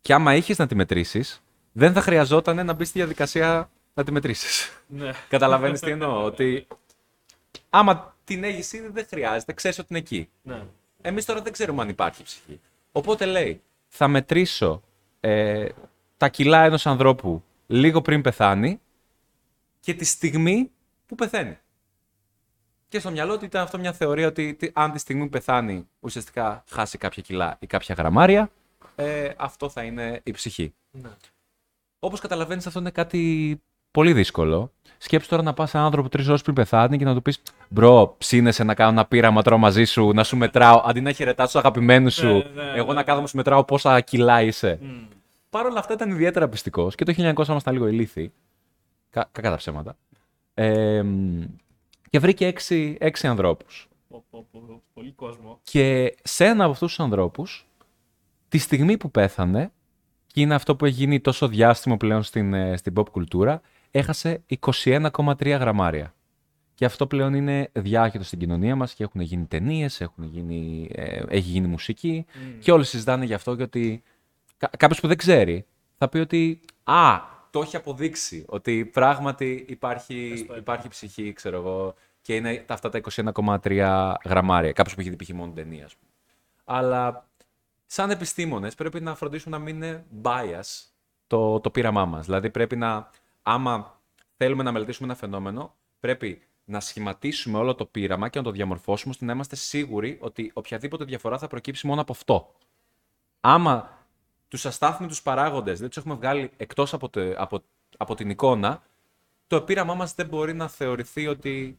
Και 0.00 0.14
άμα 0.14 0.32
έχεις 0.32 0.58
να 0.58 0.66
τη 0.66 0.74
μετρήσεις, 0.74 1.42
δεν 1.72 1.92
θα 1.92 2.00
χρειαζόταν 2.00 2.66
να 2.66 2.72
μπεις 2.72 2.88
στη 2.88 2.98
διαδικασία 2.98 3.70
να 3.94 4.04
τη 4.04 4.12
μετρήσεις. 4.12 4.82
Ναι. 4.86 5.12
Καταλαβαίνεις 5.28 5.80
τι 5.80 5.90
εννοώ. 5.90 6.24
Ότι 6.24 6.66
άμα 7.70 8.16
την 8.24 8.44
έχεις 8.44 8.72
ήδη 8.72 8.88
δεν 8.88 9.06
χρειάζεται, 9.06 9.52
ξέρεις 9.52 9.78
ότι 9.78 9.86
είναι 9.90 9.98
εκεί. 9.98 10.28
ναι. 10.42 10.62
Εμείς 11.00 11.24
τώρα 11.24 11.42
δεν 11.42 11.52
ξέρουμε 11.52 11.82
αν 11.82 11.88
υπάρχει 11.88 12.22
ψυχή. 12.22 12.60
Οπότε 12.92 13.26
λέει, 13.26 13.62
θα 13.88 14.08
μετρήσω 14.08 14.82
ε, 15.20 15.68
τα 16.16 16.28
κιλά 16.28 16.64
ενός 16.64 16.86
ανθρώπου 16.86 17.42
λίγο 17.66 18.02
πριν 18.02 18.20
πεθάνει 18.22 18.80
και 19.80 19.94
τη 19.94 20.04
στιγμή 20.04 20.70
που 21.06 21.14
πεθαίνει. 21.14 21.58
Και 22.88 22.98
στο 23.00 23.10
μυαλό 23.10 23.38
του 23.38 23.44
ήταν 23.44 23.62
αυτό 23.62 23.78
μια 23.78 23.92
θεωρία 23.92 24.26
ότι 24.26 24.54
τι- 24.54 24.70
αν 24.74 24.92
τη 24.92 24.98
στιγμή 24.98 25.22
που 25.22 25.28
πεθάνει 25.28 25.88
ουσιαστικά 26.00 26.64
χάσει 26.70 26.98
κάποια 26.98 27.22
κιλά 27.22 27.56
ή 27.60 27.66
κάποια 27.66 27.94
γραμμάρια, 27.98 28.50
ε, 28.96 29.30
αυτό 29.36 29.68
θα 29.68 29.82
είναι 29.82 30.20
η 30.24 30.30
ψυχή. 30.30 30.74
ναι. 30.90 31.08
Όπως 32.00 32.20
καταλαβαίνεις 32.20 32.66
αυτό 32.66 32.78
είναι 32.78 32.90
κάτι 32.90 33.60
πολύ 33.90 34.12
δύσκολο. 34.12 34.72
Σκέψου 34.98 35.28
τώρα 35.28 35.42
να 35.42 35.54
πας 35.54 35.70
σε 35.70 35.76
έναν 35.76 35.88
άνθρωπο 35.88 36.08
τρεις 36.08 36.28
ώρες 36.28 36.42
πριν 36.42 36.54
πεθάνει 36.54 36.98
και 36.98 37.04
να 37.04 37.14
του 37.14 37.22
πεις 37.22 37.42
«Μπρο, 37.68 38.14
ψήνεσαι 38.18 38.64
να 38.64 38.74
κάνω 38.74 38.90
ένα 38.90 39.06
πείραμα 39.06 39.42
τώρα 39.42 39.56
μαζί 39.56 39.84
σου, 39.84 40.12
να 40.14 40.24
σου 40.24 40.36
μετράω, 40.36 40.82
αντί 40.84 41.00
να 41.00 41.12
χαιρετάς 41.12 41.50
τους 41.50 41.60
αγαπημένους 41.60 42.14
σου, 42.14 42.26
Ναι, 42.26 42.62
ναι, 42.62 42.72
εγώ 42.74 42.88
ναι, 42.88 42.94
να 42.94 43.02
κάθομαι 43.02 43.22
να 43.22 43.28
σου 43.28 43.36
μετράω 43.36 43.64
πόσα 43.64 44.00
κιλά 44.00 44.42
είσαι». 44.42 44.78
Μμ. 44.82 45.16
Παρ' 45.50 45.66
όλα 45.66 45.78
αυτά 45.78 45.92
ήταν 45.92 46.10
ιδιαίτερα 46.10 46.48
πιστικός 46.48 46.94
και 46.94 47.04
το 47.04 47.12
1900 47.16 47.48
ήμασταν 47.48 47.74
λίγο 47.74 47.88
ηλίθιοι. 47.88 48.32
Κα, 49.10 49.28
κακά 49.32 49.50
τα 49.50 49.56
ψέματα. 49.56 49.96
Ε, 50.54 51.02
μ, 51.02 51.42
και 52.10 52.18
βρήκε 52.18 52.46
έξι, 52.46 52.96
έξι 53.00 53.26
ανθρώπους. 53.26 53.88
Πω, 54.08 54.24
πω, 54.30 54.46
πω, 54.50 54.82
Πολύ 54.94 55.12
κόσμο. 55.12 55.60
Και 55.62 56.16
σε 56.22 56.44
ένα 56.44 56.64
από 56.64 56.72
αυτούς 56.72 56.88
τους 56.88 57.00
ανθρώπους, 57.04 57.66
τη 58.48 58.58
στιγμή 58.58 58.96
που 58.96 59.10
πέθανε, 59.10 59.72
και 60.26 60.40
είναι 60.40 60.54
αυτό 60.54 60.76
που 60.76 60.84
έχει 60.84 60.94
γίνει 60.94 61.20
τόσο 61.20 61.48
διάστημα 61.48 61.96
πλέον 61.96 62.22
στην, 62.22 62.54
ε, 62.54 62.76
στην 62.76 62.92
pop 62.96 63.08
κουλτούρα, 63.10 63.60
έχασε 63.90 64.42
21,3 64.60 65.58
γραμμάρια. 65.58 66.14
Και 66.74 66.84
αυτό 66.84 67.06
πλέον 67.06 67.34
είναι 67.34 67.68
διάχυτο 67.72 68.24
στην 68.24 68.38
κοινωνία 68.38 68.76
μας 68.76 68.94
και 68.94 69.02
έχουν 69.04 69.20
γίνει 69.20 69.44
ταινίες, 69.44 70.08
γίνει, 70.16 70.88
ε, 70.94 71.22
έχει 71.28 71.48
γίνει 71.48 71.66
μουσική 71.66 72.26
Μμ. 72.34 72.58
και 72.58 72.72
όλοι 72.72 72.84
συζητάνε 72.84 73.24
γι' 73.24 73.34
αυτό 73.34 73.52
γιατί 73.52 74.02
κα, 74.56 74.70
κάποιος 74.78 75.00
που 75.00 75.06
δεν 75.06 75.16
ξέρει 75.16 75.66
θα 75.98 76.08
πει 76.08 76.18
ότι 76.18 76.60
«Α, 76.84 77.20
το 77.50 77.60
έχει 77.60 77.76
αποδείξει 77.76 78.44
ότι 78.48 78.84
πράγματι 78.84 79.64
υπάρχει, 79.68 80.28
Πες 80.30 80.46
το, 80.46 80.56
υπάρχει 80.56 80.88
ψυχή, 80.88 81.32
ξέρω 81.32 81.56
εγώ, 81.56 81.94
και 82.22 82.34
είναι 82.34 82.56
τα- 82.66 82.74
αυτά 82.74 82.88
τα 82.88 82.98
21,3 82.98 84.14
γραμμάρια. 84.24 84.72
Κάποιος 84.72 84.94
που 84.94 85.00
έχει 85.00 85.10
δει 85.10 85.16
π.χ. 85.24 85.28
μόνο 85.28 85.52
ταινία, 85.52 85.84
ας 85.84 85.94
πούμε. 85.96 86.10
Αλλά 86.64 87.28
σαν 87.86 88.10
επιστήμονες 88.10 88.74
πρέπει 88.74 89.00
να 89.00 89.14
φροντίσουμε 89.14 89.56
να 89.56 89.62
μην 89.62 89.76
είναι 89.76 90.04
bias 90.22 90.84
το, 91.26 91.60
το 91.60 91.70
πείραμά 91.70 92.04
μας. 92.04 92.24
Δηλαδή 92.24 92.50
πρέπει 92.50 92.76
να, 92.76 93.10
άμα 93.52 94.00
θέλουμε 94.36 94.62
να 94.62 94.72
μελετήσουμε 94.72 95.08
ένα 95.08 95.16
φαινόμενο, 95.18 95.74
πρέπει 96.00 96.42
να 96.64 96.80
σχηματίσουμε 96.80 97.58
όλο 97.58 97.74
το 97.74 97.86
πείραμα 97.86 98.28
και 98.28 98.38
να 98.38 98.44
το 98.44 98.50
διαμορφώσουμε 98.50 99.12
ώστε 99.12 99.24
να 99.24 99.32
είμαστε 99.32 99.56
σίγουροι 99.56 100.18
ότι 100.20 100.50
οποιαδήποτε 100.54 101.04
διαφορά 101.04 101.38
θα 101.38 101.46
προκύψει 101.46 101.86
μόνο 101.86 102.00
από 102.00 102.12
αυτό. 102.12 102.54
Άμα 103.40 104.06
τους 104.48 104.66
αστάθμιτους 104.66 105.22
παράγοντες 105.22 105.78
δεν 105.78 105.88
τους 105.88 105.96
έχουμε 105.96 106.14
βγάλει 106.14 106.50
εκτός 106.56 106.92
από, 106.92 107.08
τε- 107.08 107.34
από, 107.38 107.62
από 107.96 108.14
την 108.14 108.30
εικόνα, 108.30 108.82
το 109.46 109.62
πείραμά 109.62 109.94
μας 109.94 110.14
δεν 110.14 110.26
μπορεί 110.26 110.54
να 110.54 110.68
θεωρηθεί 110.68 111.26
ότι 111.26 111.78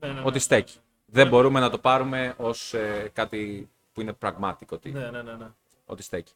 Ναι, 0.00 0.08
ναι, 0.08 0.12
ναι, 0.14 0.20
ότι 0.20 0.32
ναι. 0.32 0.38
στέκει. 0.38 0.78
Δεν 1.06 1.28
μπορούμε 1.28 1.60
να 1.60 1.70
το 1.70 1.78
πάρουμε 1.78 2.34
ως 2.38 2.74
ε, 2.74 3.10
κάτι 3.12 3.70
που 3.92 4.00
είναι 4.00 4.16
pragmatic, 4.20 4.66
ότι, 4.70 4.90
Ναι, 4.90 5.10
ναι, 5.10 5.22
ναι. 5.22 5.32
ναι. 5.34 5.50
ότι 5.86 6.02
στέκει. 6.02 6.32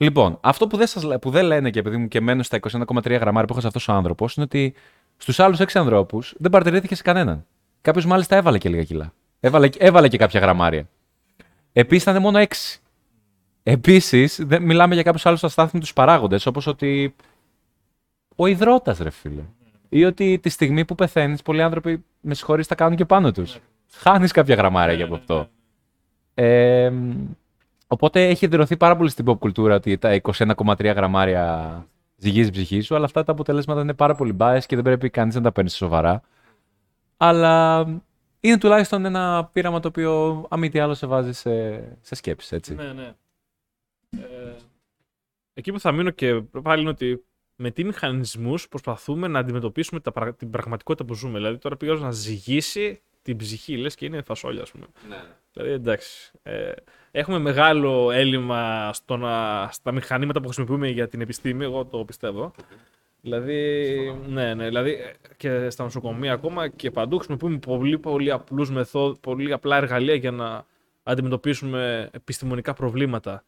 Λοιπόν, 0.00 0.38
αυτό 0.40 0.66
που 0.66 0.76
δεν, 0.76 0.86
σας, 0.86 1.02
λέ- 1.02 1.18
που 1.18 1.30
δεν 1.30 1.44
λένε 1.44 1.70
και 1.70 1.78
επειδή 1.78 1.96
μου 1.96 2.08
και 2.08 2.20
μένουν 2.20 2.42
στα 2.42 2.58
21,3 2.70 3.10
γραμμάρια 3.10 3.44
που 3.44 3.52
έχασε 3.52 3.66
αυτός 3.66 3.88
ο 3.88 3.92
άνθρωπος 3.92 4.34
είναι 4.36 4.44
ότι 4.44 4.74
στους 5.16 5.40
άλλους 5.40 5.58
6 5.58 5.64
ανθρώπους 5.74 6.34
δεν 6.38 6.50
παρατηρήθηκε 6.50 6.94
σε 6.94 7.02
κανέναν. 7.02 7.46
Κάποιος 7.80 8.06
μάλιστα 8.06 8.36
έβαλε 8.36 8.58
και 8.58 8.68
λίγα 8.68 8.84
κιλά. 8.84 9.12
Έβαλε, 9.40 9.68
έβαλε 9.78 10.08
και 10.08 10.16
κάποια 10.16 10.40
γραμμάρια. 10.40 10.88
Επίσης 11.72 12.02
ήταν 12.02 12.22
μόνο 12.22 12.38
6. 12.38 12.46
Επίσης, 13.62 14.40
δεν, 14.44 14.62
μιλάμε 14.62 14.94
για 14.94 15.02
κάποιους 15.02 15.26
άλλους 15.26 15.44
αστάθμιτους 15.44 15.92
παράγοντες, 15.92 16.46
όπως 16.46 16.66
ότι 16.66 17.14
ο 18.36 18.46
υδρότας, 18.46 18.98
ρε 18.98 19.10
φίλε. 19.10 19.42
Ή 19.88 20.04
ότι 20.04 20.38
τη 20.38 20.48
στιγμή 20.48 20.84
που 20.84 20.94
πεθαίνεις, 20.94 21.42
πολλοί 21.42 21.62
άνθρωποι, 21.62 22.04
με 22.20 22.34
συγχωρείς, 22.34 22.66
τα 22.66 22.74
κάνουν 22.74 22.96
και 22.96 23.04
πάνω 23.04 23.32
τους. 23.32 23.58
Χάνεις 23.92 24.32
κάποια 24.32 24.54
γραμμάρια 24.54 24.94
για 24.94 25.04
από 25.04 25.14
Ναι, 25.14 25.20
αυτό. 25.20 25.48
Ε, 26.34 26.92
οπότε 27.88 28.28
έχει 28.28 28.46
δηλωθεί 28.46 28.76
πάρα 28.76 28.96
πολύ 28.96 29.10
στην 29.10 29.24
pop 29.28 29.38
κουλτούρα 29.38 29.74
ότι 29.74 29.98
τα 29.98 30.20
21,3 30.22 30.84
γραμμάρια 30.84 31.86
ζυγίζει 32.16 32.48
η 32.48 32.52
ψυχή 32.52 32.80
σου, 32.80 32.94
αλλά 32.94 33.04
αυτά 33.04 33.24
τα 33.24 33.32
αποτελέσματα 33.32 33.80
είναι 33.80 33.94
πάρα 33.94 34.14
πολύ 34.14 34.36
biased 34.38 34.62
και 34.66 34.74
δεν 34.74 34.84
πρέπει 34.84 35.10
κανείς 35.10 35.34
να 35.34 35.40
τα 35.40 35.52
παίρνει 35.52 35.70
σοβαρά. 35.70 36.22
Αλλά 37.16 37.80
είναι 38.40 38.58
τουλάχιστον 38.58 39.04
ένα 39.04 39.48
πείραμα 39.52 39.80
το 39.80 39.88
οποίο, 39.88 40.44
αν 40.50 40.58
μη 40.58 40.68
τι 40.68 40.78
άλλο, 40.78 40.94
σε 40.94 41.06
βάζει 41.06 41.32
σε, 41.32 41.78
σε 42.00 42.14
σκέψεις, 42.14 42.52
έτσι. 42.52 42.74
Ναι, 42.74 42.92
ναι. 42.92 43.12
Ε, 44.10 44.54
εκεί 45.54 45.72
που 45.72 45.80
θα 45.80 45.92
μείνω 45.92 46.10
και 46.10 46.40
πάλι 46.62 46.80
είναι 46.80 46.90
ότι 46.90 47.24
με 47.56 47.70
τι 47.70 47.84
μηχανισμούς 47.84 48.68
προσπαθούμε 48.68 49.28
να 49.28 49.38
αντιμετωπίσουμε 49.38 50.00
τα, 50.00 50.12
πραγ- 50.12 50.36
την 50.38 50.50
πραγματικότητα 50.50 51.04
που 51.04 51.14
ζούμε. 51.14 51.38
Δηλαδή, 51.38 51.58
τώρα 51.58 51.76
πήγα 51.76 51.94
να 51.94 52.10
ζυγίσει 52.10 53.02
την 53.28 53.36
ψυχή, 53.36 53.76
λες 53.76 53.94
και 53.94 54.04
είναι 54.06 54.22
φασόλια, 54.22 54.62
ας 54.62 54.70
πούμε. 54.70 54.86
Ναι. 55.08 55.22
Δηλαδή, 55.52 55.72
εντάξει. 55.72 56.30
Ε, 56.42 56.72
έχουμε 57.10 57.38
μεγάλο 57.38 58.10
έλλειμμα 58.10 58.92
στο 58.92 59.16
να, 59.16 59.68
στα 59.72 59.92
μηχανήματα 59.92 60.38
που 60.40 60.44
χρησιμοποιούμε 60.44 60.88
για 60.88 61.08
την 61.08 61.20
επιστήμη, 61.20 61.64
εγώ 61.64 61.84
το 61.84 62.04
πιστεύω. 62.04 62.52
Δηλαδή, 63.20 63.94
ναι, 64.28 64.54
ναι, 64.54 64.64
δηλαδή 64.64 64.96
και 65.36 65.70
στα 65.70 65.84
νοσοκομεία 65.84 66.32
ακόμα 66.32 66.68
και 66.68 66.90
παντού 66.90 67.16
χρησιμοποιούμε 67.16 67.58
πολύ, 67.58 67.98
πολύ, 67.98 68.30
απλούς 68.30 68.70
μεθόδ, 68.70 69.16
πολύ 69.20 69.52
απλά 69.52 69.76
εργαλεία 69.76 70.14
για 70.14 70.30
να 70.30 70.66
αντιμετωπίσουμε 71.02 72.10
επιστημονικά 72.12 72.72
προβλήματα. 72.74 73.44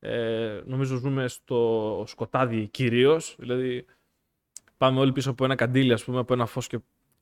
Ε, 0.00 0.60
νομίζω 0.66 0.96
ζούμε 0.96 1.28
στο 1.28 2.04
σκοτάδι 2.06 2.66
κυρίως. 2.66 3.36
Δηλαδή, 3.38 3.84
πάμε 4.76 5.00
όλοι 5.00 5.12
πίσω 5.12 5.30
από 5.30 5.44
ένα 5.44 5.54
καντήλι, 5.54 5.92
ας 5.92 6.04
πούμε, 6.04 6.18
από 6.18 6.32
ένα 6.32 6.46
φως 6.46 6.66
και 6.66 6.78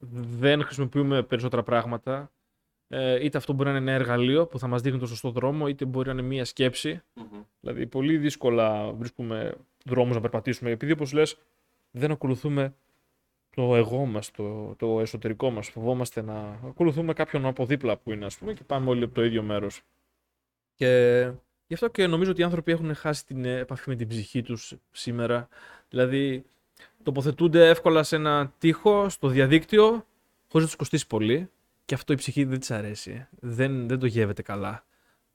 δεν 0.08 0.62
χρησιμοποιούμε 0.62 1.22
περισσότερα 1.22 1.62
πράγματα. 1.62 2.30
Ε, 2.88 3.24
είτε 3.24 3.38
αυτό 3.38 3.52
μπορεί 3.52 3.70
να 3.70 3.76
είναι 3.76 3.90
ένα 3.90 4.00
εργαλείο 4.00 4.46
που 4.46 4.58
θα 4.58 4.66
μας 4.66 4.82
δείχνει 4.82 4.98
το 4.98 5.06
σωστό 5.06 5.30
δρόμο, 5.30 5.68
είτε 5.68 5.84
μπορεί 5.84 6.06
να 6.06 6.12
είναι 6.12 6.22
μία 6.22 6.44
σκεψη 6.44 7.02
Δηλαδή, 7.60 7.86
πολύ 7.86 8.16
δύσκολα 8.16 8.92
βρίσκουμε 8.92 9.54
δρόμους 9.84 10.14
να 10.14 10.20
περπατήσουμε. 10.20 10.70
Επειδή, 10.70 10.92
όπως 10.92 11.12
λες, 11.12 11.36
δεν 11.90 12.10
ακολουθούμε 12.10 12.74
το 13.50 13.76
εγώ 13.76 14.04
μας, 14.04 14.30
το, 14.30 14.74
το 14.78 15.00
εσωτερικό 15.00 15.50
μας. 15.50 15.68
Φοβόμαστε 15.68 16.22
να 16.22 16.60
ακολουθούμε 16.66 17.12
κάποιον 17.12 17.46
από 17.46 17.66
δίπλα 17.66 17.96
που 17.96 18.12
είναι, 18.12 18.24
ας 18.24 18.38
πούμε, 18.38 18.52
και 18.52 18.64
πάμε 18.64 18.90
όλοι 18.90 19.04
από 19.04 19.14
το 19.14 19.24
ίδιο 19.24 19.42
μέρος. 19.42 19.82
Και 20.74 21.32
γι' 21.66 21.74
αυτό 21.74 21.88
και 21.88 22.06
νομίζω 22.06 22.30
ότι 22.30 22.40
οι 22.40 22.44
άνθρωποι 22.44 22.72
έχουν 22.72 22.94
χάσει 22.94 23.26
την 23.26 23.44
επαφή 23.44 23.88
με 23.88 23.96
την 23.96 24.08
ψυχή 24.08 24.42
τους 24.42 24.74
σήμερα. 24.90 25.48
Δηλαδή, 25.88 26.44
τοποθετούνται 27.02 27.68
εύκολα 27.68 28.02
σε 28.02 28.16
ένα 28.16 28.52
τοίχο, 28.58 29.08
στο 29.08 29.28
διαδίκτυο, 29.28 30.06
χωρίς 30.48 30.52
να 30.52 30.66
τους 30.66 30.76
κοστίσει 30.76 31.06
πολύ. 31.06 31.50
Και 31.84 31.94
αυτό 31.94 32.12
η 32.12 32.16
ψυχή 32.16 32.44
δεν 32.44 32.58
της 32.58 32.70
αρέσει. 32.70 33.26
Δεν, 33.40 33.88
δεν 33.88 33.98
το 33.98 34.06
γεύεται 34.06 34.42
καλά. 34.42 34.84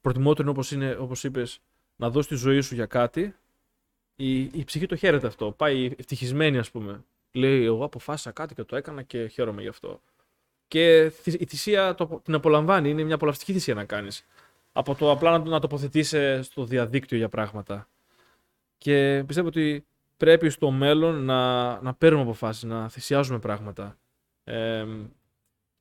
Προτιμότερο 0.02 0.50
όπως, 0.50 0.72
είναι, 0.72 0.98
όπως 1.00 1.24
είπες, 1.24 1.60
να 1.96 2.10
δώσεις 2.10 2.28
τη 2.28 2.36
ζωή 2.36 2.62
σου 2.62 2.76
για 2.76 2.86
κάτι. 2.86 3.36
Η, 4.16 4.40
η 4.40 4.64
ψυχή 4.66 4.86
το 4.86 4.96
χαίρεται 4.96 5.28
αυτό. 5.28 5.52
Πάει 5.52 5.92
ευτυχισμένη, 5.98 6.58
ας 6.58 6.72
πούμε. 6.72 7.04
Λέει, 7.32 7.64
εγώ 7.64 7.86
αποφάσισα 7.86 8.32
κάτι 8.32 8.56
και 8.56 8.64
το 8.64 8.76
έκανα 8.76 9.02
και 9.02 9.28
χαίρομαι 9.28 9.62
γι' 9.62 9.68
αυτό. 9.68 10.02
Και 10.68 11.04
η 11.26 11.46
θυσία 11.46 11.96
το, 11.96 12.22
την 12.24 12.34
απολαμβάνει. 12.34 12.90
Είναι 12.90 13.04
μια 13.04 13.16
απολαυστική 13.16 13.54
θυσία 13.54 13.74
να 13.74 13.86
κάνεις. 13.86 14.26
Από 14.72 14.96
το 14.96 15.12
απλά 15.12 15.38
να, 15.38 15.46
να 15.46 15.60
τοποθετήσει 15.60 16.44
στο 16.44 16.66
διαδίκτυο 16.66 17.18
για 17.18 17.30
πράγματα. 17.30 17.88
Και 18.78 19.24
πιστεύω 19.28 19.48
ότι 19.48 19.86
πρέπει 20.18 20.50
στο 20.50 20.72
μέλλον 20.72 21.24
να, 21.24 21.82
να 21.82 21.94
παίρνουμε 21.94 22.24
αποφάσεις, 22.24 22.64
να 22.64 22.90
θυσιάζουμε 22.90 23.40
πράγματα. 23.40 23.98
Ε, 24.44 24.86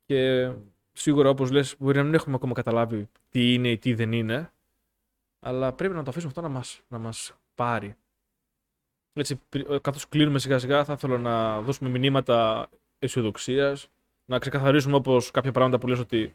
και 0.04 0.52
σίγουρα, 0.92 1.28
όπως 1.28 1.50
λες, 1.50 1.74
μπορεί 1.78 1.96
να 1.96 2.02
μην 2.04 2.14
έχουμε 2.14 2.34
ακόμα 2.34 2.52
καταλάβει 2.52 3.08
τι 3.28 3.54
είναι 3.54 3.70
ή 3.70 3.78
τι 3.78 3.94
δεν 3.94 4.12
είναι, 4.12 4.52
αλλά 5.40 5.72
πρέπει 5.72 5.94
να 5.94 6.02
το 6.02 6.10
αφήσουμε 6.10 6.32
αυτό 6.36 6.40
να 6.40 6.48
μας, 6.48 6.80
να 6.88 6.98
μας 6.98 7.34
πάρει. 7.54 7.96
Έτσι, 9.12 9.40
καθώς 9.80 10.08
κλείνουμε 10.08 10.38
σιγά 10.38 10.58
σιγά, 10.58 10.84
θα 10.84 10.92
ήθελα 10.92 11.18
να 11.18 11.60
δώσουμε 11.60 11.90
μηνύματα 11.90 12.68
αισιοδοξίας, 12.98 13.88
να 14.24 14.38
ξεκαθαρίσουμε 14.38 14.96
όπως 14.96 15.30
κάποια 15.30 15.52
πράγματα 15.52 15.78
που 15.78 15.86
λες 15.86 15.98
ότι 15.98 16.34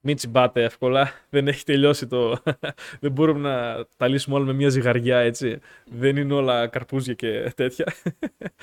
μην 0.00 0.16
τσιμπάτε 0.16 0.62
εύκολα. 0.62 1.12
Δεν 1.30 1.48
έχει 1.48 1.64
τελειώσει 1.64 2.06
το. 2.06 2.42
Δεν 3.00 3.12
μπορούμε 3.12 3.48
να 3.48 3.84
τα 3.96 4.08
λύσουμε 4.08 4.36
όλα 4.36 4.44
με 4.44 4.52
μια 4.52 4.68
ζυγαριά, 4.68 5.18
έτσι. 5.18 5.58
Δεν 5.84 6.16
είναι 6.16 6.34
όλα 6.34 6.66
καρπούζια 6.66 7.14
και 7.14 7.52
τέτοια. 7.56 7.92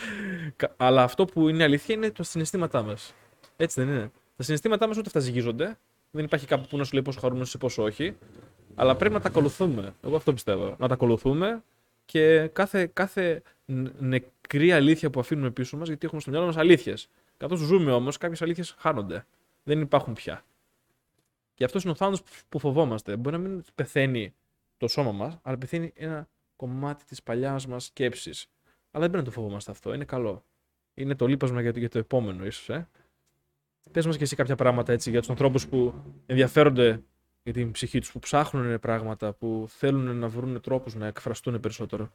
Αλλά 0.78 1.03
αυτό 1.03 1.26
που 1.26 1.49
είναι 1.49 1.64
αλήθεια 1.64 1.95
είναι 1.95 2.12
τα 2.12 2.24
συναισθήματά 2.24 2.84
μας. 2.84 3.14
Έτσι 3.57 3.84
δεν 3.84 3.94
είναι. 3.94 4.12
Τα 4.38 4.44
συναισθήματά 4.44 4.88
μας 4.88 4.98
ούτε 4.98 5.07
αυτά 5.07 5.20
ζυγίζονται. 5.20 5.78
Δεν 6.12 6.24
υπάρχει 6.24 6.45
κάπου 6.45 6.68
που 6.70 6.78
να 6.78 6.84
σου 6.84 6.94
λέει 6.94 7.02
πόσο 7.02 7.20
χαρούμενος 7.20 7.53
ή 7.53 7.57
πόσο 7.57 7.84
όχι. 7.84 8.18
Αλλά 8.76 8.95
πρέπει 8.95 9.14
να 9.14 9.20
τα 9.20 9.28
ακολουθούμε. 9.28 9.94
Εγώ 10.03 10.16
αυτό 10.16 10.34
πιστεύω. 10.34 10.76
Να 10.80 10.88
τα 10.88 10.94
ακολουθούμε 10.94 11.64
και 12.06 12.48
κάθε, 12.53 12.90
κάθε 12.94 13.41
νεκρή 13.99 14.72
αλήθεια 14.72 15.10
που 15.10 15.20
αφήνουμε 15.20 15.49
πίσω 15.49 15.78
μας, 15.78 15.88
γιατί 15.88 16.06
έχουμε 16.06 16.22
στο 16.22 16.32
μυαλό 16.32 16.45
μας 16.45 16.57
αλήθειες. 16.57 17.10
Καθώς 17.38 17.60
ζούμε 17.60 17.91
όμως, 17.91 18.18
κάποιες 18.18 18.41
αλήθειες 18.41 18.76
χάνονται. 18.78 19.26
Δεν 19.64 19.82
υπάρχουν 19.82 20.14
πια. 20.14 20.44
Και 21.56 21.64
αυτός 21.64 21.84
είναι 21.84 21.91
ο 21.91 21.95
θάνατος 21.95 22.22
που 22.49 22.60
φοβόμαστε. 22.60 23.15
Μπορεί 23.15 23.36
να 23.36 23.41
μην 23.41 23.64
πεθαίνει 23.76 24.34
το 24.77 24.88
σώμα 24.88 25.11
μας, 25.11 25.40
αλλά 25.41 25.57
πεθαίνει 25.57 25.91
ένα 25.95 26.27
κομμάτι 26.56 27.06
της 27.06 27.23
παλιάς 27.23 27.68
μας 27.68 27.86
σκέψης. 27.86 28.48
Αλλά 28.91 29.03
δεν 29.03 29.11
πρέπει 29.11 29.18
να 29.18 29.23
το 29.23 29.32
φοβόμαστε 29.32 29.72
αυτό. 29.72 29.94
Είναι 29.94 30.06
καλό. 30.06 30.44
Είναι 30.94 31.15
το 31.15 31.27
λείπασμα 31.27 31.61
για 31.61 31.73
το, 31.73 31.80
για 31.80 31.90
το 31.90 31.98
επόμενο, 31.98 32.45
ίσως. 32.45 32.69
Ε. 32.69 32.90
Πες 33.91 34.06
μας 34.06 34.18
και 34.18 34.23
εσύ 34.23 34.36
κάποια 34.36 34.56
πράγματα 34.56 34.94
έτσι 34.94 35.10
για 35.10 35.19
τους 35.19 35.30
ανθρώπους 35.30 35.68
που 35.68 35.94
ενδιαφέρονται 36.26 37.03
για 37.44 37.53
την 37.53 37.72
ψυχή 37.72 37.99
τους, 37.99 38.11
που 38.11 38.19
ψάχνουν 38.19 38.80
πράγματα, 38.80 39.34
που 39.34 39.65
θέλουν 39.69 40.18
να 40.18 40.27
βρουν 40.27 40.61
τρόπους 40.61 40.95
να 40.95 41.07
εκφραστούν 41.07 41.60
περισσότερο. 41.60 42.10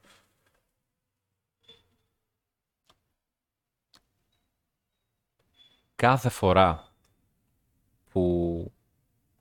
Κάθε 5.95 6.29
φορά 6.29 6.93
που 8.11 8.73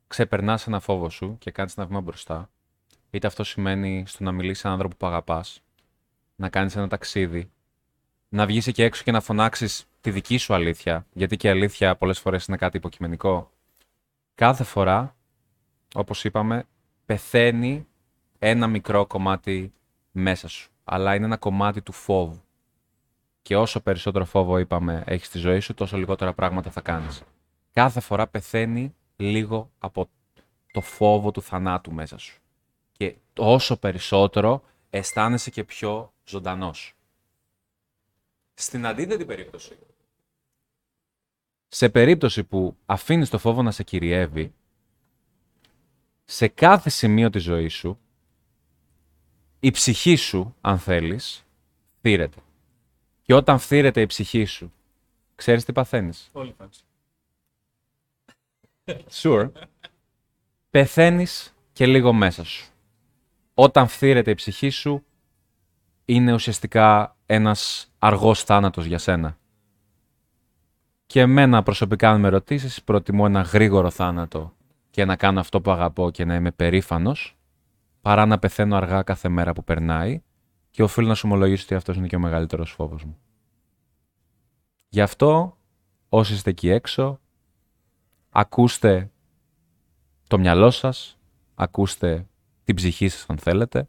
ξεπερνάς 0.09 0.67
ένα 0.67 0.79
φόβο 0.79 1.09
σου 1.09 1.37
και 1.39 1.51
κάνεις 1.51 1.77
ένα 1.77 1.87
βήμα 1.87 2.01
μπροστά. 2.01 2.49
Είτε 3.09 3.27
αυτό 3.27 3.43
σημαίνει 3.43 4.03
στο 4.07 4.23
να 4.23 4.31
μιλήσεις 4.31 4.59
σε 4.59 4.67
έναν 4.67 4.79
άνθρωπο 4.79 4.99
που 4.99 5.11
αγαπάς, 5.11 5.61
να 6.35 6.49
κάνεις 6.49 6.75
ένα 6.75 6.87
ταξίδι, 6.87 7.51
να 8.29 8.45
βγεις 8.45 8.67
εκεί 8.67 8.81
έξω 8.81 9.03
και 9.03 9.11
να 9.11 9.21
φωνάξεις 9.21 9.85
τη 10.01 10.11
δική 10.11 10.37
σου 10.37 10.53
αλήθεια, 10.53 11.05
γιατί 11.13 11.37
και 11.37 11.47
η 11.47 11.49
αλήθεια 11.49 11.95
πολλές 11.95 12.19
φορές 12.19 12.45
είναι 12.45 12.57
κάτι 12.57 12.77
υποκειμενικό. 12.77 13.51
Κάθε 14.35 14.63
φορά, 14.63 15.15
όπως 15.93 16.23
είπαμε, 16.23 16.63
πεθαίνει 17.05 17.87
ένα 18.39 18.67
μικρό 18.67 19.05
κομμάτι 19.05 19.73
μέσα 20.11 20.47
σου. 20.47 20.69
Αλλά 20.83 21.15
είναι 21.15 21.25
ένα 21.25 21.37
κομμάτι 21.37 21.81
του 21.81 21.91
φόβου. 21.91 22.41
Και 23.41 23.57
όσο 23.57 23.79
περισσότερο 23.79 24.25
φόβο, 24.25 24.57
είπαμε, 24.57 25.03
έχεις 25.05 25.27
στη 25.27 25.37
ζωή 25.37 25.59
σου, 25.59 25.73
τόσο 25.73 25.97
λιγότερα 25.97 26.33
πράγματα 26.33 26.71
θα 26.71 26.81
κάνεις. 26.81 27.21
Κάθε 27.73 27.99
φορά 27.99 28.27
πεθαίνει 28.27 28.95
λίγο 29.19 29.71
από 29.79 30.09
το 30.71 30.81
φόβο 30.81 31.31
του 31.31 31.41
θανάτου 31.41 31.91
μέσα 31.91 32.17
σου. 32.17 32.39
Και 32.91 33.15
όσο 33.37 33.77
περισσότερο 33.77 34.63
αισθάνεσαι 34.89 35.49
και 35.49 35.63
πιο 35.63 36.13
ζωντανός. 36.25 36.93
Στην 38.53 38.85
αντίθετη 38.85 39.25
περίπτωση, 39.25 39.77
σε 41.67 41.89
περίπτωση 41.89 42.43
που 42.43 42.77
αφήνεις 42.85 43.29
το 43.29 43.37
φόβο 43.37 43.61
να 43.61 43.71
σε 43.71 43.83
κυριεύει, 43.83 44.53
σε 46.25 46.47
κάθε 46.47 46.89
σημείο 46.89 47.29
της 47.29 47.43
ζωής 47.43 47.73
σου, 47.73 47.99
η 49.59 49.71
ψυχή 49.71 50.15
σου, 50.15 50.55
αν 50.61 50.79
θέλεις, 50.79 51.45
φθήρεται. 51.97 52.37
Και 53.21 53.33
όταν 53.33 53.59
φθήρεται 53.59 54.01
η 54.01 54.05
ψυχή 54.05 54.45
σου, 54.45 54.73
ξέρεις 55.35 55.65
τι 55.65 55.71
παθαίνεις; 55.71 56.29
Όλοι 56.33 56.55
Sure. 59.11 59.51
Πεθαίνεις 60.69 61.55
και 61.71 61.85
λίγο 61.85 62.13
μέσα 62.13 62.43
σου. 62.43 62.65
Όταν 63.53 63.87
φθήρεται 63.87 64.31
η 64.31 64.35
ψυχή 64.35 64.69
σου, 64.69 65.03
είναι 66.05 66.33
ουσιαστικά 66.33 67.17
ένας 67.25 67.91
αργός 67.99 68.43
θάνατος 68.43 68.85
για 68.85 68.97
σένα. 68.97 69.37
Και 71.05 71.19
εμένα 71.19 71.63
προσωπικά, 71.63 72.09
αν 72.09 72.19
με 72.19 72.29
ρωτήσεις, 72.29 72.83
προτιμώ 72.83 73.23
ένα 73.27 73.41
γρήγορο 73.41 73.89
θάνατο 73.89 74.53
και 74.89 75.05
να 75.05 75.15
κάνω 75.15 75.39
αυτό 75.39 75.61
που 75.61 75.71
αγαπώ 75.71 76.11
και 76.11 76.25
να 76.25 76.35
είμαι 76.35 76.51
περήφανος, 76.51 77.37
παρά 78.01 78.25
να 78.25 78.39
πεθαίνω 78.39 78.75
αργά 78.75 79.03
κάθε 79.03 79.29
μέρα 79.29 79.53
που 79.53 79.63
περνάει 79.63 80.21
και 80.69 80.83
οφείλω 80.83 81.07
να 81.07 81.15
σου 81.15 81.23
ομολογήσω 81.25 81.63
ότι 81.63 81.75
αυτός 81.75 81.95
είναι 81.95 82.07
και 82.07 82.15
ο 82.15 82.19
μεγαλύτερος 82.19 82.71
φόβος 82.71 83.03
μου. 83.03 83.17
Γι' 84.89 85.01
αυτό, 85.01 85.57
όσοι 86.09 86.33
είστε 86.33 86.49
εκεί 86.49 86.69
έξω, 86.69 87.19
ακούστε 88.39 89.11
το 90.27 90.39
μυαλό 90.39 90.71
σας, 90.71 91.17
ακούστε 91.55 92.27
την 92.63 92.75
ψυχή 92.75 93.07
σας 93.07 93.25
αν 93.27 93.37
θέλετε, 93.37 93.87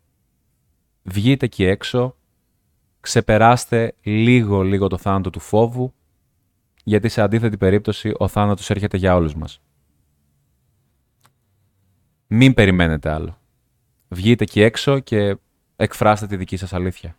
βγείτε 1.03 1.45
εκεί 1.45 1.65
έξω, 1.65 2.17
ξεπεράστε 3.01 3.95
λίγο 4.03 4.63
λίγο 4.63 4.87
το 4.87 4.97
θάνατο 4.99 5.31
του 5.31 5.41
φόβου, 5.41 5.95
γιατί 6.85 7.09
σε 7.09 7.21
αντίθετη 7.21 7.57
περίπτωση 7.57 8.13
ο 8.19 8.29
θάνατος 8.29 8.71
έρχεται 8.71 8.97
για 8.97 9.15
όλους 9.15 9.35
μας. 9.35 9.61
Μην 12.27 12.55
περιμένετε 12.55 13.11
άλλο. 13.11 13.39
Βγείτε 14.09 14.45
εκεί 14.45 14.61
έξω 14.61 14.99
και 14.99 15.37
εκφράστε 15.77 16.27
τη 16.27 16.37
δική 16.37 16.57
σας 16.57 16.73
αλήθεια. 16.73 17.19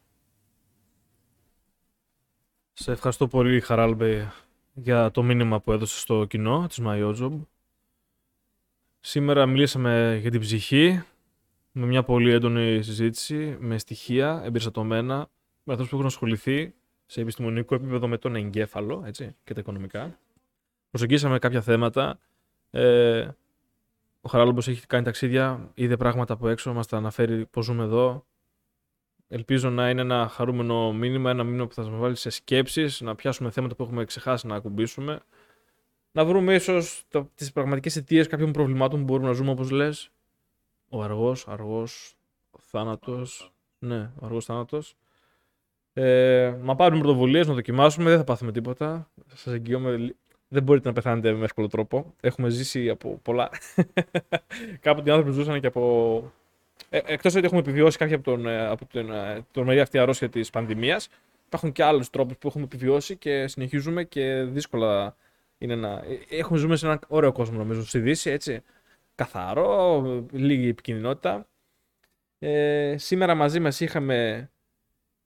Σε 2.73 2.91
ευχαριστώ 2.91 3.27
πολύ, 3.27 3.59
Χαράλμπε, 3.59 4.31
για 4.73 5.11
το 5.11 5.23
μήνυμα 5.23 5.60
που 5.60 5.72
έδωσε 5.72 5.99
στο 5.99 6.26
κοινό 6.26 6.68
της 6.68 6.80
MyOjob. 6.84 7.31
Σήμερα 8.99 9.45
μιλήσαμε 9.45 10.18
για 10.22 10.31
την 10.31 10.39
ψυχή, 10.39 11.03
με 11.72 11.85
μια 11.85 12.03
πολύ 12.03 12.31
έντονη 12.31 12.84
συζήτηση, 12.84 13.57
με 13.60 13.77
στοιχεία 13.77 14.41
εμπεριστατωμένα, 14.43 15.30
με 15.64 15.73
αυτούς 15.73 15.89
που 15.89 15.95
έχουν 15.95 16.07
ασχοληθεί 16.07 16.73
σε 17.06 17.22
επιστημονικό 17.22 17.76
επίπεδο 17.76 18.07
με 18.07 18.18
τον 18.18 18.35
εγκέφαλο 18.35 19.03
έτσι, 19.06 19.35
και 19.43 19.53
τα 19.53 19.60
οικονομικά. 19.60 20.19
Προσεγγίσαμε 20.89 21.39
κάποια 21.39 21.61
θέματα. 21.61 22.19
Ε, 22.69 23.27
Ο 24.22 24.30
Χαράλαμπος 24.30 24.68
έχει 24.68 24.88
κάνει 24.88 25.03
ταξίδια, 25.03 25.72
είδε 25.73 25.98
πράγματα 25.98 26.34
από 26.34 26.48
έξω, 26.48 26.73
μας 26.73 26.88
τα 26.88 26.98
αναφέρει 26.98 27.45
πώς 27.45 27.65
ζούμε 27.65 27.84
εδώ. 27.84 28.26
Ελπίζω 29.33 29.69
να 29.69 29.89
είναι 29.89 30.01
ένα 30.01 30.27
χαρούμενο 30.27 30.93
μήνυμα, 30.93 31.29
ένα 31.29 31.43
μήνυμα 31.43 31.67
που 31.67 31.73
θα 31.73 31.81
μας 31.81 31.99
βάλει 31.99 32.15
σε 32.15 32.29
σκέψεις, 32.29 33.01
να 33.01 33.15
πιάσουμε 33.15 33.51
θέματα 33.51 33.75
που 33.75 33.83
έχουμε 33.83 34.05
ξεχάσει 34.05 34.47
να 34.47 34.55
ακουμπήσουμε. 34.55 35.19
Να 36.11 36.25
βρούμε 36.25 36.53
ίσως 36.53 37.03
τις 37.35 37.51
πραγματικές 37.51 37.95
αιτίες 37.95 38.27
κάποιων 38.27 38.51
προβλημάτων 38.51 38.99
που 38.99 39.05
μπορούμε 39.05 39.27
να 39.27 39.33
ζούμε, 39.33 39.51
όπως 39.51 39.69
λες. 39.69 40.11
Ο 40.89 41.01
αργός, 41.03 41.47
αργός 41.47 42.13
θάνατος. 42.59 43.51
Ναι, 43.79 44.11
ο 44.19 44.25
αργός 44.25 44.45
θάνατος. 44.45 44.95
Ε, 45.93 46.57
να 46.61 46.75
πάρουμε 46.75 47.01
πρωτοβουλίες, 47.01 47.47
να 47.47 47.53
δοκιμάσουμε, 47.53 48.09
δεν 48.09 48.17
θα 48.17 48.23
πάθουμε 48.23 48.51
τίποτα. 48.51 49.11
Σας 49.33 49.53
εγγυώμαι, 49.53 50.15
δεν 50.47 50.63
μπορείτε 50.63 50.87
να 50.87 50.93
πεθάνετε 50.93 51.33
με 51.33 51.43
εύκολο 51.43 51.67
τρόπο. 51.67 52.13
Έχουμε 52.21 52.49
ζήσει 52.49 52.89
από 52.89 53.19
πολλά. 53.21 53.49
Κάποτε 54.79 55.09
οι 55.09 55.13
άνθρωποι 55.13 55.33
ζούσαν 55.33 55.59
και 55.59 55.67
από. 55.67 56.31
Ε, 56.89 56.99
Εκτός 57.05 57.35
ότι 57.35 57.45
έχουμε 57.45 57.59
επιβιώσει 57.59 57.97
κάποια 57.97 58.15
από, 58.15 58.23
τον, 58.23 58.47
ε, 58.47 58.67
από 58.67 58.85
την, 58.85 59.11
ε, 59.11 59.45
τον 59.51 59.65
μερία 59.65 59.81
αυτή 59.81 59.97
αρρώστια 59.97 60.29
της 60.29 60.49
πανδημίας, 60.49 61.09
υπάρχουν 61.45 61.71
και 61.71 61.83
άλλους 61.83 62.09
τρόπους 62.09 62.37
που 62.37 62.47
έχουμε 62.47 62.63
επιβιώσει 62.63 63.15
και 63.17 63.47
συνεχίζουμε 63.47 64.03
και 64.03 64.43
δύσκολα 64.43 65.15
είναι 65.57 65.73
ένα... 65.73 66.03
Έχουμε 66.29 66.59
ζούμε 66.59 66.75
σε 66.75 66.85
ένα 66.85 66.99
ωραίο 67.07 67.31
κόσμο 67.31 67.57
νομίζω 67.57 67.85
στη 67.85 67.99
Δύση, 67.99 68.29
έτσι. 68.29 68.61
Καθαρό, 69.15 70.25
λίγη 70.31 70.67
επικοινωνιότητα. 70.67 71.47
Ε, 72.39 72.95
σήμερα 72.97 73.35
μαζί 73.35 73.59
μας 73.59 73.79
είχαμε 73.79 74.49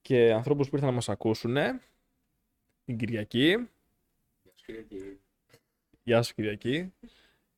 και 0.02 0.34
ανθρώπους 0.34 0.70
που 0.70 0.76
ήρθαν 0.76 0.90
να 0.90 0.96
μας 0.96 1.10
ακούσουν. 1.10 1.56
Την 2.86 2.98
Κυριακή. 2.98 3.50
Γεια 4.44 4.54
σου 4.56 4.66
Κυριακή. 4.66 5.20
Γεια 6.04 6.22
σου 6.22 6.34
Κυριακή. 6.34 6.94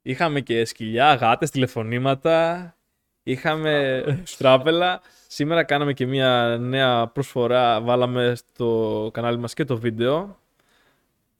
Είχαμε 0.02 0.42
και 0.42 0.66
σκυλιά, 0.66 1.14
γάτες, 1.14 1.52
τηλεφωνήματα. 1.52 2.77
Είχαμε 3.28 4.04
στράπελα. 4.24 5.02
Σήμερα 5.28 5.64
κάναμε 5.64 5.94
και 5.94 6.06
μια 6.06 6.58
νέα 6.60 7.08
προσφορά. 7.08 7.82
Βάλαμε 7.82 8.34
στο 8.36 9.10
κανάλι 9.14 9.38
μας 9.38 9.54
και 9.54 9.64
το 9.64 9.78
βίντεο. 9.78 10.38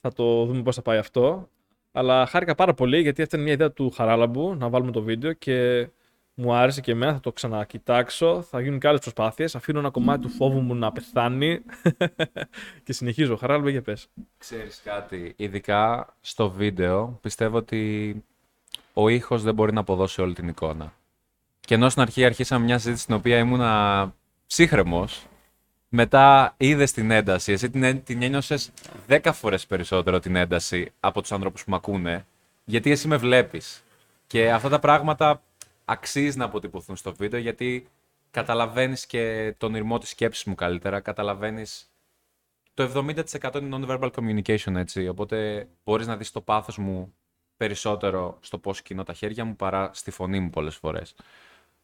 Θα 0.02 0.14
το 0.14 0.46
δούμε 0.46 0.62
πώς 0.62 0.76
θα 0.76 0.82
πάει 0.82 0.98
αυτό. 0.98 1.50
Αλλά 1.92 2.26
χάρηκα 2.26 2.56
πάρα 2.56 2.74
πολύ 2.74 3.02
γιατί 3.02 3.22
αυτή 3.22 3.36
είναι 3.36 3.44
μια 3.44 3.54
ιδέα 3.54 3.72
του 3.72 3.90
Χαράλαμπου 3.90 4.56
να 4.56 4.70
βάλουμε 4.70 4.92
το 4.92 5.02
βίντεο 5.02 5.34
και 5.34 5.88
μου 6.34 6.54
άρεσε 6.54 6.82
και 6.82 6.92
εμένα. 6.92 7.14
Θα 7.14 7.20
το 7.20 7.32
ξανακοιτάξω. 7.32 8.42
Θα 8.42 8.62
γίνουν 8.62 8.80
και 8.80 8.88
άλλες 8.88 9.00
προσπάθειες. 9.00 9.56
Αφήνω 9.56 9.80
ένα 9.80 9.90
κομμάτι 9.90 10.22
του 10.22 10.30
φόβου 10.30 10.60
μου 10.60 10.76
να 10.76 10.92
πεθάνει 10.92 11.62
και 12.86 12.94
συνεχίζω. 12.94 13.36
Χαράλαμπου, 13.36 13.68
για 13.68 13.82
πες. 13.82 14.08
Ξέρεις 14.38 14.82
κάτι, 14.84 15.34
ειδικά 15.38 16.14
στο 16.22 16.50
βίντεο 16.50 17.20
πιστεύω 17.22 17.58
ότι 17.58 18.24
ο 18.94 19.10
ήχος 19.10 19.44
δεν 19.44 19.54
μπορεί 19.54 19.74
να 19.74 19.80
αποδώσει 19.80 20.22
όλη 20.22 20.34
την 20.34 20.48
εικόνα. 20.48 20.94
Και 21.68 21.74
ενώ 21.74 21.90
στην 21.90 22.02
αρχή 22.02 22.26
αρχίσαμε 22.26 22.66
μια 22.66 22.78
συζήτηση 22.78 23.04
στην 23.04 23.16
οποία 23.16 23.38
ήμουνα 23.38 24.14
ψύχρεμος, 24.48 25.26
μετά 25.90 26.54
είδες 26.58 26.92
την 26.92 27.12
ένταση. 27.12 27.52
Εσύ 27.52 27.70
την, 27.70 28.04
την 28.04 28.22
ένιωσες 28.22 28.72
δέκα 29.08 29.34
φορές 29.34 29.66
περισσότερο 29.66 30.20
την 30.20 30.36
ένταση 30.36 30.92
από 31.00 31.22
τους 31.22 31.32
ανθρώπους 31.32 31.64
που 31.64 31.70
με 31.70 31.76
ακούνε, 31.76 32.26
γιατί 32.66 32.92
εσύ 32.92 33.08
με 33.08 33.18
βλέπεις. 33.18 33.84
Και 34.28 34.52
αυτά 34.52 34.70
τα 34.70 34.80
πράγματα 34.80 35.42
αξίζει 35.86 36.38
να 36.38 36.46
αποτυπωθούν 36.46 36.96
στο 36.96 37.14
βίντεο, 37.14 37.40
γιατί 37.40 37.88
καταλαβαίνεις 38.32 39.06
και 39.06 39.54
τον 39.58 39.76
ηρμό 39.76 39.98
της 39.98 40.10
σκέψης 40.10 40.44
μου 40.44 40.56
καλύτερα. 40.56 41.00
Καταλαβαίνεις. 41.00 41.92
Το 42.74 42.84
70% 42.84 43.62
είναι 43.62 43.80
non-verbal 43.82 44.12
communication, 44.12 44.76
έτσι. 44.76 45.08
Οπότε 45.08 45.68
μπορείς 45.84 46.08
να 46.08 46.18
δεις 46.18 46.32
το 46.32 46.42
πάθος 46.42 46.78
μου 46.78 47.14
περισσότερο 47.58 48.38
στο 48.42 48.58
πώς 48.58 48.82
κινώ 48.82 49.04
τα 49.04 49.14
χέρια 49.14 49.46
μου 49.46 49.56
παρά 49.56 49.90
στη 49.94 50.12
φωνή 50.12 50.40
μου 50.40 50.50
πολλές 50.50 50.76
φορές. 50.76 51.16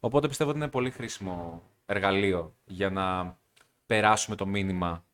Οπότε 0.04 0.28
πιστεύω 0.28 0.50
ότι 0.50 0.58
είναι 0.58 0.68
πολύ 0.68 0.90
χρήσιμο 0.90 1.62
εργαλείο 1.86 2.54
για 2.64 2.90
να 2.90 3.36
περάσουμε 3.86 4.36
το 4.36 4.46
μήνυμα 4.46 5.04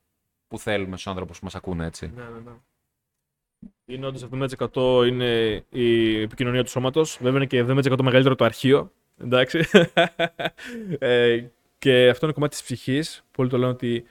που 0.48 0.58
θέλουμε 0.58 0.92
στους 0.96 1.06
άνθρωπους 1.06 1.38
που 1.38 1.44
μας 1.44 1.54
ακούνε, 1.54 1.86
έτσι. 1.86 2.12
Ναι, 2.16 2.22
ναι, 2.22 2.50
ναι. 2.50 2.50
Είναι 3.84 4.06
όντως 4.06 4.28
70% 4.72 5.06
είναι 5.06 5.64
η 5.68 6.20
επικοινωνία 6.20 6.64
του 6.64 6.70
σώματος. 6.70 7.18
Βέβαια 7.20 7.36
είναι 7.36 7.46
και 7.46 7.64
70% 7.92 8.02
μεγαλύτερο 8.02 8.34
το 8.34 8.44
αρχείο. 8.44 8.92
Εντάξει. 9.20 9.64
ε, 10.98 11.44
και 11.78 12.08
αυτό 12.08 12.24
είναι 12.24 12.34
κομμάτι 12.34 12.54
της 12.54 12.62
ψυχής. 12.62 13.24
Πολλοί 13.30 13.48
το 13.48 13.58
λένε 13.58 13.72
ότι 13.72 14.04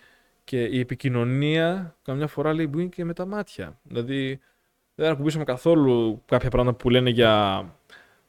και 0.44 0.64
η 0.64 0.80
επικοινωνία 0.80 1.98
καμιά 2.02 2.28
φορά 2.28 2.54
λέει 2.54 2.68
μπουν 2.70 2.90
και 2.90 3.06
με 3.06 3.14
τα 3.14 3.26
μάτια. 3.26 3.80
Δηλαδή 3.84 4.40
δεν 4.96 5.12
ακουμπήσαμε 5.12 5.44
καθόλου 5.44 6.22
κάποια 6.26 6.50
πράγματα 6.50 6.78
που 6.78 6.90
λένε 6.90 7.10
για 7.10 7.64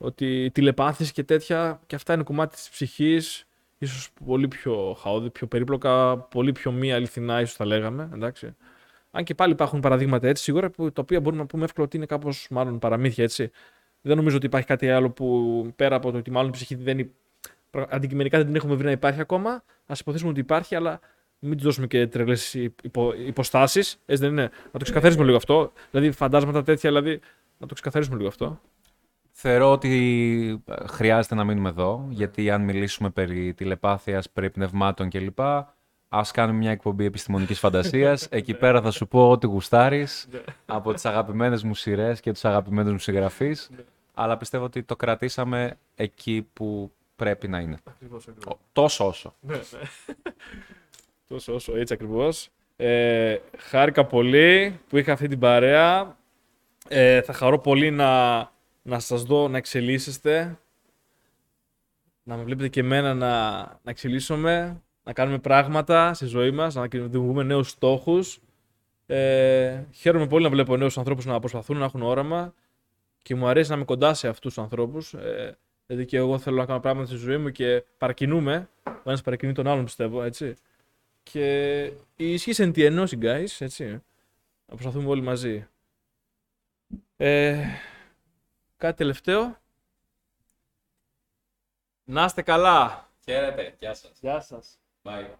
ότι 0.03 0.51
τηλεπάθηση 0.55 1.13
και 1.13 1.25
τέτοια. 1.25 1.81
Και 1.87 1.95
αυτά 1.95 2.15
είναι 2.15 2.23
κομμάτι 2.23 2.55
της 2.55 2.69
ψυχής 2.71 3.47
ίσως 3.79 4.11
πολύ 4.25 4.49
πιο 4.49 4.97
χαόδη, 5.01 5.31
πιο 5.31 5.47
περίπλοκα, 5.47 6.19
πολύ 6.19 6.53
πιο 6.53 6.73
μη 6.73 6.93
αληθινά 6.93 7.41
ίσως 7.41 7.55
θα 7.57 7.65
λέγαμε, 7.65 8.11
εντάξει. 8.15 8.57
Αν 9.11 9.25
και 9.25 9.35
πάλι 9.35 9.53
υπάρχουν 9.53 9.81
παραδείγματα 9.81 10.29
έτσι, 10.29 10.43
σίγουρα, 10.43 10.71
που, 10.71 10.93
τα 10.93 11.03
οποία 11.03 11.21
μπορούμε 11.21 11.43
να 11.43 11.47
πούμε 11.47 11.65
εύκολα 11.65 11.87
ότι 11.87 11.97
είναι 11.97 12.07
κάπως 12.07 12.47
μάλλον 12.51 12.79
παραμύθια 12.79 13.25
έτσι. 13.25 13.51
Δεν 14.01 14.17
νομίζω 14.17 14.37
ότι 14.37 14.47
υπάρχει 14.47 14.67
κάτι 14.67 14.91
άλλο 14.91 15.11
που 15.11 15.73
πέρα 15.77 15.97
από 15.97 16.11
το 16.11 16.19
ότι 16.19 16.31
μάλλον 16.31 16.49
η 16.49 16.53
ψυχή 16.53 16.75
δεν 16.75 17.11
αντικειμενικά 17.89 18.37
δεν 18.39 18.47
την 18.47 18.57
έχουμε 18.57 18.75
βρει 18.75 18.85
να 18.85 18.91
υπάρχει 18.91 19.21
ακόμα. 19.21 19.51
Α 19.87 19.95
υποθέσουμε 20.01 20.31
ότι 20.31 20.41
υπάρχει, 20.41 20.75
αλλά 20.75 21.01
μην 21.39 21.57
του 21.57 21.63
δώσουμε 21.65 21.87
και 21.87 22.07
τρελές 22.07 22.55
υπο, 22.55 23.13
υποστάσεις. 23.27 23.99
Έτσι 24.07 24.23
δεν 24.23 24.33
είναι. 24.33 24.51
Να 24.73 24.79
το 24.79 24.83
ξεκαθαρίσουμε 24.83 25.25
λίγο 25.25 25.37
αυτό. 25.37 25.73
Δηλαδή, 25.91 26.11
φαντάσματα 26.11 26.63
τέτοια, 26.63 26.91
δηλαδή, 26.91 27.21
να 27.59 27.67
το 27.67 27.75
ξεκαθαρίσουμε 27.75 28.17
λίγο 28.17 28.29
αυτό. 28.29 28.61
Θεωρώ 29.43 29.71
ότι 29.73 30.63
ε, 30.67 30.87
χρειάζεται 30.87 31.35
να 31.35 31.45
μείνουμε 31.45 31.69
εδώ, 31.69 32.07
γιατί 32.11 32.51
αν 32.51 32.63
μιλήσουμε 32.63 33.11
περί 33.11 33.55
τηλεπάθειας, 33.55 34.31
περί 34.31 34.51
πνευμάτων 34.51 35.09
κλπ. 35.11 35.39
Ας 36.09 36.31
κάνουμε 36.31 36.59
μια 36.59 36.71
εκπομπή 36.71 37.05
επιστημονικής 37.05 37.59
φαντασίας. 37.59 38.27
Εκεί 38.31 38.55
πέρα 38.55 38.81
θα 38.83 38.91
σου 38.91 39.09
πω 39.09 39.31
ό,τι 39.31 39.47
γουστάρεις 39.47 40.29
Ναι. 40.31 40.41
από 40.67 40.93
τις 40.93 41.05
αγαπημένες 41.05 41.63
μου 41.63 41.75
σειρές 41.75 42.21
και 42.21 42.33
τους 42.33 42.45
αγαπημένους 42.45 42.93
μου 42.93 42.99
συγγραφείς. 42.99 43.69
Ναι. 43.77 43.83
Αλλά 44.15 44.37
πιστεύω 44.37 44.65
ότι 44.65 44.83
το 44.83 44.97
κρατήσαμε 44.97 45.77
εκεί 45.95 46.47
που 46.53 46.93
πρέπει 47.17 47.49
να 47.49 47.59
είναι. 47.59 47.79
Ακριβώς, 47.85 48.27
Ο- 48.27 48.59
Τόσο 48.73 49.07
όσο. 49.07 49.35
Ναι, 49.41 49.55
ναι. 49.57 49.61
Τόσο 51.29 51.55
όσο, 51.55 51.77
έτσι 51.77 51.93
ακριβώς. 51.95 52.49
Ε, 52.77 53.37
χάρηκα 53.59 54.05
πολύ 54.05 54.81
που 54.89 54.97
είχα 54.97 55.13
αυτή 55.13 55.29
την 55.29 55.39
παρέα. 55.39 56.17
Ε, 56.89 57.23
θα 57.23 57.33
χαρώ 57.33 57.59
πολύ 57.59 57.91
να, 57.91 58.39
να 58.83 58.99
σας 58.99 59.23
δω 59.23 59.49
να 59.49 59.57
εξελίσσεστε. 59.57 60.59
Να 62.23 62.37
με 62.37 62.43
βλέπετε 62.43 62.69
και 62.69 62.81
εμένα 62.81 63.15
να, 63.15 63.61
να 63.61 63.91
εξελίσσομαι, 63.91 64.83
να 65.03 65.13
κάνουμε 65.13 65.39
πράγματα 65.39 66.15
στη 66.15 66.27
ζωή 66.27 66.51
μας, 66.51 66.75
να 66.75 66.87
δημιουργούμε 66.87 67.43
νέους 67.43 67.69
στόχους. 67.69 68.41
Ε, 69.07 69.85
χαίρομαι 69.93 70.27
πολύ 70.27 70.45
να 70.45 70.51
βλέπω 70.51 70.77
νέους 70.77 70.99
ανθρώπους 70.99 71.25
να 71.25 71.39
προσπαθούν 71.39 71.77
να 71.79 71.85
έχουν 71.85 72.03
όραμα 72.03 72.55
και 73.23 73.35
μου 73.35 73.47
αρέσει 73.47 73.71
να 73.71 73.77
είμαι 73.77 73.85
κοντά 73.85 74.15
σε 74.15 74.29
αυτούς 74.29 74.55
τους 74.55 74.63
ανθρώπους. 74.63 75.15
Ε, 75.15 75.59
δηλαδή 75.87 76.07
και 76.07 76.17
εγώ 76.17 76.39
θέλω 76.39 76.57
να 76.57 76.67
κάνω 76.67 76.81
πράγματα 76.81 77.07
στη 77.07 77.17
ζωή 77.17 77.37
μου 77.37 77.51
και 77.51 77.85
παρακινούμε. 77.99 78.69
Ο 78.85 79.03
ένας 79.05 79.23
παρακινεί 79.23 79.53
τον 79.53 79.67
άλλον 79.67 79.85
πιστεύω, 79.85 80.23
έτσι. 80.23 80.55
Και 81.23 81.83
η 82.17 82.33
ισχύ 82.33 82.63
εν 82.63 82.73
τη 82.73 82.85
ενώση, 82.85 83.19
guys, 83.21 83.57
έτσι. 83.59 83.85
Να 84.67 84.75
προσπαθούμε 84.77 85.09
όλοι 85.09 85.23
μαζί. 85.23 85.67
Ε, 87.17 87.65
κάτι 88.81 88.97
τελευταίο. 88.97 89.57
Να 92.05 92.25
είστε 92.25 92.43
καλά. 92.43 93.09
Χαίρετε. 93.25 93.77
Γεια 93.79 93.95
σας. 93.95 94.19
Γεια 94.21 94.41
σας. 94.41 94.79
Bye. 95.03 95.35